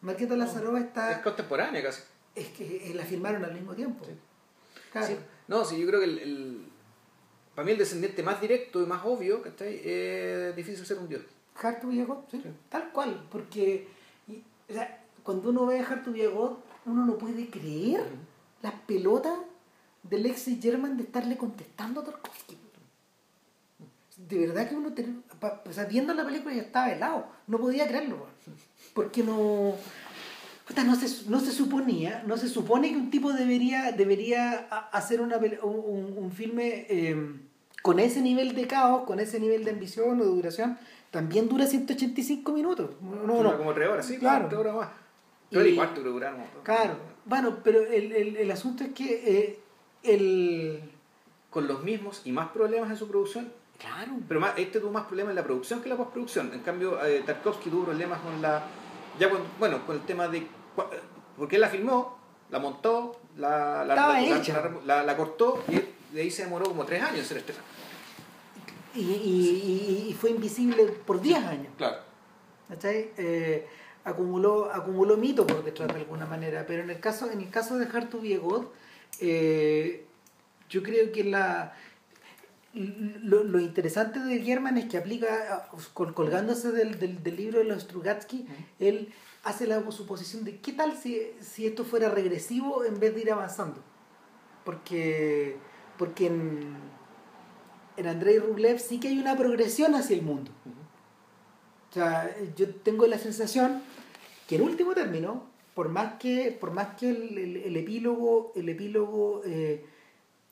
Marqueta 0.00 0.36
Lazarova 0.36 0.78
Es 0.78 0.86
está 0.86 1.20
contemporánea 1.22 1.82
casi. 1.82 2.02
es 2.34 2.48
que 2.50 2.90
eh, 2.90 2.94
la 2.94 3.04
firmaron 3.04 3.44
al 3.44 3.52
mismo 3.52 3.74
tiempo 3.74 4.04
Sí. 4.04 4.12
Claro. 4.92 5.06
Sí. 5.08 5.16
No, 5.48 5.64
sí, 5.64 5.78
yo 5.78 5.86
creo 5.86 6.00
que 6.00 6.06
el, 6.06 6.18
el- 6.20 6.68
para 7.54 7.64
mí 7.66 7.72
el 7.72 7.78
descendiente 7.78 8.22
más 8.22 8.40
directo 8.40 8.82
y 8.82 8.86
más 8.86 9.02
obvio, 9.04 9.40
¿cachai? 9.42 9.80
Es 9.82 10.54
difícil 10.54 10.84
ser 10.86 10.98
un 10.98 11.08
dios. 11.08 11.22
Hartu 11.60 11.88
Villagot, 11.88 12.30
sí, 12.30 12.40
Sí. 12.42 12.50
tal 12.68 12.92
cual, 12.92 13.26
porque 13.30 13.88
y- 14.28 14.42
o 14.70 14.72
sea, 14.74 15.02
cuando 15.22 15.48
uno 15.50 15.64
ve 15.66 15.80
a 15.80 15.86
Hartu 15.86 16.12
Villagot, 16.12 16.62
uno 16.84 17.04
no 17.06 17.16
puede 17.18 17.48
creer 17.50 18.04
las 18.62 18.74
pelotas 18.86 19.38
del 20.10 20.26
ex 20.26 20.46
German 20.60 20.96
de 20.96 21.02
estarle 21.04 21.36
contestando 21.36 22.00
a 22.00 22.04
Tarkovsky. 22.04 22.56
De 24.16 24.38
verdad 24.46 24.68
que 24.68 24.74
uno, 24.74 24.92
o 25.66 25.72
sea, 25.72 25.84
viendo 25.84 26.14
la 26.14 26.24
película 26.24 26.54
ya 26.54 26.62
estaba 26.62 26.90
helado, 26.90 27.26
no 27.46 27.58
podía 27.58 27.86
creerlo, 27.86 28.26
porque 28.94 29.22
no, 29.22 29.74
no 30.84 30.96
se, 30.96 31.28
no 31.30 31.38
se 31.40 31.52
suponía, 31.52 32.22
no 32.26 32.38
se 32.38 32.48
supone 32.48 32.90
que 32.90 32.96
un 32.96 33.10
tipo 33.10 33.32
debería, 33.34 33.92
debería 33.92 34.68
hacer 34.90 35.20
una, 35.20 35.36
un, 35.36 36.14
un- 36.16 36.32
filme 36.32 36.86
eh, 36.88 37.34
con 37.82 37.98
ese 37.98 38.22
nivel 38.22 38.54
de 38.54 38.66
caos, 38.66 39.04
con 39.04 39.20
ese 39.20 39.38
nivel 39.38 39.64
de 39.64 39.72
ambición 39.72 40.18
o 40.18 40.24
de 40.24 40.30
duración, 40.30 40.78
también 41.10 41.46
dura 41.48 41.66
185 41.66 42.52
minutos. 42.52 42.90
No, 43.02 43.36
Dura 43.36 43.50
no. 43.52 43.58
como 43.58 43.74
tres 43.74 43.88
horas, 43.88 44.06
sí, 44.06 44.16
Claro. 44.16 44.46
tres 44.48 44.58
horas 44.60 44.74
más. 44.76 44.88
Y 45.50 45.58
Y- 45.58 45.76
cuarto 45.76 46.02
que 46.02 46.08
duraron. 46.08 46.40
Claro, 46.62 46.96
bueno, 47.26 47.58
pero 47.62 47.80
el, 47.86 48.12
el, 48.12 48.36
el 48.38 48.50
asunto 48.50 48.82
es 48.82 48.90
que 48.92 49.38
eh, 49.38 49.58
el... 50.02 50.90
Con 51.50 51.66
los 51.66 51.82
mismos 51.82 52.22
y 52.24 52.32
más 52.32 52.48
problemas 52.48 52.90
en 52.90 52.96
su 52.96 53.08
producción. 53.08 53.52
Claro, 53.78 54.12
Pero 54.28 54.40
más, 54.40 54.54
este 54.58 54.80
tuvo 54.80 54.90
más 54.90 55.04
problemas 55.06 55.30
en 55.30 55.36
la 55.36 55.44
producción 55.44 55.80
que 55.80 55.86
en 55.86 55.90
la 55.90 55.96
postproducción. 55.96 56.50
En 56.52 56.60
cambio, 56.60 57.02
eh, 57.04 57.22
Tarkovsky 57.24 57.70
tuvo 57.70 57.84
problemas 57.84 58.20
con 58.20 58.40
la. 58.42 58.62
Ya 59.18 59.30
con, 59.30 59.40
bueno, 59.58 59.84
con 59.86 59.96
el 59.96 60.02
tema 60.02 60.28
de. 60.28 60.46
cua- 60.76 60.88
Porque 61.38 61.56
él 61.56 61.62
la 61.62 61.68
filmó, 61.68 62.18
la 62.50 62.58
montó, 62.58 63.20
la, 63.36 63.84
la, 63.84 63.94
la, 63.94 65.16
cortó 65.16 65.62
y 65.68 66.14
de 66.14 66.22
ahí 66.22 66.30
se 66.30 66.44
demoró 66.44 66.66
como 66.66 66.84
tres 66.84 67.02
años 67.02 67.18
en 67.20 67.24
ser 67.24 67.36
estrenada. 67.38 67.64
y, 68.94 69.00
y, 69.00 70.06
y- 70.10 70.14
fue 70.14 70.30
invisible 70.30 70.84
por 71.06 71.20
10 71.20 71.44
años. 71.44 71.72
Claro. 71.76 71.96
Eh, 72.84 73.66
acumuló, 74.04 74.70
acumuló 74.72 75.16
mito 75.16 75.46
por 75.46 75.64
detrás 75.64 75.88
de 75.88 76.00
alguna 76.00 76.26
manera, 76.26 76.64
pero 76.66 76.82
en 76.82 76.90
el 76.90 77.00
caso, 77.00 77.30
en 77.30 77.40
el 77.40 77.50
caso 77.50 77.76
de 77.78 77.86
a 77.86 78.38
God, 78.38 78.66
eh, 79.20 80.04
yo 80.68 80.82
creo 80.82 81.12
que 81.12 81.24
la 81.24 81.74
lo, 82.74 83.42
lo 83.44 83.58
interesante 83.58 84.18
de 84.20 84.42
German 84.42 84.76
es 84.76 84.84
que 84.86 84.98
aplica, 84.98 85.68
col- 85.94 86.12
colgándose 86.12 86.72
del, 86.72 86.98
del, 86.98 87.22
del 87.22 87.36
libro 87.36 87.58
de 87.60 87.64
los 87.64 87.84
Strugatsky, 87.84 88.46
él 88.78 89.12
hace 89.44 89.66
la 89.66 89.82
suposición 89.90 90.44
de 90.44 90.58
qué 90.60 90.72
tal 90.72 90.94
si, 90.96 91.22
si 91.40 91.66
esto 91.66 91.84
fuera 91.84 92.10
regresivo 92.10 92.84
en 92.84 93.00
vez 93.00 93.14
de 93.14 93.20
ir 93.22 93.32
avanzando. 93.32 93.80
Porque, 94.64 95.56
porque 95.96 96.26
en, 96.26 96.76
en 97.96 98.06
Andrei 98.08 98.38
Rublev 98.40 98.78
sí 98.78 99.00
que 99.00 99.08
hay 99.08 99.18
una 99.18 99.36
progresión 99.36 99.94
hacia 99.94 100.16
el 100.16 100.22
mundo. 100.22 100.50
O 101.90 101.94
sea, 101.94 102.34
yo 102.56 102.74
tengo 102.74 103.06
la 103.06 103.16
sensación 103.18 103.80
que 104.48 104.56
en 104.56 104.62
último 104.62 104.92
término, 104.92 105.46
por 105.76 105.90
más 105.90 106.14
que, 106.14 106.56
por 106.58 106.70
más 106.70 106.96
que 106.96 107.10
el, 107.10 107.36
el- 107.38 107.56
el 107.58 107.76
epílogo, 107.76 108.52
el 108.56 108.68
epílogo 108.70 109.42
eh, 109.44 109.84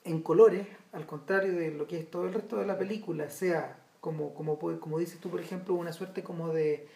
en 0.04 0.20
colores, 0.20 0.66
al 0.92 1.06
contrario 1.06 1.54
de 1.54 1.70
lo 1.70 1.88
que 1.88 1.98
es 1.98 2.10
todo 2.10 2.26
el 2.26 2.34
resto 2.34 2.56
de 2.58 2.66
la 2.66 2.76
película, 2.78 3.30
sea 3.30 3.78
como, 4.02 4.34
como, 4.34 4.58
como 4.58 4.98
dices 4.98 5.18
tú, 5.18 5.30
por 5.30 5.40
ejemplo, 5.40 5.74
una 5.74 5.94
suerte 5.94 6.22
como 6.22 6.52
de, 6.52 6.86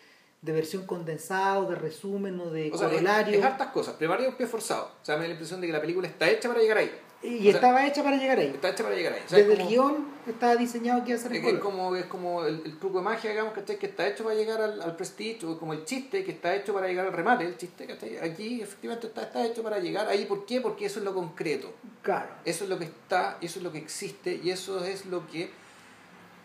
de 0.43 0.53
versión 0.53 0.85
condensada, 0.85 1.59
o 1.59 1.71
de 1.71 1.75
resumen 1.77 2.39
o 2.39 2.51
de 2.51 2.71
O 2.71 2.77
sea, 2.77 2.89
es, 2.89 2.93
corolario. 2.97 3.39
es 3.39 3.43
hartas 3.45 3.69
cosas. 3.69 3.95
Primero, 3.95 4.29
un 4.29 4.37
pie 4.37 4.47
forzado. 4.47 4.91
O 5.01 5.05
sea, 5.05 5.15
me 5.17 5.23
da 5.23 5.29
la 5.29 5.33
impresión 5.33 5.63
de 5.63 5.67
que 5.69 5.73
la 5.73 5.81
película 5.81 6.07
está 6.07 6.29
hecha 6.29 6.49
para 6.49 6.61
llegar 6.61 6.77
ahí. 6.79 6.91
Y 7.21 7.39
o 7.39 7.43
sea, 7.43 7.51
estaba 7.53 7.87
hecha 7.87 8.05
para 8.05 8.17
llegar 8.17 8.39
ahí. 8.39 8.53
Está 8.55 8.69
hecha 8.71 8.85
para 8.85 8.95
llegar 8.95 9.13
ahí. 9.13 9.23
O 9.27 9.29
sea, 9.29 9.39
Desde 9.39 9.53
es 9.55 9.59
el 9.59 9.67
guion 9.67 10.07
estaba 10.29 10.55
diseñado 10.57 11.03
que 11.03 11.11
iba 11.11 11.19
a 11.19 11.23
ser 11.23 11.35
en 11.35 11.45
Es, 11.45 11.59
como, 11.59 11.97
es 11.97 12.07
como 12.07 12.45
el, 12.45 12.63
el 12.65 12.79
truco 12.79 12.99
de 12.99 13.05
magia, 13.05 13.31
digamos, 13.31 13.55
¿cachai? 13.55 13.77
Que 13.77 13.87
está 13.87 14.07
hecho 14.07 14.23
para 14.23 14.37
llegar 14.37 14.61
al, 14.61 14.81
al 14.81 14.95
prestige, 14.95 15.45
o 15.47 15.59
como 15.59 15.73
el 15.73 15.85
chiste 15.85 16.23
que 16.23 16.31
está 16.33 16.55
hecho 16.55 16.73
para 16.73 16.87
llegar 16.87 17.07
al 17.07 17.13
remate, 17.13 17.45
el 17.45 17.57
chiste, 17.57 17.87
¿cachai? 17.87 18.19
Aquí 18.19 18.63
efectivamente 18.63 19.09
está, 19.09 19.23
está 19.23 19.45
hecho 19.45 19.63
para 19.63 19.79
llegar 19.81 20.07
ahí. 20.07 20.27
¿Por 20.27 20.47
qué? 20.47 20.61
Porque 20.61 20.87
eso 20.87 21.01
es 21.01 21.05
lo 21.05 21.13
concreto. 21.13 21.73
Claro. 22.03 22.29
Eso 22.45 22.65
es 22.65 22.71
lo 22.71 22.79
que 22.79 22.85
está, 22.85 23.39
eso 23.41 23.59
es 23.59 23.65
lo 23.65 23.73
que 23.73 23.79
existe 23.79 24.41
y 24.43 24.51
eso 24.51 24.85
es 24.85 25.07
lo 25.07 25.27
que 25.27 25.51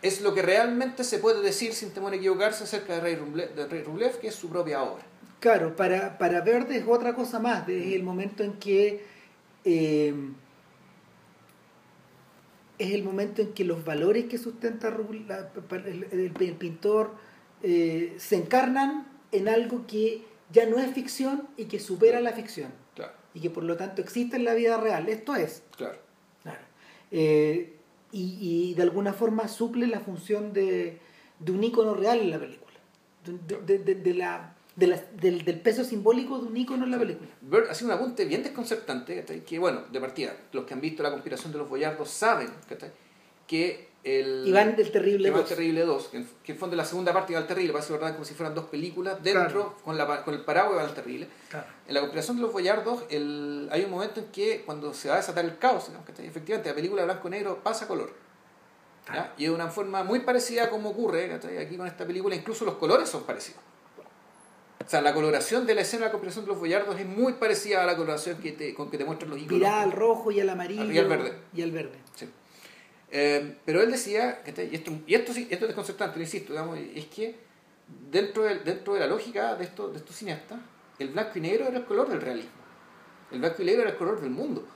es 0.02 0.20
lo 0.20 0.34
que 0.34 0.42
realmente 0.42 1.02
se 1.02 1.18
puede 1.18 1.40
decir 1.40 1.72
sin 1.72 1.90
temor 1.90 2.12
a 2.12 2.16
equivocarse 2.16 2.64
acerca 2.64 2.94
de 2.94 3.00
Rey 3.00 3.16
Rublev, 3.16 3.54
de 3.54 3.66
Rey 3.66 3.82
Rublev, 3.82 4.18
que 4.18 4.28
es 4.28 4.34
su 4.34 4.50
propia 4.50 4.82
obra. 4.82 5.02
Claro, 5.40 5.74
para, 5.76 6.18
para 6.18 6.42
Verde 6.42 6.76
es 6.76 6.84
otra 6.86 7.14
cosa 7.14 7.38
más, 7.38 7.66
es 7.68 7.94
el 7.94 8.02
momento 8.02 8.42
en 8.42 8.52
que 8.54 9.02
eh, 9.64 10.14
es 12.78 12.92
el 12.92 13.04
momento 13.04 13.40
en 13.42 13.52
que 13.52 13.64
los 13.64 13.84
valores 13.84 14.24
que 14.26 14.38
sustenta 14.38 14.88
el, 14.88 16.06
el- 16.10 16.32
el 16.40 16.54
pintor 16.56 17.14
eh, 17.62 18.14
se 18.18 18.36
encarnan 18.36 19.06
en 19.32 19.48
algo 19.48 19.86
que 19.86 20.22
ya 20.52 20.66
no 20.66 20.78
es 20.78 20.92
ficción 20.92 21.48
y 21.56 21.64
que 21.66 21.80
supera 21.80 22.20
la 22.20 22.32
ficción 22.32 22.70
Claro, 22.94 23.12
y 23.32 23.40
que 23.40 23.50
por 23.50 23.64
lo 23.64 23.76
tanto 23.76 24.02
existe 24.02 24.36
en 24.36 24.44
la 24.44 24.54
vida 24.54 24.76
real. 24.76 25.08
Esto 25.08 25.34
es, 25.34 25.62
claro. 25.76 25.98
Claro. 26.42 26.58
Eh, 27.10 27.74
y, 28.12 28.38
y 28.40 28.74
de 28.74 28.82
alguna 28.82 29.12
forma 29.12 29.48
suple 29.48 29.86
la 29.88 30.00
función 30.00 30.52
de, 30.52 30.98
de 31.40 31.52
un 31.52 31.64
ícono 31.64 31.94
real 31.94 32.20
en 32.20 32.30
la 32.30 32.38
película. 32.38 32.78
De- 33.66 33.78
de- 33.78 33.94
de 33.94 34.14
la, 34.14 34.53
de 34.76 34.86
la- 34.88 35.02
del, 35.20 35.44
del 35.44 35.60
peso 35.60 35.84
simbólico 35.84 36.38
de 36.38 36.46
un 36.46 36.56
ícono 36.56 36.84
en 36.84 36.90
la 36.90 36.98
película. 36.98 37.28
Bird 37.40 37.68
ha 37.70 37.74
sido 37.74 37.90
un 37.92 37.96
apunte 37.96 38.24
bien 38.24 38.42
desconcertante, 38.42 39.24
que 39.46 39.58
bueno, 39.58 39.82
de 39.92 40.00
partida, 40.00 40.34
los 40.52 40.64
que 40.64 40.74
han 40.74 40.80
visto 40.80 41.02
la 41.02 41.10
conspiración 41.10 41.52
de 41.52 41.58
los 41.58 41.68
boyardos 41.68 42.10
saben 42.10 42.48
que 43.46 43.88
el... 44.04 44.44
Iván 44.46 44.76
del 44.76 44.90
Terrible 44.90 45.28
Iván 45.28 45.40
2. 45.40 45.48
Terrible 45.48 45.80
2, 45.82 46.08
que 46.08 46.16
en, 46.18 46.28
que 46.42 46.52
en 46.52 46.58
fondo 46.58 46.76
la 46.76 46.84
segunda 46.84 47.12
parte 47.12 47.32
de 47.32 47.38
Iván 47.38 47.46
Terrible, 47.48 47.72
parece 47.72 47.92
verdad 47.92 48.12
como 48.12 48.24
si 48.24 48.34
fueran 48.34 48.54
dos 48.54 48.66
películas 48.66 49.22
dentro, 49.22 49.48
Claro. 49.50 49.74
con, 49.84 49.96
la, 49.96 50.24
con 50.24 50.34
el 50.34 50.40
paraguas 50.42 50.76
de 50.78 50.82
Iván 50.82 50.94
Terrible. 50.94 51.28
Claro. 51.48 51.66
En 51.88 51.94
la 51.94 52.00
conspiración 52.00 52.36
de 52.36 52.42
los 52.42 52.52
boyardos 52.52 53.04
el, 53.10 53.68
hay 53.70 53.84
un 53.84 53.90
momento 53.90 54.20
en 54.20 54.26
que 54.26 54.62
cuando 54.66 54.92
se 54.92 55.08
va 55.08 55.14
a 55.14 55.16
desatar 55.18 55.44
el 55.44 55.56
caos, 55.58 55.90
efectivamente 56.18 56.68
la 56.68 56.74
película 56.74 57.04
blanco-negro 57.04 57.62
pasa 57.62 57.84
a 57.86 57.88
color. 57.88 58.12
¿ya? 59.06 59.32
Y 59.38 59.44
de 59.44 59.50
una 59.50 59.68
forma 59.68 60.02
muy 60.04 60.20
parecida 60.20 60.64
a 60.64 60.70
como 60.70 60.90
ocurre 60.90 61.28
¿cachai? 61.28 61.58
aquí 61.58 61.76
con 61.76 61.86
esta 61.86 62.06
película, 62.06 62.34
incluso 62.34 62.64
los 62.64 62.74
colores 62.76 63.08
son 63.08 63.22
parecidos. 63.24 63.60
O 64.86 64.88
sea, 64.88 65.00
la 65.00 65.14
coloración 65.14 65.66
de 65.66 65.74
la 65.74 65.80
escena 65.80 66.00
de 66.00 66.06
la 66.06 66.12
conspiración 66.12 66.44
de 66.44 66.50
los 66.50 66.58
boyardos 66.58 66.98
es 66.98 67.06
muy 67.06 67.34
parecida 67.34 67.82
a 67.82 67.86
la 67.86 67.96
coloración 67.96 68.38
que 68.38 68.52
te, 68.52 68.74
con 68.74 68.90
que 68.90 68.98
te 68.98 69.04
muestran 69.04 69.30
los 69.30 69.38
iconos. 69.38 69.58
Virada 69.58 69.82
al 69.82 69.92
rojo 69.92 70.30
y 70.30 70.40
al 70.40 70.50
amarillo. 70.50 70.90
Y 70.90 70.98
al 70.98 71.08
verde. 71.08 71.32
Y 71.54 71.62
al 71.62 71.70
verde. 71.70 71.98
Sí. 72.14 72.28
Eh, 73.10 73.56
pero 73.64 73.80
él 73.80 73.90
decía, 73.90 74.42
¿cachai? 74.42 74.70
y 74.70 74.74
esto, 74.74 74.92
y 75.06 75.14
esto, 75.14 75.32
sí, 75.32 75.48
esto 75.50 75.64
es 75.64 75.68
desconcertante, 75.68 76.16
lo 76.16 76.22
insisto, 76.22 76.52
digamos, 76.52 76.78
es 76.78 77.06
que 77.06 77.36
dentro 78.10 78.42
de, 78.42 78.58
dentro 78.58 78.94
de 78.94 79.00
la 79.00 79.06
lógica 79.06 79.54
de, 79.54 79.64
estos 79.64 79.92
de 79.92 79.98
estos 79.98 80.16
cineastas, 80.16 80.58
el 80.98 81.08
blanco 81.08 81.30
y 81.36 81.40
negro 81.40 81.68
era 81.68 81.78
el 81.78 81.84
color 81.84 82.08
del 82.08 82.20
realismo. 82.20 82.50
El 83.30 83.38
blanco 83.38 83.62
y 83.62 83.64
negro 83.66 83.82
era 83.82 83.90
el 83.92 83.96
color 83.96 84.20
del 84.20 84.30
mundo. 84.30 84.66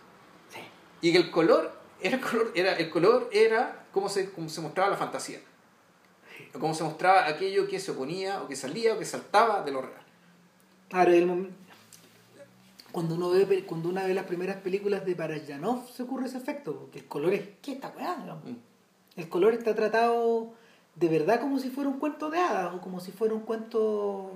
Sí. 0.51 0.61
Y 1.01 1.13
que 1.13 1.19
el 1.19 1.31
color 1.31 1.73
era 2.01 2.17
el 2.17 2.23
color, 2.23 2.53
era, 2.55 2.73
el 2.75 2.91
color 2.91 3.29
era 3.33 3.87
como 3.93 4.09
se, 4.09 4.31
como 4.31 4.49
se 4.49 4.61
mostraba 4.61 4.91
la 4.91 4.97
fantasía. 4.97 5.41
O 6.55 6.59
Como 6.59 6.75
se 6.75 6.85
mostraba 6.85 7.27
aquello 7.27 7.69
que 7.69 7.79
se 7.81 7.91
oponía, 7.91 8.43
o 8.43 8.49
que 8.49 8.57
salía, 8.57 8.95
o 8.95 8.99
que 8.99 9.05
saltaba 9.05 9.63
de 9.63 9.73
lo 9.73 9.83
real. 9.83 10.03
Claro, 10.89 11.13
el 11.13 11.51
cuando 12.91 13.15
uno 13.17 13.31
ve 13.31 13.65
cuando 13.67 13.91
uno 13.91 14.03
ve 14.03 14.15
las 14.15 14.25
primeras 14.25 14.57
películas 14.57 15.05
de 15.05 15.15
Parajanov 15.15 15.89
se 15.91 16.03
ocurre 16.05 16.27
ese 16.27 16.39
efecto, 16.39 16.75
porque 16.75 17.01
el 17.01 17.05
color 17.07 17.35
es 17.35 17.43
¿qué 17.61 17.73
está 17.73 17.93
weá? 17.97 18.17
Mm. 18.17 18.57
El 19.21 19.29
color 19.29 19.53
está 19.55 19.75
tratado 19.75 20.55
de 20.95 21.09
verdad 21.09 21.41
como 21.41 21.59
si 21.59 21.69
fuera 21.71 21.91
un 21.91 21.99
cuento 21.99 22.31
de 22.31 22.39
hadas 22.39 22.75
o 22.75 22.81
como 22.81 22.99
si 23.01 23.13
fuera 23.13 23.35
un 23.35 23.41
cuento 23.43 24.33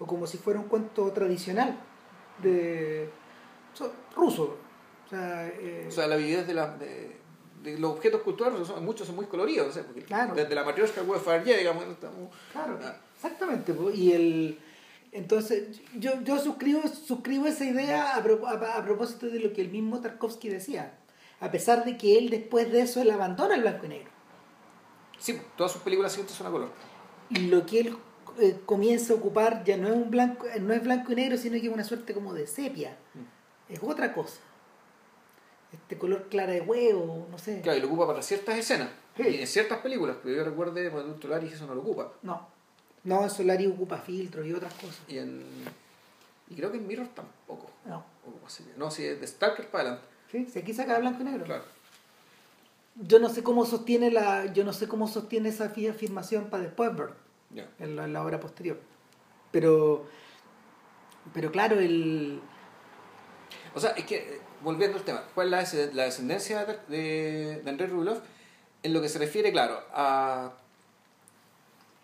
o 0.00 0.06
como 0.06 0.26
si 0.26 0.38
fuera 0.38 0.58
un 0.58 0.66
cuento 0.66 1.12
tradicional 1.12 1.78
de 2.42 3.08
so- 3.74 3.92
ruso. 4.16 4.56
O 5.06 5.08
sea, 5.08 5.46
eh, 5.46 5.86
O 5.88 5.90
sea, 5.92 6.06
la 6.08 6.16
vividez 6.16 6.46
de, 6.46 6.54
la, 6.54 6.76
de, 6.76 7.16
de 7.62 7.78
los 7.78 7.92
objetos 7.92 8.22
culturales, 8.22 8.66
son, 8.66 8.84
muchos 8.84 9.06
son 9.06 9.16
muy 9.16 9.26
coloridos, 9.26 9.76
porque 9.78 10.02
Claro. 10.02 10.34
desde 10.34 10.54
la 10.54 10.64
matrioshka 10.64 11.00
al 11.00 11.06
digamos, 11.56 11.84
estamos... 11.84 12.30
Claro, 12.52 12.78
Ah. 12.82 12.96
exactamente. 13.14 13.74
Y 13.94 14.12
el 14.12 14.58
entonces 15.10 15.80
yo, 15.94 16.20
yo 16.22 16.38
suscribo, 16.38 16.82
suscribo 16.86 17.46
esa 17.46 17.64
idea 17.64 18.14
a, 18.16 18.22
pro- 18.22 18.46
a- 18.46 18.76
a 18.76 18.84
propósito 18.84 19.26
de 19.26 19.40
lo 19.40 19.52
que 19.54 19.62
el 19.62 19.70
mismo 19.70 20.00
Tarkovsky 20.00 20.48
decía. 20.50 20.98
A 21.40 21.50
pesar 21.50 21.84
de 21.84 21.96
que 21.96 22.18
él 22.18 22.28
después 22.30 22.70
de 22.70 22.82
eso 22.82 23.00
él 23.00 23.10
abandona 23.10 23.54
el 23.54 23.62
blanco 23.62 23.86
y 23.86 23.88
negro. 23.88 24.10
Sí, 25.18 25.40
todas 25.56 25.72
sus 25.72 25.82
películas 25.82 26.12
siguientes 26.12 26.36
son 26.36 26.46
a 26.46 26.50
color. 26.50 26.68
Lo 27.30 27.64
que 27.66 27.80
él 27.80 27.96
eh, 28.40 28.58
comienza 28.66 29.12
a 29.12 29.16
ocupar 29.16 29.64
ya 29.64 29.76
no 29.76 29.88
es 29.88 29.94
un 29.94 30.10
blanco, 30.10 30.46
no 30.60 30.72
es 30.74 30.82
blanco 30.82 31.12
y 31.12 31.16
negro, 31.16 31.36
sino 31.38 31.58
que 31.60 31.66
es 31.66 31.72
una 31.72 31.84
suerte 31.84 32.12
como 32.14 32.34
de 32.34 32.46
sepia. 32.46 32.96
Es 33.68 33.80
otra 33.82 34.12
cosa. 34.12 34.38
Este 35.72 35.98
color 35.98 36.28
clara 36.28 36.52
de 36.52 36.60
huevo, 36.62 37.26
no 37.30 37.38
sé. 37.38 37.60
Claro, 37.60 37.78
y 37.78 37.82
lo 37.82 37.88
ocupa 37.88 38.06
para 38.06 38.22
ciertas 38.22 38.56
escenas. 38.56 38.88
Sí. 39.16 39.24
Y 39.28 39.40
en 39.40 39.46
ciertas 39.46 39.78
películas, 39.78 40.16
pero 40.22 40.36
yo 40.36 40.44
recuerde, 40.44 40.90
cuando 40.90 41.12
un 41.14 41.20
Solaris 41.20 41.52
eso 41.52 41.66
no 41.66 41.74
lo 41.74 41.82
ocupa. 41.82 42.12
No. 42.22 42.48
No, 43.04 43.22
en 43.22 43.30
Solari 43.30 43.66
ocupa 43.66 43.98
filtros 43.98 44.46
y 44.46 44.52
otras 44.52 44.72
cosas. 44.74 45.00
Y 45.08 45.18
en... 45.18 45.44
Y 46.50 46.54
creo 46.54 46.70
que 46.72 46.78
en 46.78 46.86
Mirror 46.86 47.08
tampoco. 47.08 47.70
No. 47.84 48.04
ocupa. 48.26 48.48
No, 48.76 48.90
si 48.90 49.04
es 49.04 49.20
de 49.20 49.26
Stalker 49.26 49.66
para 49.70 49.82
adelante. 49.90 50.06
Sí, 50.30 50.46
si 50.50 50.58
aquí 50.58 50.72
saca 50.72 50.98
blanco 50.98 51.20
y 51.22 51.24
negro. 51.24 51.44
Claro. 51.44 51.64
Yo 52.96 53.18
no 53.20 53.28
sé 53.28 53.42
cómo 53.42 53.64
sostiene 53.64 54.10
la, 54.10 54.52
yo 54.52 54.64
no 54.64 54.72
sé 54.72 54.88
cómo 54.88 55.06
sostiene 55.06 55.50
esa 55.50 55.68
fi- 55.70 55.86
afirmación 55.88 56.46
para 56.50 56.64
después 56.64 56.94
Bird, 56.94 57.12
Ya. 57.54 57.68
en 57.78 57.94
la, 57.96 58.04
en 58.04 58.12
la 58.12 58.24
obra 58.24 58.40
posterior. 58.40 58.78
Pero, 59.52 60.06
pero 61.32 61.52
claro, 61.52 61.78
el, 61.78 62.40
O 63.74 63.80
sea, 63.80 63.90
es 63.90 64.04
que, 64.04 64.40
volviendo 64.62 64.98
al 64.98 65.04
tema, 65.04 65.22
¿cuál 65.34 65.46
es 65.48 65.50
la, 65.50 65.58
des- 65.58 65.94
la 65.94 66.04
descendencia 66.04 66.64
de, 66.64 67.60
de, 67.62 67.70
Andrei 67.70 67.88
Rublev? 67.88 68.20
En 68.82 68.92
lo 68.92 69.00
que 69.00 69.08
se 69.08 69.18
refiere, 69.18 69.50
claro, 69.52 69.82
a. 69.92 70.52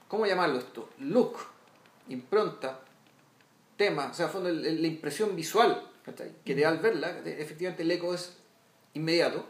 ¿Cómo 0.08 0.26
llamarlo 0.26 0.58
esto? 0.58 0.90
Look, 0.98 1.36
impronta, 2.08 2.80
temas, 3.76 4.10
o 4.12 4.14
sea, 4.14 4.26
a 4.26 4.28
fondo 4.28 4.50
la 4.50 4.86
impresión 4.86 5.34
visual 5.34 5.82
que 6.44 6.54
te 6.54 6.60
da 6.60 6.68
al 6.68 6.78
verla, 6.78 7.18
efectivamente 7.24 7.82
el 7.82 7.90
eco 7.90 8.12
es 8.14 8.36
inmediato 8.92 9.46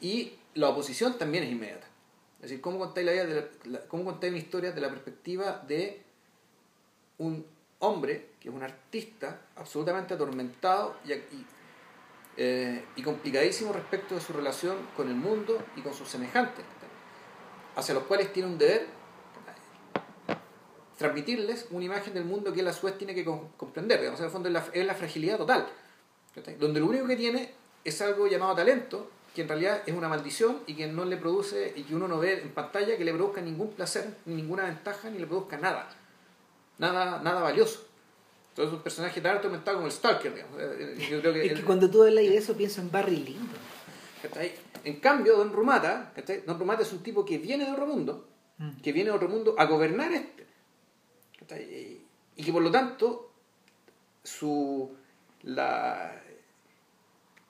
y 0.00 0.32
la 0.54 0.68
oposición 0.68 1.18
también 1.18 1.44
es 1.44 1.50
inmediata. 1.50 1.86
Es 2.36 2.42
decir, 2.42 2.60
cómo 2.60 2.78
contáis, 2.78 3.06
la, 3.06 3.12
vida 3.12 3.48
cómo 3.88 4.04
contáis 4.04 4.32
una 4.32 4.40
historia 4.40 4.72
de 4.72 4.80
la 4.80 4.88
perspectiva 4.88 5.62
de 5.66 6.02
un 7.18 7.44
hombre 7.80 8.30
que 8.40 8.48
es 8.48 8.54
un 8.54 8.62
artista 8.62 9.40
absolutamente 9.56 10.14
atormentado 10.14 10.96
y, 11.04 11.12
eh, 12.36 12.84
y, 12.96 13.02
complicadísimo 13.02 13.72
respecto 13.72 14.14
de 14.14 14.20
su 14.20 14.32
relación 14.32 14.76
con 14.96 15.08
el 15.08 15.14
mundo 15.14 15.62
y 15.76 15.80
con 15.80 15.92
sus 15.92 16.08
semejantes, 16.08 16.64
hacia 17.76 17.94
los 17.94 18.04
cuales 18.04 18.32
tiene 18.32 18.48
un 18.48 18.58
deber 18.58 18.86
transmitirles 20.96 21.66
una 21.70 21.86
imagen 21.86 22.12
del 22.12 22.26
mundo 22.26 22.52
que 22.52 22.60
él 22.60 22.68
a 22.68 22.74
su 22.74 22.84
vez 22.84 22.98
tiene 22.98 23.14
que 23.14 23.24
comprender. 23.24 24.00
Digamos, 24.00 24.20
en 24.20 24.26
el 24.26 24.32
fondo 24.32 24.48
es 24.48 24.52
la, 24.52 24.66
es 24.70 24.86
la 24.86 24.94
fragilidad 24.94 25.38
total, 25.38 25.66
donde 26.58 26.78
lo 26.78 26.86
único 26.86 27.06
que 27.06 27.16
tiene 27.16 27.54
es 27.82 28.02
algo 28.02 28.26
llamado 28.26 28.54
talento, 28.54 29.10
que 29.34 29.42
en 29.42 29.48
realidad 29.48 29.82
es 29.86 29.94
una 29.94 30.08
maldición 30.08 30.60
y 30.66 30.74
que 30.74 30.86
no 30.86 31.06
le 31.06 31.16
produce, 31.16 31.72
y 31.74 31.84
que 31.84 31.94
uno 31.94 32.06
no 32.06 32.18
ve 32.18 32.42
en 32.42 32.50
pantalla 32.50 32.98
que 32.98 33.04
le 33.04 33.14
produzca 33.14 33.40
ningún 33.40 33.72
placer, 33.72 34.14
ni 34.26 34.34
ninguna 34.34 34.64
ventaja, 34.64 35.08
ni 35.08 35.18
le 35.18 35.26
produzca 35.26 35.56
nada. 35.56 35.88
Nada, 36.78 37.20
nada 37.22 37.40
valioso. 37.40 37.89
Entonces 38.60 38.74
es 38.74 38.78
un 38.78 38.82
personaje 38.82 39.20
tan 39.22 39.38
atormentado 39.38 39.78
como 39.78 39.86
el 39.86 39.92
Stalker, 39.92 40.34
digamos. 40.34 40.60
Eh, 40.60 40.94
eh, 40.98 41.08
yo 41.10 41.20
creo 41.20 41.32
que 41.32 41.46
es 41.46 41.54
que 41.54 41.64
cuando 41.64 41.90
tú 41.90 42.02
hablas 42.02 42.24
de 42.24 42.36
eso 42.36 42.54
pienso 42.54 42.82
en 42.82 42.90
Barry 42.90 43.16
Lyndon. 43.16 43.48
En 44.84 45.00
cambio, 45.00 45.38
Don 45.38 45.50
Rumata, 45.50 46.12
Don 46.46 46.58
Rumata 46.58 46.82
es 46.82 46.92
un 46.92 47.02
tipo 47.02 47.24
que 47.24 47.38
viene 47.38 47.64
de 47.64 47.72
otro 47.72 47.86
mundo, 47.86 48.28
mm. 48.58 48.82
que 48.82 48.92
viene 48.92 49.08
de 49.10 49.16
otro 49.16 49.30
mundo 49.30 49.54
a 49.56 49.64
gobernar 49.64 50.12
este. 50.12 50.46
Y 52.36 52.44
que 52.44 52.52
por 52.52 52.60
lo 52.62 52.70
tanto, 52.70 53.32
su 54.22 54.94
la 55.42 56.20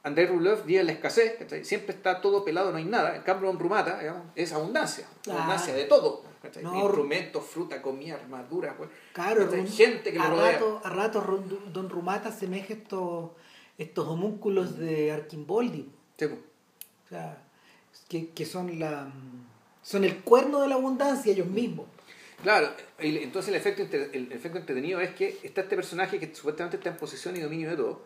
André 0.04 0.26
Rublev 0.26 0.64
vive 0.64 0.84
la 0.84 0.92
escasez, 0.92 1.38
siempre 1.66 1.96
está 1.96 2.20
todo 2.20 2.44
pelado, 2.44 2.70
no 2.70 2.76
hay 2.76 2.84
nada. 2.84 3.16
En 3.16 3.22
cambio, 3.22 3.48
Don 3.48 3.58
Rumata 3.58 4.30
es 4.36 4.52
abundancia, 4.52 5.08
abundancia 5.28 5.74
de 5.74 5.86
todo. 5.86 6.29
Instrumentos, 6.42 7.44
fruta, 7.44 7.82
comida, 7.82 8.14
armadura, 8.14 8.74
claro, 9.12 9.48
gente 9.66 10.12
que 10.12 10.18
a 10.18 10.28
lo 10.28 10.40
rato, 10.40 10.80
A 10.82 10.90
ratos 10.90 11.24
Don 11.72 11.90
Rumata 11.90 12.32
semeja 12.32 12.72
estos, 12.72 13.30
estos 13.76 14.08
homúnculos 14.08 14.78
de 14.78 15.12
Arquimboldi. 15.12 15.90
O 16.22 17.08
sea, 17.08 17.42
que, 18.08 18.30
que 18.30 18.46
son, 18.46 18.78
la, 18.78 19.12
son 19.82 20.04
el 20.04 20.20
cuerno 20.20 20.60
de 20.60 20.68
la 20.68 20.76
abundancia 20.76 21.32
ellos 21.32 21.46
mismos. 21.46 21.86
Claro, 22.42 22.70
entonces 22.98 23.50
el 23.50 23.56
efecto, 23.56 23.82
el 23.82 24.32
efecto 24.32 24.58
entretenido 24.58 25.00
es 25.00 25.10
que 25.10 25.38
está 25.42 25.60
este 25.60 25.76
personaje 25.76 26.18
que 26.18 26.34
supuestamente 26.34 26.78
está 26.78 26.88
en 26.88 26.96
posesión 26.96 27.36
y 27.36 27.40
dominio 27.40 27.68
de 27.68 27.76
todo, 27.76 28.00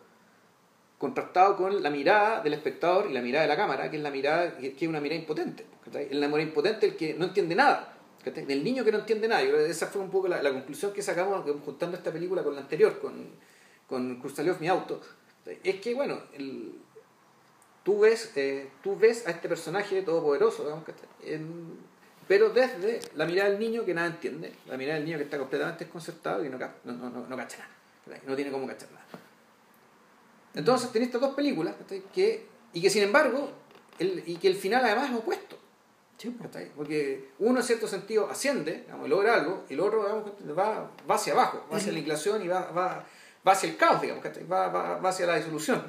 contrastado 0.99 1.57
con 1.57 1.83
la 1.83 1.91
mirada 1.91 2.41
del 2.41 2.55
espectador 2.55 3.09
y 3.09 3.13
la 3.13 3.21
mirada 3.21 3.43
de 3.43 3.49
la 3.49 3.57
cámara, 3.57 3.91
que 3.91 3.97
es 3.97 4.03
la 4.03 4.11
mirada 4.11 4.59
que 4.59 4.75
es 4.77 4.89
una 4.89 5.01
mirada 5.01 5.21
impotente. 5.21 5.65
Es 5.93 6.17
la 6.17 6.27
mirada 6.27 6.43
impotente 6.43 6.87
el 6.87 6.97
que 6.97 7.15
no 7.15 7.27
entiende 7.27 7.55
nada. 7.55 7.94
Del 8.31 8.65
niño 8.65 8.85
que 8.85 8.93
no 8.93 8.99
entiende 8.99 9.29
nada. 9.29 9.43
esa 9.43 9.87
fue 9.87 10.03
un 10.03 10.11
poco 10.11 10.29
la, 10.29 10.41
conclusión 10.51 10.93
que 10.93 11.03
sacamos 11.03 11.45
juntando 11.65 11.97
esta 11.97 12.13
película 12.13 12.43
con 12.43 12.55
la 12.55 12.63
anterior, 12.63 12.99
con, 13.01 13.29
con 13.87 14.23
mi 14.61 14.69
auto. 14.69 15.01
Es 15.63 15.81
que, 15.81 15.95
bueno, 15.95 16.21
tú, 17.83 18.01
ves, 18.01 18.33
eh, 18.37 18.71
tú 18.83 18.97
ves 18.97 19.27
a 19.27 19.31
este 19.31 19.49
personaje 19.49 20.03
todopoderoso, 20.03 20.83
pero 22.27 22.51
desde 22.51 23.01
la 23.15 23.27
mirada 23.27 23.51
del 23.51 23.61
niño 23.61 23.85
que 23.85 23.93
nada 23.93 24.09
entiende, 24.09 24.53
la 24.67 24.77
mirada 24.79 24.97
del 24.97 25.05
niño 25.05 25.19
que 25.19 25.25
está 25.25 25.39
completamente 25.39 25.85
desconcertado 25.85 26.45
y 26.45 26.49
no, 26.49 26.59
no, 26.59 26.93
no, 27.11 27.27
no 27.27 27.37
cacha 27.37 27.59
nada, 27.59 28.21
no 28.27 28.35
tiene 28.35 28.51
cómo 28.51 28.67
cachar 28.67 28.91
nada. 28.93 29.05
Entonces 30.55 30.91
tenés 30.93 31.09
estas 31.09 31.21
dos 31.21 31.35
películas 31.35 31.75
que, 32.15 32.47
y 32.73 32.81
que 32.81 32.91
sin 32.91 33.03
embargo, 33.03 33.51
el, 33.99 34.23
y 34.27 34.37
que 34.37 34.49
el 34.49 34.55
final 34.55 34.85
además 34.85 35.11
es 35.11 35.17
opuesto. 35.17 35.59
Porque 36.77 37.31
uno 37.39 37.61
en 37.61 37.65
cierto 37.65 37.89
sentido 37.89 38.31
asciende, 38.31 38.87
logra 39.07 39.35
algo, 39.35 39.65
y 39.69 39.75
el 39.75 39.81
otro 39.81 40.03
va, 40.57 40.91
va 41.09 41.15
hacia 41.15 41.33
abajo, 41.33 41.67
va 41.71 41.77
hacia 41.77 41.93
la 41.93 41.99
inflación 41.99 42.43
y 42.43 42.49
va, 42.49 42.71
va, 42.71 43.05
va 43.47 43.53
hacia 43.53 43.69
el 43.69 43.77
caos, 43.77 44.01
digamos, 44.01 44.25
va, 44.51 44.69
va, 44.69 44.97
va 44.99 45.09
hacia 45.09 45.27
la 45.27 45.37
disolución. 45.37 45.83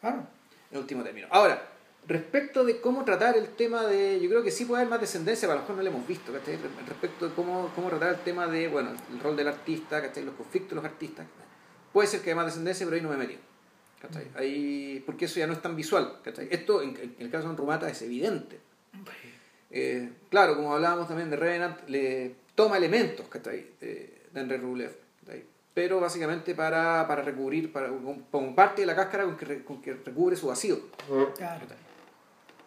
Claro. 0.00 0.26
En 0.70 0.78
último 0.78 1.02
término. 1.02 1.28
Ahora, 1.30 1.62
respecto 2.06 2.64
de 2.64 2.80
cómo 2.80 3.04
tratar 3.04 3.36
el 3.36 3.48
tema 3.50 3.84
de, 3.86 4.20
yo 4.20 4.28
creo 4.28 4.42
que 4.42 4.50
sí 4.50 4.64
puede 4.64 4.82
haber 4.82 4.90
más 4.90 5.00
descendencia, 5.00 5.48
para 5.48 5.60
los 5.60 5.66
cuales 5.66 5.84
no 5.84 5.90
lo 5.90 5.96
hemos 5.96 6.08
visto, 6.08 6.32
respecto 6.32 7.28
de 7.28 7.34
cómo, 7.34 7.70
cómo 7.74 7.88
tratar 7.88 8.14
el 8.14 8.20
tema 8.20 8.46
de, 8.46 8.68
bueno, 8.68 8.90
el 9.12 9.20
rol 9.20 9.36
del 9.36 9.48
artista, 9.48 10.00
los 10.00 10.34
conflictos 10.34 10.70
de 10.70 10.76
los 10.76 10.84
artistas, 10.84 11.26
puede 11.92 12.08
ser 12.08 12.20
que 12.20 12.30
haya 12.30 12.36
más 12.36 12.46
descendencia, 12.46 12.86
pero 12.86 12.96
ahí 12.96 13.02
no 13.02 13.10
me 13.10 13.16
metido. 13.16 13.40
Ahí, 14.34 15.02
porque 15.06 15.24
eso 15.24 15.40
ya 15.40 15.46
no 15.46 15.54
es 15.54 15.62
tan 15.62 15.76
visual. 15.76 16.18
Esto, 16.50 16.82
en, 16.82 17.16
el 17.18 17.30
caso 17.30 17.48
de 17.48 17.56
Rumata, 17.56 17.88
es 17.88 18.02
evidente. 18.02 18.60
Eh, 19.76 20.08
claro, 20.30 20.54
como 20.54 20.72
hablábamos 20.72 21.08
también 21.08 21.30
de 21.30 21.36
Revenant, 21.36 21.88
le 21.88 22.36
toma 22.54 22.76
elementos 22.76 23.26
de, 23.28 24.22
de 24.32 24.40
André 24.40 24.56
Rublev, 24.58 24.96
pero 25.74 25.98
básicamente 25.98 26.54
para, 26.54 27.04
para 27.08 27.22
recubrir, 27.22 27.72
para, 27.72 27.88
como 27.88 28.54
parte 28.54 28.82
de 28.82 28.86
la 28.86 28.94
cáscara 28.94 29.24
con 29.24 29.36
que, 29.36 29.64
con 29.64 29.82
que 29.82 29.94
recubre 29.94 30.36
su 30.36 30.46
vacío. 30.46 30.78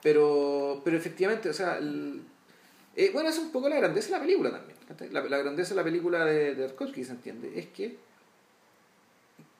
Pero, 0.03 0.81
pero 0.83 0.97
efectivamente, 0.97 1.47
o 1.49 1.53
sea, 1.53 1.79
eh, 1.79 3.09
bueno, 3.13 3.29
es 3.29 3.37
un 3.37 3.53
poco 3.53 3.69
la 3.69 3.77
grandeza 3.77 4.07
de 4.07 4.11
la 4.11 4.19
película 4.19 4.51
también. 4.51 4.77
La, 5.13 5.23
la, 5.23 5.37
grandeza 5.37 5.69
de 5.69 5.75
la 5.77 5.83
película 5.85 6.25
de, 6.25 6.55
de 6.55 6.67
Tarkovsky, 6.67 7.05
se 7.05 7.11
entiende, 7.13 7.57
es 7.57 7.67
que 7.67 7.97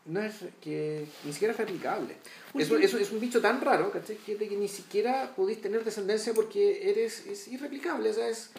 no 0.08 0.22
es 0.22 0.36
que 0.62 1.06
ni 1.24 1.34
siquiera 1.34 1.54
es 1.54 1.60
replicable. 1.60 2.16
Eso, 2.58 2.78
eso, 2.78 2.98
es 2.98 3.12
un 3.12 3.20
bicho 3.20 3.42
tan 3.42 3.62
raro 3.62 3.92
que, 3.92 4.00
que 4.18 4.58
ni 4.58 4.68
siquiera 4.68 5.34
podéis 5.36 5.62
tener 5.62 5.84
descendencia 5.84 6.34
porque 6.34 6.90
eres 6.90 7.26
es 7.28 7.48
irreplicable, 7.48 8.10
o 8.10 8.14
sea, 8.14 8.30
es, 8.30 8.52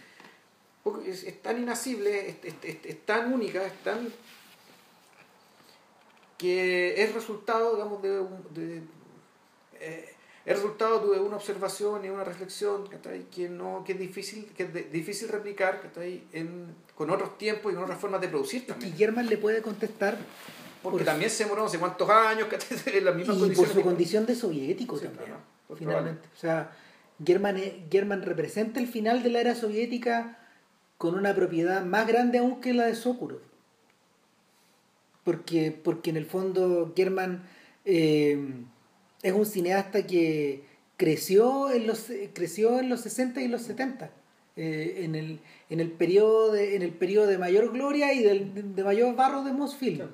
es, 1.06 1.42
tan 1.42 1.60
inacible, 1.60 2.36
es, 2.42 2.54
es, 2.62 3.06
tan 3.06 3.32
única, 3.32 3.64
es 3.64 3.82
tan 3.82 4.12
que 6.36 7.02
es 7.02 7.12
resultado, 7.14 7.74
digamos, 7.74 8.02
de, 8.02 8.10
de 8.54 8.82
eh, 9.80 10.14
es 10.48 10.56
resultado 10.56 11.12
de 11.12 11.20
una 11.20 11.36
observación 11.36 12.04
y 12.06 12.08
una 12.08 12.24
reflexión 12.24 12.88
que 13.30 13.48
no 13.50 13.84
que 13.84 13.92
es 13.92 13.98
difícil 13.98 14.46
que 14.56 14.62
es 14.62 14.92
difícil 14.92 15.28
replicar 15.28 15.90
en, 16.32 16.74
con 16.94 17.10
otros 17.10 17.36
tiempos 17.36 17.70
y 17.70 17.74
con 17.74 17.84
otras 17.84 18.00
formas 18.00 18.22
de 18.22 18.28
producir 18.28 18.66
también. 18.66 18.94
Y 18.94 18.96
Germán 18.96 19.26
le 19.26 19.36
puede 19.36 19.60
contestar 19.60 20.16
porque 20.82 21.05
también 21.05 21.30
se 21.30 21.46
murió 21.46 21.64
no 21.64 21.68
sé 21.68 21.78
cuántos 21.78 22.09
años, 22.09 22.48
en 22.86 23.05
las 23.05 23.14
mismas 23.14 23.36
y 23.38 23.55
por 23.55 23.68
su 23.68 23.82
condición 23.82 24.26
de 24.26 24.34
soviético 24.34 24.98
también, 24.98 25.34
finalmente. 25.76 26.28
O 26.34 26.38
sea, 26.38 26.72
German, 27.24 28.22
representa 28.22 28.80
el 28.80 28.86
final 28.86 29.22
de 29.22 29.30
la 29.30 29.40
era 29.40 29.55
soviética 29.55 30.38
con 30.96 31.14
una 31.14 31.34
propiedad 31.34 31.84
más 31.84 32.06
grande 32.06 32.38
aún 32.38 32.60
que 32.60 32.74
la 32.74 32.86
de 32.86 32.94
Sokurov. 32.94 33.40
Porque, 35.24 35.72
porque 35.72 36.10
en 36.10 36.16
el 36.16 36.26
fondo 36.26 36.92
German 36.96 37.42
eh, 37.84 38.38
es 39.22 39.32
un 39.32 39.46
cineasta 39.46 40.06
que 40.06 40.64
creció 40.96 41.70
en 41.70 41.86
los, 41.86 42.06
creció 42.32 42.78
en 42.80 42.88
los 42.88 43.00
60 43.02 43.40
y 43.42 43.48
los 43.48 43.62
70. 43.62 44.10
Eh, 44.60 45.05
en, 45.05 45.14
el, 45.14 45.38
en, 45.70 45.78
el 45.78 45.92
periodo 45.92 46.50
de, 46.50 46.74
en 46.74 46.82
el 46.82 46.90
periodo 46.90 47.28
de 47.28 47.38
mayor 47.38 47.72
gloria 47.72 48.12
y 48.12 48.24
del, 48.24 48.74
de 48.74 48.82
mayor 48.82 49.14
barro 49.14 49.44
de 49.44 49.52
Mosfilm. 49.52 50.09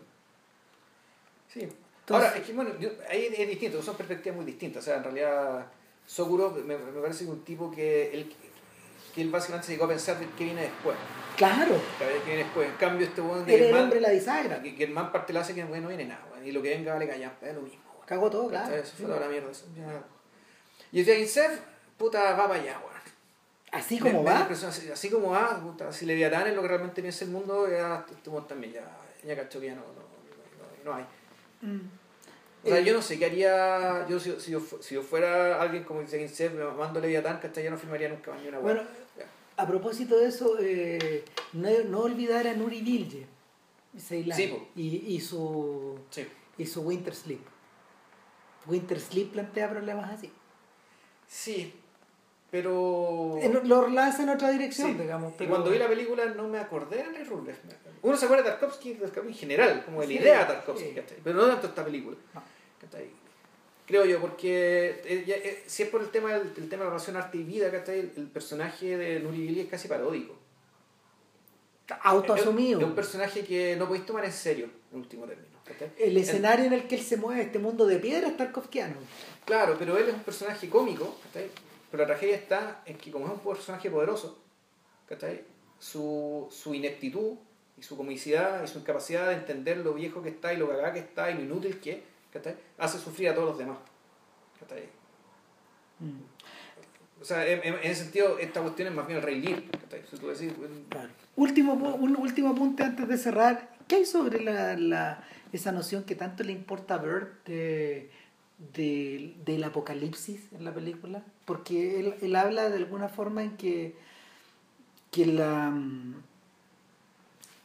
Sí. 1.54 1.68
Ahora, 2.08 2.36
es 2.36 2.42
que 2.42 2.52
bueno, 2.52 2.72
ahí 3.08 3.32
es 3.32 3.48
distinto, 3.48 3.80
son 3.80 3.96
perspectivas 3.96 4.36
muy 4.36 4.44
distintas. 4.44 4.82
O 4.82 4.84
sea, 4.84 4.96
en 4.96 5.04
realidad, 5.04 5.66
Sokurov 6.06 6.56
me, 6.64 6.76
me 6.76 7.00
parece 7.00 7.24
que 7.24 7.30
un 7.30 7.44
tipo 7.44 7.70
que 7.70 8.12
él, 8.12 8.34
que 9.14 9.22
él 9.22 9.30
básicamente 9.30 9.66
se 9.66 9.72
llegó 9.72 9.84
a 9.84 9.88
pensar 9.88 10.18
qué 10.36 10.44
viene 10.44 10.62
después. 10.62 10.96
Claro. 11.36 11.76
¿Qué 11.98 12.26
viene 12.26 12.44
después? 12.44 12.68
En 12.68 12.76
cambio, 12.76 13.06
este 13.06 13.20
buen 13.20 13.46
de. 13.46 13.70
el 13.70 13.74
hombre 13.74 14.00
la 14.00 14.10
bisagra. 14.10 14.60
Que, 14.60 14.74
que, 14.74 14.84
el 14.84 14.90
man 14.90 15.12
parte 15.12 15.32
la 15.32 15.40
hace 15.40 15.54
que 15.54 15.64
no 15.64 15.88
viene 15.88 16.04
nada, 16.04 16.26
y 16.44 16.52
lo 16.52 16.60
que 16.60 16.70
venga 16.70 16.92
vale 16.92 17.08
callar, 17.08 17.36
es 17.40 17.54
lo 17.54 17.62
mismo. 17.62 17.82
Cago 18.04 18.28
todo, 18.28 18.48
claro. 18.48 18.74
Eso 18.74 18.92
fue 18.96 19.06
toda 19.06 19.20
la 19.20 19.28
mierda. 19.28 19.50
Eso, 19.50 19.66
ya. 19.74 20.02
Y 20.92 21.00
el 21.00 21.06
Jainsev, 21.06 21.58
puta, 21.96 22.34
va 22.34 22.48
para 22.48 22.60
allá, 22.60 22.78
weón. 22.78 22.94
Así 23.72 23.98
como 23.98 24.22
va. 24.22 24.42
Así, 24.42 24.90
así, 24.90 25.10
como 25.10 25.30
va, 25.30 25.58
puta, 25.58 25.90
si 25.90 26.06
Leviatán 26.06 26.46
es 26.48 26.54
lo 26.54 26.62
que 26.62 26.68
realmente 26.68 27.00
piensa 27.00 27.24
el 27.24 27.30
mundo, 27.30 27.66
ya 27.68 28.04
este 28.08 28.30
también 28.46 28.74
ya, 28.74 28.86
ya 29.24 29.34
cachó 29.34 29.58
que 29.58 29.66
ya 29.66 29.74
no, 29.74 29.80
no, 29.80 30.84
no 30.84 30.96
hay. 30.96 31.04
Mm. 31.64 31.80
O 32.64 32.68
sea, 32.68 32.80
yo 32.80 32.94
no 32.94 33.02
sé 33.02 33.18
qué 33.18 33.26
haría. 33.26 34.06
Yo, 34.08 34.18
si, 34.18 34.32
si, 34.40 34.52
yo, 34.52 34.60
si 34.80 34.94
yo 34.94 35.02
fuera 35.02 35.60
alguien 35.60 35.84
como 35.84 36.00
dice 36.00 36.18
Ginsef, 36.18 36.52
me 36.54 36.64
mando 36.64 37.00
Leviatán, 37.00 37.40
hasta 37.42 37.60
yo 37.60 37.70
no 37.70 37.76
firmaría 37.76 38.08
nunca 38.08 38.30
más 38.32 38.40
ni 38.42 38.48
una 38.48 38.58
Bueno, 38.58 38.82
a 39.56 39.66
propósito 39.66 40.18
de 40.18 40.28
eso, 40.28 40.56
eh, 40.60 41.24
no, 41.52 41.68
no, 41.88 42.00
olvidar 42.00 42.46
a 42.46 42.54
Nuri 42.54 42.80
Bilge, 42.80 43.26
sí, 43.96 44.24
y, 44.74 45.14
y, 45.14 45.20
su, 45.20 45.98
sí. 46.10 46.26
y 46.58 46.66
su 46.66 46.82
Winter 46.82 47.14
Sleep. 47.14 47.42
Winter 48.66 48.98
Sleep 48.98 49.30
plantea 49.30 49.70
problemas 49.70 50.10
así. 50.10 50.32
Sí, 51.28 51.74
pero... 52.54 53.36
Lo 53.64 53.88
lanza 53.88 54.22
en 54.22 54.28
otra 54.28 54.48
dirección, 54.52 54.96
digamos. 54.96 55.32
Pero... 55.36 55.44
Y 55.44 55.50
cuando 55.50 55.70
vi 55.70 55.78
la 55.78 55.88
película 55.88 56.24
no 56.26 56.46
me 56.46 56.60
acordé 56.60 56.98
de 56.98 57.24
Rublev. 57.24 57.56
Uno 58.00 58.16
se 58.16 58.26
acuerda 58.26 58.44
de 58.44 58.50
Tarkovsky, 58.50 58.96
en 59.26 59.34
general, 59.34 59.82
como 59.84 60.02
de 60.02 60.06
la 60.06 60.12
idea 60.12 60.38
de 60.38 60.54
Tarkovsky, 60.54 60.94
pero 61.24 61.36
no 61.36 61.48
tanto 61.48 61.66
esta 61.66 61.84
película. 61.84 62.16
Creo 63.86 64.04
yo, 64.04 64.20
porque 64.20 65.02
eh, 65.04 65.24
eh, 65.26 65.64
si 65.66 65.82
es 65.82 65.88
por 65.88 66.00
el 66.00 66.10
tema, 66.10 66.32
del, 66.32 66.52
tema 66.52 66.68
de 66.68 66.76
la 66.84 66.90
relación 66.90 67.16
arte 67.16 67.38
y 67.38 67.42
vida, 67.42 67.66
el, 67.66 68.12
el 68.16 68.28
personaje 68.28 68.96
de 68.96 69.18
Nuri 69.18 69.38
Billy 69.48 69.60
es 69.62 69.68
casi 69.68 69.88
paródico. 69.88 70.36
Autoasumido. 72.02 72.78
Es 72.78 72.86
un 72.86 72.94
personaje 72.94 73.44
que 73.44 73.74
no 73.74 73.88
podéis 73.88 74.06
tomar 74.06 74.24
en 74.24 74.32
serio, 74.32 74.70
en 74.92 74.98
último 74.98 75.26
término. 75.26 75.58
El 75.98 76.16
escenario 76.18 76.66
en 76.66 76.72
el 76.72 76.86
que 76.86 76.94
él 76.94 77.02
se 77.02 77.16
mueve, 77.16 77.42
este 77.42 77.58
mundo 77.58 77.84
de 77.84 77.98
piedra, 77.98 78.28
es 78.28 78.36
Tarkovskiano. 78.36 78.94
Claro, 79.44 79.74
pero 79.76 79.98
él 79.98 80.08
es 80.08 80.14
un 80.14 80.22
personaje 80.22 80.68
cómico, 80.68 81.16
pero 81.94 82.08
la 82.08 82.08
tragedia 82.08 82.34
está 82.34 82.82
en 82.86 82.98
que 82.98 83.12
como 83.12 83.26
es 83.26 83.32
un 83.34 83.38
personaje 83.38 83.88
poderoso, 83.88 84.36
Su, 85.78 86.48
su 86.50 86.74
ineptitud 86.74 87.36
y 87.78 87.82
su 87.84 87.96
comicidad 87.96 88.64
y 88.64 88.66
su 88.66 88.80
incapacidad 88.80 89.28
de 89.28 89.34
entender 89.34 89.76
lo 89.76 89.94
viejo 89.94 90.20
que 90.20 90.30
está 90.30 90.52
y 90.52 90.56
lo 90.56 90.68
cagada 90.68 90.92
que 90.92 90.98
está 90.98 91.30
y 91.30 91.34
lo 91.34 91.42
inútil 91.42 91.78
que 91.78 92.02
es, 92.32 92.54
hace 92.78 92.98
sufrir 92.98 93.28
a 93.28 93.34
todos 93.36 93.50
los 93.50 93.58
demás. 93.58 93.78
Mm. 96.00 96.18
O 97.22 97.24
sea, 97.24 97.46
en, 97.46 97.62
ese 97.84 98.02
sentido, 98.02 98.40
esta 98.40 98.60
cuestión 98.60 98.88
es 98.88 98.94
más 98.94 99.06
bien 99.06 99.20
el 99.20 99.24
rey 99.24 99.40
Lear. 99.40 99.62
último, 101.36 101.74
un 101.74 102.16
último 102.16 102.50
apunte 102.50 102.82
antes 102.82 103.06
de 103.06 103.18
cerrar. 103.18 103.70
¿Qué 103.86 103.94
hay 103.94 104.04
sobre 104.04 104.40
la, 104.40 104.76
la, 104.76 105.24
esa 105.52 105.70
noción 105.70 106.02
que 106.02 106.16
tanto 106.16 106.42
le 106.42 106.50
importa 106.50 106.94
a 106.94 106.98
Bird 106.98 107.44
de 107.44 108.10
del 108.58 109.64
apocalipsis 109.64 110.52
en 110.52 110.64
la 110.64 110.72
película, 110.72 111.22
porque 111.44 112.00
él, 112.00 112.14
él, 112.22 112.36
habla 112.36 112.70
de 112.70 112.76
alguna 112.76 113.08
forma 113.08 113.42
en 113.42 113.56
que, 113.56 113.96
que 115.10 115.26
la, 115.26 115.70
mm, 115.70 116.14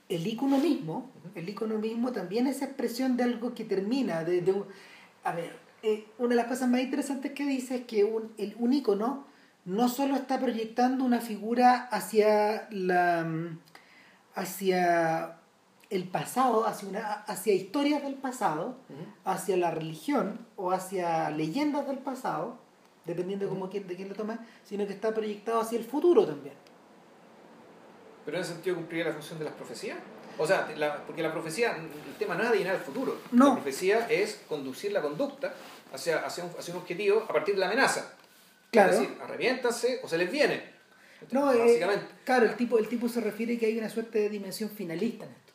el 0.09 0.27
icono 0.27 0.57
mismo, 0.57 1.09
el 1.35 1.47
icono 1.47 1.77
mismo 1.77 2.11
también 2.11 2.47
es 2.47 2.61
expresión 2.61 3.17
de 3.17 3.23
algo 3.23 3.53
que 3.53 3.65
termina, 3.65 4.23
de, 4.23 4.41
de 4.41 4.63
a 5.23 5.31
ver, 5.33 5.55
eh, 5.83 6.05
una 6.17 6.29
de 6.29 6.35
las 6.35 6.47
cosas 6.47 6.69
más 6.69 6.81
interesantes 6.81 7.31
que 7.33 7.45
dice 7.45 7.75
es 7.77 7.85
que 7.85 8.03
un, 8.03 8.31
el, 8.37 8.55
un 8.59 8.73
icono 8.73 9.25
no 9.65 9.87
solo 9.87 10.15
está 10.15 10.39
proyectando 10.39 11.05
una 11.05 11.21
figura 11.21 11.87
hacia 11.91 12.67
la 12.71 13.23
mm, 13.23 13.59
hacia 14.35 15.38
el 15.89 16.07
pasado, 16.07 16.67
hacia, 16.67 16.87
una, 16.87 17.13
hacia 17.23 17.53
historias 17.53 18.03
del 18.03 18.13
pasado, 18.13 18.77
hacia 19.25 19.57
la 19.57 19.71
religión 19.71 20.45
o 20.55 20.71
hacia 20.71 21.29
leyendas 21.31 21.87
del 21.87 21.97
pasado, 21.97 22.59
dependiendo 23.05 23.45
de, 23.45 23.49
cómo, 23.49 23.67
de 23.67 23.95
quién 23.95 24.09
lo 24.09 24.15
toma, 24.15 24.45
sino 24.63 24.85
que 24.85 24.93
está 24.93 25.13
proyectado 25.13 25.59
hacia 25.59 25.79
el 25.79 25.85
futuro 25.85 26.25
también. 26.25 26.53
¿Pero 28.23 28.37
en 28.37 28.43
ese 28.43 28.53
sentido 28.53 28.75
cumpliría 28.75 29.07
la 29.07 29.13
función 29.13 29.39
de 29.39 29.45
las 29.45 29.53
profecías? 29.55 29.97
O 30.37 30.45
sea, 30.45 30.67
porque 31.05 31.23
la 31.23 31.33
profecía, 31.33 31.75
el 31.75 32.15
tema 32.17 32.35
no 32.35 32.43
es 32.43 32.49
adivinar 32.49 32.75
el 32.75 32.81
futuro. 32.81 33.17
No. 33.31 33.47
La 33.49 33.53
profecía 33.55 34.07
es 34.09 34.41
conducir 34.47 34.91
la 34.91 35.01
conducta 35.01 35.53
hacia, 35.91 36.19
hacia, 36.19 36.45
un, 36.45 36.51
hacia 36.57 36.73
un 36.73 36.81
objetivo 36.81 37.25
a 37.27 37.33
partir 37.33 37.55
de 37.55 37.61
la 37.61 37.65
amenaza. 37.65 38.13
Claro. 38.71 38.93
Es 38.93 38.99
decir, 38.99 39.17
arreviéntanse 39.21 39.99
o 40.03 40.07
se 40.07 40.17
les 40.19 40.31
viene. 40.31 40.63
No, 41.31 41.51
eh, 41.51 41.57
Básicamente. 41.57 42.05
claro, 42.23 42.45
el 42.45 42.55
tipo, 42.55 42.77
el 42.77 42.87
tipo 42.87 43.09
se 43.09 43.19
refiere 43.19 43.57
que 43.57 43.65
hay 43.65 43.77
una 43.77 43.89
suerte 43.89 44.19
de 44.19 44.29
dimensión 44.29 44.69
finalista 44.69 45.25
en 45.25 45.31
esto 45.31 45.48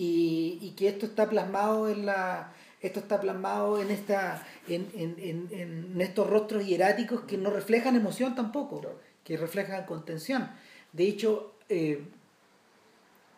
y, 0.00 0.58
y 0.62 0.70
que 0.70 0.88
esto 0.88 1.04
está 1.04 1.28
plasmado 1.28 1.90
en 1.90 2.06
la 2.06 2.54
esto 2.80 3.00
está 3.00 3.20
plasmado 3.20 3.78
en 3.78 3.90
esta 3.90 4.46
en, 4.66 4.90
en, 4.94 5.48
en, 5.50 6.00
estos 6.00 6.26
rostros 6.26 6.64
hieráticos 6.64 7.20
que 7.24 7.36
no 7.36 7.50
reflejan 7.50 7.96
emoción 7.96 8.34
tampoco 8.34 8.80
que 9.22 9.36
reflejan 9.36 9.84
contención. 9.84 10.50
De 10.94 11.04
hecho 11.04 11.52
eh, 11.68 12.02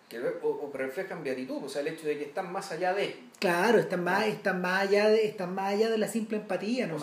que, 0.09 0.21
o, 0.21 0.71
reflejan 0.73 1.25
beatitud 1.25 1.65
o 1.65 1.69
sea 1.69 1.81
el 1.83 1.89
hecho 1.89 2.07
de 2.07 2.17
que 2.17 2.27
están 2.27 2.53
más 2.53 2.71
allá 2.71 2.95
de. 2.95 3.17
claro 3.41 3.81
están 3.81 4.05
más 4.05 4.29
están 4.29 4.61
más 4.61 4.83
allá 4.83 5.09
de 5.09 5.27
están 5.27 5.57
más 5.57 5.75
allá 5.75 5.91
de 5.91 5.99
la 5.99 6.07
simple 6.07 6.37
empatía 6.37 6.87
¿no? 6.87 6.97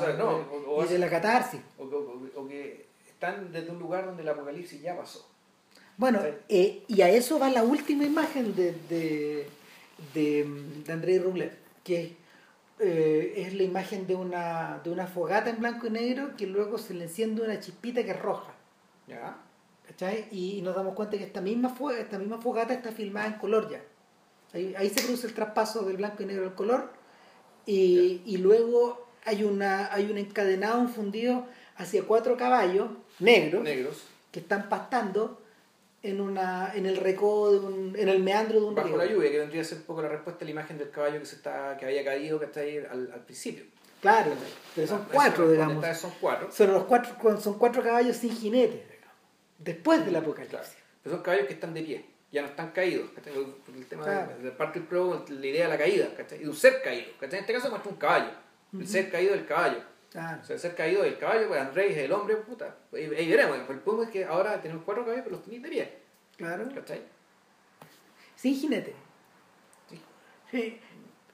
y 0.85 0.87
de 0.87 0.99
la 0.99 1.09
catarsis. 1.09 1.59
o 1.77 2.47
que 2.47 2.87
están 3.09 3.51
desde 3.51 3.71
un 3.71 3.79
lugar 3.79 4.05
donde 4.05 4.21
el 4.21 4.29
apocalipsis 4.29 4.81
ya 4.81 4.95
pasó 4.95 5.28
bueno, 5.99 6.21
eh, 6.47 6.83
y 6.87 7.01
a 7.01 7.09
eso 7.09 7.39
va 7.39 7.49
la 7.49 7.61
última 7.61 8.05
imagen 8.05 8.55
de, 8.55 8.71
de, 8.87 9.49
de, 10.13 10.91
Andrei 10.93 11.19
Rublev, 11.19 11.51
que 11.83 12.15
eh, 12.79 13.33
es 13.35 13.53
la 13.53 13.63
imagen 13.63 14.07
de 14.07 14.15
una, 14.15 14.79
de 14.81 14.91
una 14.91 15.07
fogata 15.07 15.49
en 15.49 15.59
blanco 15.59 15.87
y 15.87 15.89
negro 15.89 16.37
que 16.37 16.47
luego 16.47 16.77
se 16.77 16.93
le 16.93 17.03
enciende 17.03 17.41
una 17.41 17.59
chispita 17.59 18.01
que 18.05 18.11
es 18.11 18.19
roja. 18.21 18.53
¿Ya? 19.09 19.35
¿Cachai? 19.87 20.29
Y, 20.31 20.61
nos 20.61 20.73
damos 20.73 20.93
cuenta 20.93 21.17
que 21.17 21.25
esta 21.25 21.41
misma, 21.41 21.75
esta 21.97 22.17
misma 22.17 22.37
fogata 22.41 22.73
está 22.73 22.93
filmada 22.93 23.27
en 23.27 23.33
color 23.33 23.69
ya. 23.69 23.83
Ahí, 24.53 24.73
ahí 24.77 24.89
se 24.89 25.01
produce 25.01 25.27
el 25.27 25.33
traspaso 25.33 25.83
del 25.83 25.97
blanco 25.97 26.23
y 26.23 26.27
negro 26.27 26.45
al 26.45 26.55
color. 26.55 26.93
Y, 27.65 28.21
y 28.25 28.37
luego 28.37 29.05
hay, 29.25 29.43
una, 29.43 29.93
hay 29.93 30.09
un 30.09 30.17
encadenado, 30.17 30.79
un 30.79 30.87
fundido 30.87 31.45
hacia 31.75 32.03
cuatro 32.03 32.37
caballos 32.37 32.87
negros, 33.19 33.63
negros. 33.63 34.01
que 34.31 34.39
están 34.39 34.69
pastando 34.69 35.41
en 36.01 36.21
una 36.21 36.73
en 36.73 36.85
el 36.85 36.97
recodo 36.97 37.51
de 37.51 37.59
un, 37.59 37.95
en 37.97 38.09
el 38.09 38.23
meandro 38.23 38.59
de 38.59 38.65
un 38.65 38.75
bajo 38.75 38.95
la 38.95 39.05
lluvia 39.05 39.31
que 39.31 39.39
vendría 39.39 39.61
a 39.61 39.65
ser 39.65 39.79
un 39.79 39.83
poco 39.83 40.01
la 40.01 40.09
respuesta 40.09 40.43
a 40.43 40.45
la 40.45 40.51
imagen 40.51 40.77
del 40.77 40.89
caballo 40.89 41.19
que 41.19 41.25
se 41.25 41.35
está 41.35 41.75
que 41.77 41.85
había 41.85 42.03
caído 42.03 42.39
que 42.39 42.45
está 42.45 42.61
ahí 42.61 42.77
al, 42.77 43.11
al 43.11 43.23
principio. 43.25 43.65
Claro 44.01 44.31
pero 44.75 44.87
son 44.87 45.05
cuatro 45.11 45.51
digamos. 45.51 45.97
son 45.97 46.13
cuatro. 46.21 46.51
Son 46.51 46.73
los 46.73 46.83
cuatro 46.85 47.39
son 47.39 47.57
cuatro 47.57 47.83
caballos 47.83 48.17
sin 48.17 48.31
jinete 48.31 48.85
después 49.57 50.05
del 50.05 50.15
apocalipsis. 50.15 50.77
Pero 51.03 51.15
son 51.15 51.23
caballos 51.23 51.47
que 51.47 51.53
están 51.53 51.73
de 51.73 51.81
pie 51.81 52.05
ya 52.31 52.41
no 52.41 52.47
están 52.47 52.71
caídos 52.71 53.09
el 53.75 53.85
tema 53.85 54.05
de, 54.07 54.51
parte 54.51 54.79
del 54.79 54.87
pro 54.87 55.25
la 55.27 55.45
idea 55.45 55.65
de 55.65 55.69
la 55.69 55.77
caída 55.77 56.09
y 56.35 56.43
de 56.43 56.49
un 56.49 56.55
ser 56.55 56.81
caído 56.81 57.07
en 57.19 57.33
este 57.33 57.53
caso 57.53 57.69
muestra 57.69 57.91
un 57.91 57.97
caballo 57.97 58.31
el 58.73 58.87
ser 58.87 59.09
caído 59.09 59.33
del 59.33 59.45
caballo 59.45 59.81
o 60.09 60.43
sea, 60.43 60.57
ser 60.57 60.75
caído 60.75 61.03
del 61.03 61.17
caballo, 61.19 61.47
pues 61.47 61.61
Andrés 61.61 61.91
es 61.91 61.97
el 61.97 62.11
hombre, 62.11 62.35
puta. 62.37 62.75
Ahí 62.93 63.29
veremos. 63.29 63.57
El 63.69 63.79
punto 63.79 64.03
es 64.03 64.09
que 64.09 64.25
ahora 64.25 64.59
tenemos 64.61 64.83
cuatro 64.83 65.03
caballos, 65.03 65.23
pero 65.23 65.35
los 65.35 65.45
tenéis 65.45 65.61
de 65.61 65.69
pie. 65.69 65.93
Claro. 66.35 66.67
¿Cachai? 66.73 67.01
Sin 68.35 68.55
jinete. 68.55 68.95
Sí. 70.49 70.79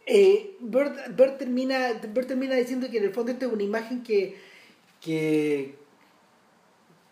Eh, 0.05 0.57
Bert, 0.59 1.37
termina, 1.37 1.93
Bert 2.09 2.27
termina 2.27 2.55
diciendo 2.55 2.89
que 2.91 2.97
en 2.97 3.05
el 3.05 3.13
fondo 3.13 3.31
esta 3.31 3.45
es 3.45 3.51
una 3.51 3.63
imagen 3.63 4.03
que, 4.03 4.37
que 4.99 5.75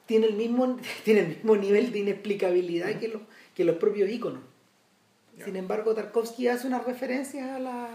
tiene, 0.06 0.28
el 0.28 0.34
mismo, 0.34 0.78
tiene 1.06 1.22
el 1.22 1.28
mismo 1.30 1.56
nivel 1.56 1.92
de 1.92 2.00
inexplicabilidad 2.00 3.00
que, 3.00 3.08
los, 3.08 3.22
que 3.56 3.64
los 3.64 3.78
propios 3.78 4.10
iconos. 4.10 4.42
Sin 5.44 5.56
embargo, 5.56 5.96
Tarkovsky 5.96 6.48
hace 6.48 6.68
una 6.68 6.80
referencia 6.80 7.56
a 7.56 7.60
la, 7.60 7.90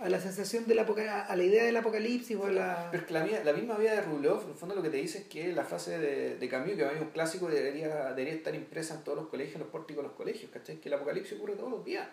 a 0.00 0.08
la 0.08 0.18
sensación 0.18 0.66
de 0.66 0.74
la 0.74 0.82
a 1.28 1.36
la 1.36 1.42
idea 1.42 1.64
del 1.64 1.76
apocalipsis 1.76 2.34
o 2.36 2.46
a 2.46 2.50
la... 2.50 2.88
Pero 2.90 3.02
es 3.02 3.06
que 3.06 3.12
la, 3.12 3.44
la 3.44 3.52
misma 3.52 3.76
vida 3.76 3.92
de 3.92 4.00
Rublev, 4.00 4.40
en 4.44 4.48
el 4.48 4.54
fondo 4.54 4.74
lo 4.74 4.82
que 4.82 4.88
te 4.88 4.96
dice 4.96 5.18
es 5.18 5.24
que 5.24 5.52
la 5.52 5.62
frase 5.62 5.98
de, 5.98 6.36
de 6.36 6.48
Camus, 6.48 6.72
que 6.72 6.86
es 6.86 7.00
un 7.00 7.10
clásico, 7.10 7.48
debería, 7.48 8.08
debería 8.14 8.32
estar 8.32 8.54
impresa 8.54 8.94
en 8.94 9.04
todos 9.04 9.18
los 9.18 9.28
colegios, 9.28 9.56
en 9.56 9.60
los 9.60 9.68
pórticos 9.68 10.02
de 10.02 10.08
los 10.08 10.16
colegios, 10.16 10.50
¿cachai? 10.50 10.76
Que 10.76 10.88
el 10.88 10.94
apocalipsis 10.94 11.36
ocurre 11.36 11.52
todos 11.54 11.70
los 11.70 11.84
días, 11.84 12.08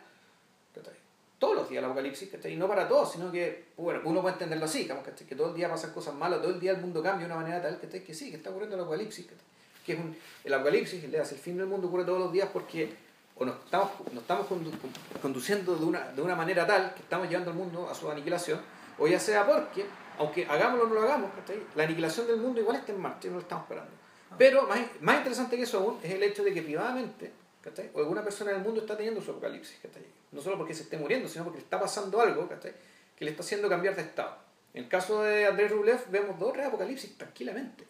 ¿cachai? 0.75 0.95
Todos 1.39 1.55
los 1.55 1.69
días 1.69 1.79
el 1.79 1.85
apocalipsis, 1.85 2.29
¿cachai? 2.29 2.53
Y 2.53 2.57
no 2.57 2.67
para 2.67 2.89
todos, 2.89 3.13
sino 3.13 3.31
que, 3.31 3.67
bueno, 3.77 4.01
uno 4.03 4.21
puede 4.21 4.33
entenderlo 4.33 4.65
así, 4.65 4.85
¿cachai? 4.85 5.25
Que 5.25 5.35
todo 5.35 5.51
el 5.51 5.55
día 5.55 5.69
pasan 5.69 5.93
cosas 5.93 6.13
malas, 6.13 6.41
todo 6.41 6.51
el 6.51 6.59
día 6.59 6.71
el 6.71 6.81
mundo 6.81 7.01
cambia 7.01 7.25
de 7.25 7.33
una 7.33 7.41
manera 7.41 7.61
tal, 7.61 7.79
¿cachai? 7.79 8.03
Que 8.03 8.13
sí, 8.13 8.31
que 8.31 8.35
está 8.35 8.49
ocurriendo 8.49 8.75
el 8.75 8.81
apocalipsis, 8.81 9.27
¿cachai? 9.27 9.45
Que 9.85 9.93
es 9.93 9.99
un, 9.99 10.13
el 10.43 10.53
apocalipsis, 10.53 11.01
el 11.05 11.25
fin 11.25 11.55
del 11.55 11.67
mundo 11.67 11.87
ocurre 11.87 12.03
todos 12.03 12.19
los 12.19 12.33
días 12.33 12.49
porque 12.51 13.06
o 13.39 13.45
nos 13.45 13.55
estamos, 13.63 13.91
nos 14.11 14.21
estamos 14.21 14.47
conduciendo 15.21 15.75
de 15.75 15.85
una, 15.85 16.11
de 16.11 16.21
una 16.21 16.35
manera 16.35 16.65
tal 16.65 16.93
que 16.93 17.01
estamos 17.01 17.29
llevando 17.29 17.51
al 17.51 17.57
mundo 17.57 17.89
a 17.89 17.93
su 17.93 18.09
aniquilación, 18.09 18.59
o 18.97 19.07
ya 19.07 19.19
sea 19.19 19.45
porque, 19.45 19.85
aunque 20.17 20.45
hagámoslo 20.45 20.85
o 20.85 20.87
no 20.87 20.95
lo 20.95 21.01
hagamos, 21.03 21.31
la 21.75 21.83
aniquilación 21.83 22.27
del 22.27 22.37
mundo 22.37 22.59
igual 22.59 22.77
está 22.77 22.91
en 22.91 22.99
marcha 22.99 23.27
y 23.27 23.29
no 23.29 23.35
lo 23.35 23.41
estamos 23.41 23.63
esperando. 23.65 23.91
Ah. 24.31 24.35
Pero 24.37 24.63
más, 24.67 24.79
más 25.01 25.17
interesante 25.17 25.55
que 25.55 25.63
eso 25.63 25.79
aún 25.79 25.99
es 26.01 26.11
el 26.11 26.23
hecho 26.23 26.43
de 26.43 26.53
que 26.53 26.61
privadamente, 26.63 27.31
o 27.93 27.99
alguna 27.99 28.23
persona 28.23 28.51
en 28.51 28.57
el 28.57 28.63
mundo 28.63 28.81
está 28.81 28.95
teniendo 28.95 29.21
su 29.21 29.31
apocalipsis, 29.31 29.77
no 30.31 30.41
solo 30.41 30.57
porque 30.57 30.73
se 30.73 30.83
esté 30.83 30.97
muriendo, 30.97 31.27
sino 31.27 31.43
porque 31.43 31.59
le 31.59 31.63
está 31.63 31.79
pasando 31.79 32.19
algo 32.21 32.49
que 32.49 33.25
le 33.25 33.31
está 33.31 33.43
haciendo 33.43 33.69
cambiar 33.69 33.95
de 33.95 34.01
estado. 34.01 34.35
En 34.73 34.83
el 34.83 34.89
caso 34.89 35.23
de 35.23 35.45
Andrés 35.47 35.71
Rublev 35.71 36.09
vemos 36.09 36.39
dos 36.39 36.57
apocalipsis 36.57 37.17
tranquilamente. 37.17 37.85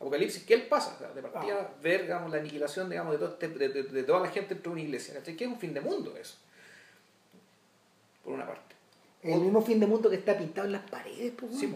Apocalipsis, 0.00 0.44
¿qué 0.44 0.54
él 0.54 0.66
pasa? 0.66 0.96
de 1.14 1.22
partida, 1.22 1.60
ah. 1.60 1.74
ver 1.82 2.02
digamos, 2.02 2.30
la 2.32 2.38
aniquilación 2.38 2.88
digamos, 2.88 3.12
de, 3.12 3.18
todo 3.18 3.36
este, 3.38 3.48
de, 3.48 4.02
toda 4.02 4.20
la 4.20 4.30
gente 4.30 4.54
dentro 4.54 4.72
de 4.72 4.80
una 4.80 4.82
iglesia. 4.82 5.14
¿cachai? 5.14 5.36
¿Qué 5.36 5.44
es 5.44 5.50
un 5.50 5.58
fin 5.58 5.74
de 5.74 5.80
mundo 5.82 6.16
eso? 6.16 6.38
Por 8.24 8.32
una 8.32 8.46
parte. 8.46 8.74
El 9.22 9.40
mismo 9.40 9.60
fin 9.60 9.78
de 9.78 9.86
mundo 9.86 10.08
que 10.08 10.16
está 10.16 10.36
pintado 10.36 10.66
en 10.66 10.72
las 10.72 10.88
paredes. 10.88 11.34
Pues, 11.38 11.58
sí, 11.58 11.70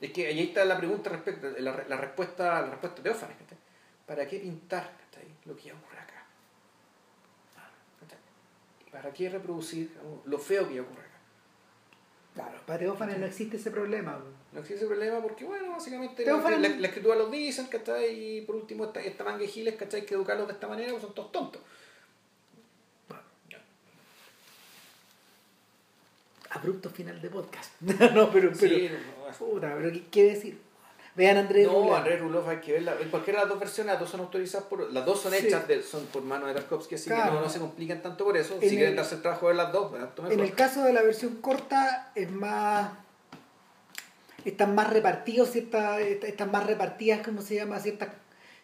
es 0.00 0.12
que 0.12 0.26
ahí 0.26 0.40
está 0.40 0.64
la 0.66 0.76
pregunta 0.76 1.08
respecto, 1.08 1.48
la, 1.58 1.84
la 1.88 1.96
respuesta, 1.96 2.60
la 2.60 2.70
respuesta 2.70 3.02
teófana. 3.02 3.34
¿Para 4.06 4.26
qué 4.26 4.38
pintar 4.38 4.90
lo 5.46 5.56
que 5.56 5.62
ya 5.62 5.74
ocurre 5.74 5.98
acá? 5.98 6.26
¿Para 8.90 9.10
qué 9.10 9.30
reproducir 9.30 9.90
lo 10.26 10.38
feo 10.38 10.68
que 10.68 10.74
ya 10.74 10.82
ocurre 10.82 11.00
acá? 11.00 11.12
Claro, 12.34 12.58
para 12.66 12.78
Teófanes 12.78 13.18
no 13.18 13.26
existe 13.26 13.56
ese 13.56 13.70
problema. 13.70 14.20
No 14.52 14.60
existe 14.60 14.84
problema 14.86 15.20
porque, 15.22 15.44
bueno, 15.44 15.70
básicamente 15.72 16.26
la, 16.26 16.38
fuera- 16.38 16.58
la- 16.58 16.68
la 16.68 16.86
escritura 16.86 17.16
los 17.16 17.30
dicen, 17.30 17.66
¿cachai? 17.68 18.36
Y 18.38 18.40
por 18.42 18.56
último, 18.56 18.84
esta, 18.84 19.00
esta 19.00 19.24
manga 19.24 19.38
de 19.38 19.48
giles, 19.48 19.76
¿cachai? 19.76 20.04
Que 20.04 20.14
educarlos 20.14 20.46
de 20.46 20.52
esta 20.52 20.68
manera, 20.68 20.90
pues 20.90 21.02
son 21.02 21.14
todos 21.14 21.32
tontos. 21.32 21.62
Abrupto 26.50 26.90
final 26.90 27.20
de 27.20 27.30
podcast. 27.30 27.72
no, 27.80 28.30
pero, 28.30 28.30
pero, 28.30 28.54
Sí, 28.54 28.90
no, 28.90 29.46
puta, 29.46 29.74
pero 29.76 29.90
¿qué- 29.92 30.04
¿qué 30.10 30.24
decir? 30.24 30.60
Vean 31.14 31.36
Andrés 31.36 31.66
No. 31.66 31.94
Andrés 31.94 32.20
Rulov 32.20 32.48
hay 32.48 32.58
que 32.58 32.72
verla. 32.72 32.94
En 33.00 33.10
cualquiera 33.10 33.40
de 33.40 33.44
las 33.44 33.50
dos 33.50 33.60
versiones, 33.60 33.92
las 33.92 34.00
dos 34.00 34.10
son 34.10 34.20
autorizadas 34.20 34.66
por. 34.66 34.90
Las 34.92 35.04
dos 35.04 35.20
son 35.20 35.32
Sí. 35.32 35.46
hechas 35.46 35.68
de- 35.68 35.82
son 35.82 36.06
por 36.06 36.22
mano 36.22 36.46
de 36.46 36.54
Tarkovsky, 36.54 36.94
así 36.94 37.08
Claro. 37.10 37.24
que 37.32 37.36
no, 37.36 37.40
no 37.42 37.48
se 37.50 37.58
complican 37.58 38.00
tanto 38.02 38.24
por 38.24 38.36
eso. 38.36 38.54
En 38.54 38.60
si 38.62 38.68
quieren 38.70 38.90
el- 38.90 38.96
darse 38.96 39.16
el 39.16 39.22
trabajo 39.22 39.48
de 39.48 39.54
las 39.54 39.72
dos, 39.72 39.90
pues. 39.90 40.30
En 40.32 40.40
el 40.40 40.54
caso 40.54 40.82
de 40.84 40.92
la 40.94 41.02
versión 41.02 41.36
corta 41.42 42.12
es 42.14 42.30
más 42.30 42.92
están 44.44 44.74
más 44.74 44.90
repartidos 44.90 45.50
ciertas 45.50 46.00
están 46.00 46.50
más 46.50 46.66
repartidas 46.66 47.24
cómo 47.24 47.42
se 47.42 47.56
llama 47.56 47.78
ciertas 47.80 48.10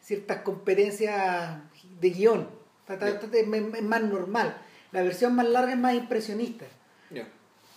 ciertas 0.01 0.43
competencias 0.43 1.59
de 2.01 2.11
guion. 2.11 2.49
Es, 2.89 3.83
más 3.83 4.03
normal. 4.03 4.57
La 4.93 5.03
versión 5.03 5.35
más 5.35 5.47
larga 5.47 5.73
es 5.73 5.79
más 5.79 5.95
impresionista. 5.95 6.65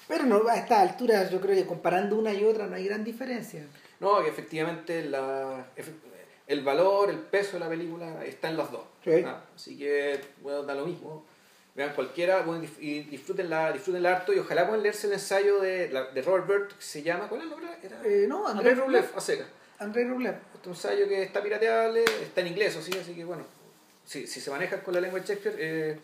Pero 0.08 0.26
no 0.26 0.46
a 0.50 0.58
estas 0.58 0.80
alturas 0.80 1.32
yo 1.32 1.40
creo 1.40 1.56
que 1.56 1.66
comparando 1.66 2.18
una 2.18 2.34
y 2.34 2.44
otra 2.44 2.68
no 2.68 2.76
hay 2.76 2.86
gran 2.86 3.04
diferencia. 3.04 3.66
No, 4.02 4.22
que 4.22 4.30
efectivamente 4.30 5.06
la, 5.06 5.68
el 6.48 6.64
valor, 6.64 7.10
el 7.10 7.20
peso 7.20 7.54
de 7.54 7.60
la 7.60 7.70
película 7.70 8.26
está 8.26 8.50
en 8.50 8.58
las 8.58 8.72
dos. 8.72 8.84
Sí. 9.04 9.24
Ah, 9.26 9.46
así 9.56 9.78
que, 9.78 10.20
bueno, 10.42 10.64
da 10.64 10.76
lo 10.76 10.86
mismo. 10.86 11.26
Vean 11.74 11.94
cualquiera 11.96 12.42
bueno, 12.42 12.66
y 12.80 13.02
disfrútenla, 13.04 13.72
disfrútenla 13.72 14.18
harto 14.18 14.34
y 14.34 14.40
ojalá 14.40 14.66
puedan 14.68 14.84
leerse 14.84 15.08
el 15.08 15.14
ensayo 15.14 15.60
de, 15.62 15.90
la- 15.90 16.12
de 16.12 16.22
Robert 16.22 16.46
Burt 16.48 16.72
que 16.74 16.84
se 16.84 17.02
llama, 17.02 17.28
¿cuál 17.30 17.42
es 17.42 17.46
el 17.46 17.50
nombre? 17.52 17.70
Era 17.82 18.02
Eh, 18.04 18.26
no 18.28 18.46
Andrés 18.48 18.78
Rublev, 18.78 19.06
a 19.16 19.22
seca. 19.22 19.46
Andrés 19.80 20.08
Rublev 20.10 20.36
Este 20.56 20.70
es 20.70 20.76
ensayo 20.76 21.08
que 21.08 21.24
está 21.24 21.42
pirateable, 21.42 22.04
está 22.04 22.42
en 22.42 22.48
inglés, 22.48 22.76
o 22.76 22.82
sí, 22.82 22.92
así 23.00 23.14
que 23.16 23.24
bueno, 23.24 23.46
si, 24.06 24.28
si 24.28 24.42
se 24.42 24.52
manejan 24.52 24.82
con 24.82 24.94
la 24.94 25.00
lengua 25.02 25.20
de 25.22 25.26
Shakespeare, 25.28 25.56
eh, 25.60 26.00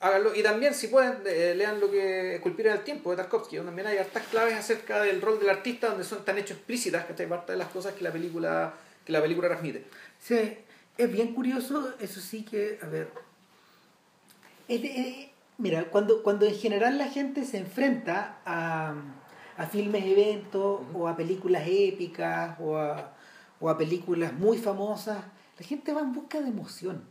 háganlo. 0.00 0.34
Y 0.34 0.42
también, 0.42 0.72
si 0.74 0.88
pueden, 0.88 1.18
eh, 1.26 1.54
lean 1.54 1.80
lo 1.80 1.90
que 1.90 2.36
Esculpir 2.36 2.66
en 2.68 2.72
el 2.72 2.80
Tiempo 2.80 3.10
de 3.10 3.18
Tarkovsky, 3.18 3.56
donde 3.56 3.68
también 3.70 3.86
hay 3.88 3.98
hartas 3.98 4.26
claves 4.28 4.54
acerca 4.54 5.02
del 5.02 5.20
rol 5.20 5.38
del 5.38 5.50
artista, 5.50 5.88
donde 5.88 6.04
son 6.04 6.24
tan 6.24 6.38
hechos 6.38 6.56
explícitas, 6.56 7.04
que 7.04 7.26
parte 7.26 7.52
de 7.52 7.58
las 7.58 7.68
cosas 7.68 7.92
que 7.92 8.02
la 8.02 8.10
película, 8.10 8.72
que 9.04 9.12
la 9.12 9.20
película 9.20 9.48
transmite. 9.48 9.84
Sí, 10.18 10.56
es 10.96 11.12
bien 11.12 11.34
curioso, 11.34 11.92
eso 12.00 12.20
sí 12.20 12.44
que, 12.44 12.78
a 12.82 12.86
ver, 12.86 13.02
es 13.02 13.10
mira, 15.58 15.84
cuando, 15.90 16.22
cuando 16.22 16.46
en 16.46 16.54
general 16.54 16.98
la 16.98 17.08
gente 17.08 17.44
se 17.44 17.58
enfrenta 17.58 18.38
a, 18.44 18.94
a 19.56 19.66
filmes 19.66 20.04
eventos 20.04 20.80
o 20.94 21.08
a 21.08 21.16
películas 21.16 21.64
épicas 21.66 22.56
o 22.60 22.76
a, 22.76 23.14
o 23.60 23.68
a 23.68 23.78
películas 23.78 24.32
muy 24.32 24.58
famosas, 24.58 25.24
la 25.58 25.66
gente 25.66 25.92
va 25.92 26.00
en 26.00 26.12
busca 26.12 26.40
de 26.40 26.48
emoción. 26.48 27.04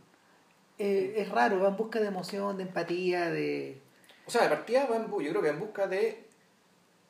Eh, 0.78 1.14
es 1.18 1.28
raro, 1.28 1.60
va 1.60 1.68
en 1.68 1.76
busca 1.76 2.00
de 2.00 2.08
emoción, 2.08 2.56
de 2.56 2.64
empatía, 2.64 3.30
de... 3.30 3.80
O 4.26 4.30
sea, 4.30 4.42
de 4.42 4.48
partida 4.48 4.86
va 4.86 4.96
en 4.96 5.04
yo 5.04 5.30
creo 5.30 5.42
que 5.42 5.48
en 5.48 5.60
busca 5.60 5.86
de, 5.86 6.24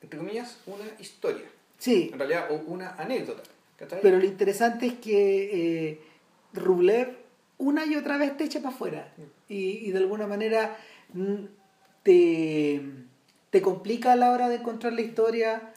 entre 0.01 0.19
comillas, 0.19 0.59
una 0.67 0.85
historia. 0.99 1.45
Sí, 1.77 2.09
En 2.13 2.19
realidad, 2.19 2.51
o 2.51 2.55
una 2.55 2.95
anécdota. 2.95 3.43
pero 4.01 4.17
lo 4.17 4.25
interesante 4.25 4.85
es 4.87 4.93
que 4.95 5.89
eh, 5.89 6.01
Rublev 6.53 7.17
una 7.57 7.85
y 7.85 7.95
otra 7.95 8.17
vez 8.17 8.37
te 8.37 8.45
echa 8.45 8.59
para 8.59 8.73
afuera 8.73 9.13
y, 9.49 9.87
y 9.87 9.91
de 9.91 9.97
alguna 9.99 10.27
manera 10.27 10.77
mm, 11.13 11.35
te, 12.03 12.81
te 13.49 13.61
complica 13.61 14.13
a 14.13 14.15
la 14.15 14.31
hora 14.31 14.49
de 14.49 14.55
encontrar 14.55 14.93
la 14.93 15.01
historia, 15.01 15.73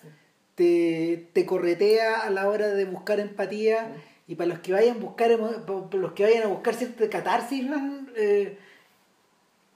te, 0.54 1.28
te 1.32 1.46
corretea 1.46 2.20
a 2.20 2.30
la 2.30 2.48
hora 2.48 2.68
de 2.68 2.84
buscar 2.84 3.20
empatía 3.20 3.92
y 4.26 4.34
para 4.34 4.48
los 4.48 4.58
que 4.58 4.72
vayan 4.72 4.96
a 4.96 5.00
buscar 5.00 5.30
para 5.38 5.96
los 6.02 6.12
que 6.12 6.24
vayan 6.24 6.42
a 6.44 6.48
buscar 6.48 6.74
cierta 6.74 7.08
catarsis 7.08 7.64
¿no? 7.64 8.06
Eh, 8.16 8.58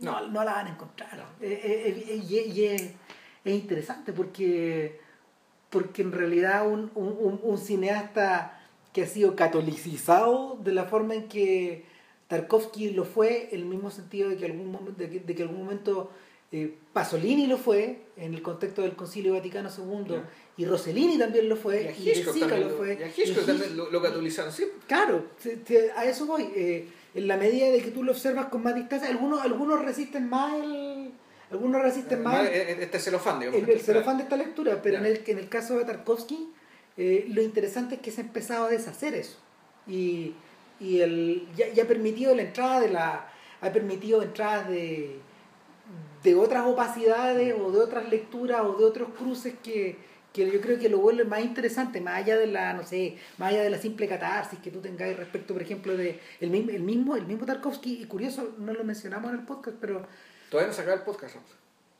no, 0.01 0.21
No. 0.21 0.29
no 0.29 0.45
la 0.45 0.53
van 0.55 0.67
a 0.67 0.71
encontrar 0.71 1.11
Eh, 1.41 1.61
eh, 1.65 2.05
eh, 2.09 2.23
y, 2.29 2.65
es, 2.67 2.83
es 3.45 3.55
interesante 3.55 4.13
porque 4.13 5.01
porque 5.71 6.03
en 6.03 6.13
realidad 6.13 6.67
un- 6.67 6.91
un- 6.95 7.41
un 7.43 7.59
cineasta 7.59 8.61
que 8.93 9.05
ha 9.05 9.07
sido 9.07 9.35
catolicizado 9.37 10.59
de 10.63 10.73
la 10.73 10.85
forma 10.85 11.15
en 11.15 11.29
que 11.29 11.87
Tarkovsky 12.29 12.91
lo 12.91 13.05
fue, 13.05 13.49
en 13.53 13.61
el 13.61 13.65
mismo 13.67 13.91
sentido 13.91 14.29
de 14.31 14.37
que 14.37 14.47
algún 14.47 14.95
de 14.97 15.11
que, 15.11 15.21
de 15.21 15.35
que 15.35 15.43
algún 15.43 15.59
momento 15.59 16.11
eh, 16.51 16.75
Pasolini 16.93 17.47
lo 17.47 17.57
fue, 17.59 17.99
en 18.17 18.35
el 18.35 18.43
contexto 18.43 18.83
del 18.83 18.95
Concilio 18.95 19.33
Vaticano 19.35 19.69
II, 19.71 20.17
y 20.59 20.65
Rossellini 20.67 21.19
también 21.19 21.49
lo 21.49 21.55
y 21.57 21.59
fue, 21.59 21.89
a 21.89 21.93
y, 21.93 22.05
De 22.05 22.11
Hitchcock 22.13 22.35
Sica 22.35 22.49
también, 22.49 22.69
lo 22.71 22.77
fue. 22.77 22.95
y 22.95 23.03
a 23.03 23.07
y 23.07 23.11
Hitchcock 23.11 23.43
Hitch- 23.43 23.47
también 23.47 23.77
lo, 23.77 23.91
lo 23.91 24.03
catolizaron, 24.03 24.53
sí. 24.53 24.65
Claro, 24.87 25.25
te- 25.43 25.57
te- 25.57 25.91
a 25.93 26.05
eso 26.05 26.27
voy. 26.27 26.49
eh, 26.55 26.89
en 27.15 27.27
la 27.29 27.37
medida 27.37 27.67
de 27.71 27.81
que 27.83 27.91
tú 27.91 28.03
lo 28.05 28.13
observas 28.13 28.47
con 28.47 28.63
más 28.63 28.75
distancia, 28.75 29.09
algunos, 29.09 29.41
algunos 29.43 29.83
resisten 29.85 30.29
más 30.29 30.55
el... 30.55 31.11
Algunos 31.51 31.83
resisten 31.83 32.23
más 32.23 32.47
el- 32.49 32.81
Este 32.81 32.97
es 32.97 33.05
celofán, 33.05 33.39
digamos. 33.39 33.63
el, 33.63 33.69
el 33.69 33.81
celofán 33.81 34.17
de 34.17 34.23
esta 34.23 34.37
lectura, 34.39 34.81
pero 34.83 34.97
en 34.99 35.05
el, 35.07 35.23
en 35.27 35.39
el 35.39 35.49
caso 35.51 35.77
de 35.77 35.85
Tarkovsky, 35.85 36.49
eh, 36.97 37.27
lo 37.29 37.43
interesante 37.43 37.97
es 37.97 38.01
que 38.01 38.11
se 38.11 38.23
ha 38.23 38.25
empezado 38.25 38.65
a 38.67 38.69
deshacer 38.71 39.15
eso. 39.15 39.37
Y, 39.87 40.35
y 40.83 41.01
el, 41.01 41.47
ya, 41.57 41.69
ya 41.73 41.85
ha 41.85 41.87
permitido 41.87 42.35
la 42.35 42.43
entrada 42.43 42.81
de 42.81 42.89
la. 42.89 43.29
ha 43.61 43.73
permitido 43.73 44.23
entradas 44.23 44.69
de, 44.69 45.21
de 46.23 46.35
otras 46.35 46.67
opacidades 46.67 47.55
o 47.59 47.71
de 47.71 47.79
otras 47.79 48.09
lecturas 48.09 48.63
o 48.63 48.75
de 48.75 48.85
otros 48.85 49.11
cruces 49.17 49.55
que, 49.63 49.97
que 50.33 50.51
yo 50.51 50.61
creo 50.61 50.79
que 50.79 50.89
lo 50.89 50.99
vuelve 50.99 51.25
más 51.25 51.41
interesante, 51.41 52.01
más 52.01 52.17
allá 52.17 52.37
de 52.37 52.47
la, 52.47 52.73
no 52.73 52.85
sé, 52.85 53.17
más 53.39 53.51
allá 53.51 53.63
de 53.63 53.71
la 53.71 53.79
simple 53.79 54.09
catarsis 54.09 54.59
que 54.59 54.71
tú 54.71 54.81
tengas 54.81 55.17
respecto, 55.17 55.55
por 55.55 55.63
ejemplo, 55.63 55.97
de 55.97 56.21
el 56.41 56.51
mismo, 56.51 56.71
el 56.71 56.83
mismo, 56.83 57.17
el 57.17 57.27
mismo 57.27 57.47
Tarkovsky, 57.47 58.03
y 58.03 58.07
curioso, 58.07 58.55
no 58.59 58.73
lo 58.73 58.85
mencionamos 58.85 59.33
en 59.33 59.41
el 59.41 59.45
podcast, 59.45 59.77
pero 59.81 60.07
Todavía 60.53 60.69
no 60.69 60.75
se 60.75 60.83
acaba 60.83 60.99
el 60.99 61.03
podcast, 61.03 61.37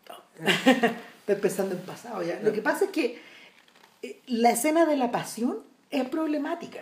Rafa. 0.05 0.27
Estoy 1.21 1.37
pensando 1.37 1.75
en 1.75 1.81
pasado 1.81 2.23
ya. 2.23 2.39
Lo 2.41 2.53
que 2.53 2.61
pasa 2.61 2.85
es 2.85 2.91
que 2.91 3.19
eh, 4.03 4.21
la 4.27 4.51
escena 4.51 4.85
de 4.85 4.99
la 4.99 5.11
pasión 5.11 5.61
es 5.91 6.07
problemática. 6.07 6.81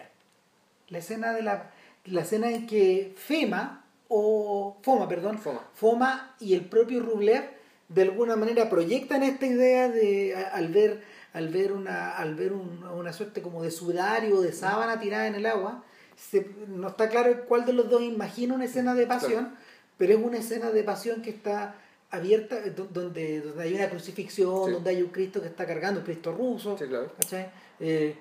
La 0.89 0.99
escena 0.99 1.33
de 1.33 1.43
la, 1.43 1.71
la 2.07 2.23
escena 2.23 2.51
en 2.51 2.67
que 2.67 3.13
Fema 3.17 3.85
o 4.09 4.77
Foma, 4.83 5.09
perdón, 5.09 5.39
Foma. 5.39 5.61
Foma 5.75 6.35
y 6.41 6.55
el 6.55 6.65
propio 6.65 7.01
Rublev 7.01 7.45
de 7.89 8.03
alguna 8.03 8.37
manera 8.37 8.69
proyectan 8.71 9.23
esta 9.23 9.47
idea 9.47 9.89
de 9.89 10.35
al 10.53 10.69
ver 10.69 11.03
al 11.33 11.49
ver 11.49 11.73
una 11.73 12.17
al 12.17 12.35
ver 12.35 12.53
un- 12.53 12.83
una 12.85 13.13
suerte 13.13 13.41
como 13.43 13.63
de 13.63 13.71
sudario 13.71 14.37
o 14.37 14.41
de 14.41 14.53
sábana 14.53 14.99
tirada 15.01 15.27
en 15.29 15.35
el 15.37 15.47
agua 15.47 15.85
se- 16.17 16.51
no 16.69 16.89
está 16.89 17.09
claro 17.09 17.45
cuál 17.47 17.65
de 17.67 17.73
los 17.73 17.89
dos 17.89 18.03
imagina 18.03 18.55
una 18.55 18.65
escena 18.65 18.95
de 18.95 19.07
pasión 19.07 19.55
pero 19.97 20.15
es 20.19 20.25
una 20.25 20.39
escena 20.39 20.71
de 20.71 20.83
pasión 20.83 21.23
que 21.23 21.31
está 21.31 21.75
abierta 22.11 22.59
eh, 22.59 22.71
do- 22.71 22.89
donde, 22.93 23.41
donde 23.43 23.63
hay 23.63 23.75
una 23.75 23.89
crucifixión 23.89 24.67
Sí. 24.67 24.73
donde 24.73 24.91
hay 24.91 25.03
un 25.03 25.11
Cristo 25.11 25.41
que 25.41 25.47
está 25.49 25.67
cargando 25.67 26.01
un 26.01 26.07
Cristo 26.07 26.33
ruso 26.33 26.77
Sí, 26.79 26.85
claro. 26.87 27.13
Eh, 27.79 28.17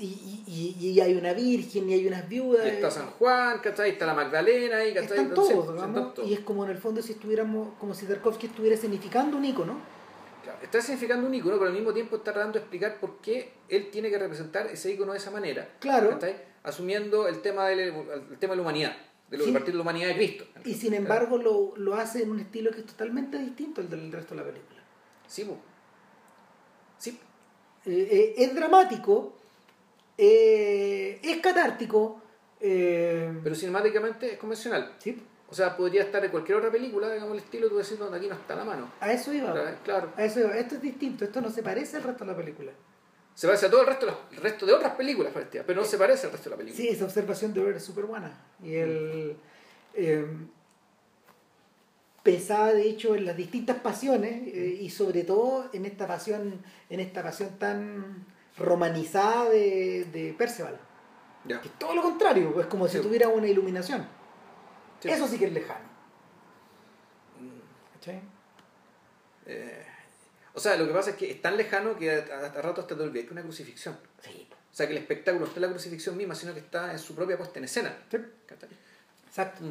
y, 0.00 0.42
y, 0.46 0.76
y- 0.80 0.90
y 0.92 1.00
hay 1.00 1.14
una 1.14 1.32
virgen 1.32 1.88
y 1.90 1.94
hay 1.94 2.06
unas 2.06 2.28
viudas 2.28 2.64
Y 2.66 2.70
está 2.70 2.90
San 2.90 3.10
Juan, 3.10 3.58
¿cachai? 3.60 3.90
Está 3.90 4.06
la 4.06 4.14
Magdalena 4.14 4.78
ahí, 4.78 4.94
¿cachai? 4.94 5.04
están 5.10 5.26
Entonces, 5.26 5.54
todos, 5.56 5.74
digamos, 5.74 6.14
todos. 6.14 6.28
y 6.28 6.34
es 6.34 6.40
como 6.40 6.64
en 6.64 6.70
el 6.70 6.78
fondo 6.78 7.02
si 7.02 7.12
estuviéramos, 7.12 7.74
como 7.78 7.94
si 7.94 8.06
Tarkovsky 8.06 8.46
estuviera 8.46 8.76
significando 8.76 9.36
un 9.36 9.44
icono. 9.44 9.78
Claro, 10.42 10.58
Está 10.62 10.80
significando 10.80 11.26
un 11.26 11.34
icono, 11.34 11.56
pero 11.58 11.68
al 11.68 11.74
mismo 11.74 11.92
tiempo 11.92 12.16
está 12.16 12.32
tratando 12.32 12.54
de 12.58 12.60
explicar 12.60 12.98
por 12.98 13.18
qué 13.20 13.52
él 13.68 13.90
tiene 13.90 14.08
que 14.10 14.18
representar 14.18 14.66
ese 14.68 14.90
icono 14.92 15.12
de 15.12 15.18
esa 15.18 15.30
manera. 15.30 15.68
Claro. 15.80 16.10
¿cachai? 16.10 16.36
Asumiendo 16.62 17.28
el 17.28 17.42
tema, 17.42 17.68
del, 17.68 17.80
el 17.80 18.38
tema 18.38 18.52
de 18.52 18.56
la 18.56 18.62
humanidad, 18.62 18.96
de 19.30 19.38
lo 19.38 19.44
Sí. 19.44 19.52
partir 19.52 19.72
de 19.72 19.76
la 19.76 19.82
humanidad 19.82 20.08
de 20.08 20.14
Cristo. 20.14 20.44
Y 20.64 20.74
sin 20.74 20.94
embargo 20.94 21.36
lo, 21.38 21.74
lo 21.76 21.94
hace 21.94 22.22
en 22.22 22.30
un 22.30 22.40
estilo 22.40 22.70
que 22.70 22.80
es 22.80 22.86
totalmente 22.86 23.38
distinto 23.38 23.80
al 23.82 23.88
del 23.90 24.10
resto 24.10 24.34
de 24.34 24.40
la 24.40 24.46
película. 24.46 24.80
Sí, 25.26 25.44
po. 25.44 25.56
sí. 26.98 27.18
Eh, 27.86 28.08
eh, 28.10 28.34
es 28.44 28.54
dramático, 28.54 29.34
eh, 30.22 31.18
es 31.22 31.38
catártico, 31.38 32.20
eh, 32.60 33.32
pero 33.42 33.54
cinemáticamente 33.54 34.32
es 34.32 34.38
convencional. 34.38 34.94
sí, 34.98 35.16
O 35.48 35.54
sea, 35.54 35.74
podría 35.76 36.02
estar 36.02 36.22
en 36.24 36.30
cualquier 36.30 36.58
otra 36.58 36.70
película, 36.70 37.10
digamos, 37.10 37.32
el 37.32 37.42
estilo, 37.42 37.68
tú 37.70 37.78
decís, 37.78 37.98
donde 37.98 38.18
aquí 38.18 38.28
no 38.28 38.34
está 38.34 38.54
la 38.54 38.64
mano. 38.64 38.92
a 39.00 39.10
eso 39.12 39.32
iba. 39.32 39.54
Claro. 39.82 40.12
A 40.16 40.24
eso 40.24 40.40
iba. 40.40 40.56
Esto 40.56 40.74
es 40.74 40.82
distinto, 40.82 41.24
esto 41.24 41.40
no 41.40 41.48
se 41.50 41.62
parece 41.62 41.96
al 41.96 42.02
resto 42.02 42.24
de 42.24 42.30
la 42.32 42.36
película. 42.36 42.72
Se 43.34 43.46
parece 43.46 43.66
a 43.66 43.70
todo 43.70 43.80
el 43.80 43.86
resto, 43.86 44.26
el 44.32 44.36
resto 44.36 44.66
de 44.66 44.74
otras 44.74 44.94
películas, 44.96 45.32
pero 45.66 45.80
no 45.80 45.86
se 45.86 45.96
parece 45.96 46.26
al 46.26 46.32
resto 46.32 46.50
de 46.50 46.56
la 46.56 46.58
película. 46.58 46.82
Sí, 46.84 46.88
esa 46.88 47.06
observación 47.06 47.54
de 47.54 47.62
Ver 47.62 47.76
es 47.76 47.84
súper 47.84 48.04
buena. 48.04 48.30
Y 48.62 48.74
el. 48.74 49.36
eh, 49.94 50.26
pensaba 52.22 52.72
de 52.74 52.82
hecho 52.82 53.14
en 53.14 53.24
las 53.24 53.36
distintas 53.36 53.78
pasiones 53.78 54.46
eh, 54.48 54.78
y 54.80 54.90
sobre 54.90 55.24
todo 55.24 55.70
en 55.72 55.86
esta 55.86 56.06
pasión, 56.06 56.60
en 56.90 57.00
esta 57.00 57.22
pasión 57.22 57.58
tan 57.58 58.26
romanizada 58.60 59.48
de, 59.50 60.06
de 60.12 60.34
Perceval. 60.34 60.78
Que 61.46 61.54
es 61.54 61.78
todo 61.78 61.94
lo 61.94 62.02
contrario, 62.02 62.60
es 62.60 62.66
como 62.66 62.86
si 62.86 63.00
tuviera 63.00 63.28
una 63.28 63.46
iluminación. 63.48 64.06
Sí. 65.00 65.08
Eso 65.08 65.26
sí 65.26 65.38
que 65.38 65.46
es 65.46 65.52
lejano. 65.52 65.88
Mm, 67.40 67.94
¿cachai? 67.94 68.20
eh, 69.46 69.86
O 70.54 70.60
sea, 70.60 70.76
lo 70.76 70.86
que 70.86 70.92
pasa 70.92 71.10
es 71.10 71.16
que 71.16 71.30
es 71.30 71.40
tan 71.40 71.56
lejano 71.56 71.96
que 71.96 72.10
a, 72.10 72.46
a 72.46 72.62
rato 72.62 72.82
hasta 72.82 72.94
te 72.94 73.02
olvidas 73.02 73.22
que 73.22 73.26
es 73.26 73.32
una 73.32 73.42
crucifixión. 73.42 73.98
Sí. 74.22 74.46
O 74.52 74.74
sea, 74.76 74.86
que 74.86 74.92
el 74.92 74.98
espectáculo 74.98 75.40
no 75.40 75.46
está 75.46 75.58
en 75.58 75.62
la 75.62 75.70
crucifixión 75.70 76.16
misma, 76.16 76.34
sino 76.34 76.52
que 76.52 76.60
está 76.60 76.92
en 76.92 76.98
su 76.98 77.14
propia 77.14 77.36
puesta 77.38 77.58
en 77.58 77.64
escena. 77.64 77.96
Exacto. 79.26 79.64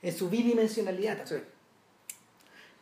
En 0.00 0.16
su 0.16 0.30
bidimensionalidad 0.30 1.18
también. 1.18 1.44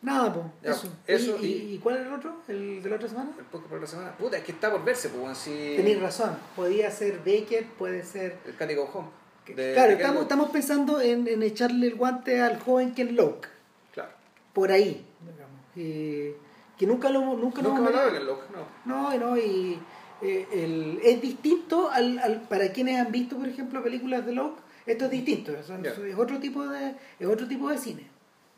Nada, 0.02 0.32
pues. 0.32 0.74
Eso. 0.76 0.88
eso 1.06 1.38
¿Y, 1.40 1.46
y, 1.46 1.48
y- 1.52 1.74
y 1.74 1.78
cuál 1.78 1.96
era 1.96 2.06
el 2.08 2.12
otro? 2.14 2.34
¿El 2.48 2.82
de 2.82 2.90
la 2.90 2.96
otra 2.96 3.08
semana? 3.08 3.30
El 3.38 3.44
poco 3.44 3.66
por 3.68 3.80
la 3.80 3.86
semana. 3.86 4.16
Puta, 4.18 4.36
es 4.36 4.42
que 4.44 4.50
está 4.52 4.70
por 4.70 4.84
verse, 4.84 5.08
pues, 5.10 5.38
si... 5.38 5.50
Tenéis 5.76 6.00
razón. 6.00 6.36
Podía 6.56 6.90
ser 6.90 7.20
Beckett, 7.24 7.66
puede 7.74 8.02
ser. 8.04 8.36
El 8.44 8.56
Candy 8.56 8.74
Go 8.74 8.90
Home. 8.92 9.08
de- 9.54 9.72
claro, 9.74 9.88
de 9.90 9.94
estamos, 9.96 10.22
estamos 10.22 10.50
pensando 10.50 11.00
en, 11.00 11.28
en 11.28 11.42
echarle 11.44 11.86
el 11.86 11.94
guante 11.94 12.40
al 12.40 12.58
joven 12.60 12.94
Ken. 12.94 13.14
Loach. 13.14 13.46
Claro. 13.92 14.10
Por 14.52 14.72
ahí, 14.72 15.04
digamos. 15.20 15.60
Eh, 15.76 16.36
que 16.76 16.86
nunca 16.86 17.08
lo 17.08 17.20
nunca, 17.36 17.62
Nunca 17.62 17.86
hablaba 17.86 18.06
de. 18.06 18.12
Ken 18.18 18.26
Loach, 18.26 18.40
no. 18.84 19.12
No, 19.12 19.18
no, 19.18 19.36
y 19.38 19.78
eh, 20.20 20.46
el- 20.52 20.98
es 21.04 21.20
distinto 21.22 21.90
al, 21.90 22.18
al- 22.18 22.42
para 22.48 22.72
quienes 22.72 22.98
han 23.00 23.12
visto, 23.12 23.36
por 23.36 23.46
ejemplo, 23.46 23.82
películas 23.84 24.26
de 24.26 24.32
Locke, 24.32 24.60
esto 24.84 25.04
es 25.04 25.10
distinto, 25.12 25.52
es, 25.52 25.70
es 25.70 26.18
otro 26.18 26.40
tipo 26.40 26.66
de, 26.66 26.96
es 27.20 27.26
otro 27.28 27.46
tipo 27.46 27.68
de 27.68 27.78
cine. 27.78 28.10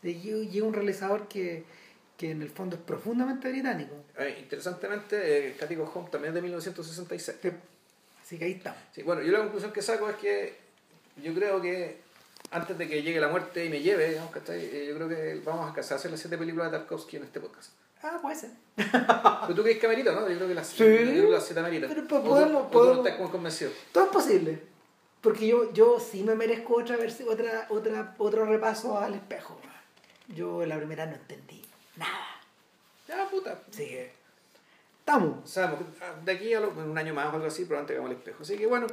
De- 0.04 0.10
Y 0.12 0.50
y 0.52 0.60
un 0.60 0.72
realizador 0.72 1.26
que, 1.26 1.64
que 2.16 2.30
en 2.30 2.42
el 2.42 2.50
fondo 2.50 2.76
es 2.76 2.82
profundamente 2.82 3.48
británico. 3.50 3.94
Eh, 4.18 4.36
interesantemente, 4.40 5.48
eh, 5.48 5.74
Go 5.76 5.90
Home 5.94 6.08
también 6.10 6.30
es 6.30 6.34
de 6.36 6.42
1966. 6.42 7.54
Así 8.22 8.38
que 8.38 8.44
ahí 8.44 8.52
estamos. 8.52 8.78
Sí, 8.94 9.02
bueno, 9.02 9.22
yo 9.22 9.32
la 9.32 9.40
conclusión 9.40 9.72
que 9.72 9.82
saco 9.82 10.08
es 10.08 10.16
que 10.16 10.56
yo 11.22 11.34
creo 11.34 11.60
que 11.60 11.98
antes 12.50 12.76
de 12.78 12.86
que 12.88 13.02
llegue 13.02 13.18
la 13.20 13.28
muerte 13.28 13.64
y 13.64 13.68
me 13.68 13.80
lleve, 13.80 14.10
digamos, 14.10 14.30
¿cachai? 14.30 14.60
Eh, 14.64 14.86
yo 14.88 14.94
creo 14.94 15.08
que 15.08 15.40
vamos 15.44 15.64
a 15.64 15.68
alcanzar 15.68 15.96
a 15.96 15.98
hacer 15.98 16.10
las 16.10 16.20
siete 16.20 16.38
películas 16.38 16.70
de 16.70 16.78
Tarkovsky 16.78 17.16
en 17.16 17.24
este 17.24 17.40
podcast. 17.40 17.72
Ah, 18.02 18.18
puede 18.20 18.36
ser. 18.36 18.50
Pero 18.76 19.54
tú 19.54 19.62
crees 19.62 19.78
que 19.78 19.86
amerita, 19.86 20.12
¿no? 20.12 20.28
Yo 20.28 20.36
creo 20.36 20.48
que 20.48 20.54
las, 20.54 20.66
Sí. 20.68 20.84
yo 20.84 20.86
creo 20.96 21.24
que 21.26 21.30
las 21.32 21.44
siete 21.44 21.60
ameritan. 21.60 21.88
Pero, 21.90 22.06
pues, 22.06 22.20
O 22.20 22.24
tú- 22.24 22.28
podemos- 22.30 22.70
tú 22.70 22.78
no 22.78 22.84
podemos- 22.84 22.98
estás 23.06 23.16
como 23.18 23.30
convencido. 23.32 23.70
Todo 23.92 24.04
es 24.04 24.10
posible. 24.10 24.58
Porque 25.22 25.46
yo, 25.46 25.72
yo 25.72 25.98
sí 25.98 26.22
me 26.22 26.34
merezco 26.34 26.76
otra, 26.76 26.96
otra, 27.28 27.66
otra, 27.70 28.14
otro 28.18 28.44
repaso 28.44 28.98
al 28.98 29.14
espejo. 29.14 29.58
Yo 30.28 30.64
la 30.66 30.76
primera 30.76 31.06
no 31.06 31.14
entendí 31.14 31.62
nada. 31.96 32.40
Ya, 33.08 33.28
puta. 33.28 33.60
Así 33.70 33.86
que 33.86 34.12
estamos. 35.00 35.44
O 35.44 35.46
sea, 35.46 35.78
de 36.24 36.32
aquí 36.32 36.54
a 36.54 36.60
lo- 36.60 36.70
un 36.70 36.96
año 36.96 37.12
más 37.14 37.26
o 37.26 37.36
algo 37.36 37.46
así, 37.46 37.64
probablemente 37.64 37.92
hagamos 37.94 38.10
el 38.12 38.16
espejo. 38.18 38.42
Así 38.42 38.56
que 38.56 38.66
bueno. 38.66 38.86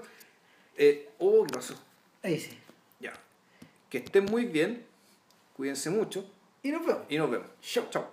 Eh, 0.78 1.10
oh, 1.20 1.45
¿qué 1.45 1.53
pasó? 1.53 1.76
Ahí 2.24 2.40
sí. 2.40 2.58
Ya. 2.99 3.14
Que 3.90 3.99
estén 3.99 4.26
muy 4.26 4.45
bien. 4.45 4.86
Cuídense 5.56 5.90
mucho. 5.90 6.26
Y 6.64 6.72
nos 6.72 6.86
vemos. 6.86 7.03
Y 7.10 7.18
nos 7.18 7.30
vemos. 7.32 7.48
Chau, 7.62 7.88
chau. 7.90 8.06